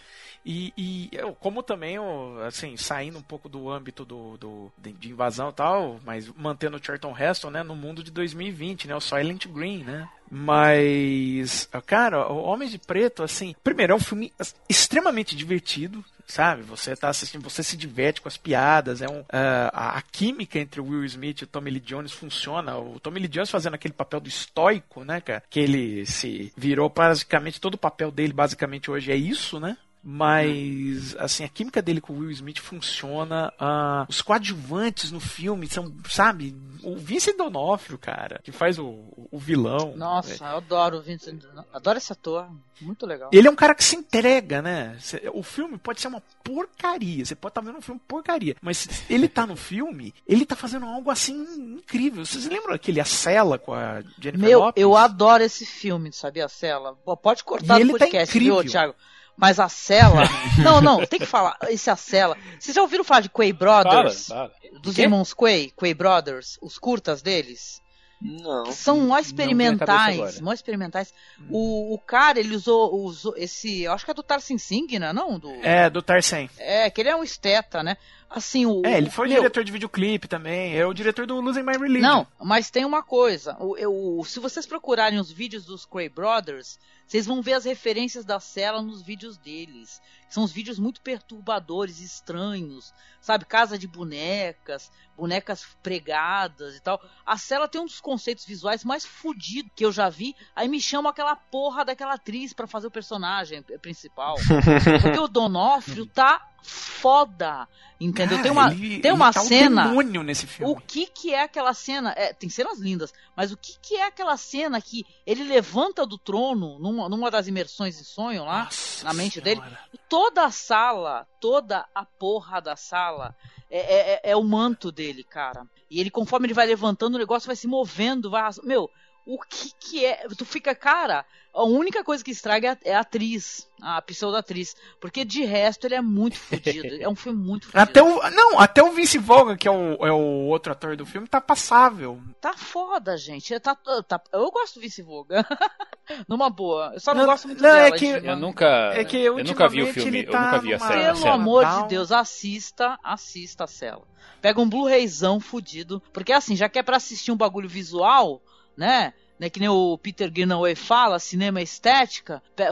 E, 0.45 0.73
e 0.77 1.09
eu, 1.13 1.33
como 1.33 1.63
também, 1.63 1.95
eu, 1.95 2.37
assim, 2.45 2.75
saindo 2.75 3.17
um 3.17 3.21
pouco 3.21 3.47
do 3.47 3.69
âmbito 3.69 4.03
do, 4.03 4.37
do- 4.37 4.71
de, 4.77 5.09
invasão 5.09 5.49
e 5.49 5.53
tal, 5.53 5.99
mas 6.05 6.27
mantendo 6.35 6.77
o 6.77 6.83
Charlton 6.83 7.15
Heston, 7.17 7.49
né, 7.49 7.63
no 7.63 7.75
mundo 7.75 8.03
de 8.03 8.11
2020, 8.11 8.87
né, 8.87 8.95
o 8.95 8.99
Silent 8.99 9.47
Green, 9.47 9.83
né. 9.83 10.07
Mas, 10.29 11.69
cara, 11.85 12.27
o 12.31 12.43
Homem 12.43 12.67
de 12.67 12.77
Preto, 12.77 13.23
assim, 13.23 13.55
primeiro, 13.63 13.93
é 13.93 13.95
um 13.95 13.99
filme 13.99 14.33
extremamente 14.67 15.35
divertido, 15.35 16.03
sabe? 16.25 16.63
Você 16.63 16.95
tá 16.95 17.09
assistindo, 17.09 17.43
você 17.43 17.61
se 17.61 17.77
diverte 17.77 18.19
com 18.21 18.27
as 18.27 18.37
piadas, 18.37 19.01
é 19.01 19.07
um, 19.07 19.23
ah, 19.31 19.69
a, 19.73 19.97
a 19.97 20.01
química 20.01 20.57
entre 20.59 20.81
o 20.81 20.85
Will 20.85 21.05
Smith 21.05 21.41
e 21.41 21.43
o 21.43 21.47
Tommy 21.47 21.69
Lee 21.71 21.79
Jones 21.79 22.11
funciona. 22.11 22.77
O 22.77 22.99
Tommy 22.99 23.19
Lee 23.19 23.27
Jones 23.27 23.49
fazendo 23.51 23.75
aquele 23.75 23.93
papel 23.93 24.19
do 24.19 24.27
estoico, 24.27 25.03
né, 25.03 25.21
cara? 25.21 25.43
Que 25.49 25.59
ele 25.59 26.05
se 26.05 26.51
virou 26.57 26.89
basicamente, 26.89 27.61
todo 27.61 27.75
o 27.75 27.77
papel 27.79 28.09
dele 28.11 28.33
basicamente 28.33 28.89
hoje 28.89 29.11
é 29.11 29.15
isso, 29.15 29.59
né? 29.59 29.77
Mas, 30.03 31.15
assim, 31.17 31.43
a 31.43 31.49
química 31.49 31.81
dele 31.81 32.01
com 32.01 32.13
o 32.13 32.17
Will 32.19 32.31
Smith 32.31 32.59
funciona. 32.59 33.51
ah, 33.59 34.05
os 34.09 34.21
coadjuvantes 34.21 35.11
no 35.11 35.19
filme 35.19 35.67
são, 35.69 35.93
sabe? 36.09 36.55
O 36.83 36.97
Vincent 36.97 37.37
D'Onofrio, 37.37 37.97
cara, 37.97 38.41
que 38.43 38.51
faz 38.51 38.77
o, 38.77 39.27
o 39.31 39.39
vilão. 39.39 39.93
Nossa, 39.95 40.43
eu 40.45 40.57
adoro 40.57 40.97
o 40.97 41.01
Vincent. 41.01 41.41
Adoro 41.73 41.97
esse 41.97 42.11
ator. 42.11 42.49
Muito 42.81 43.05
legal. 43.05 43.29
Ele 43.31 43.47
é 43.47 43.51
um 43.51 43.55
cara 43.55 43.73
que 43.73 43.83
se 43.83 43.95
entrega, 43.95 44.61
né? 44.61 44.97
O 45.33 45.41
filme 45.43 45.77
pode 45.77 46.01
ser 46.01 46.09
uma 46.09 46.21
porcaria. 46.43 47.23
Você 47.23 47.35
pode 47.35 47.51
estar 47.51 47.61
vendo 47.61 47.77
um 47.77 47.81
filme 47.81 48.01
porcaria. 48.05 48.57
Mas 48.61 49.03
ele 49.09 49.29
tá 49.29 49.47
no 49.47 49.55
filme, 49.55 50.13
ele 50.27 50.45
tá 50.45 50.55
fazendo 50.55 50.85
algo 50.85 51.09
assim 51.09 51.33
incrível. 51.77 52.25
Vocês 52.25 52.45
lembram 52.47 52.73
aquele 52.73 52.99
A 52.99 53.05
Cela 53.05 53.57
com 53.57 53.73
a 53.73 54.01
Jennifer 54.19 54.39
Meu, 54.49 54.59
Lopez? 54.59 54.81
eu 54.83 54.97
adoro 54.97 55.43
esse 55.43 55.65
filme, 55.65 56.11
sabia, 56.11 56.49
Cela? 56.49 56.93
Pô, 57.05 57.15
Pode 57.15 57.43
cortar 57.45 57.79
E 57.79 57.83
do 57.85 57.91
ele 57.91 57.93
tá 57.93 57.99
podcast, 57.99 58.35
incrível. 58.37 58.59
viu, 58.61 58.69
Thiago? 58.71 58.95
Mas 59.35 59.59
a 59.59 59.67
Cela. 59.67 60.23
não, 60.63 60.79
não, 60.81 61.05
tem 61.05 61.19
que 61.19 61.25
falar. 61.25 61.57
Esse 61.69 61.89
a 61.89 61.95
Cela. 61.95 62.37
Vocês 62.59 62.75
já 62.75 62.81
ouviram 62.81 63.03
falar 63.03 63.21
de 63.21 63.29
Quay 63.29 63.51
Brothers? 63.53 64.27
fala. 64.27 64.51
Dos 64.81 64.95
Quê? 64.95 65.03
irmãos 65.03 65.33
Quay, 65.33 65.71
Quay 65.75 65.93
Brothers, 65.93 66.57
os 66.61 66.77
curtas 66.77 67.21
deles? 67.21 67.81
Não. 68.25 68.71
São 68.71 69.01
mó 69.01 69.17
experimentais, 69.19 70.39
mó 70.39 70.53
experimentais. 70.53 71.13
O, 71.49 71.93
o 71.93 71.99
cara, 71.99 72.39
ele 72.39 72.55
usou, 72.55 72.95
usou 73.03 73.33
esse, 73.35 73.81
eu 73.81 73.91
acho 73.91 74.05
que 74.05 74.11
é 74.11 74.13
do 74.13 74.23
Tarsin 74.23 74.57
Singh, 74.57 74.97
né? 74.97 75.11
Não, 75.11 75.37
do, 75.37 75.51
É, 75.61 75.89
do 75.89 76.01
Tarzan. 76.01 76.47
é, 76.57 76.89
que 76.89 77.01
ele 77.01 77.09
é 77.09 77.15
um 77.15 77.23
esteta, 77.23 77.83
né? 77.83 77.97
Assim, 78.35 78.65
o 78.65 78.81
É, 78.83 78.97
ele 78.97 79.11
foi 79.11 79.27
meu, 79.27 79.37
diretor 79.37 79.63
de 79.63 79.71
videoclipe 79.71 80.27
também. 80.27 80.75
É 80.75 80.83
o 80.87 80.93
diretor 80.93 81.27
do 81.27 81.39
Losing 81.39 81.61
My 81.61 81.77
Religion. 81.77 82.01
Não, 82.01 82.27
mas 82.41 82.71
tem 82.71 82.83
uma 82.83 83.03
coisa. 83.03 83.55
O, 83.59 83.77
eu- 83.77 84.23
se 84.25 84.39
vocês 84.39 84.65
procurarem 84.65 85.19
os 85.19 85.31
vídeos 85.31 85.65
dos 85.65 85.85
Cray 85.85 86.09
Brothers, 86.09 86.79
vocês 87.05 87.27
vão 87.27 87.43
ver 87.43 87.53
as 87.53 87.65
referências 87.65 88.25
da 88.25 88.39
cela 88.39 88.81
nos 88.81 89.03
vídeos 89.03 89.37
deles. 89.37 90.01
São 90.29 90.43
os 90.43 90.51
vídeos 90.51 90.79
muito 90.79 90.99
perturbadores, 91.01 91.99
estranhos. 91.99 92.91
Sabe, 93.21 93.45
casa 93.45 93.77
de 93.77 93.87
bonecas, 93.87 94.91
bonecas 95.15 95.63
pregadas 95.83 96.75
e 96.75 96.81
tal. 96.81 96.99
A 97.23 97.37
cela 97.37 97.67
tem 97.67 97.79
um 97.79 97.85
dos 97.85 98.01
conceitos 98.01 98.45
visuais 98.45 98.83
mais 98.83 99.05
fodidos 99.05 99.71
que 99.75 99.85
eu 99.85 99.91
já 99.91 100.09
vi. 100.09 100.35
Aí 100.55 100.67
me 100.67 100.81
chama 100.81 101.11
aquela 101.11 101.35
porra 101.35 101.85
daquela 101.85 102.15
atriz 102.15 102.51
pra 102.51 102.65
fazer 102.65 102.87
o 102.87 102.91
personagem 102.91 103.61
principal. 103.79 104.35
Porque 105.03 105.19
o 105.19 105.27
Donofrio 105.27 106.07
tá 106.07 106.49
foda. 106.63 107.67
Entendeu? 107.99 108.41
Tem 108.41 108.51
uma, 108.51 108.71
ele- 108.71 108.99
tem 108.99 109.11
uma 109.11 109.31
tá 109.31 109.41
um 109.41 109.45
cena. 109.45 109.87
demônio 109.87 110.23
nesse 110.23 110.45
filme. 110.47 110.71
O 110.73 110.75
que 110.75 111.05
que 111.05 111.33
é 111.33 111.43
aquela 111.43 111.73
cena? 111.73 112.13
É, 112.17 112.33
tem 112.33 112.49
cenas 112.49 112.79
lindas, 112.79 113.13
mas 113.35 113.51
o 113.51 113.57
que 113.57 113.77
que 113.81 113.95
é 113.95 114.05
aquela 114.07 114.35
cena 114.35 114.81
que 114.81 115.05
ele 115.25 115.43
levanta 115.43 116.05
do 116.05 116.17
trono 116.17 116.77
numa, 116.79 117.07
numa 117.07 117.31
das 117.31 117.47
imersões 117.47 117.97
de 117.97 118.03
sonho 118.03 118.43
lá, 118.43 118.65
Nossa 118.65 119.05
na 119.05 119.13
mente 119.13 119.41
Senhora. 119.41 119.61
dele? 119.61 119.77
Toda 120.09 120.43
a 120.45 120.51
sala, 120.51 121.25
toda 121.39 121.85
a 121.95 122.03
porra 122.03 122.59
da 122.59 122.75
sala 122.75 123.35
é, 123.69 123.79
é- 123.79 124.13
é- 124.25 124.31
é 124.31 124.35
o 124.35 124.43
manto 124.43 124.91
dele, 124.91 125.23
cara. 125.23 125.65
E 125.89 125.99
ele, 125.99 126.09
conforme 126.09 126.47
ele 126.47 126.53
vai 126.53 126.65
levantando, 126.65 127.15
o 127.15 127.19
negócio 127.19 127.47
vai 127.47 127.55
se 127.55 127.67
movendo, 127.67 128.29
vai. 128.29 128.49
Meu, 128.63 128.89
o 129.25 129.39
que 129.39 129.71
que 129.79 130.05
é? 130.05 130.27
Tu 130.37 130.45
fica, 130.45 130.73
cara. 130.75 131.25
A 131.55 131.63
única 131.65 132.03
coisa 132.03 132.23
que 132.23 132.31
estraga 132.31 132.69
é 132.69 132.71
a, 132.71 132.77
é 132.93 132.95
a 132.95 133.01
atriz, 133.01 133.69
a 133.79 134.01
pseudo-atriz. 134.01 134.75
Porque 134.99 135.23
de 135.23 135.43
resto 135.45 135.85
ele 135.85 135.93
é 135.93 136.01
muito 136.01 136.35
fodido. 136.39 136.95
É 136.99 137.07
um 137.07 137.15
filme 137.15 137.39
muito 137.45 137.67
fodido. 137.67 137.79
Até 137.83 138.01
o, 138.01 138.29
não, 138.31 138.59
até 138.59 138.81
o 138.81 138.91
Vince 138.91 139.19
Vaughn, 139.19 139.55
que 139.55 139.67
é 139.67 139.71
o, 139.71 139.93
é 140.05 140.11
o 140.11 140.47
outro 140.47 140.71
ator 140.71 140.95
do 140.97 141.05
filme, 141.05 141.27
tá 141.27 141.39
passável. 141.39 142.19
Tá 142.41 142.53
foda, 142.57 143.15
gente. 143.17 143.57
Tá, 143.59 143.75
tá- 143.75 144.21
eu 144.33 144.49
gosto 144.49 144.75
do 144.75 144.81
Vice 144.81 145.03
Voga. 145.03 145.45
Numa 146.27 146.49
boa. 146.49 146.91
Eu 146.95 146.99
só 146.99 147.13
não, 147.13 147.21
Não, 147.21 147.29
gosto 147.29 147.47
muito 147.47 147.61
não, 147.61 147.69
é 147.69 147.83
dela. 147.85 147.97
que- 147.97 148.05
Edmund. 148.07 148.27
Eu 148.27 148.35
nunca, 148.37 148.65
É 148.95 149.03
que 149.05 149.17
eu 149.17 149.43
nunca 149.43 149.69
vi 149.69 149.83
o 149.83 149.93
filme, 149.93 150.17
ele 150.19 150.27
eu 150.27 150.31
tá 150.31 150.45
nunca 150.45 150.59
vi 150.59 150.73
a 150.73 150.77
numa- 150.77 150.87
série. 150.87 151.01
a 151.03 151.05
Pelo 151.07 151.17
cena. 151.17 151.33
amor 151.33 151.65
de 151.65 151.87
Deus, 151.87 152.11
assista, 152.11 152.99
assista 153.03 153.63
a 153.65 153.67
cela. 153.67 154.07
Pega 154.41 154.59
um 154.59 154.67
Blu-rayzão 154.67 155.39
fudido. 155.39 156.01
Porque 156.11 156.33
assim, 156.33 156.55
já 156.55 156.67
que 156.67 156.79
é 156.79 156.83
pra 156.83 156.97
assistir 156.97 157.31
um 157.31 157.37
bagulho 157.37 157.69
visual, 157.69 158.41
né? 158.77 159.13
Né, 159.39 159.49
que 159.49 159.59
nem 159.59 159.67
o 159.67 159.97
Peter 159.97 160.31
Greenaway 160.31 160.75
fala, 160.75 161.17
cinema 161.19 161.59
estética, 161.59 162.41
pe- 162.55 162.65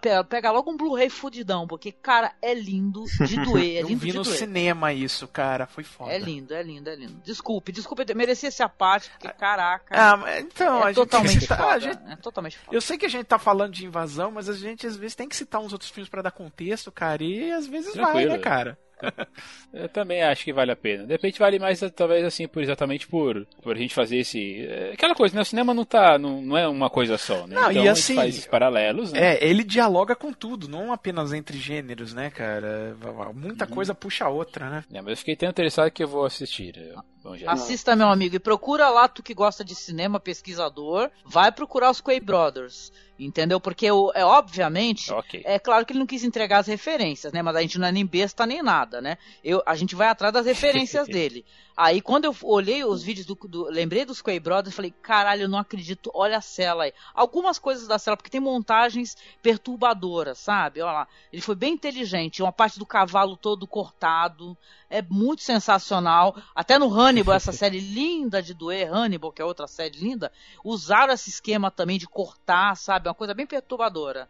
pe- 0.00 0.24
pega 0.28 0.50
logo 0.50 0.70
um 0.70 0.76
Blu-ray 0.76 1.10
fudidão, 1.10 1.68
porque, 1.68 1.92
cara, 1.92 2.32
é 2.40 2.54
lindo 2.54 3.04
de 3.26 3.36
doer, 3.44 3.76
é 3.76 3.82
Eu 3.82 3.88
lindo 3.88 4.00
vi 4.00 4.10
de 4.12 4.16
no 4.16 4.24
doer. 4.24 4.36
cinema 4.36 4.92
isso, 4.94 5.28
cara. 5.28 5.66
Foi 5.66 5.84
foda. 5.84 6.10
É 6.12 6.18
lindo, 6.18 6.54
é 6.54 6.62
lindo, 6.62 6.88
é 6.88 6.96
lindo. 6.96 7.20
Desculpe, 7.22 7.70
desculpe, 7.70 8.04
eu 8.08 8.16
mereci 8.16 8.46
essa 8.46 8.66
parte, 8.68 9.10
porque, 9.10 9.28
caraca, 9.28 9.94
Ah, 9.94 10.40
então, 10.40 10.78
a 10.78 10.84
é 10.84 10.86
gente 10.86 10.94
totalmente 10.96 11.40
cita- 11.42 11.56
foda. 11.56 11.70
a 11.74 11.78
gente- 11.78 12.00
É 12.10 12.16
totalmente 12.16 12.58
foda. 12.58 12.76
Eu 12.76 12.80
sei 12.80 12.96
que 12.96 13.06
a 13.06 13.10
gente 13.10 13.26
tá 13.26 13.38
falando 13.38 13.72
de 13.74 13.84
invasão, 13.84 14.30
mas 14.32 14.48
a 14.48 14.54
gente 14.54 14.86
às 14.86 14.96
vezes 14.96 15.14
tem 15.14 15.28
que 15.28 15.36
citar 15.36 15.60
uns 15.60 15.72
outros 15.74 15.90
filmes 15.90 16.08
pra 16.08 16.22
dar 16.22 16.30
contexto, 16.32 16.90
cara, 16.90 17.22
e 17.22 17.52
às 17.52 17.66
vezes 17.66 17.94
vai, 17.94 18.04
Tranquilo. 18.04 18.32
né, 18.32 18.38
cara? 18.38 18.78
Eu 19.72 19.88
também 19.88 20.22
acho 20.22 20.44
que 20.44 20.52
vale 20.52 20.72
a 20.72 20.76
pena. 20.76 21.04
De 21.04 21.12
repente 21.12 21.38
vale 21.38 21.58
mais, 21.58 21.80
talvez, 21.94 22.24
assim, 22.24 22.48
por 22.48 22.62
exatamente 22.62 23.06
por, 23.06 23.46
por 23.62 23.76
a 23.76 23.78
gente 23.78 23.94
fazer 23.94 24.18
esse. 24.18 24.64
é, 24.66 24.92
Aquela 24.94 25.14
coisa, 25.14 25.34
né? 25.34 25.42
O 25.42 25.44
cinema 25.44 25.74
não 25.74 25.84
tá. 25.84 26.18
Não, 26.18 26.40
não 26.40 26.56
é 26.56 26.66
uma 26.66 26.88
coisa 26.88 27.18
só, 27.18 27.46
né? 27.46 27.54
Não, 27.56 27.70
então 27.70 27.84
e 27.84 27.88
assim, 27.88 28.14
faz 28.14 28.34
esses 28.34 28.46
paralelos, 28.46 29.12
né? 29.12 29.34
É, 29.34 29.44
ele 29.46 29.62
dialoga 29.62 30.14
com 30.16 30.32
tudo, 30.32 30.68
não 30.68 30.92
apenas 30.92 31.32
entre 31.32 31.58
gêneros, 31.58 32.14
né, 32.14 32.30
cara? 32.30 32.96
Muita 33.34 33.64
Uhum. 33.66 33.70
coisa 33.70 33.94
puxa 33.94 34.24
a 34.24 34.28
outra, 34.28 34.70
né? 34.70 34.84
É, 34.92 35.00
mas 35.02 35.10
eu 35.10 35.16
fiquei 35.18 35.36
tão 35.36 35.48
interessado 35.48 35.90
que 35.90 36.02
eu 36.02 36.08
vou 36.08 36.24
assistir. 36.24 36.74
Assista, 37.46 37.96
meu 37.96 38.08
amigo, 38.08 38.36
e 38.36 38.38
procura 38.38 38.88
lá, 38.88 39.08
tu 39.08 39.22
que 39.22 39.34
gosta 39.34 39.64
de 39.64 39.74
cinema, 39.74 40.20
pesquisador, 40.20 41.10
vai 41.24 41.50
procurar 41.50 41.90
os 41.90 42.00
Quay 42.00 42.20
Brothers. 42.20 42.92
Entendeu? 43.18 43.58
Porque 43.58 43.86
é 43.86 44.24
obviamente. 44.24 45.10
Ok. 45.12 45.42
É 45.44 45.58
claro 45.58 45.86
que 45.86 45.92
ele 45.92 46.00
não 46.00 46.06
quis 46.06 46.22
entregar 46.22 46.58
as 46.58 46.66
referências, 46.66 47.32
né? 47.32 47.40
Mas 47.42 47.56
a 47.56 47.62
gente 47.62 47.78
não 47.78 47.86
é 47.86 47.92
nem 47.92 48.04
besta 48.04 48.44
nem 48.44 48.62
nada, 48.62 49.00
né? 49.00 49.16
Eu, 49.42 49.62
a 49.64 49.74
gente 49.74 49.94
vai 49.94 50.08
atrás 50.08 50.34
das 50.34 50.44
referências 50.44 51.06
dele. 51.08 51.44
Aí 51.76 52.00
quando 52.00 52.24
eu 52.24 52.34
olhei 52.42 52.82
os 52.84 53.02
vídeos 53.02 53.26
do, 53.26 53.34
do- 53.34 53.64
lembrei 53.66 54.04
dos 54.04 54.22
Quay 54.22 54.40
Brothers, 54.40 54.74
falei, 54.74 54.90
caralho, 55.02 55.42
eu 55.42 55.48
não 55.48 55.58
acredito, 55.58 56.10
olha 56.14 56.38
a 56.38 56.40
cela 56.40 56.84
aí. 56.84 56.92
Algumas 57.14 57.58
coisas 57.58 57.86
da 57.86 57.98
cela, 57.98 58.16
porque 58.16 58.30
tem 58.30 58.40
montagens 58.40 59.14
perturbadoras, 59.42 60.38
sabe? 60.38 60.80
Olha 60.80 60.92
lá, 60.92 61.08
ele 61.32 61.42
foi 61.42 61.54
bem 61.54 61.74
inteligente, 61.74 62.42
uma 62.42 62.52
parte 62.52 62.78
do 62.78 62.86
cavalo 62.86 63.36
todo 63.36 63.66
cortado, 63.66 64.56
é 64.88 65.02
muito 65.02 65.42
sensacional. 65.42 66.36
Até 66.54 66.78
no 66.78 66.88
Hannibal, 66.92 67.34
essa 67.34 67.52
série 67.52 67.80
linda 67.80 68.42
de 68.42 68.54
doer, 68.54 68.92
Hannibal, 68.92 69.32
que 69.32 69.42
é 69.42 69.44
outra 69.44 69.66
série 69.66 69.98
linda, 69.98 70.32
usaram 70.64 71.12
esse 71.12 71.28
esquema 71.30 71.70
também 71.70 71.98
de 71.98 72.06
cortar, 72.06 72.76
sabe? 72.76 73.08
Uma 73.08 73.14
coisa 73.14 73.34
bem 73.34 73.46
perturbadora. 73.46 74.28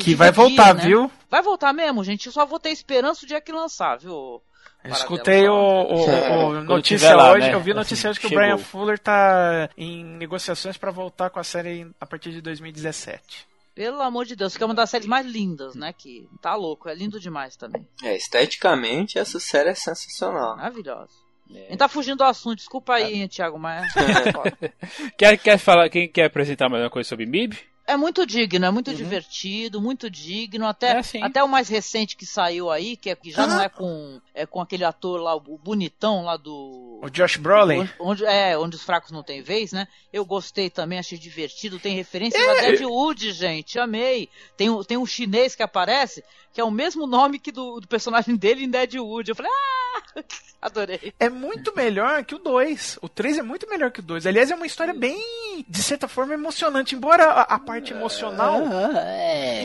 Que 0.00 0.14
vai 0.14 0.30
voltar, 0.30 0.74
né? 0.74 0.84
viu? 0.86 1.10
Vai 1.30 1.42
voltar 1.42 1.72
mesmo, 1.72 2.04
gente. 2.04 2.26
Eu 2.26 2.32
só 2.32 2.44
vou 2.46 2.60
ter 2.60 2.70
esperança 2.70 3.24
o 3.24 3.28
dia 3.28 3.40
que 3.40 3.52
lançar, 3.52 3.98
viu? 3.98 4.40
Esquutei 4.84 5.48
o, 5.48 5.54
o- 5.54 6.04
o- 6.60 6.64
notícia 6.64 7.14
lá, 7.14 7.32
hoje, 7.32 7.46
né? 7.48 7.54
eu 7.54 7.60
vi 7.60 7.72
notícia 7.74 8.10
hoje 8.10 8.20
que 8.20 8.28
Chegou. 8.28 8.42
o 8.42 8.46
Brian 8.46 8.58
Fuller 8.58 8.98
tá 8.98 9.68
em 9.76 10.04
negociações 10.04 10.76
pra 10.76 10.90
voltar 10.90 11.30
com 11.30 11.38
a 11.40 11.44
série 11.44 11.90
a 12.00 12.04
partir 12.06 12.30
de 12.32 12.40
2017. 12.40 13.46
Pelo 13.74 14.00
amor 14.02 14.24
de 14.24 14.36
Deus, 14.36 14.56
que 14.56 14.62
é 14.62 14.66
uma 14.66 14.74
das 14.74 14.88
séries 14.90 15.06
mais 15.08 15.26
lindas, 15.26 15.74
né? 15.74 15.92
Que 15.96 16.28
tá 16.40 16.54
louco, 16.54 16.88
é 16.88 16.94
lindo 16.94 17.18
demais 17.18 17.56
também. 17.56 17.84
É, 18.04 18.14
esteticamente 18.16 19.18
essa 19.18 19.40
série 19.40 19.70
é 19.70 19.74
sensacional. 19.74 20.56
Maravilhosa. 20.56 21.10
A 21.52 21.58
É. 21.58 21.60
gente 21.70 21.78
tá 21.78 21.88
fugindo 21.88 22.18
do 22.18 22.24
assunto, 22.24 22.56
desculpa 22.56 22.94
aí, 22.94 23.26
Thiago, 23.28 23.58
mas. 23.58 23.86
Quer, 25.16 25.36
quer 25.38 25.58
falar, 25.58 25.88
quem 25.88 26.08
quer 26.08 26.26
apresentar 26.26 26.68
mais 26.68 26.82
uma 26.84 26.90
coisa 26.90 27.08
sobre 27.08 27.26
MIB? 27.26 27.58
É 27.86 27.96
muito 27.96 28.26
digno, 28.26 28.64
é 28.64 28.70
muito 28.70 28.94
divertido, 28.94 29.80
muito 29.80 30.08
digno. 30.08 30.66
Até, 30.66 30.98
É, 30.98 31.02
até 31.22 31.44
o 31.44 31.48
mais 31.48 31.68
recente 31.68 32.16
que 32.16 32.24
saiu 32.24 32.70
aí, 32.70 32.96
que, 32.96 33.10
é, 33.10 33.14
que 33.14 33.30
já 33.30 33.46
não 33.46 33.60
é 33.60 33.68
com, 33.68 34.20
é 34.32 34.46
com 34.46 34.60
aquele 34.60 34.84
ator 34.84 35.20
lá, 35.20 35.34
o 35.34 35.58
bonitão 35.58 36.24
lá 36.24 36.36
do. 36.38 37.00
O 37.02 37.10
Josh 37.10 37.36
Brolin. 37.36 37.80
Onde, 37.80 37.94
onde- 38.00 38.24
é, 38.24 38.56
onde 38.56 38.76
os 38.76 38.82
fracos 38.82 39.10
não 39.10 39.22
têm 39.22 39.42
vez, 39.42 39.72
né? 39.72 39.86
Eu 40.12 40.24
gostei 40.24 40.70
também, 40.70 40.98
achei 40.98 41.18
divertido. 41.18 41.78
Tem 41.78 41.94
referências 41.94 42.42
a 42.42 42.52
Deadwood, 42.70 43.32
gente. 43.32 43.78
Amei. 43.78 44.30
Tem, 44.56 44.70
um- 44.70 44.82
tem 44.82 44.96
um 44.96 45.04
chinês 45.04 45.54
que 45.54 45.62
aparece, 45.62 46.24
que 46.54 46.60
é 46.60 46.64
o 46.64 46.70
mesmo 46.70 47.06
nome 47.06 47.38
que 47.38 47.52
do, 47.52 47.80
do 47.80 47.86
personagem 47.88 48.34
dele 48.34 48.64
em 48.64 48.70
Deadwood. 48.70 49.28
Eu 49.30 49.36
falei, 49.36 49.52
ah! 49.52 49.84
Adorei. 50.62 51.12
É 51.20 51.28
muito 51.28 51.74
melhor 51.76 52.24
que 52.24 52.34
o 52.34 52.38
2. 52.38 52.98
O 53.02 53.08
3 53.08 53.36
é 53.36 53.42
muito 53.42 53.68
melhor 53.68 53.90
que 53.90 54.00
o 54.00 54.02
2. 54.02 54.26
Aliás, 54.26 54.50
é 54.50 54.54
uma 54.54 54.64
história 54.66 54.94
bem, 54.94 55.22
de 55.68 55.82
certa 55.82 56.08
forma, 56.08 56.32
emocionante. 56.32 56.94
Embora 56.94 57.24
a, 57.26 57.42
a 57.56 57.58
parte 57.74 57.92
emocional. 57.92 58.62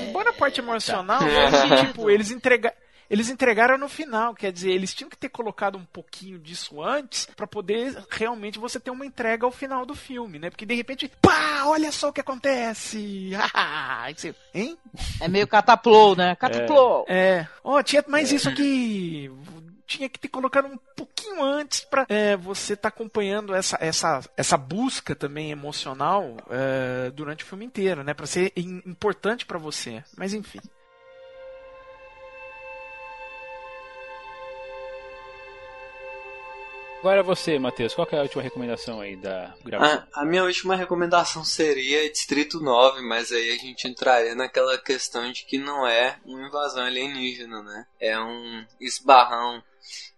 Embora 0.08 0.30
a 0.32 0.34
parte 0.34 0.60
emocional, 0.60 1.20
que, 1.20 1.86
tipo, 1.88 2.10
eles 2.10 2.32
entregaram. 2.32 2.76
Eles 3.10 3.28
entregaram 3.28 3.76
no 3.76 3.90
final, 3.90 4.36
quer 4.36 4.52
dizer, 4.52 4.70
eles 4.70 4.94
tinham 4.94 5.10
que 5.10 5.18
ter 5.18 5.30
colocado 5.30 5.80
um 5.80 5.84
pouquinho 5.84 6.38
disso 6.38 6.80
antes 6.80 7.26
pra 7.36 7.48
poder 7.48 7.98
realmente 8.08 8.60
você 8.60 8.80
ter 8.80 8.92
uma 8.92 9.04
entrega 9.04 9.48
ao 9.48 9.52
final 9.52 9.84
do 9.84 9.96
filme, 9.96 10.38
né? 10.38 10.52
Porque 10.52 10.64
de 10.64 10.76
repente, 10.76 11.12
pá, 11.20 11.64
olha 11.66 11.92
só 11.92 12.10
o 12.10 12.14
que 12.14 12.22
acontece. 12.22 13.32
Hein? 14.54 14.78
É 15.20 15.28
meio 15.28 15.48
cataplou, 15.48 16.16
né? 16.16 16.36
Cataplou. 16.36 17.04
É. 17.10 17.48
Ó, 17.64 17.82
tinha 17.82 18.04
mais 18.08 18.32
isso 18.32 18.48
aqui. 18.48 19.32
Tinha 19.90 20.08
que 20.08 20.20
ter 20.20 20.28
colocado 20.28 20.68
um 20.68 20.78
pouquinho 20.96 21.44
antes 21.44 21.82
pra 21.82 22.06
é, 22.08 22.38
você 22.38 22.74
estar 22.74 22.90
acompanhando 22.90 23.56
essa, 23.56 23.76
essa, 23.82 24.22
essa 24.38 24.56
busca 24.56 25.16
também 25.16 25.50
emocional 25.50 26.38
é, 26.48 27.10
durante 27.10 27.44
o 27.44 27.48
filme 27.48 27.66
inteiro, 27.66 28.04
né? 28.04 28.14
Pra 28.14 28.28
ser 28.28 28.54
im- 28.56 28.84
importante 28.86 29.48
pra 29.48 29.58
você. 29.58 30.04
Mas 30.16 30.32
enfim. 30.32 30.60
Agora 37.00 37.24
você, 37.24 37.58
Matheus, 37.58 37.94
qual 37.96 38.06
que 38.06 38.14
é 38.14 38.20
a 38.20 38.24
última 38.24 38.44
recomendação 38.44 39.00
aí 39.00 39.16
da 39.16 39.54
gravação? 39.64 40.04
A, 40.14 40.22
a 40.22 40.26
minha 40.26 40.44
última 40.44 40.76
recomendação 40.76 41.46
seria 41.46 42.12
Distrito 42.12 42.60
9, 42.60 43.02
mas 43.02 43.32
aí 43.32 43.52
a 43.54 43.56
gente 43.56 43.88
entraria 43.88 44.36
naquela 44.36 44.78
questão 44.78 45.32
de 45.32 45.46
que 45.46 45.58
não 45.58 45.88
é 45.88 46.18
uma 46.26 46.46
invasão 46.46 46.84
alienígena, 46.84 47.64
né? 47.64 47.86
É 48.02 48.20
um 48.20 48.66
esbarrão. 48.82 49.64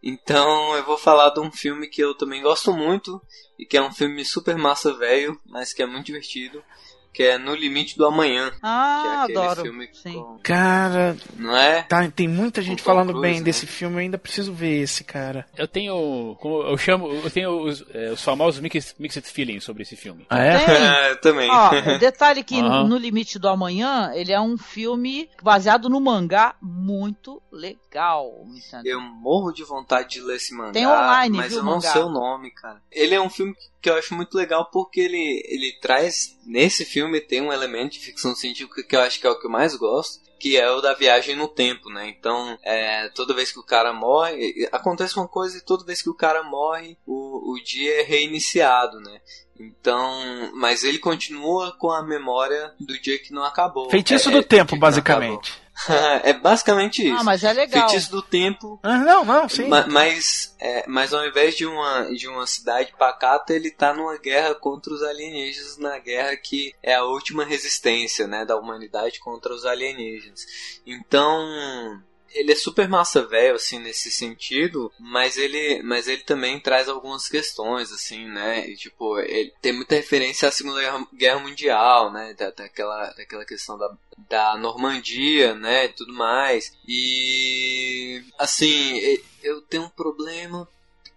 Então 0.01 0.75
eu 0.75 0.83
vou 0.83 0.97
falar 0.97 1.29
de 1.29 1.39
um 1.39 1.51
filme 1.51 1.87
que 1.87 2.01
eu 2.01 2.15
também 2.15 2.41
gosto 2.41 2.73
muito 2.73 3.21
e 3.57 3.65
que 3.65 3.77
é 3.77 3.81
um 3.81 3.93
filme 3.93 4.25
super 4.25 4.57
massa 4.57 4.93
velho, 4.93 5.39
mas 5.45 5.73
que 5.73 5.81
é 5.81 5.85
muito 5.85 6.07
divertido, 6.07 6.63
que 7.13 7.23
é 7.23 7.37
No 7.37 7.53
Limite 7.53 7.97
do 7.97 8.05
Amanhã, 8.05 8.49
que 8.49 8.55
é 8.55 8.59
Ah, 8.63 9.23
aquele 9.23 9.37
adoro. 9.39 9.61
filme 9.63 9.89
Sim. 9.93 10.13
com... 10.13 10.39
Cara, 10.43 11.17
Não 11.35 11.55
é? 11.55 11.83
tá, 11.83 12.09
tem 12.09 12.27
muita 12.27 12.61
gente 12.61 12.81
falando 12.81 13.09
Cruise, 13.09 13.21
bem 13.21 13.39
né? 13.39 13.43
desse 13.45 13.67
filme, 13.67 13.95
eu 13.95 13.99
ainda 13.99 14.17
preciso 14.17 14.53
ver 14.53 14.81
esse, 14.81 15.03
cara. 15.03 15.45
Eu 15.57 15.67
tenho, 15.67 16.37
como 16.39 16.61
eu 16.63 16.77
chamo, 16.77 17.07
eu 17.11 17.29
tenho 17.29 17.49
os, 17.63 17.83
é, 17.93 18.11
os 18.11 18.23
famosos 18.23 18.61
mixed, 18.61 18.95
mixed 18.99 19.27
feelings 19.29 19.63
sobre 19.63 19.83
esse 19.83 19.95
filme. 19.95 20.25
Ah, 20.29 20.39
é? 20.43 20.57
Tem. 20.65 20.81
É, 21.11 21.15
também. 21.15 21.49
Ó, 21.49 21.69
detalhe 21.99 22.43
que 22.43 22.59
Aham. 22.59 22.87
No 22.87 22.97
Limite 22.97 23.37
do 23.39 23.47
Amanhã, 23.49 24.11
ele 24.13 24.31
é 24.31 24.39
um 24.39 24.57
filme 24.57 25.29
baseado 25.43 25.89
no 25.89 25.99
mangá 25.99 26.55
muito 26.61 27.41
legal, 27.51 28.45
entendeu? 28.47 28.93
Eu 28.93 29.01
morro 29.01 29.51
de 29.51 29.63
vontade 29.63 30.09
de 30.09 30.21
ler 30.21 30.37
esse 30.37 30.53
mangá, 30.55 30.71
Tem 30.73 30.87
online, 30.87 31.37
mas 31.37 31.49
viu, 31.49 31.57
eu 31.59 31.63
não 31.63 31.73
mangá? 31.75 31.91
sei 31.91 32.01
o 32.01 32.09
nome, 32.09 32.51
cara. 32.51 32.81
Ele 32.91 33.15
é 33.15 33.21
um 33.21 33.29
filme 33.29 33.53
que 33.81 33.89
eu 33.89 33.95
acho 33.95 34.13
muito 34.13 34.35
legal 34.37 34.69
porque 34.71 34.99
ele, 34.99 35.41
ele 35.47 35.73
traz, 35.81 36.37
nesse 36.45 36.85
filme 36.85 37.00
tem 37.21 37.41
um 37.41 37.53
elemento 37.53 37.93
de 37.93 37.99
ficção 37.99 38.35
científica 38.35 38.83
que 38.83 38.95
eu 38.95 39.01
acho 39.01 39.19
que 39.19 39.27
é 39.27 39.29
o 39.29 39.39
que 39.39 39.47
eu 39.47 39.51
mais 39.51 39.75
gosto, 39.75 40.19
que 40.39 40.57
é 40.57 40.69
o 40.71 40.81
da 40.81 40.93
viagem 40.93 41.35
no 41.35 41.47
tempo, 41.47 41.89
né? 41.89 42.09
Então, 42.09 42.57
é, 42.63 43.09
toda 43.09 43.33
vez 43.33 43.51
que 43.51 43.59
o 43.59 43.63
cara 43.63 43.93
morre, 43.93 44.67
acontece 44.71 45.15
uma 45.15 45.27
coisa 45.27 45.57
e 45.57 45.61
toda 45.61 45.85
vez 45.85 46.01
que 46.01 46.09
o 46.09 46.15
cara 46.15 46.41
morre, 46.41 46.97
o, 47.05 47.53
o 47.53 47.63
dia 47.63 48.01
é 48.01 48.03
reiniciado, 48.03 48.99
né? 48.99 49.21
Então, 49.59 50.51
mas 50.55 50.83
ele 50.83 50.97
continua 50.97 51.71
com 51.77 51.91
a 51.91 52.01
memória 52.01 52.73
do 52.79 52.99
dia 52.99 53.19
que 53.19 53.31
não 53.31 53.43
acabou. 53.43 53.89
Feitiço 53.91 54.29
É, 54.29 54.31
do 54.31 54.39
é, 54.39 54.43
tempo, 54.43 54.75
basicamente. 54.75 55.60
é 56.23 56.33
basicamente 56.33 57.01
isso. 57.07 57.19
Ah, 57.19 57.23
mas 57.23 57.43
é 57.43 57.51
legal. 57.53 57.89
Feitiço 57.89 58.11
do 58.11 58.21
tempo 58.21 58.79
Ah, 58.83 58.97
não, 58.97 59.25
não, 59.25 59.49
sim. 59.49 59.67
Ma- 59.67 59.87
Mas, 59.87 60.55
é, 60.59 60.83
mas 60.87 61.13
ao 61.13 61.25
invés 61.25 61.55
de 61.55 61.65
uma, 61.65 62.03
de 62.13 62.27
uma 62.27 62.45
cidade 62.45 62.93
pacata, 62.97 63.53
ele 63.53 63.71
tá 63.71 63.93
numa 63.93 64.17
guerra 64.17 64.53
contra 64.55 64.93
os 64.93 65.01
alienígenas, 65.01 65.77
na 65.77 65.97
guerra 65.99 66.35
que 66.37 66.73
é 66.83 66.93
a 66.95 67.03
última 67.03 67.43
resistência, 67.43 68.27
né, 68.27 68.45
da 68.45 68.57
humanidade 68.57 69.19
contra 69.19 69.53
os 69.53 69.65
alienígenas. 69.65 70.41
Então, 70.85 72.01
ele 72.33 72.51
é 72.51 72.55
super 72.55 72.87
massa 72.87 73.25
velho, 73.25 73.55
assim, 73.55 73.79
nesse 73.79 74.11
sentido, 74.11 74.91
mas 74.99 75.37
ele, 75.37 75.81
mas 75.83 76.07
ele 76.07 76.23
também 76.23 76.59
traz 76.59 76.87
algumas 76.89 77.27
questões, 77.27 77.91
assim, 77.91 78.25
né, 78.27 78.67
e, 78.69 78.75
tipo, 78.75 79.19
ele 79.19 79.53
tem 79.61 79.73
muita 79.73 79.95
referência 79.95 80.47
à 80.47 80.51
Segunda 80.51 80.79
Guerra- 81.13 81.39
Mundial, 81.39 82.11
né, 82.11 82.33
da, 82.33 82.51
daquela, 82.51 83.11
daquela 83.13 83.45
questão 83.45 83.77
da, 83.77 83.91
da 84.29 84.57
Normandia, 84.57 85.55
né, 85.55 85.85
e 85.85 85.89
tudo 85.89 86.13
mais, 86.13 86.73
e, 86.87 88.23
assim, 88.37 89.19
eu 89.43 89.61
tenho 89.61 89.83
um 89.83 89.89
problema 89.89 90.67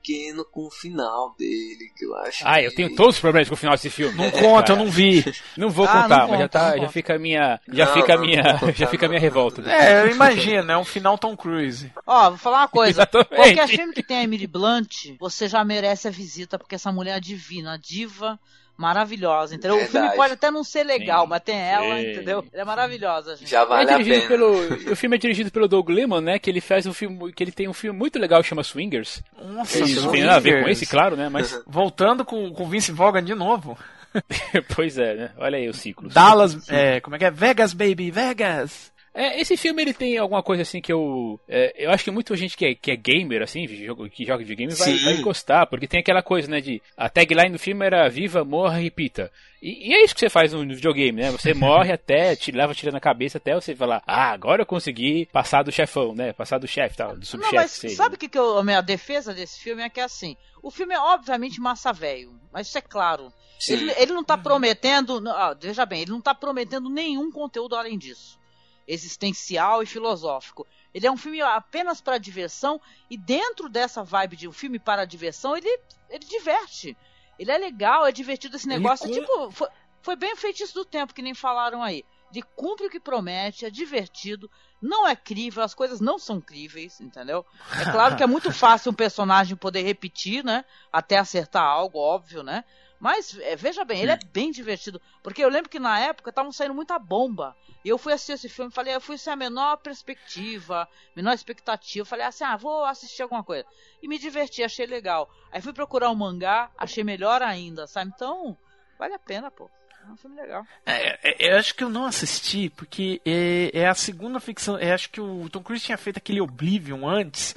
pequeno 0.05 0.45
com 0.45 0.67
o 0.67 0.71
final 0.71 1.35
dele, 1.39 1.91
que 1.97 2.05
eu 2.05 2.15
acho 2.17 2.47
Ah, 2.47 2.59
que- 2.61 2.67
eu 2.67 2.75
tenho 2.75 2.95
todos 2.95 3.15
os 3.17 3.21
problemas 3.21 3.49
com 3.49 3.55
o 3.55 3.57
final 3.57 3.75
desse 3.75 3.89
filme. 3.89 4.15
Não 4.17 4.31
conta, 4.31 4.73
eu 4.73 4.77
não 4.77 4.91
vi. 4.91 5.25
Não 5.57 5.71
vou 5.71 5.87
Ah, 5.87 6.03
contar, 6.03 6.09
não 6.09 6.29
mas 6.29 6.31
já, 6.31 6.37
conta, 6.45 6.49
tá, 6.49 6.77
não 6.77 6.83
já 6.85 6.89
fica 6.91 7.15
a 7.15 7.19
minha, 7.19 7.61
já 7.73 7.87
Não, 7.87 7.95
fica 7.95 8.15
a 8.15 8.19
minha, 8.19 8.43
não 8.43 8.59
conta, 8.59 8.73
já 8.73 8.87
fica 8.87 9.07
a 9.07 9.09
minha 9.09 9.21
revolta. 9.21 9.63
É, 9.71 10.03
eu 10.03 10.11
imagino, 10.11 10.71
é 10.71 10.77
um 10.77 10.85
final 10.85 11.17
Tom 11.17 11.35
Cruise. 11.37 11.91
Ó, 12.07 12.31
vou 12.31 12.39
falar 12.39 12.59
uma 12.59 12.69
coisa. 12.69 13.03
Exatamente. 13.03 13.35
Qualquer 13.35 13.69
filme 13.69 13.95
que 13.95 14.03
tem 14.03 14.19
a 14.19 14.23
Emily 14.25 14.47
Blunt, 14.47 15.17
você 15.19 15.49
já 15.49 15.65
merece 15.65 16.07
a 16.07 16.11
visita, 16.11 16.59
porque 16.59 16.75
essa 16.75 16.93
mulher 16.93 17.17
é 17.17 17.21
divina, 17.21 17.79
diva 17.79 18.39
maravilhosa, 18.77 19.55
entendeu? 19.55 19.77
O 19.77 19.81
filme 19.81 19.93
Verdade. 19.93 20.17
pode 20.17 20.33
até 20.35 20.51
não 20.51 20.65
ser 20.65 20.85
legal, 20.85 21.23
Sim, 21.25 21.31
mas 21.31 21.43
tem 21.43 21.57
ela, 21.59 21.97
sim. 22.01 22.11
entendeu? 22.13 22.45
Ela 22.53 22.63
é 22.63 22.65
maravilhosa, 22.65 23.37
gente. 23.37 23.51
já 23.51 23.63
É 23.63 23.67
vale 23.67 23.91
a 23.91 23.97
dirigido 23.99 24.17
pena. 24.17 24.29
pelo, 24.29 24.53
o 24.93 24.97
filme 24.97 25.17
é 25.17 25.19
dirigido 25.19 25.51
pelo 25.51 25.69
Doug 25.69 25.89
Liman, 25.91 26.21
né? 26.21 26.39
Que 26.39 26.51
ele 26.51 26.61
faz 26.61 26.87
um 26.87 26.93
filme, 26.93 27.33
que 27.33 27.43
ele 27.43 27.53
tem 27.53 27.69
um 27.69 27.73
filme 27.73 27.99
muito 27.99 28.19
legal 28.19 28.43
que 28.43 28.49
chama 28.49 28.63
Swingers. 28.63 29.23
Nossa, 29.41 29.79
Isso 29.81 30.03
não 30.03 30.11
tem 30.13 30.23
nada 30.23 30.37
a 30.37 30.41
ver 30.41 30.63
com 30.63 30.69
esse, 30.69 30.87
claro, 30.87 31.17
né? 31.17 31.29
Mas 31.29 31.63
Voltando 31.67 32.25
com 32.25 32.49
o 32.51 32.67
Vince 32.67 32.93
Vaughan 32.93 33.23
de 33.23 33.35
novo. 33.35 33.79
pois 34.77 34.97
é, 34.99 35.15
né? 35.15 35.31
Olha 35.39 35.59
aí 35.59 35.69
o 35.69 35.75
ciclo. 35.75 36.09
Dallas, 36.09 36.69
é, 36.69 37.01
como 37.01 37.17
é 37.17 37.19
que 37.19 37.25
é? 37.25 37.31
Vegas, 37.31 37.73
baby, 37.73 38.11
Vegas. 38.13 38.93
É, 39.15 39.41
esse 39.41 39.57
filme 39.57 39.81
ele 39.81 39.95
tem 39.95 40.19
alguma 40.19 40.43
coisa 40.43 40.63
assim 40.63 40.81
que 40.81 40.93
eu. 40.93 41.39
É, 41.49 41.87
eu 41.87 41.91
acho 41.93 42.03
que 42.03 42.11
muita 42.11 42.35
gente 42.37 42.57
que 42.57 42.67
é, 42.67 42.75
que 42.75 42.91
é 42.91 42.97
gamer, 42.97 43.43
assim, 43.43 43.65
que 44.11 44.25
joga 44.27 44.45
de 44.45 44.57
game, 44.57 44.75
vai, 44.75 44.97
vai, 44.97 45.17
gostar, 45.19 45.67
porque 45.67 45.87
tem 45.87 46.01
aquela 46.01 46.21
coisa, 46.21 46.51
né? 46.51 46.61
De. 46.61 46.83
A 46.97 47.09
tagline 47.09 47.51
do 47.51 47.59
filme 47.59 47.87
era 47.87 48.09
Viva, 48.09 48.45
morra, 48.45 48.79
repita. 48.79 49.31
E, 49.63 49.91
e 49.91 49.95
é 49.95 50.05
isso 50.05 50.15
que 50.15 50.21
você 50.21 50.29
faz 50.29 50.53
no, 50.53 50.65
no 50.65 50.75
videogame, 50.75 51.23
né? 51.23 51.31
Você 51.31 51.55
morre 51.55 51.93
até, 51.93 52.35
te 52.35 52.51
leva 52.51 52.75
tira 52.75 52.91
na 52.91 52.99
cabeça 52.99 53.39
até 53.39 53.55
você 53.55 53.77
falar, 53.77 54.03
ah, 54.05 54.33
agora 54.33 54.63
eu 54.63 54.67
consegui 54.67 55.27
passar 55.27 55.63
do 55.63 55.71
chefão, 55.71 56.13
né? 56.13 56.33
Passar 56.33 56.59
do 56.59 56.67
chefe 56.67 56.97
tal, 56.97 57.17
do 57.17 57.25
subchefe. 57.25 57.55
Não, 57.55 57.63
mas 57.63 57.97
sabe 57.97 58.17
o 58.17 58.19
que, 58.19 58.29
que 58.29 58.39
eu, 58.39 58.59
a 58.59 58.65
minha 58.65 58.81
defesa 58.81 59.33
desse 59.33 59.61
filme 59.61 59.83
é 59.83 59.89
que 59.89 60.01
é 60.01 60.05
assim. 60.05 60.37
O 60.61 60.73
filme 60.73 60.93
é 60.93 60.99
obviamente 60.99 61.61
massa 61.61 61.93
velho, 61.93 62.35
mas 62.53 62.67
isso 62.67 62.79
é 62.79 62.81
claro. 62.81 63.33
Ele, 63.69 63.93
ele, 63.97 64.13
não 64.13 64.25
tá 64.25 64.37
prometendo. 64.37 65.23
Ah, 65.29 65.57
veja 65.59 65.87
bem, 65.87 66.03
ele 66.03 66.11
não 66.11 66.21
tá 66.21 66.35
prometendo 66.35 66.91
nenhum 66.91 67.31
conteúdo 67.31 67.77
além 67.77 67.97
disso. 67.97 68.39
Existencial 68.87 69.83
e 69.83 69.87
filosófico. 69.87 70.67
Ele 70.93 71.07
é 71.07 71.11
um 71.11 71.17
filme 71.17 71.41
apenas 71.41 72.01
para 72.01 72.19
diversão, 72.19 72.81
e 73.11 73.17
dentro 73.17 73.69
dessa 73.69 74.03
vibe 74.03 74.37
de 74.37 74.49
um 74.49 74.53
filme 74.53 74.79
para 74.79 75.05
diversão, 75.05 75.57
ele, 75.57 75.69
ele 76.09 76.25
diverte. 76.25 76.97
Ele 77.39 77.51
é 77.51 77.59
legal, 77.59 78.07
é 78.07 78.13
divertido 78.13 78.57
esse 78.57 78.69
negócio. 78.69 79.07
Ele... 79.09 79.21
Tipo, 79.21 79.51
foi, 79.51 79.69
foi 80.03 80.17
bem 80.17 80.37
feitiço 80.37 80.75
do 80.75 80.85
tempo, 80.85 81.15
que 81.15 81.23
nem 81.23 81.35
falaram 81.35 81.83
aí. 81.83 82.05
Ele 82.33 82.43
cumpre 82.57 82.87
o 82.87 82.91
que 82.91 82.99
promete, 82.99 83.65
é 83.65 83.71
divertido, 83.71 84.51
não 84.83 85.07
é 85.07 85.15
crível, 85.15 85.63
as 85.63 85.73
coisas 85.73 86.01
não 86.01 86.19
são 86.19 86.41
críveis, 86.41 87.01
entendeu? 87.01 87.47
É 87.81 87.91
claro 87.91 88.17
que 88.17 88.23
é 88.23 88.27
muito 88.27 88.51
fácil 88.53 88.91
um 88.91 88.95
personagem 88.95 89.57
poder 89.57 89.83
repetir, 89.83 90.45
né? 90.45 90.65
Até 90.93 91.17
acertar 91.17 91.63
algo, 91.63 91.99
óbvio, 91.99 92.43
né? 92.43 92.65
Mas 93.05 93.39
é, 93.39 93.55
veja 93.55 93.85
bem, 93.85 94.01
ele 94.01 94.13
é 94.13 94.19
bem 94.33 94.51
divertido. 94.51 94.99
Porque 95.23 95.45
eu 95.45 95.51
lembro 95.51 95.69
que 95.69 95.79
na 95.79 96.01
época 96.01 96.31
estavam 96.31 96.51
saindo 96.51 96.73
muita 96.73 96.99
bomba. 96.99 97.55
E 97.85 97.91
eu 97.91 97.99
fui 97.99 98.15
assistir 98.15 98.33
esse 98.33 98.49
filme 98.49 98.71
falei, 98.71 98.95
eu 98.95 99.01
fui 99.01 99.19
sem 99.19 99.31
a 99.31 99.37
menor 99.37 99.77
perspectiva, 99.77 100.89
menor 101.15 101.35
expectativa. 101.35 102.07
Falei 102.07 102.25
assim, 102.25 102.45
ah, 102.45 102.57
vou 102.57 102.83
assistir 102.87 103.21
alguma 103.21 103.45
coisa. 103.45 103.67
E 104.03 104.09
me 104.09 104.19
diverti, 104.19 104.63
achei 104.63 104.87
legal. 104.87 105.31
Aí 105.53 105.61
fui 105.61 105.75
procurar 105.75 106.11
um 106.11 106.15
mangá, 106.15 106.71
achei 106.79 107.05
melhor 107.05 107.43
ainda, 107.43 107.87
sabe? 107.87 108.11
Então, 108.15 108.57
vale 108.99 109.13
a 109.13 109.19
pena, 109.19 109.51
pô. 109.51 109.71
É 110.03 110.11
um 110.11 110.17
filme 110.17 110.41
legal. 110.41 110.67
É, 110.87 111.19
é, 111.23 111.53
eu 111.53 111.59
acho 111.59 111.75
que 111.75 111.85
eu 111.85 111.91
não 111.91 112.07
assisti, 112.07 112.71
porque 112.71 113.21
é, 113.27 113.71
é 113.81 113.87
a 113.87 113.95
segunda 113.95 114.41
ficção. 114.41 114.79
Eu 114.79 114.95
acho 114.95 115.11
que 115.11 115.21
o 115.21 115.51
Tom 115.51 115.63
Cruise 115.63 115.85
tinha 115.85 115.99
feito 115.99 116.17
aquele 116.17 116.41
Oblivion 116.41 117.07
antes. 117.07 117.55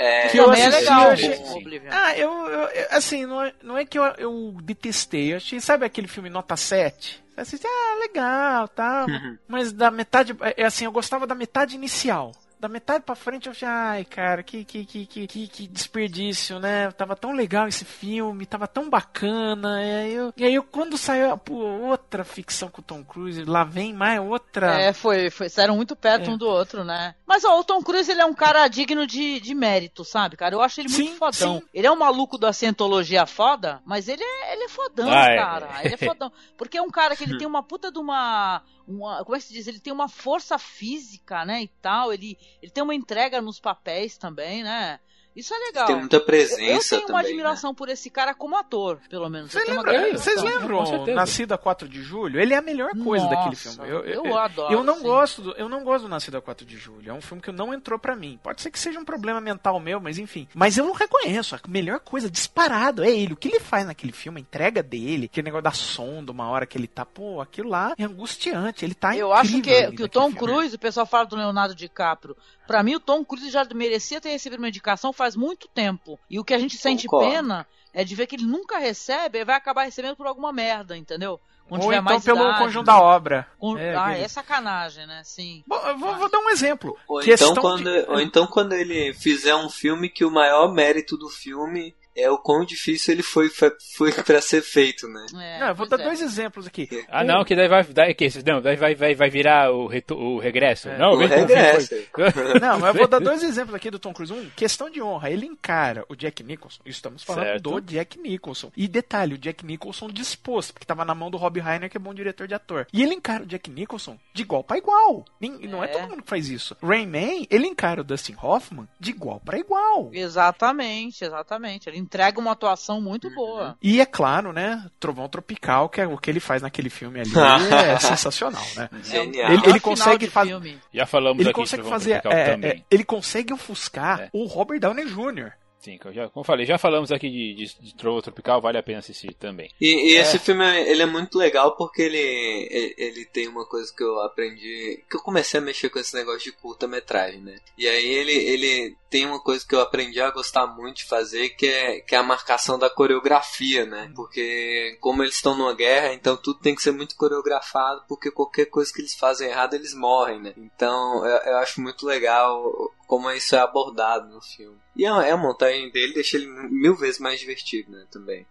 É, 0.00 0.28
que 0.28 0.38
eu 0.38 0.50
assisti, 0.50 0.66
é 0.66 0.80
legal. 0.80 1.02
Eu 1.02 1.10
achei... 1.10 1.82
Ah, 1.90 2.16
eu, 2.16 2.30
eu, 2.48 2.68
assim, 2.90 3.26
não 3.26 3.42
é, 3.42 3.52
não 3.62 3.76
é 3.76 3.84
que 3.84 3.98
eu, 3.98 4.04
eu 4.16 4.56
detestei. 4.62 5.32
Eu 5.32 5.36
achei, 5.36 5.60
sabe 5.60 5.84
aquele 5.84 6.08
filme 6.08 6.30
Nota 6.30 6.56
7? 6.56 7.22
Assisti, 7.36 7.66
ah, 7.66 7.98
legal, 8.00 8.68
tá. 8.68 9.04
Uhum. 9.06 9.36
Mas 9.46 9.72
da 9.72 9.90
metade, 9.90 10.34
é 10.56 10.64
assim, 10.64 10.86
eu 10.86 10.92
gostava 10.92 11.26
da 11.26 11.34
metade 11.34 11.74
inicial 11.74 12.32
da 12.60 12.68
metade 12.68 13.04
pra 13.04 13.14
frente 13.14 13.46
eu 13.46 13.52
achei, 13.52 13.66
ai, 13.66 14.04
cara, 14.04 14.42
que, 14.42 14.64
que, 14.64 14.84
que, 14.84 15.06
que, 15.06 15.48
que 15.48 15.66
desperdício, 15.66 16.60
né? 16.60 16.90
Tava 16.90 17.16
tão 17.16 17.32
legal 17.32 17.66
esse 17.66 17.86
filme, 17.86 18.44
tava 18.44 18.68
tão 18.68 18.90
bacana. 18.90 19.82
E 19.82 19.90
aí, 19.90 20.12
eu, 20.12 20.34
e 20.36 20.44
aí 20.44 20.54
eu, 20.54 20.62
quando 20.62 20.98
saiu 20.98 21.36
pô, 21.38 21.54
outra 21.54 22.22
ficção 22.22 22.68
com 22.68 22.82
o 22.82 22.84
Tom 22.84 23.02
Cruise, 23.02 23.42
lá 23.44 23.64
vem 23.64 23.94
mais 23.94 24.20
outra. 24.20 24.78
É, 24.78 24.92
foi, 24.92 25.30
foi 25.30 25.48
saíram 25.48 25.74
muito 25.74 25.96
perto 25.96 26.28
é. 26.28 26.32
um 26.34 26.36
do 26.36 26.46
outro, 26.46 26.84
né? 26.84 27.14
Mas 27.26 27.44
ó, 27.44 27.58
o 27.58 27.64
Tom 27.64 27.82
Cruise 27.82 28.10
ele 28.10 28.20
é 28.20 28.26
um 28.26 28.34
cara 28.34 28.68
digno 28.68 29.06
de, 29.06 29.40
de 29.40 29.54
mérito, 29.54 30.04
sabe, 30.04 30.36
cara? 30.36 30.54
Eu 30.54 30.60
acho 30.60 30.82
ele 30.82 30.90
muito 30.90 31.12
sim, 31.12 31.16
fodão. 31.16 31.60
Sim. 31.60 31.62
Ele 31.72 31.86
é 31.86 31.90
um 31.90 31.98
maluco 31.98 32.36
da 32.36 32.52
cientologia 32.52 33.24
foda, 33.24 33.80
mas 33.86 34.06
ele 34.06 34.22
é, 34.22 34.52
ele 34.52 34.64
é 34.64 34.68
fodão, 34.68 35.10
ah, 35.10 35.34
cara. 35.34 35.68
É. 35.78 35.86
Ele 35.86 35.94
é 35.94 35.96
fodão. 35.96 36.30
Porque 36.58 36.76
é 36.76 36.82
um 36.82 36.90
cara 36.90 37.16
que 37.16 37.24
ele 37.24 37.38
tem 37.38 37.46
uma 37.46 37.62
puta 37.62 37.90
de 37.90 37.98
uma 37.98 38.62
uma, 38.90 39.24
como 39.24 39.36
é 39.36 39.38
que 39.38 39.46
se 39.46 39.52
diz? 39.52 39.66
Ele 39.66 39.80
tem 39.80 39.92
uma 39.92 40.08
força 40.08 40.58
física, 40.58 41.44
né, 41.44 41.62
e 41.62 41.68
tal. 41.68 42.12
Ele, 42.12 42.38
ele 42.60 42.72
tem 42.72 42.82
uma 42.82 42.94
entrega 42.94 43.40
nos 43.40 43.60
papéis 43.60 44.18
também, 44.18 44.62
né? 44.62 45.00
Isso 45.40 45.54
é 45.54 45.58
legal. 45.58 45.86
Tem 45.86 45.96
muita 45.96 46.20
presença 46.20 46.62
Eu, 46.62 46.74
eu 46.74 46.80
tenho 46.80 47.00
também, 47.00 47.14
uma 47.14 47.20
admiração 47.20 47.70
né? 47.70 47.76
por 47.76 47.88
esse 47.88 48.10
cara 48.10 48.34
como 48.34 48.56
ator, 48.56 48.98
pelo 49.08 49.26
menos. 49.30 49.50
Você 49.50 49.64
lembra, 49.64 50.12
vocês 50.12 50.42
lembram 50.42 51.06
Nascido 51.14 51.52
a 51.52 51.58
4 51.58 51.88
de 51.88 52.02
Julho? 52.02 52.38
Ele 52.38 52.52
é 52.52 52.58
a 52.58 52.62
melhor 52.62 52.90
coisa 52.90 53.24
Nossa, 53.24 53.36
daquele 53.36 53.56
filme. 53.56 53.78
Eu, 53.88 54.04
eu, 54.04 54.26
eu 54.26 54.38
adoro. 54.38 54.72
Eu 54.72 54.84
não, 54.84 54.96
sim. 54.96 55.02
gosto 55.02 55.40
do, 55.40 55.52
eu 55.52 55.66
não 55.66 55.82
gosto 55.82 56.02
do 56.02 56.10
Nascido 56.10 56.36
a 56.36 56.42
4 56.42 56.66
de 56.66 56.76
Julho. 56.76 57.10
É 57.10 57.14
um 57.14 57.22
filme 57.22 57.42
que 57.42 57.50
não 57.50 57.72
entrou 57.72 57.98
para 57.98 58.14
mim. 58.14 58.38
Pode 58.42 58.60
ser 58.60 58.70
que 58.70 58.78
seja 58.78 59.00
um 59.00 59.04
problema 59.04 59.40
mental 59.40 59.80
meu, 59.80 59.98
mas 59.98 60.18
enfim. 60.18 60.46
Mas 60.54 60.76
eu 60.76 60.84
não 60.84 60.92
reconheço. 60.92 61.54
A 61.54 61.60
melhor 61.66 62.00
coisa, 62.00 62.30
disparado, 62.30 63.02
é 63.02 63.10
ele. 63.10 63.32
O 63.32 63.36
que 63.36 63.48
ele 63.48 63.60
faz 63.60 63.86
naquele 63.86 64.12
filme, 64.12 64.40
a 64.40 64.42
entrega 64.42 64.82
dele, 64.82 65.24
aquele 65.24 65.46
negócio 65.46 65.64
da 65.64 65.72
sonda, 65.72 66.32
uma 66.32 66.50
hora 66.50 66.66
que 66.66 66.76
ele 66.76 66.86
tá, 66.86 67.06
pô, 67.06 67.40
aquilo 67.40 67.70
lá 67.70 67.94
é 67.96 68.04
angustiante. 68.04 68.84
Ele 68.84 68.94
tá 68.94 69.16
Eu 69.16 69.32
acho 69.32 69.62
que, 69.62 69.92
que 69.92 70.02
o 70.02 70.08
Tom 70.08 70.30
Cruise, 70.32 70.76
o 70.76 70.78
pessoal 70.78 71.06
fala 71.06 71.24
do 71.24 71.36
Leonardo 71.36 71.74
DiCaprio, 71.74 72.36
Pra 72.70 72.84
mim, 72.84 72.94
o 72.94 73.00
Tom 73.00 73.24
Cruise 73.24 73.50
já 73.50 73.66
merecia 73.74 74.20
ter 74.20 74.28
recebido 74.28 74.60
uma 74.60 74.68
indicação 74.68 75.12
faz 75.12 75.29
muito 75.36 75.68
tempo. 75.68 76.18
E 76.28 76.38
o 76.38 76.44
que 76.44 76.54
a 76.54 76.58
gente 76.58 76.76
sente 76.76 77.06
Concordo. 77.06 77.30
pena 77.30 77.66
é 77.92 78.04
de 78.04 78.14
ver 78.14 78.26
que 78.26 78.36
ele 78.36 78.46
nunca 78.46 78.78
recebe 78.78 79.38
e 79.38 79.44
vai 79.44 79.56
acabar 79.56 79.84
recebendo 79.84 80.16
por 80.16 80.26
alguma 80.26 80.52
merda, 80.52 80.96
entendeu? 80.96 81.40
Quando 81.70 81.84
Ou 81.84 81.92
então 81.92 82.20
pelo 82.20 82.40
idade, 82.40 82.58
conjunto 82.58 82.86
da 82.86 83.00
obra. 83.00 83.46
Com... 83.56 83.78
É, 83.78 83.94
ah, 83.94 84.18
é 84.18 84.26
sacanagem, 84.26 85.06
né? 85.06 85.22
Sim. 85.24 85.62
Bom, 85.68 85.76
eu 85.86 85.96
vou, 85.96 86.16
vou, 86.16 86.28
dar 86.28 86.40
um 86.40 86.50
exemplo. 86.50 86.96
Ou 87.06 87.22
então, 87.22 87.54
quando, 87.54 87.84
de... 87.84 88.10
ou 88.10 88.20
então 88.20 88.46
quando 88.48 88.72
ele 88.72 89.14
fizer 89.14 89.54
um 89.54 89.70
filme 89.70 90.08
que 90.08 90.24
o 90.24 90.32
maior 90.32 90.72
mérito 90.72 91.16
do 91.16 91.28
filme 91.28 91.94
é 92.16 92.30
o 92.30 92.38
quão 92.38 92.64
difícil 92.64 93.14
ele 93.14 93.22
foi, 93.22 93.48
foi 93.96 94.12
para 94.12 94.40
ser 94.40 94.62
feito, 94.62 95.08
né? 95.08 95.26
É, 95.34 95.60
não, 95.60 95.68
eu 95.68 95.74
vou 95.74 95.88
dar 95.88 96.00
é. 96.00 96.04
dois 96.04 96.20
exemplos 96.20 96.66
aqui. 96.66 96.88
Ah, 97.08 97.24
não, 97.24 97.44
que 97.44 97.54
daí 97.54 97.68
vai, 97.68 97.84
daí, 97.84 98.14
que, 98.14 98.28
não, 98.44 98.60
daí 98.60 98.76
vai, 98.76 98.94
vai, 98.94 99.14
vai 99.14 99.30
virar 99.30 99.72
o, 99.72 99.86
reto, 99.86 100.14
o 100.14 100.38
regresso. 100.38 100.88
É. 100.88 100.98
Não, 100.98 101.12
o 101.12 101.26
regresso. 101.26 101.94
não, 102.60 102.78
mas 102.78 102.94
eu 102.94 102.94
vou 102.94 103.08
dar 103.08 103.20
dois 103.20 103.42
exemplos 103.42 103.74
aqui 103.74 103.90
do 103.90 103.98
Tom 103.98 104.12
Cruise. 104.12 104.32
Um, 104.32 104.50
questão 104.50 104.90
de 104.90 105.00
honra. 105.00 105.30
Ele 105.30 105.46
encara 105.46 106.04
o 106.08 106.16
Jack 106.16 106.42
Nicholson. 106.42 106.80
Estamos 106.84 107.22
falando 107.22 107.44
certo. 107.44 107.62
do 107.62 107.80
Jack 107.80 108.18
Nicholson. 108.18 108.70
E 108.76 108.88
detalhe, 108.88 109.34
o 109.34 109.38
Jack 109.38 109.64
Nicholson 109.64 110.08
disposto, 110.08 110.72
porque 110.72 110.84
estava 110.84 111.04
na 111.04 111.14
mão 111.14 111.30
do 111.30 111.36
Rob 111.36 111.60
Reiner, 111.60 111.88
que 111.88 111.96
é 111.96 112.00
bom 112.00 112.12
diretor 112.12 112.46
de 112.46 112.54
ator. 112.54 112.86
E 112.92 113.02
ele 113.02 113.14
encara 113.14 113.44
o 113.44 113.46
Jack 113.46 113.70
Nicholson 113.70 114.18
de 114.32 114.42
igual 114.42 114.64
para 114.64 114.78
igual. 114.78 115.24
Não 115.40 115.82
é. 115.82 115.86
é 115.86 115.88
todo 115.88 116.08
mundo 116.08 116.22
que 116.22 116.28
faz 116.28 116.48
isso. 116.48 116.76
Rayman, 116.82 117.46
ele 117.50 117.66
encara 117.66 118.00
o 118.00 118.04
Dustin 118.04 118.36
Hoffman 118.40 118.88
de 118.98 119.10
igual 119.10 119.40
para 119.40 119.58
igual. 119.58 120.10
Exatamente, 120.12 121.24
exatamente. 121.24 121.88
Ele 121.88 121.99
entrega 122.00 122.40
uma 122.40 122.52
atuação 122.52 123.00
muito 123.00 123.28
uhum. 123.28 123.34
boa. 123.34 123.78
E 123.82 124.00
é 124.00 124.06
claro, 124.06 124.52
né? 124.52 124.84
Trovão 124.98 125.28
Tropical, 125.28 125.88
que 125.88 126.00
é 126.00 126.06
o 126.06 126.18
que 126.18 126.30
ele 126.30 126.40
faz 126.40 126.62
naquele 126.62 126.90
filme 126.90 127.20
ali, 127.20 127.30
é 127.72 127.98
sensacional, 127.98 128.64
né? 128.76 128.88
Genial. 129.04 129.52
Ele, 129.52 129.62
ele 129.66 129.80
consegue 129.80 130.26
fazer. 130.28 130.80
Já 130.92 131.06
falamos 131.06 131.40
ele 131.40 131.50
aqui 131.50 131.60
consegue 131.60 131.84
fazer. 131.84 132.22
É, 132.24 132.68
é, 132.68 132.82
ele 132.90 133.04
consegue 133.04 133.52
ofuscar 133.52 134.20
é. 134.22 134.30
o 134.32 134.44
Robert 134.46 134.80
Downey 134.80 135.06
Jr. 135.06 135.52
Sim, 135.80 135.98
já, 136.12 136.28
como 136.28 136.42
eu 136.42 136.44
falei, 136.44 136.66
já 136.66 136.76
falamos 136.76 137.10
aqui 137.10 137.30
de, 137.30 137.54
de, 137.54 137.80
de 137.80 137.94
Trovo 137.94 138.20
Tropical, 138.20 138.60
vale 138.60 138.76
a 138.76 138.82
pena 138.82 138.98
assistir 138.98 139.32
também. 139.32 139.70
E, 139.80 140.12
e 140.12 140.16
é. 140.16 140.20
esse 140.20 140.38
filme 140.38 140.62
ele 140.82 141.00
é 141.00 141.06
muito 141.06 141.38
legal 141.38 141.74
porque 141.74 142.02
ele, 142.02 142.94
ele 142.98 143.24
tem 143.24 143.48
uma 143.48 143.64
coisa 143.64 143.90
que 143.96 144.04
eu 144.04 144.20
aprendi, 144.20 145.02
que 145.08 145.16
eu 145.16 145.22
comecei 145.22 145.58
a 145.58 145.62
mexer 145.62 145.88
com 145.88 145.98
esse 145.98 146.14
negócio 146.14 146.40
de 146.40 146.52
curta-metragem, 146.52 147.40
né? 147.40 147.56
E 147.78 147.88
aí 147.88 148.06
ele, 148.06 148.32
ele 148.32 148.96
tem 149.10 149.26
uma 149.26 149.40
coisa 149.40 149.66
que 149.66 149.74
eu 149.74 149.80
aprendi 149.80 150.20
a 150.20 150.30
gostar 150.30 150.68
muito 150.68 150.98
de 150.98 151.04
fazer, 151.04 151.50
que 151.50 151.66
é, 151.66 152.00
que 152.00 152.14
é 152.14 152.18
a 152.18 152.22
marcação 152.22 152.78
da 152.78 152.88
coreografia, 152.88 153.84
né? 153.84 154.10
Porque 154.14 154.96
como 155.00 155.22
eles 155.22 155.34
estão 155.34 155.56
numa 155.56 155.74
guerra, 155.74 156.14
então 156.14 156.36
tudo 156.36 156.60
tem 156.60 156.74
que 156.74 156.82
ser 156.82 156.92
muito 156.92 157.16
coreografado, 157.16 158.04
porque 158.08 158.30
qualquer 158.30 158.66
coisa 158.66 158.92
que 158.92 159.00
eles 159.00 159.14
fazem 159.14 159.48
errado, 159.48 159.74
eles 159.74 159.92
morrem, 159.92 160.40
né? 160.40 160.54
Então 160.56 161.26
eu, 161.26 161.36
eu 161.52 161.58
acho 161.58 161.80
muito 161.80 162.06
legal 162.06 162.72
como 163.06 163.30
isso 163.32 163.56
é 163.56 163.58
abordado 163.58 164.32
no 164.32 164.40
filme. 164.40 164.78
E 164.94 165.04
a, 165.04 165.34
a 165.34 165.36
montagem 165.36 165.90
dele 165.90 166.14
deixa 166.14 166.36
ele 166.36 166.46
mil 166.46 166.94
vezes 166.94 167.18
mais 167.18 167.40
divertido, 167.40 167.90
né, 167.90 168.06
também. 168.10 168.46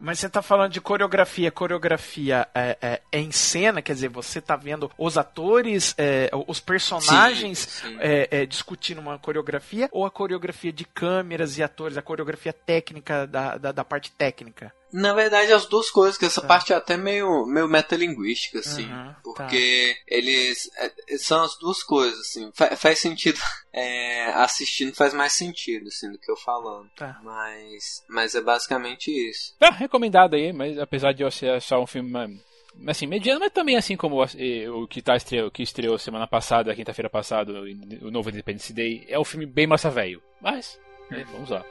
Mas 0.00 0.18
você 0.18 0.30
tá 0.30 0.40
falando 0.40 0.72
de 0.72 0.80
coreografia. 0.80 1.50
Coreografia 1.50 2.48
é, 2.54 2.78
é, 2.80 3.00
é, 3.12 3.20
em 3.20 3.30
cena, 3.30 3.82
quer 3.82 3.92
dizer, 3.92 4.08
você 4.08 4.40
tá 4.40 4.56
vendo 4.56 4.90
os 4.96 5.18
atores, 5.18 5.94
é, 5.98 6.30
os 6.48 6.58
personagens 6.58 7.58
sim, 7.58 7.88
sim. 7.88 7.96
É, 8.00 8.28
é, 8.30 8.46
discutindo 8.46 8.98
uma 8.98 9.18
coreografia, 9.18 9.90
ou 9.92 10.06
a 10.06 10.10
coreografia 10.10 10.72
de 10.72 10.86
câmeras 10.86 11.58
e 11.58 11.62
atores, 11.62 11.98
a 11.98 12.02
coreografia 12.02 12.52
técnica 12.52 13.26
da, 13.26 13.58
da, 13.58 13.72
da 13.72 13.84
parte 13.84 14.10
técnica? 14.12 14.72
Na 14.92 15.14
verdade, 15.14 15.52
as 15.52 15.66
duas 15.66 15.90
coisas, 15.90 16.18
que 16.18 16.24
essa 16.24 16.40
tá. 16.40 16.46
parte 16.46 16.72
é 16.72 16.76
até 16.76 16.96
meio, 16.96 17.46
meio 17.46 17.68
metalinguística, 17.68 18.58
assim. 18.58 18.90
Uhum, 18.90 19.14
porque 19.22 19.94
tá. 19.96 20.04
eles. 20.08 20.70
É, 20.76 21.16
são 21.18 21.42
as 21.42 21.56
duas 21.58 21.82
coisas, 21.82 22.18
assim. 22.20 22.50
Fa 22.54 22.76
faz 22.76 22.98
sentido. 22.98 23.38
É, 23.72 24.32
assistindo 24.32 24.92
faz 24.96 25.14
mais 25.14 25.32
sentido, 25.32 25.86
assim, 25.86 26.10
do 26.10 26.18
que 26.18 26.28
eu 26.28 26.36
falando. 26.36 26.90
Tá. 26.96 27.20
Mas. 27.22 28.02
Mas 28.08 28.34
é 28.34 28.40
basicamente 28.40 29.12
isso. 29.12 29.54
É, 29.60 29.70
recomendado 29.70 30.34
aí, 30.34 30.52
mas 30.52 30.76
apesar 30.76 31.12
de 31.12 31.22
eu 31.22 31.30
ser 31.30 31.62
só 31.62 31.80
um 31.80 31.86
filme 31.86 32.10
assim, 32.86 33.06
mediano, 33.06 33.38
mas 33.38 33.52
também 33.52 33.76
assim 33.76 33.96
como 33.96 34.22
o 34.22 34.88
que, 34.88 35.00
tá 35.00 35.14
estreou, 35.14 35.50
que 35.52 35.62
estreou 35.62 35.98
semana 35.98 36.26
passada, 36.26 36.74
quinta-feira 36.74 37.08
passada, 37.08 37.52
o 38.02 38.10
novo 38.10 38.30
Independence 38.30 38.72
Day, 38.72 39.04
é 39.08 39.18
um 39.18 39.24
filme 39.24 39.46
bem 39.46 39.68
massa 39.68 39.88
velho. 39.88 40.20
Mas, 40.40 40.80
né, 41.10 41.24
vamos 41.30 41.50
lá. 41.50 41.64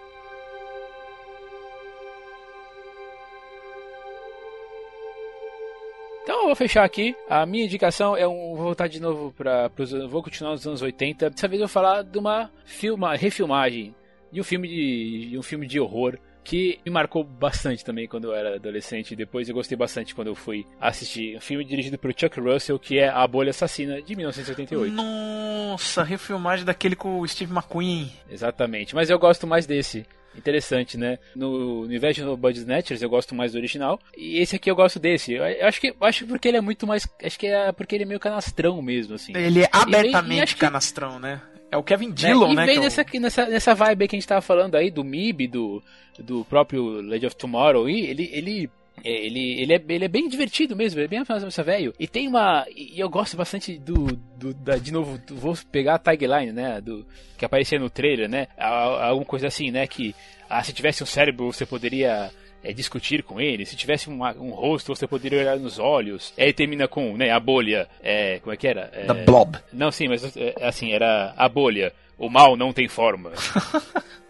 Então 6.29 6.41
eu 6.41 6.45
vou 6.45 6.55
fechar 6.55 6.83
aqui. 6.83 7.15
A 7.27 7.43
minha 7.43 7.65
indicação 7.65 8.15
é 8.15 8.27
um. 8.27 8.53
Vou 8.53 8.65
voltar 8.65 8.85
de 8.85 8.99
novo 8.99 9.33
para 9.35 9.67
Vou 10.07 10.21
continuar 10.21 10.51
nos 10.51 10.67
anos 10.67 10.79
80. 10.79 11.31
Dessa 11.31 11.47
vez 11.47 11.59
eu 11.59 11.65
vou 11.65 11.73
falar 11.73 12.03
de 12.03 12.19
uma 12.19 12.51
filma, 12.63 13.15
refilmagem 13.15 13.95
de 14.31 14.39
um 14.39 14.43
filme 14.43 14.67
de, 14.67 15.29
de 15.31 15.39
um 15.39 15.41
filme 15.41 15.65
de 15.65 15.79
horror 15.79 16.19
que 16.43 16.79
me 16.85 16.91
marcou 16.91 17.23
bastante 17.23 17.83
também 17.83 18.07
quando 18.07 18.25
eu 18.25 18.35
era 18.35 18.57
adolescente. 18.57 19.15
Depois 19.15 19.49
eu 19.49 19.55
gostei 19.55 19.75
bastante 19.75 20.13
quando 20.13 20.27
eu 20.27 20.35
fui 20.35 20.67
assistir 20.79 21.35
um 21.35 21.41
filme 21.41 21.65
dirigido 21.65 21.97
por 21.97 22.13
Chuck 22.15 22.39
Russell, 22.39 22.77
que 22.77 22.99
é 22.99 23.09
A 23.09 23.25
Bolha 23.25 23.49
Assassina, 23.49 23.99
de 23.99 24.15
1988. 24.15 24.93
Nossa, 24.93 26.03
refilmagem 26.03 26.63
daquele 26.63 26.95
com 26.95 27.21
o 27.21 27.27
Steve 27.27 27.51
McQueen. 27.51 28.07
Exatamente, 28.29 28.93
mas 28.93 29.09
eu 29.09 29.17
gosto 29.17 29.47
mais 29.47 29.65
desse. 29.65 30.05
Interessante, 30.39 30.97
né? 30.97 31.19
No 31.35 31.81
universo 31.81 32.21
de 32.21 32.35
Bud 32.35 32.57
Snatchers 32.57 33.01
eu 33.01 33.09
gosto 33.09 33.35
mais 33.35 33.51
do 33.51 33.57
original. 33.57 33.99
E 34.17 34.39
esse 34.39 34.55
aqui 34.55 34.71
eu 34.71 34.75
gosto 34.75 34.99
desse. 34.99 35.33
Eu 35.33 35.67
acho 35.67 35.81
que 35.81 35.93
acho 36.01 36.25
porque 36.25 36.47
ele 36.47 36.57
é 36.57 36.61
muito 36.61 36.87
mais. 36.87 37.07
Acho 37.23 37.37
que 37.37 37.47
é 37.47 37.71
porque 37.71 37.95
ele 37.95 38.03
é 38.03 38.07
meio 38.07 38.19
canastrão 38.19 38.81
mesmo, 38.81 39.15
assim. 39.15 39.35
Ele 39.35 39.63
é 39.63 39.69
abertamente 39.71 40.55
que... 40.55 40.61
canastrão, 40.61 41.19
né? 41.19 41.41
É 41.71 41.77
o 41.77 41.83
Kevin 41.83 42.11
Dillon, 42.11 42.53
né? 42.53 42.63
E 42.63 42.65
vem 42.65 42.77
é 42.77 42.79
nessa, 42.79 43.03
o... 43.03 43.19
nessa, 43.19 43.45
nessa 43.45 43.75
vibe 43.75 44.07
que 44.07 44.15
a 44.15 44.19
gente 44.19 44.27
tava 44.27 44.41
falando 44.41 44.75
aí, 44.75 44.89
do 44.89 45.03
MIB, 45.03 45.47
do, 45.47 45.83
do 46.17 46.43
próprio 46.45 47.01
Legend 47.01 47.27
of 47.27 47.35
Tomorrow, 47.35 47.87
e 47.87 48.07
ele, 48.07 48.29
ele 48.33 48.69
ele, 49.03 49.61
ele, 49.61 49.73
é, 49.73 49.83
ele 49.89 50.05
é 50.05 50.07
bem 50.07 50.27
divertido 50.27 50.75
mesmo, 50.75 50.99
ele 50.99 51.05
é 51.05 51.09
bem 51.09 51.19
essa 51.19 51.63
velho. 51.63 51.93
E 51.99 52.07
tem 52.07 52.27
uma. 52.27 52.65
E 52.75 52.99
eu 52.99 53.09
gosto 53.09 53.37
bastante 53.37 53.77
do. 53.77 54.07
do 54.37 54.53
da, 54.53 54.77
de 54.77 54.91
novo, 54.91 55.19
vou 55.31 55.57
pegar 55.71 55.95
a 55.95 55.99
tagline, 55.99 56.51
né? 56.51 56.81
Do, 56.81 57.05
que 57.37 57.45
aparecia 57.45 57.79
no 57.79 57.89
trailer, 57.89 58.29
né? 58.29 58.47
Alguma 58.57 59.25
coisa 59.25 59.47
assim, 59.47 59.71
né? 59.71 59.85
Que 59.87 60.15
ah, 60.49 60.63
se 60.63 60.73
tivesse 60.73 61.03
um 61.03 61.05
cérebro 61.05 61.45
você 61.45 61.65
poderia 61.65 62.31
é, 62.63 62.73
discutir 62.73 63.23
com 63.23 63.39
ele. 63.39 63.65
Se 63.65 63.75
tivesse 63.75 64.09
uma, 64.09 64.33
um 64.33 64.51
rosto, 64.51 64.95
você 64.95 65.07
poderia 65.07 65.39
olhar 65.39 65.57
nos 65.57 65.79
olhos. 65.79 66.33
Aí 66.37 66.51
termina 66.53 66.87
com 66.87 67.15
né, 67.15 67.31
a 67.31 67.39
bolha. 67.39 67.87
É, 68.01 68.39
como 68.39 68.53
é 68.53 68.57
que 68.57 68.67
era? 68.67 68.89
É, 68.93 69.05
The 69.05 69.25
Blob. 69.25 69.57
Não, 69.71 69.91
sim, 69.91 70.07
mas 70.07 70.35
é, 70.35 70.55
assim, 70.61 70.91
era 70.91 71.33
a 71.37 71.47
bolha. 71.47 71.93
O 72.17 72.29
mal 72.29 72.57
não 72.57 72.73
tem 72.73 72.87
forma. 72.87 73.31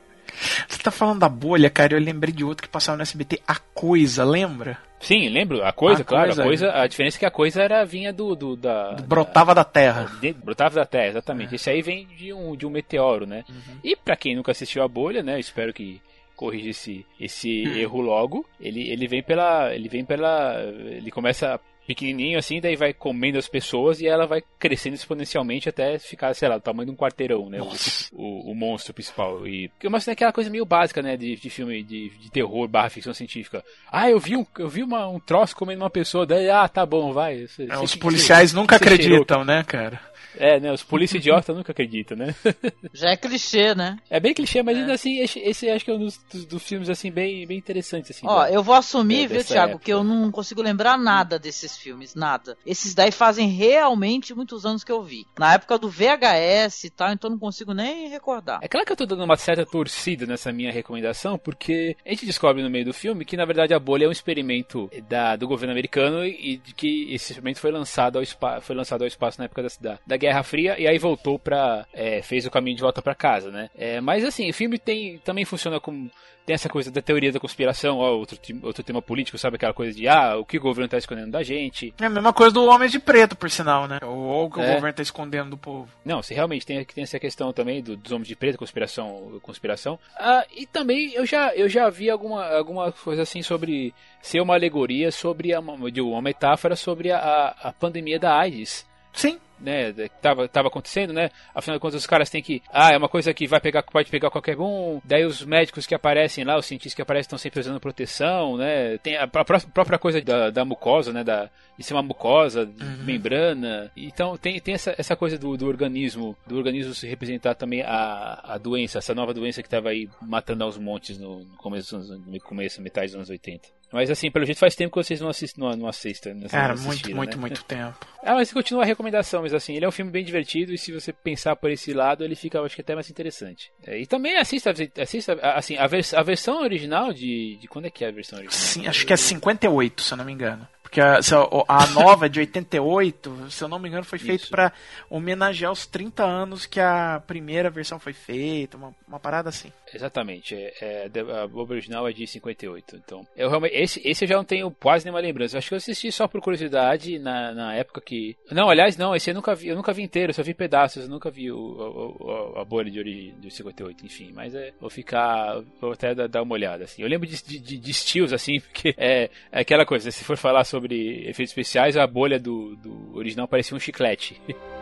Você 0.67 0.81
tá 0.81 0.91
falando 0.91 1.19
da 1.19 1.29
bolha, 1.29 1.69
cara, 1.69 1.93
eu 1.93 1.99
lembrei 1.99 2.33
de 2.33 2.43
outro 2.43 2.63
que 2.63 2.69
passava 2.69 2.97
no 2.97 3.03
SBT, 3.03 3.41
A 3.47 3.55
Coisa, 3.55 4.23
lembra? 4.23 4.77
Sim, 4.99 5.29
lembro. 5.29 5.63
A 5.63 5.71
coisa, 5.71 6.01
a 6.01 6.05
claro, 6.05 6.27
coisa, 6.27 6.41
a 6.41 6.45
coisa. 6.45 6.71
A 6.73 6.87
diferença 6.87 7.17
é 7.17 7.19
que 7.19 7.25
a 7.25 7.31
coisa 7.31 7.61
era 7.61 7.85
vinha 7.85 8.11
do. 8.11 8.35
do 8.35 8.55
da, 8.55 8.93
brotava 9.07 9.55
da, 9.55 9.61
da 9.61 9.63
Terra. 9.63 10.11
De, 10.19 10.33
brotava 10.33 10.75
da 10.75 10.85
Terra, 10.85 11.07
exatamente. 11.07 11.53
É. 11.53 11.55
Esse 11.55 11.69
aí 11.69 11.81
vem 11.81 12.05
de 12.05 12.33
um, 12.33 12.55
de 12.55 12.65
um 12.65 12.69
meteoro, 12.69 13.25
né? 13.25 13.45
Uhum. 13.49 13.77
E 13.83 13.95
para 13.95 14.17
quem 14.17 14.35
nunca 14.35 14.51
assistiu 14.51 14.83
a 14.83 14.87
bolha, 14.87 15.23
né? 15.23 15.39
Espero 15.39 15.73
que 15.73 16.01
corrija 16.35 16.69
esse, 16.69 17.05
esse 17.19 17.65
hum. 17.65 17.75
erro 17.75 18.01
logo. 18.01 18.45
Ele, 18.59 18.89
ele 18.89 19.07
vem 19.07 19.23
pela. 19.23 19.73
Ele 19.73 19.87
vem 19.87 20.03
pela. 20.03 20.61
Ele 20.61 21.11
começa 21.11 21.59
pequenininho 21.89 22.37
assim, 22.37 22.61
daí 22.61 22.75
vai 22.75 22.93
comendo 22.93 23.39
as 23.39 23.49
pessoas 23.49 23.99
e 23.99 24.05
ela 24.05 24.27
vai 24.27 24.43
crescendo 24.59 24.93
exponencialmente 24.93 25.67
até 25.67 25.97
ficar, 25.97 26.35
sei 26.35 26.47
lá, 26.47 26.59
do 26.59 26.61
tamanho 26.61 26.85
de 26.85 26.91
um 26.91 26.95
quarteirão, 26.95 27.49
né? 27.49 27.59
O, 27.59 27.71
o, 28.13 28.51
o, 28.51 28.55
monstro 28.55 28.93
principal. 28.93 29.47
E 29.47 29.71
mas 29.89 30.07
é 30.07 30.11
aquela 30.11 30.31
coisa 30.31 30.51
meio 30.51 30.65
básica, 30.65 31.01
né, 31.01 31.17
de, 31.17 31.35
de 31.35 31.49
filme 31.49 31.81
de, 31.81 32.09
de 32.09 32.29
terror 32.29 32.67
barra 32.67 32.91
ficção 32.91 33.11
científica. 33.11 33.65
Ah, 33.91 34.07
eu 34.07 34.19
vi 34.19 34.37
um, 34.37 34.45
eu 34.59 34.69
vi 34.69 34.83
uma, 34.83 35.07
um 35.07 35.19
troço 35.19 35.55
comendo 35.55 35.81
uma 35.81 35.89
pessoa, 35.89 36.27
daí, 36.27 36.47
ah, 36.47 36.67
tá 36.67 36.85
bom, 36.85 37.11
vai. 37.11 37.47
Cê, 37.47 37.67
é, 37.67 37.79
os 37.79 37.95
policiais 37.95 38.53
nunca 38.53 38.75
acreditam, 38.75 39.43
né, 39.43 39.63
cara? 39.63 39.99
É, 40.37 40.59
né? 40.59 40.71
Os 40.71 40.83
polícia 40.83 41.17
idiota 41.17 41.53
nunca 41.53 41.71
acreditam, 41.71 42.17
né? 42.17 42.35
Já 42.93 43.09
é 43.09 43.17
clichê, 43.17 43.73
né? 43.75 43.97
É 44.09 44.19
bem 44.19 44.33
clichê, 44.33 44.61
mas 44.61 44.77
é. 44.77 44.81
ainda 44.81 44.93
assim, 44.93 45.19
esse, 45.19 45.39
esse, 45.39 45.69
acho 45.69 45.85
que 45.85 45.91
é 45.91 45.93
um 45.93 45.99
dos, 45.99 46.17
dos, 46.31 46.45
dos, 46.45 46.63
filmes, 46.63 46.89
assim, 46.89 47.11
bem, 47.11 47.45
bem 47.45 47.57
interessantes, 47.57 48.11
assim. 48.11 48.27
Ó, 48.27 48.43
da, 48.43 48.51
eu 48.51 48.63
vou 48.63 48.75
assumir, 48.75 49.27
viu, 49.27 49.43
Thiago, 49.43 49.71
época. 49.71 49.85
que 49.85 49.93
eu 49.93 50.03
não 50.03 50.31
consigo 50.31 50.61
lembrar 50.61 50.97
nada 50.97 51.39
desses 51.39 51.77
filmes, 51.77 52.15
nada. 52.15 52.57
Esses 52.65 52.93
daí 52.93 53.11
fazem 53.11 53.49
realmente 53.49 54.33
muitos 54.33 54.65
anos 54.65 54.83
que 54.83 54.91
eu 54.91 55.01
vi. 55.01 55.25
Na 55.37 55.53
época 55.53 55.77
do 55.77 55.89
VHS 55.89 56.83
e 56.85 56.89
tal, 56.89 57.11
então 57.11 57.29
não 57.29 57.39
consigo 57.39 57.73
nem 57.73 58.09
recordar. 58.09 58.59
É 58.61 58.67
claro 58.67 58.85
que 58.85 58.91
eu 58.91 58.97
tô 58.97 59.05
dando 59.05 59.23
uma 59.23 59.37
certa 59.37 59.65
torcida 59.65 60.25
nessa 60.25 60.51
minha 60.51 60.71
recomendação, 60.71 61.37
porque 61.37 61.95
a 62.05 62.09
gente 62.09 62.25
descobre 62.25 62.61
no 62.61 62.69
meio 62.69 62.85
do 62.85 62.93
filme 62.93 63.25
que, 63.25 63.37
na 63.37 63.45
verdade, 63.45 63.73
a 63.73 63.79
bolha 63.79 64.05
é 64.05 64.07
um 64.07 64.11
experimento 64.11 64.89
da, 65.07 65.35
do 65.35 65.47
governo 65.47 65.71
americano 65.71 66.25
e 66.25 66.57
de 66.57 66.73
que 66.73 67.13
esse 67.13 67.31
experimento 67.31 67.59
foi 67.59 67.71
lançado 67.71 68.17
ao, 68.17 68.23
espaço, 68.23 68.61
foi 68.61 68.75
lançado 68.75 69.01
ao 69.01 69.07
espaço 69.07 69.39
na 69.39 69.45
época 69.45 69.63
da, 69.79 69.99
da 70.05 70.17
Guerra 70.17 70.28
Fria 70.43 70.79
e 70.79 70.87
aí 70.87 70.97
voltou 70.97 71.37
pra. 71.37 71.85
É, 71.93 72.21
fez 72.21 72.45
o 72.45 72.51
caminho 72.51 72.75
de 72.75 72.81
volta 72.81 73.01
para 73.01 73.15
casa, 73.15 73.51
né? 73.51 73.69
É, 73.77 74.01
mas 74.01 74.23
assim, 74.23 74.49
o 74.49 74.53
filme 74.53 74.77
tem, 74.77 75.17
também 75.19 75.45
funciona 75.45 75.79
como. 75.79 76.09
Tem 76.45 76.55
essa 76.55 76.69
coisa 76.69 76.89
da 76.89 76.99
teoria 76.99 77.31
da 77.31 77.39
conspiração, 77.39 77.99
ó, 77.99 78.11
outro, 78.13 78.35
outro 78.63 78.81
tema 78.81 79.03
político, 79.03 79.37
sabe? 79.37 79.57
Aquela 79.57 79.73
coisa 79.73 79.95
de, 79.95 80.07
ah, 80.07 80.35
o 80.35 80.43
que 80.43 80.57
o 80.57 80.61
governo 80.61 80.89
tá 80.89 80.97
escondendo 80.97 81.29
da 81.29 81.43
gente. 81.43 81.93
É 82.01 82.05
a 82.05 82.09
mesma 82.09 82.33
coisa 82.33 82.51
do 82.51 82.65
Homem 82.65 82.89
de 82.89 82.97
Preto, 82.97 83.35
por 83.35 83.51
sinal, 83.51 83.87
né? 83.87 83.99
Ou 84.01 84.45
o 84.45 84.49
que 84.49 84.59
é. 84.59 84.63
o 84.63 84.73
governo 84.73 84.93
tá 84.93 85.03
escondendo 85.03 85.51
do 85.51 85.57
povo. 85.57 85.87
Não, 86.03 86.23
se 86.23 86.33
realmente 86.33 86.65
tem, 86.65 86.83
tem 86.83 87.03
essa 87.03 87.19
questão 87.19 87.53
também 87.53 87.83
do, 87.83 87.95
dos 87.95 88.11
Homens 88.11 88.27
de 88.27 88.35
Preto, 88.35 88.57
conspiração. 88.57 89.39
conspiração. 89.43 89.99
Ah, 90.17 90.43
e 90.55 90.65
também 90.65 91.13
eu 91.13 91.23
já, 91.23 91.53
eu 91.53 91.69
já 91.69 91.87
vi 91.87 92.09
alguma, 92.09 92.43
alguma 92.47 92.91
coisa 92.91 93.21
assim 93.21 93.43
sobre 93.43 93.93
ser 94.19 94.41
uma 94.41 94.55
alegoria 94.55 95.11
sobre 95.11 95.53
a, 95.53 95.61
de 95.91 96.01
uma 96.01 96.21
metáfora 96.21 96.75
sobre 96.75 97.11
a, 97.11 97.55
a 97.61 97.71
pandemia 97.71 98.19
da 98.19 98.35
AIDS. 98.35 98.88
Sim 99.13 99.39
né, 99.59 99.91
tava, 100.21 100.47
tava 100.47 100.67
acontecendo, 100.67 101.13
né? 101.13 101.29
Afinal 101.53 101.77
de 101.77 101.81
contas, 101.81 101.99
os 101.99 102.07
caras 102.07 102.29
têm 102.29 102.41
que. 102.41 102.61
Ah, 102.71 102.93
é 102.93 102.97
uma 102.97 103.09
coisa 103.09 103.33
que 103.33 103.47
vai 103.47 103.59
pegar, 103.59 103.83
pode 103.83 104.09
pegar 104.09 104.29
qualquer 104.29 104.57
um. 104.59 105.01
Daí 105.03 105.25
os 105.25 105.43
médicos 105.43 105.85
que 105.85 105.93
aparecem 105.93 106.43
lá, 106.43 106.57
os 106.57 106.65
cientistas 106.65 106.93
que 106.93 107.01
aparecem 107.01 107.27
estão 107.27 107.37
sempre 107.37 107.59
usando 107.59 107.79
proteção, 107.79 108.57
né? 108.57 108.97
Tem 108.99 109.17
a, 109.17 109.23
a 109.23 109.27
própria 109.27 109.99
coisa 109.99 110.21
da, 110.21 110.49
da, 110.49 110.65
mucosa, 110.65 111.11
né? 111.11 111.23
Da, 111.23 111.49
de 111.77 111.83
ser 111.83 111.93
uma 111.93 112.03
mucosa, 112.03 112.63
uhum. 112.63 113.03
membrana. 113.03 113.91
Então 113.95 114.37
tem, 114.37 114.59
tem 114.59 114.73
essa, 114.73 114.95
essa 114.97 115.15
coisa 115.15 115.37
do, 115.37 115.55
do 115.57 115.67
organismo, 115.67 116.35
do 116.47 116.57
organismo 116.57 116.93
se 116.93 117.07
representar 117.07 117.55
também 117.55 117.81
a, 117.81 118.41
a 118.43 118.57
doença, 118.57 118.99
essa 118.99 119.13
nova 119.13 119.33
doença 119.33 119.61
que 119.61 119.67
estava 119.67 119.89
aí 119.89 120.09
matando 120.21 120.63
aos 120.63 120.77
montes 120.77 121.17
no, 121.17 121.39
no 121.39 121.57
começo, 121.57 121.97
no 121.97 122.39
começo, 122.39 122.81
metade 122.81 123.07
dos 123.07 123.15
anos 123.15 123.29
80. 123.29 123.78
Mas 123.91 124.09
assim, 124.09 124.29
pelo 124.29 124.45
jeito 124.45 124.59
faz 124.59 124.75
tempo 124.75 124.91
que 124.91 125.03
vocês 125.03 125.19
não 125.19 125.29
assistem, 125.29 125.63
não, 125.63 125.75
não 125.75 125.87
assistem. 125.87 126.39
Cara, 126.47 126.75
muito, 126.75 127.15
muito, 127.15 127.35
né? 127.35 127.41
muito 127.41 127.63
tempo. 127.63 127.97
Ah, 128.21 128.35
mas 128.35 128.51
continua 128.51 128.83
a 128.83 128.85
recomendação, 128.85 129.43
mas 129.43 129.53
assim, 129.53 129.77
ele 129.77 129.85
é 129.85 129.87
um 129.87 129.93
filme 129.93 130.11
bem 130.11 130.25
divertido 130.25 130.73
e 130.73 130.77
se 130.77 130.91
você 130.91 131.13
pensar 131.13 131.55
por 131.55 131.71
esse 131.71 131.93
lado, 131.93 132.21
ele 132.21 132.35
fica, 132.35 132.59
acho 132.61 132.75
que 132.75 132.81
até 132.81 132.93
mais 132.93 133.09
interessante. 133.09 133.71
É, 133.87 133.97
e 133.97 134.05
também 134.05 134.35
assista, 134.35 134.73
assista 135.01 135.39
assim, 135.41 135.77
a, 135.77 135.87
vers 135.87 136.13
a 136.13 136.21
versão 136.21 136.61
original 136.61 137.13
de, 137.13 137.55
de. 137.55 137.67
Quando 137.69 137.85
é 137.85 137.89
que 137.89 138.03
é 138.03 138.09
a 138.09 138.11
versão 138.11 138.37
original? 138.37 138.59
Sim, 138.59 138.87
acho 138.87 139.05
que 139.05 139.13
é 139.13 139.15
58, 139.15 140.01
se 140.01 140.13
eu 140.13 140.17
não 140.17 140.25
me 140.25 140.33
engano. 140.33 140.67
Porque 140.89 141.01
a, 141.01 141.19
a 141.67 141.87
nova 141.87 142.25
é 142.25 142.29
de 142.29 142.39
88, 142.39 143.51
se 143.51 143.63
eu 143.63 143.67
não 143.67 143.77
me 143.77 143.87
engano, 143.87 144.03
foi 144.03 144.17
feito 144.17 144.49
para 144.49 144.73
homenagear 145.07 145.71
os 145.71 145.85
30 145.85 146.25
anos 146.25 146.65
que 146.65 146.79
a 146.79 147.21
primeira 147.27 147.69
versão 147.69 147.99
foi 147.99 148.11
feita, 148.11 148.75
uma, 148.75 148.95
uma 149.07 149.19
parada 149.19 149.49
assim. 149.49 149.71
Exatamente, 149.93 150.55
é, 150.55 150.73
é, 150.81 151.09
a 151.19 151.45
original 151.45 152.07
é 152.07 152.11
de 152.11 152.25
58. 152.25 152.95
Então, 152.95 153.25
eu 153.35 153.49
realmente, 153.49 153.75
esse, 153.75 154.01
esse 154.03 154.23
eu 154.23 154.29
já 154.29 154.35
não 154.35 154.43
tenho 154.43 154.71
quase 154.71 155.05
nenhuma 155.05 155.21
lembrança. 155.21 155.57
Acho 155.57 155.69
que 155.69 155.73
eu 155.75 155.77
assisti 155.77 156.11
só 156.11 156.27
por 156.27 156.41
curiosidade 156.41 157.19
na, 157.19 157.53
na 157.53 157.75
época 157.75 158.01
que. 158.01 158.35
Não, 158.51 158.69
aliás, 158.69 158.97
não, 158.97 159.15
esse 159.15 159.29
eu 159.29 159.35
nunca 159.35 159.53
vi, 159.53 159.67
eu 159.67 159.75
nunca 159.75 159.93
vi 159.93 160.01
inteiro, 160.01 160.31
eu 160.31 160.33
só 160.33 160.41
vi 160.41 160.55
pedaços, 160.55 161.03
eu 161.03 161.09
nunca 161.09 161.29
vi 161.29 161.51
o, 161.51 161.57
o, 161.57 162.15
o 162.19 162.59
a 162.59 162.65
bolha 162.65 162.89
de 162.89 162.99
origem 162.99 163.35
de 163.39 163.51
58, 163.51 164.05
enfim. 164.05 164.31
Mas 164.33 164.55
é, 164.55 164.73
vou 164.79 164.89
ficar, 164.89 165.61
vou 165.79 165.91
até 165.91 166.15
dar 166.15 166.41
uma 166.41 166.53
olhada. 166.53 166.85
Assim. 166.85 167.01
Eu 167.01 167.07
lembro 167.07 167.27
de, 167.27 167.59
de, 167.59 167.77
de 167.77 167.91
estilos, 167.91 168.33
assim, 168.33 168.59
porque 168.71 168.95
é, 168.97 169.29
é 169.51 169.59
aquela 169.59 169.85
coisa, 169.85 170.09
se 170.11 170.23
for 170.23 170.37
falar 170.37 170.63
sobre 170.63 170.78
efeitos 170.85 171.51
especiais, 171.51 171.97
a 171.97 172.05
bolha 172.07 172.39
do, 172.39 172.75
do 172.77 173.15
original 173.15 173.47
parecia 173.47 173.75
um 173.75 173.79
chiclete. 173.79 174.39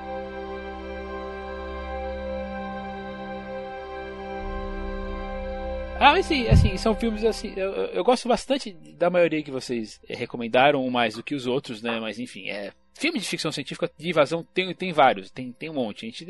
Ah, 6.00 6.12
assim, 6.12 6.48
assim, 6.48 6.78
são 6.78 6.94
filmes 6.94 7.24
assim. 7.26 7.54
Eu, 7.56 7.72
eu 7.72 8.04
gosto 8.04 8.28
bastante 8.30 8.72
da 8.72 9.10
maioria 9.10 9.42
que 9.42 9.50
vocês 9.50 10.00
recomendaram, 10.08 10.86
um 10.86 10.92
mais 10.92 11.16
do 11.16 11.24
que 11.24 11.34
os 11.34 11.48
outros, 11.48 11.82
né? 11.82 12.00
Mas 12.00 12.20
enfim, 12.20 12.50
é. 12.50 12.72
Filme 12.94 13.20
de 13.20 13.28
ficção 13.28 13.52
científica 13.52 13.92
de 13.98 14.10
invasão 14.10 14.44
tem, 14.54 14.74
tem 14.74 14.92
vários, 14.92 15.30
tem, 15.32 15.52
tem 15.52 15.70
um 15.70 15.74
monte. 15.74 16.06
A 16.06 16.10
gente, 16.10 16.24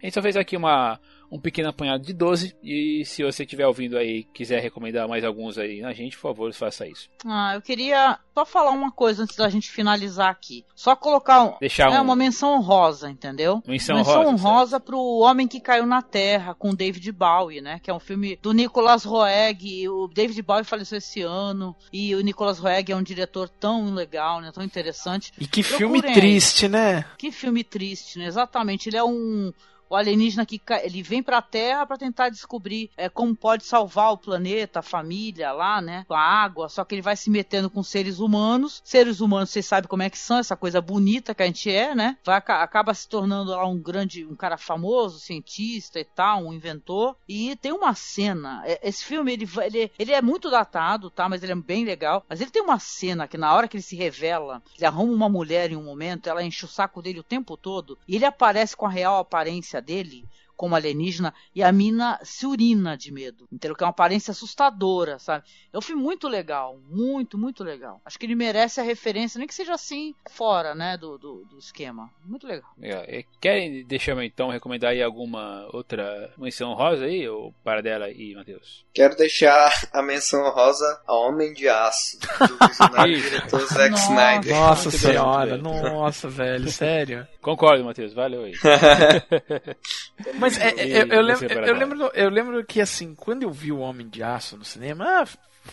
a 0.00 0.06
gente 0.06 0.14
só 0.14 0.22
fez 0.22 0.36
aqui 0.36 0.56
uma, 0.56 1.00
um 1.30 1.38
pequeno 1.38 1.68
apanhado 1.68 2.04
de 2.04 2.12
12. 2.12 2.56
E 2.62 3.04
se 3.04 3.22
você 3.22 3.44
estiver 3.44 3.66
ouvindo 3.66 3.96
aí 3.96 4.24
quiser 4.24 4.60
recomendar 4.60 5.08
mais 5.08 5.24
alguns 5.24 5.58
aí 5.58 5.80
na 5.80 5.92
gente, 5.92 6.16
por 6.16 6.22
favor, 6.22 6.52
faça 6.52 6.86
isso. 6.86 7.08
Ah, 7.26 7.52
eu 7.54 7.62
queria 7.62 8.18
só 8.34 8.44
falar 8.44 8.70
uma 8.70 8.90
coisa 8.90 9.22
antes 9.22 9.36
da 9.36 9.48
gente 9.48 9.70
finalizar 9.70 10.30
aqui. 10.30 10.64
Só 10.74 10.94
colocar 10.94 11.42
um, 11.42 11.54
Deixar 11.60 11.92
é, 11.92 12.00
um... 12.00 12.04
uma 12.04 12.16
menção 12.16 12.54
honrosa, 12.54 13.10
entendeu? 13.10 13.62
Menção, 13.66 13.96
menção 13.96 14.20
honrosa, 14.20 14.30
honrosa 14.30 14.80
pro 14.80 15.18
Homem 15.18 15.48
que 15.48 15.60
Caiu 15.60 15.86
na 15.86 16.02
Terra, 16.02 16.54
com 16.54 16.74
David 16.74 17.10
Bowie, 17.12 17.60
né? 17.60 17.80
Que 17.82 17.90
é 17.90 17.94
um 17.94 18.00
filme 18.00 18.38
do 18.40 18.52
Nicolas 18.52 19.04
Roeg. 19.04 19.88
O 19.88 20.08
David 20.08 20.40
Bowie 20.42 20.64
faleceu 20.64 20.98
esse 20.98 21.22
ano. 21.22 21.76
E 21.92 22.14
o 22.14 22.20
Nicolas 22.20 22.58
Roeg 22.58 22.92
é 22.92 22.96
um 22.96 23.02
diretor 23.02 23.48
tão 23.48 23.92
legal, 23.92 24.40
né? 24.40 24.50
Tão 24.52 24.62
interessante. 24.62 25.32
E 25.38 25.46
que 25.46 25.62
Procurem 25.62 26.00
filme 26.00 26.14
triste, 26.14 26.68
né? 26.68 27.04
Que 27.18 27.30
filme 27.32 27.64
triste, 27.64 28.18
né? 28.18 28.26
Exatamente. 28.26 28.88
Ele 28.88 28.96
é 28.96 29.04
um 29.04 29.52
o 29.88 29.96
alienígena 29.96 30.44
que 30.46 30.60
ele 30.82 31.02
vem 31.02 31.22
pra 31.22 31.40
Terra 31.42 31.86
pra 31.86 31.96
tentar 31.96 32.28
descobrir 32.28 32.90
é, 32.96 33.08
como 33.08 33.34
pode 33.34 33.64
salvar 33.64 34.12
o 34.12 34.18
planeta, 34.18 34.80
a 34.80 34.82
família 34.82 35.52
lá, 35.52 35.80
né? 35.80 36.04
Com 36.08 36.14
a 36.14 36.20
água. 36.20 36.68
Só 36.68 36.84
que 36.84 36.94
ele 36.94 37.02
vai 37.02 37.16
se 37.16 37.30
metendo 37.30 37.70
com 37.70 37.82
seres 37.82 38.18
humanos. 38.18 38.80
Seres 38.84 39.20
humanos, 39.20 39.50
vocês 39.50 39.66
sabem 39.66 39.88
como 39.88 40.02
é 40.02 40.10
que 40.10 40.18
são, 40.18 40.38
essa 40.38 40.56
coisa 40.56 40.80
bonita 40.80 41.34
que 41.34 41.42
a 41.42 41.46
gente 41.46 41.70
é, 41.70 41.94
né? 41.94 42.16
Vai, 42.24 42.36
aca- 42.36 42.62
acaba 42.62 42.92
se 42.94 43.08
tornando 43.08 43.50
lá 43.50 43.66
um 43.66 43.78
grande, 43.78 44.24
um 44.24 44.34
cara 44.36 44.56
famoso, 44.56 45.18
cientista 45.18 45.98
e 46.00 46.04
tal, 46.04 46.44
um 46.44 46.52
inventor. 46.52 47.16
E 47.28 47.56
tem 47.56 47.72
uma 47.72 47.94
cena. 47.94 48.62
é- 48.66 48.88
Esse 48.88 49.04
filme, 49.04 49.32
ele, 49.32 49.48
ele, 49.64 49.92
ele 49.98 50.12
é 50.12 50.22
muito 50.22 50.50
datado, 50.50 51.10
tá? 51.10 51.28
Mas 51.28 51.42
ele 51.42 51.52
é 51.52 51.56
bem 51.56 51.84
legal. 51.84 52.24
Mas 52.28 52.40
ele 52.40 52.50
tem 52.50 52.62
uma 52.62 52.78
cena 52.78 53.26
que 53.28 53.36
na 53.38 53.52
hora 53.54 53.68
que 53.68 53.76
ele 53.76 53.82
se 53.82 53.96
revela, 53.96 54.62
ele 54.76 54.84
arruma 54.86 55.12
uma 55.12 55.28
mulher 55.28 55.70
em 55.72 55.76
um 55.76 55.84
momento, 55.84 56.28
ela 56.28 56.42
enche 56.42 56.64
o 56.64 56.68
saco 56.68 57.00
dele 57.02 57.20
o 57.20 57.24
tempo 57.24 57.56
todo, 57.56 57.98
e 58.06 58.16
ele 58.16 58.24
aparece 58.24 58.76
com 58.76 58.86
a 58.86 58.90
real 58.90 59.18
aparência 59.18 59.77
dele, 59.80 60.26
como 60.58 60.74
alienígena, 60.74 61.32
e 61.54 61.62
a 61.62 61.70
mina 61.70 62.18
se 62.24 62.44
urina 62.44 62.96
de 62.96 63.12
medo. 63.12 63.46
Entendeu? 63.50 63.76
Que 63.76 63.84
é 63.84 63.86
uma 63.86 63.90
aparência 63.90 64.32
assustadora, 64.32 65.16
sabe? 65.20 65.44
É 65.72 65.78
um 65.78 65.80
filme 65.80 66.02
muito 66.02 66.26
legal. 66.26 66.76
Muito, 66.90 67.38
muito 67.38 67.62
legal. 67.62 68.00
Acho 68.04 68.18
que 68.18 68.26
ele 68.26 68.34
merece 68.34 68.80
a 68.80 68.84
referência, 68.84 69.38
nem 69.38 69.46
que 69.46 69.54
seja 69.54 69.74
assim, 69.74 70.16
fora, 70.28 70.74
né, 70.74 70.96
do, 70.96 71.16
do, 71.16 71.44
do 71.44 71.58
esquema. 71.58 72.10
Muito 72.24 72.44
legal. 72.44 72.68
É, 72.82 73.20
é, 73.20 73.24
Querem 73.40 73.84
deixar 73.84 74.12
eu 74.12 74.22
então 74.22 74.50
recomendar 74.50 74.90
aí 74.90 75.00
alguma 75.00 75.68
outra 75.72 76.32
menção 76.36 76.74
rosa 76.74 77.04
aí, 77.04 77.28
ou 77.28 77.54
para 77.62 77.80
dela 77.80 78.10
e 78.10 78.34
Matheus? 78.34 78.84
Quero 78.92 79.16
deixar 79.16 79.72
a 79.92 80.02
menção 80.02 80.50
rosa 80.50 81.00
a 81.06 81.14
Homem 81.14 81.52
de 81.52 81.68
Aço, 81.68 82.18
do 82.18 82.66
visionário 82.66 83.22
diretor 83.22 83.64
Zack 83.66 83.90
Nossa. 83.90 84.02
Snyder. 84.02 84.54
Nossa 84.56 84.90
senhora, 84.90 85.56
nossa, 85.56 86.28
velho, 86.28 86.68
sério. 86.68 87.28
Concordo, 87.40 87.84
Matheus, 87.84 88.12
valeu 88.12 88.42
aí. 88.42 88.54
Mas 90.34 90.47
é, 90.56 90.68
é, 90.68 90.86
E 90.86 90.92
eu, 90.92 91.06
eu 91.06 91.20
lembro, 91.20 91.52
eu, 91.52 91.74
lembro, 91.74 92.10
eu 92.14 92.30
lembro 92.30 92.64
que 92.64 92.80
assim, 92.80 93.14
quando 93.14 93.42
eu 93.42 93.50
vi 93.50 93.70
o 93.72 93.78
Homem 93.78 94.08
de 94.08 94.22
Aço 94.22 94.56
no 94.56 94.64
cinema, 94.64 95.04
ah, 95.04 95.26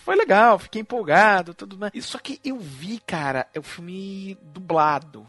foi 0.04 0.16
legal, 0.16 0.58
fiquei 0.58 0.82
empolgado, 0.82 1.54
tudo 1.54 1.78
mais. 1.78 1.92
Só 2.04 2.18
que 2.18 2.40
eu 2.44 2.58
vi, 2.58 3.00
cara, 3.06 3.46
é 3.54 3.58
o 3.58 3.62
filme 3.62 4.36
dublado. 4.42 5.26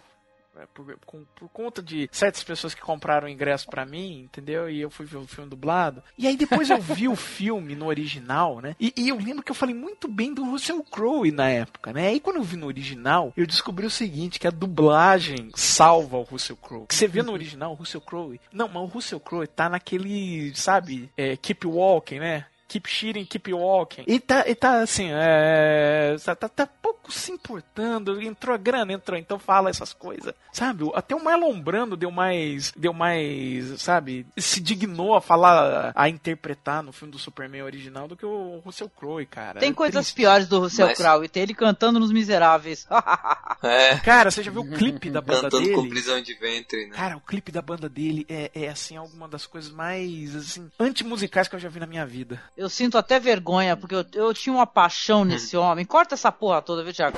É, 0.60 0.66
Por, 0.74 0.98
com- 1.06 1.26
por 1.36 1.50
conta 1.50 1.82
de 1.82 2.10
certas 2.12 2.44
pessoas 2.44 2.74
que 2.74 2.82
compraram 2.82 3.28
ingresso 3.30 3.68
pra 3.68 3.86
mim, 3.86 4.22
entendeu? 4.22 4.70
E 4.70 4.82
eu 4.82 4.90
fui 4.90 5.06
ver 5.06 5.18
o 5.18 5.28
filme 5.28 5.50
dublado. 5.50 6.02
E 6.18 6.28
aí 6.28 6.36
depois 6.36 6.70
eu 6.70 6.82
vi 6.82 7.08
o 7.08 7.16
filme 7.18 7.76
no 7.76 7.86
original, 7.88 8.60
né? 8.62 8.76
E, 8.80 8.94
e 8.98 9.10
eu 9.10 9.18
lembro 9.18 9.44
que 9.44 9.52
eu 9.52 9.56
falei 9.56 9.76
muito 9.76 10.08
bem 10.08 10.34
do 10.34 10.44
Russell 10.44 10.84
Crowe 10.84 11.32
na 11.32 11.50
época, 11.50 11.94
né? 11.94 12.08
Aí 12.08 12.20
quando 12.20 12.38
eu 12.38 12.44
vi 12.44 12.56
no 12.58 12.68
original, 12.68 13.32
eu 13.38 13.46
descobri 13.46 13.86
o 13.86 13.90
seguinte, 13.92 14.40
que 14.40 14.48
a 14.48 14.52
dublagem 14.52 15.50
salva 15.56 16.18
o 16.18 16.24
Russell 16.24 16.58
Crowe. 16.58 16.88
Que 16.88 16.96
você 16.96 17.08
vê 17.08 17.22
no 17.22 17.34
original 17.34 17.72
o 17.72 17.76
Russell 17.76 18.02
Crowe. 18.02 18.40
Não, 18.52 18.68
mas 18.68 18.78
o 18.84 18.86
Russell 18.86 19.20
Crowe 19.20 19.48
tá 19.48 19.70
naquele, 19.70 20.54
sabe, 20.56 21.10
é, 21.18 21.36
Keep 21.38 21.68
Walking, 21.68 22.20
né? 22.20 22.46
Keep 22.70 22.90
cheating, 22.90 23.24
keep 23.24 23.54
walking. 23.54 24.04
E 24.06 24.20
tá, 24.20 24.44
e 24.46 24.54
tá 24.54 24.82
assim, 24.82 25.08
é, 25.14 26.18
tá, 26.24 26.36
tá, 26.36 26.50
tá 26.50 26.68
pouco 27.08 27.12
se 27.12 27.32
importando. 27.32 28.22
Entrou 28.22 28.54
a 28.54 28.58
grana, 28.58 28.94
entrou, 28.94 29.18
então 29.18 29.40
fala 29.40 29.70
essas 29.70 29.94
coisas. 29.94 30.34
Sabe? 30.52 30.90
Até 30.94 31.16
o 31.16 31.24
Marlon 31.24 31.60
Brando 31.60 31.96
deu 31.96 32.12
mais, 32.12 32.72
deu 32.76 32.94
mais, 32.94 33.82
sabe? 33.82 34.26
Se 34.38 34.60
dignou 34.60 35.16
a 35.16 35.22
falar, 35.22 35.92
a 35.96 36.10
interpretar 36.10 36.82
no 36.84 36.92
filme 36.92 37.12
do 37.12 37.20
Superman 37.20 37.64
original 37.64 38.08
do 38.08 38.16
que 38.16 38.26
o 38.26 38.60
Russell 38.66 38.90
Crowe, 38.90 39.26
cara. 39.26 39.60
Tem 39.60 39.70
É 39.70 39.74
coisas 39.74 40.06
triste. 40.06 40.16
piores 40.16 40.48
do 40.48 40.60
Russell 40.60 40.88
Mas- 40.88 40.98
Crowe, 40.98 41.26
e 41.26 41.30
tem 41.30 41.44
ele 41.44 41.54
cantando 41.54 42.00
nos 42.00 42.12
Miseráveis. 42.12 42.88
É, 43.64 43.98
Cara, 44.00 44.30
você 44.30 44.44
já 44.44 44.52
viu 44.52 44.62
o 44.62 44.70
clipe 44.72 45.10
da 45.10 45.20
banda 45.20 45.42
cantando 45.50 45.70
com 45.72 45.78
dele? 45.82 45.90
prisão 45.90 46.22
de 46.22 46.34
ventre, 46.36 46.86
né? 46.88 46.96
Cara, 46.96 47.18
o 47.18 47.22
clipe 47.22 47.52
da 47.52 47.62
banda 47.62 47.90
dele 47.90 48.24
é, 48.30 48.52
é 48.54 48.70
assim, 48.70 48.96
alguma 48.96 49.28
das 49.28 49.48
coisas 49.48 49.72
mais, 49.72 50.36
assim, 50.36 50.70
antimusicais 50.80 51.48
que 51.48 51.56
eu 51.56 51.60
já 51.60 51.68
vi 51.68 51.80
na 51.80 51.88
minha 51.88 52.06
vida. 52.06 52.40
Eu 52.56 52.70
sinto 52.70 53.00
até 53.00 53.20
vergonha, 53.20 53.76
porque 53.76 53.96
eu, 53.96 54.06
eu 54.14 54.32
tinha 54.34 54.54
uma 54.54 54.68
paixão 54.68 55.26
nesse 55.26 55.58
homem. 55.58 55.86
Corta 55.86 56.14
essa 56.14 56.32
porra 56.32 56.62
toda, 56.62 56.84
Thiago? 56.98 57.18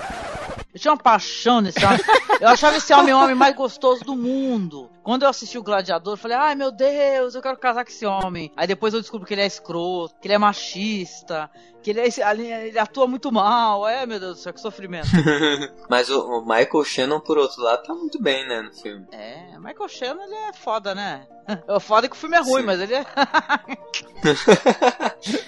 Eu 0.74 0.80
tinha 0.80 0.92
uma 0.92 0.98
paixão 1.02 1.62
nesse 1.62 1.84
homem. 1.84 2.00
Eu 2.40 2.50
achava 2.50 2.78
esse 2.78 2.94
homem 2.94 3.12
o 3.14 3.18
homem 3.18 3.34
mais 3.34 3.56
gostoso 3.56 4.04
do 4.04 4.16
mundo. 4.16 4.88
Quando 5.02 5.24
eu 5.24 5.30
assisti 5.30 5.58
o 5.58 5.64
Gladiador, 5.64 6.14
eu 6.14 6.18
falei, 6.18 6.38
ai 6.38 6.54
meu 6.54 6.72
Deus, 6.72 7.34
eu 7.34 7.42
quero 7.42 7.58
casar 7.58 7.84
com 7.84 7.90
esse 7.90 8.06
homem. 8.06 8.52
Aí 8.56 8.68
depois 8.68 8.94
eu 8.94 9.02
descubro 9.02 9.26
que 9.26 9.34
ele 9.34 9.42
é 9.42 9.48
escroto, 9.48 10.14
que 10.22 10.28
ele 10.28 10.36
é 10.36 10.38
machista, 10.38 11.50
que 11.82 11.90
ele, 11.90 12.02
é, 12.02 12.68
ele 12.68 12.78
atua 12.78 13.08
muito 13.08 13.32
mal. 13.32 13.88
É, 13.88 14.06
meu 14.06 14.20
Deus 14.20 14.38
do 14.38 14.42
céu, 14.42 14.54
que 14.54 14.62
sofrimento. 14.62 15.08
Mas 15.90 16.08
o, 16.10 16.22
o 16.22 16.42
Michael 16.42 16.84
Shannon, 16.84 17.20
por 17.20 17.40
outro 17.40 17.64
lado, 17.64 17.82
tá 17.84 17.94
muito 17.96 18.22
bem, 18.22 18.48
né, 18.48 18.62
no 18.62 18.72
filme. 18.72 19.08
É, 19.12 19.58
Michael 19.58 19.90
Shannon, 19.90 20.22
ele 20.24 20.36
é 20.36 20.54
foda, 20.54 20.94
né? 20.94 21.26
É 21.68 21.80
foda 21.80 22.08
que 22.08 22.16
o 22.16 22.20
filme 22.20 22.38
é 22.38 22.42
ruim, 22.42 22.62
Sim. 22.62 22.68
mas 22.68 22.80
ele 22.80 22.94
é... 22.94 23.04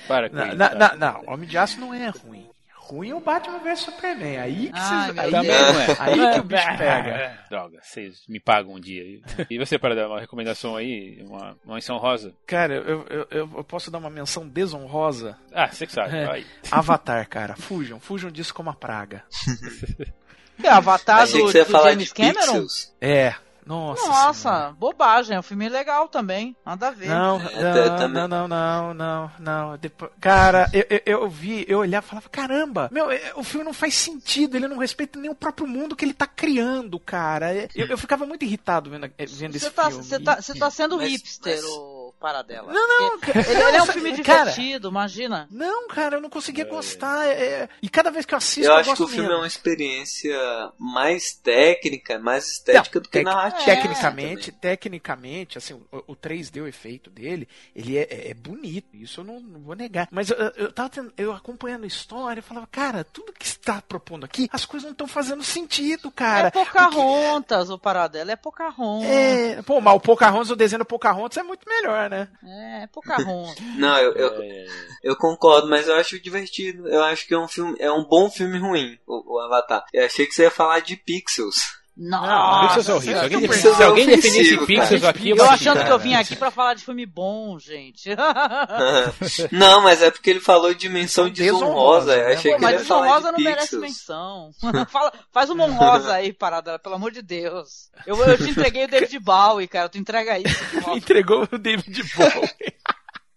Para 0.08 0.32
com 0.32 0.36
Não, 0.36 0.48
isso, 0.48 0.58
não, 0.58 0.68
cara. 0.70 0.96
não, 0.98 1.14
não, 1.14 1.24
Homem 1.34 1.48
de 1.48 1.58
Aço 1.60 1.80
não 1.80 1.94
é 1.94 2.10
ruim. 2.10 2.50
Ruim 2.92 3.12
é 3.12 3.16
o 3.16 3.22
Batman 3.22 3.60
vs 3.60 3.80
Superman. 3.80 4.38
Aí 4.38 4.70
que, 4.70 4.78
vocês, 4.78 5.14
meu 5.14 5.24
aí. 5.24 5.32
Também 5.32 5.52
é. 5.52 5.96
aí 5.98 6.34
que 6.34 6.40
o 6.40 6.44
bicho 6.44 6.68
pega. 6.78 7.40
Droga, 7.50 7.80
vocês 7.82 8.22
me 8.28 8.38
pagam 8.38 8.74
um 8.74 8.80
dia. 8.82 9.22
E 9.50 9.58
você, 9.58 9.80
para 9.80 9.96
dar 9.96 10.10
uma 10.10 10.20
recomendação 10.20 10.76
aí, 10.76 11.24
uma, 11.26 11.56
uma 11.64 11.76
menção 11.76 11.98
rosa? 11.98 12.34
Cara, 12.46 12.76
eu, 12.76 13.06
eu, 13.10 13.28
eu 13.32 13.64
posso 13.64 13.90
dar 13.90 13.98
uma 13.98 14.10
menção 14.10 14.46
desonrosa? 14.46 15.38
Ah, 15.54 15.70
você 15.70 15.88
que 15.88 15.94
sabe, 15.94 16.18
É. 16.18 16.26
vai. 16.26 16.46
Avatar, 16.70 17.30
cara. 17.30 17.56
Fujam, 17.56 17.98
fujam 17.98 18.30
disso 18.30 18.54
como 18.54 18.70
a 18.70 18.74
praga. 18.74 19.24
É, 20.64 20.70
Avatar 20.70 21.22
Achei 21.22 21.40
do, 21.42 21.48
que 21.48 21.52
você 21.54 21.58
ia 21.60 21.66
do 21.66 21.72
falar 21.72 21.90
James 21.92 22.08
de 22.10 22.14
Cameron? 22.14 22.40
Pixels. 22.40 22.94
É. 23.02 23.34
Nossa. 23.66 24.08
Nossa, 24.08 24.76
bobagem. 24.78 25.36
É 25.36 25.40
um 25.40 25.44
filme 25.44 25.70
legal 25.70 26.08
também. 26.08 26.56
Nada 26.66 26.88
a 26.88 26.92
ver. 26.92 27.08
Não, 27.08 27.40
eu 27.42 28.10
não, 28.10 28.10
não, 28.10 28.28
não, 28.28 28.48
não, 28.48 28.94
não, 28.94 29.32
não. 29.40 29.78
Depois, 29.78 30.12
cara, 30.20 30.70
eu, 30.74 30.86
eu, 30.90 31.02
eu 31.22 31.30
vi, 31.30 31.66
eu 31.68 31.80
olhava 31.80 32.06
e 32.06 32.10
falava, 32.10 32.30
caramba, 32.30 32.90
meu, 32.92 33.10
é, 33.12 33.34
o 33.36 33.44
filme 33.44 33.64
não 33.66 33.74
faz 33.74 33.94
sentido, 33.96 34.56
ele 34.58 34.68
não 34.68 34.78
respeita 34.78 35.20
nem 35.20 35.30
o 35.30 35.36
próprio 35.36 35.68
mundo 35.68 35.96
que 35.96 36.04
ele 36.04 36.14
tá 36.14 36.26
criando, 36.28 37.00
cara. 37.00 37.54
É, 37.54 37.68
Eu, 37.76 37.88
eu 37.88 37.98
ficava 37.98 38.26
muito 38.26 38.44
irritado 38.44 38.90
vendo, 38.90 39.06
é, 39.06 39.26
vendo 39.26 39.52
Você 39.54 39.58
esse 39.68 39.72
tá, 39.72 39.90
filme. 39.90 40.04
você 40.04 40.20
tá, 40.20 40.42
você 40.42 40.54
tá 40.58 40.70
sendo 40.72 40.98
Mas- 40.98 41.12
hipster, 41.12 41.56
mas- 41.62 41.66
o 41.66 42.01
Paradela. 42.22 42.72
Não, 42.72 42.88
não, 42.88 43.20
Porque 43.20 43.34
cara, 43.34 43.50
Ele, 43.52 43.62
ele 43.64 43.78
é 43.78 43.82
um 43.84 43.86
não, 43.88 43.94
filme 43.94 44.24
cara, 44.24 44.44
divertido, 44.52 44.88
imagina. 44.90 45.48
Não, 45.52 45.88
cara, 45.88 46.18
eu 46.18 46.22
não 46.22 46.30
conseguia 46.30 46.64
gostar. 46.66 47.26
é, 47.28 47.32
é, 47.32 47.70
e 47.82 47.90
cada 47.90 48.12
vez 48.12 48.26
que 48.26 48.34
eu 48.34 48.38
assisto, 48.38 48.62
Eu 48.70 48.74
eu, 48.74 48.76
acho 48.78 48.84
que 48.84 48.90
gosto 48.92 49.04
o 49.06 49.08
filme 49.08 49.26
é 49.26 49.28
menos. 49.30 49.42
uma 49.42 49.48
experiência 49.48 50.72
mais 50.78 51.34
técnica, 51.34 52.20
mais 52.20 52.48
estética 52.48 53.00
Não, 53.00 53.02
do 53.04 53.10
que 53.10 53.18
tec- 53.20 53.26
narrativa. 53.26 53.66
Tecnicamente, 53.66 54.52
tecnicamente, 54.52 55.58
assim, 55.58 55.74
o, 55.74 56.04
o 56.14 56.16
3D, 56.16 56.62
o 56.62 56.68
efeito 56.68 57.10
dele, 57.10 57.48
ele 57.76 57.98
é, 57.98 58.02
é- 58.04 58.30
é 58.30 58.34
bonito, 58.34 58.88
isso 58.96 59.22
eu 59.22 59.24
não, 59.24 59.40
não 59.40 59.60
vou 59.62 59.76
negar. 59.76 60.08
Mas 60.12 60.30
eu, 60.30 60.38
eu, 60.38 60.52
eu 60.58 60.72
tava 60.72 60.90
tendo- 60.90 61.12
eu 61.18 61.34
acompanhando 61.34 61.84
a 61.84 61.88
história, 61.88 62.40
eu 62.40 62.44
falava, 62.44 62.68
cara, 62.72 63.04
tudo 63.04 63.34
que 63.34 63.46
está 63.46 63.82
propondo 63.82 64.26
aqui, 64.26 64.48
as 64.52 64.66
coisas 64.66 64.86
não 64.86 64.92
estão 64.92 65.08
fazendo 65.08 65.44
sentido, 65.44 66.12
cara. 66.12 66.48
é 66.50 66.52
Pocahontas, 66.52 67.70
o 67.70 67.78
Paradela. 67.80 68.32
É 68.32 68.36
Pocahontas. 68.36 69.10
É, 69.10 69.62
pô, 69.64 69.82
mas 69.82 69.96
o 69.96 70.00
Pocahontas, 70.00 70.52
o 70.52 70.56
desenho 70.56 70.80
do 70.80 70.86
Pocahontas 70.86 71.38
é 71.38 71.44
muito 71.44 71.68
melhor, 71.68 72.11
né? 72.12 72.28
É, 72.44 72.84
é 72.84 72.88
Pocahontas. 72.88 73.64
Não, 73.78 73.98
eu, 73.98 74.14
eu, 74.14 74.42
É, 74.42 74.66
eu 75.04 75.16
concordo, 75.16 75.68
mas 75.68 75.88
eu 75.88 75.96
acho 75.96 76.20
divertido. 76.20 76.88
Eu 76.88 77.04
acho 77.04 77.26
que 77.26 77.34
é 77.34 77.40
um 77.40 77.48
filme, 77.48 77.76
é 77.80 77.92
um 77.92 78.04
bom 78.04 78.30
filme 78.30 78.60
ruim, 78.60 79.00
o, 79.08 79.36
o 79.36 79.40
Avatar. 79.40 79.86
Eu 79.94 80.06
achei 80.06 80.26
que 80.26 80.34
você 80.34 80.44
ia 80.44 80.52
falar 80.52 80.80
de 80.80 80.96
Pixels. 80.96 81.81
Nossa, 81.98 82.68
Pixels 82.78 82.90
é 82.90 82.94
horrível. 82.94 83.20
Se 83.20 83.24
alguém, 83.24 83.40
super- 83.42 83.50
defi- 83.58 83.76
se 83.76 83.84
alguém 83.84 84.06
definisse 84.08 84.54
cara. 84.56 84.66
Pixels 84.66 85.04
aqui, 85.04 85.30
eu 85.30 85.44
achando 85.46 85.58
xingar. 85.74 85.86
que 85.86 85.92
eu 85.92 86.00
vim 86.00 86.14
aqui 86.16 86.36
pra 86.36 86.50
falar 86.50 86.74
de 86.74 86.84
filme 86.86 87.06
bom, 87.06 87.60
gente. 87.60 88.10
Não, 89.52 89.82
mas 89.82 90.02
é 90.02 90.10
porque 90.10 90.30
ele 90.30 90.40
falou 90.40 90.74
de 90.74 90.88
menção 90.90 91.30
Desonrosa, 91.30 92.16
desonrosa. 92.16 92.16
Né? 92.16 92.34
achei 92.34 92.52
Pô, 92.54 92.58
que 92.58 92.64
ele 92.66 92.72
mas 92.72 92.82
ia 92.82 92.86
o 92.86 92.88
falar 92.88 93.08
Rosa 93.16 93.28
de 93.28 93.32
não 93.34 93.40
merece 93.44 93.62
Pixels. 93.80 93.82
menção. 93.82 94.52
Fala- 94.90 95.14
faz 95.32 95.50
uma 95.50 95.66
honrosa 95.66 96.14
aí, 96.14 96.32
Paradela, 96.34 96.80
pelo 96.80 96.96
amor 96.96 97.12
de 97.12 97.22
Deus. 97.22 97.90
Eu, 98.08 98.16
eu 98.24 98.38
te 98.38 98.50
entreguei 98.50 98.86
o 98.86 98.88
David 98.88 99.20
Bowie, 99.20 99.68
cara. 99.68 99.90
Tu 99.90 99.98
entrega 99.98 100.40
isso. 100.40 100.64
Entregou 100.96 101.48
o 101.52 101.58
David 101.58 102.04
Bowie. 102.16 102.74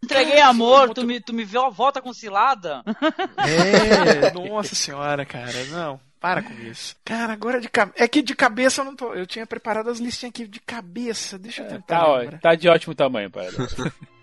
Entreguei 0.03 0.39
amor, 0.41 0.93
tu 0.93 1.03
me, 1.05 1.19
tu 1.19 1.33
me 1.33 1.45
viu 1.45 1.63
a 1.63 1.71
volta 1.71 2.01
com 2.01 2.13
cilada. 2.13 2.83
é, 3.39 4.31
nossa 4.33 4.75
senhora, 4.75 5.25
cara, 5.25 5.65
não. 5.71 5.99
Para 6.25 6.43
com 6.43 6.55
isso. 6.55 6.97
Cara, 7.05 7.35
agora 7.35 7.61
de 7.61 7.69
cabeça. 7.69 8.03
É 8.03 8.09
que 8.09 8.23
de 8.23 8.35
cabeça 8.35 8.81
eu 8.81 8.87
não 8.87 8.97
tô. 8.97 9.13
Eu 9.13 9.27
tinha 9.27 9.47
preparado 9.47 9.91
as 9.91 9.99
listinhas 9.99 10.31
aqui 10.31 10.49
de 10.49 10.59
cabeça. 10.59 11.39
Deixa 11.39 11.63
eu 11.63 11.69
tentar. 11.69 11.99
Tá, 11.99 12.09
ó, 12.09 12.25
tá 12.41 12.55
de 12.55 12.67
ótimo 12.67 12.95
tamanho, 12.95 13.31
para. 13.31 13.51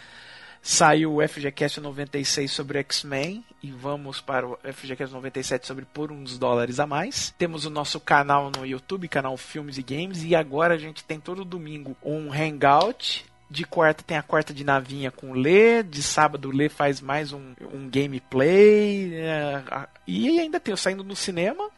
saiu 0.61 1.15
o 1.15 1.27
FGCast 1.27 1.79
96 1.79 2.51
sobre 2.51 2.79
X-Men 2.79 3.43
e 3.63 3.71
vamos 3.71 4.21
para 4.21 4.47
o 4.47 4.57
FGCast 4.63 5.13
97 5.13 5.65
sobre 5.67 5.85
Por 5.85 6.11
uns 6.11 6.37
Dólares 6.37 6.79
a 6.79 6.85
Mais. 6.85 7.33
Temos 7.37 7.65
o 7.65 7.69
nosso 7.69 7.99
canal 7.99 8.51
no 8.55 8.65
YouTube, 8.65 9.07
canal 9.07 9.35
Filmes 9.37 9.77
e 9.77 9.83
Games, 9.83 10.23
e 10.23 10.35
agora 10.35 10.75
a 10.75 10.77
gente 10.77 11.03
tem 11.03 11.19
todo 11.19 11.43
domingo 11.43 11.95
um 12.03 12.31
Hangout 12.31 13.25
de 13.51 13.65
quarta 13.65 14.01
tem 14.01 14.15
a 14.15 14.23
quarta 14.23 14.53
de 14.53 14.63
navinha 14.63 15.11
com 15.11 15.31
o 15.31 15.33
Lê, 15.33 15.83
de 15.83 16.01
sábado 16.01 16.47
o 16.47 16.55
Lê 16.55 16.69
faz 16.69 17.01
mais 17.01 17.33
um, 17.33 17.53
um 17.73 17.89
gameplay, 17.89 19.13
é, 19.13 19.61
e 20.07 20.39
ainda 20.39 20.57
tem 20.57 20.73
o 20.73 20.77
Saindo 20.77 21.03
no 21.03 21.17
Cinema, 21.17 21.69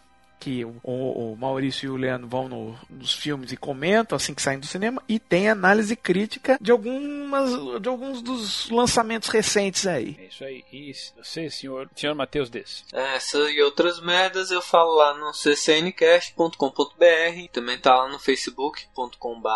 que 0.43 0.65
o, 0.65 0.75
o 0.83 1.35
Maurício 1.37 1.87
e 1.87 1.89
o 1.89 1.95
Leandro 1.95 2.27
vão 2.27 2.49
no- 2.49 2.77
nos 2.89 3.13
filmes 3.13 3.51
e 3.51 3.57
comentam 3.57 4.15
assim 4.15 4.33
que 4.33 4.41
saem 4.41 4.59
do 4.59 4.65
cinema, 4.65 5.01
e 5.07 5.19
tem 5.19 5.49
análise 5.49 5.95
crítica 5.95 6.57
de 6.59 6.71
algumas 6.71 7.51
de 7.81 7.87
alguns 7.89 8.21
dos 8.21 8.69
lançamentos 8.69 9.29
recentes 9.29 9.85
aí. 9.87 10.17
É 10.19 10.25
isso 10.25 10.43
aí. 10.43 10.63
E 10.71 10.91
você, 11.17 11.49
senhor, 11.49 11.89
senhor 11.95 12.15
Matheus 12.15 12.49
Des? 12.49 12.83
Essa 12.91 13.37
e 13.51 13.61
outras 13.61 14.01
merdas 14.01 14.51
eu 14.51 14.61
falo 14.61 14.95
lá 14.95 15.13
no 15.17 15.31
ccncast.com.br, 15.31 17.47
também 17.51 17.77
tá 17.77 17.95
lá 17.95 18.09
no 18.09 18.19
facebook.com.br 18.19 19.47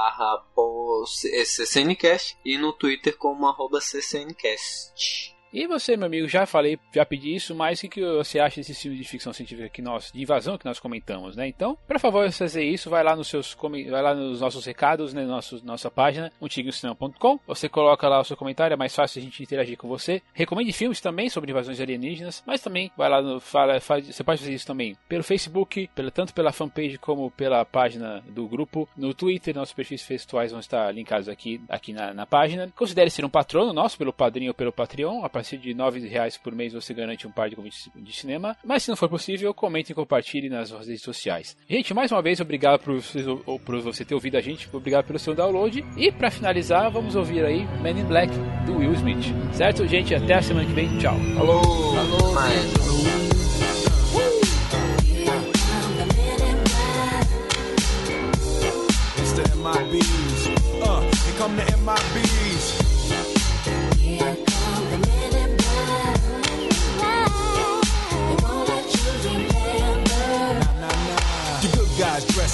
ccncast 1.06 2.38
e 2.46 2.58
no 2.58 2.72
twitter 2.74 3.18
como 3.18 3.48
arroba 3.48 3.80
ccncast. 3.80 5.36
E 5.54 5.66
você, 5.68 5.96
meu 5.96 6.08
amigo, 6.08 6.28
já 6.28 6.46
falei, 6.46 6.80
já 6.94 7.06
pedi 7.06 7.36
isso, 7.36 7.56
mas 7.56 7.80
o 7.80 7.82
que, 7.84 7.90
que 7.90 8.06
você 8.06 8.40
acha 8.40 8.58
desses 8.58 8.80
filmes 8.82 9.00
de 9.00 9.08
ficção 9.08 9.34
científica 9.34 9.70
que 9.70 9.82
nós, 9.82 10.12
de 10.12 10.22
invasão 10.22 10.58
que 10.58 10.66
nós 10.66 10.80
comentamos, 10.80 11.36
né? 11.36 11.48
Então, 11.48 11.78
por 11.88 12.00
favor, 12.00 12.32
fazer 12.32 12.64
isso, 12.64 12.90
vai 12.90 13.04
lá 13.04 13.16
nos 13.16 13.28
seus 13.28 13.56
vai 13.90 14.02
lá 14.02 14.14
nos 14.14 14.42
nossos 14.42 14.66
recados, 14.66 15.14
né, 15.14 15.24
nosso, 15.24 15.64
nossa 15.66 15.90
página, 15.90 16.32
antiguocinema.com. 16.42 17.40
Você 17.48 17.68
coloca 17.68 18.08
lá 18.08 18.20
o 18.20 18.24
seu 18.24 18.38
comentário, 18.38 18.74
é 18.74 18.78
mais 18.78 18.96
fácil 18.96 19.20
a 19.20 19.24
gente 19.24 19.42
interagir 19.42 19.78
com 19.78 19.88
você. 19.88 20.22
Recomende 20.34 20.72
filmes 20.72 21.02
também 21.02 21.30
sobre 21.30 21.52
invasões 21.52 21.80
alienígenas, 21.80 22.44
mas 22.46 22.62
também 22.62 22.92
vai 22.98 23.10
lá 23.10 23.22
no 23.22 23.40
fala, 23.40 23.80
faz, 23.80 24.06
você 24.06 24.24
pode 24.24 24.40
fazer 24.40 24.54
isso 24.54 24.68
também 24.68 24.98
pelo 25.08 25.24
Facebook, 25.24 25.90
tanto 26.14 26.34
pela 26.34 26.52
fanpage 26.52 26.98
como 26.98 27.32
pela 27.32 27.64
página 27.66 28.24
do 28.30 28.48
grupo, 28.48 28.88
no 28.96 29.14
Twitter, 29.14 29.56
nossos 29.56 29.74
perfis 29.74 30.06
textuais 30.06 30.52
vão 30.52 30.60
estar 30.60 30.92
linkados 30.94 31.30
aqui, 31.30 31.62
aqui 31.70 31.94
na, 31.94 32.14
na 32.14 32.26
página. 32.26 32.72
Considere 32.76 33.10
ser 33.10 33.26
um 33.26 33.30
patrono 33.30 33.74
nosso 33.74 33.98
pelo 33.98 34.14
Padrinho 34.14 34.52
ou 34.52 34.56
pelo 34.56 34.72
Patreon, 34.72 35.24
a 35.24 35.30
partir 35.38 35.58
de 35.58 35.74
9 35.74 36.00
reais 36.08 36.36
por 36.36 36.54
mês 36.54 36.74
você 36.74 36.94
garante 36.94 37.28
um 37.28 37.32
par 37.32 37.50
de 37.50 37.56
convites 37.56 37.90
de 37.96 38.14
cinema. 38.14 38.58
Mas 38.66 38.84
se 38.84 38.90
não 38.90 38.96
for 38.96 39.08
possível, 39.08 39.54
comente 39.54 39.92
e 39.92 39.96
compartilhe 39.96 40.50
nas 40.50 40.72
nossas 40.72 40.88
redes 40.88 41.04
sociais. 41.04 41.56
Gente, 41.70 41.94
mais 41.94 42.12
uma 42.12 42.22
vez, 42.22 42.40
obrigado 42.40 42.80
por, 42.80 42.96
por 43.64 43.82
você 43.82 44.04
ter 44.04 44.16
ouvido 44.16 44.36
a 44.38 44.42
gente, 44.42 44.68
obrigado 44.74 45.06
pelo 45.06 45.20
seu 45.20 45.36
download. 45.36 45.86
E 45.96 46.12
para 46.12 46.32
finalizar, 46.32 46.90
vamos 46.90 47.16
ouvir 47.16 47.46
aí 47.46 47.68
Men 47.82 48.00
in 48.00 48.06
Black 48.06 48.34
do 48.66 48.78
Will 48.78 48.94
Smith. 48.94 49.26
Certo, 49.54 49.86
gente? 49.88 50.16
Até 50.16 50.36
a 50.36 50.42
semana 50.42 50.66
que 50.66 50.74
vem. 50.74 50.98
Tchau. 50.98 51.16
Falou! 51.36 51.64
Falou, 51.94 52.34
Mas- 52.34 52.78
beijo. 59.92 60.08
It's 60.08 60.17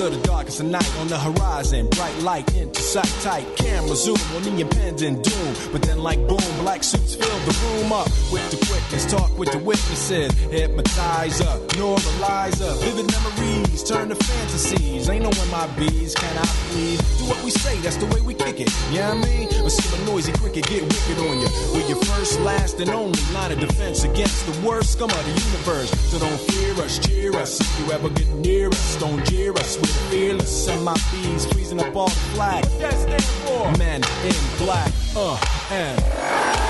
From 0.00 0.12
the 0.12 0.16
deepest 0.16 0.39
of 0.50 0.58
the 0.58 0.64
night 0.64 0.96
on 0.98 1.06
the 1.08 1.18
horizon, 1.18 1.88
bright 1.90 2.16
light 2.18 2.56
into 2.56 2.80
sight 2.80 3.14
tight. 3.22 3.46
Camera 3.56 3.94
zoom 3.94 4.16
on 4.34 4.42
the 4.42 4.60
impending 4.60 5.22
doom. 5.22 5.54
But 5.70 5.82
then, 5.82 5.98
like 5.98 6.18
boom, 6.26 6.42
black 6.58 6.82
suits 6.82 7.14
fill 7.14 7.38
the 7.46 7.54
room 7.62 7.92
up 7.92 8.06
with 8.32 8.50
the 8.50 8.56
quickness. 8.66 9.06
Talk 9.10 9.36
with 9.38 9.52
the 9.52 9.58
witnesses, 9.58 10.32
hypnotize 10.50 11.40
up, 11.40 11.60
normalize 11.78 12.60
up. 12.62 12.78
Vivid 12.80 13.06
memories 13.12 13.84
turn 13.84 14.08
to 14.08 14.14
fantasies. 14.14 15.08
Ain't 15.08 15.22
no 15.22 15.30
one 15.30 15.50
my 15.50 15.66
bees, 15.78 16.14
can 16.14 16.36
I 16.36 16.46
please? 16.70 17.00
Do 17.18 17.24
what 17.24 17.42
we 17.44 17.50
say, 17.50 17.76
that's 17.78 17.96
the 17.96 18.06
way 18.06 18.20
we 18.20 18.34
kick 18.34 18.60
it. 18.60 18.70
Yeah, 18.90 19.14
you 19.14 19.20
know 19.20 19.26
I 19.26 19.36
mean? 19.36 19.48
Or 19.62 19.70
see 19.70 20.02
a 20.02 20.06
noisy 20.06 20.32
cricket 20.32 20.66
get 20.66 20.82
wicked 20.82 21.18
on 21.18 21.38
you. 21.40 21.48
We're 21.72 21.86
your 21.86 22.02
first, 22.04 22.40
last, 22.40 22.80
and 22.80 22.90
only 22.90 23.20
line 23.32 23.52
of 23.52 23.60
defense 23.60 24.04
against 24.04 24.46
the 24.46 24.66
worst 24.66 24.92
scum 24.92 25.10
of 25.10 25.24
the 25.24 25.40
universe. 25.48 25.90
So 26.10 26.18
don't 26.18 26.40
fear 26.50 26.72
us, 26.84 26.98
cheer 26.98 27.34
us. 27.36 27.60
If 27.60 27.80
you 27.80 27.92
ever 27.92 28.08
get 28.10 28.28
near 28.28 28.68
us, 28.68 28.96
don't 28.96 29.24
jeer 29.26 29.52
us. 29.52 29.78
We're 29.78 30.39
fearless. 30.40 30.68
And 30.68 30.84
my 30.84 30.94
bees 31.12 31.46
freezing 31.46 31.80
up 31.80 31.94
all 31.94 32.08
the 32.08 32.14
flag. 32.34 32.64
What 32.64 32.80
that 32.80 33.22
for? 33.22 33.72
Men 33.78 34.02
in 34.24 34.64
black. 34.64 34.92
Uh, 35.16 35.38
and. 35.70 36.69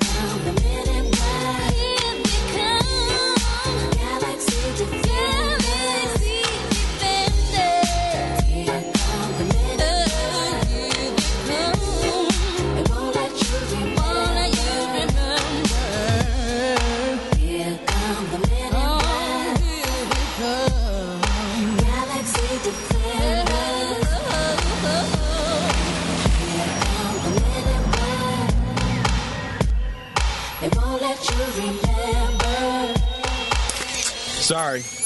Sorry. 34.51 35.00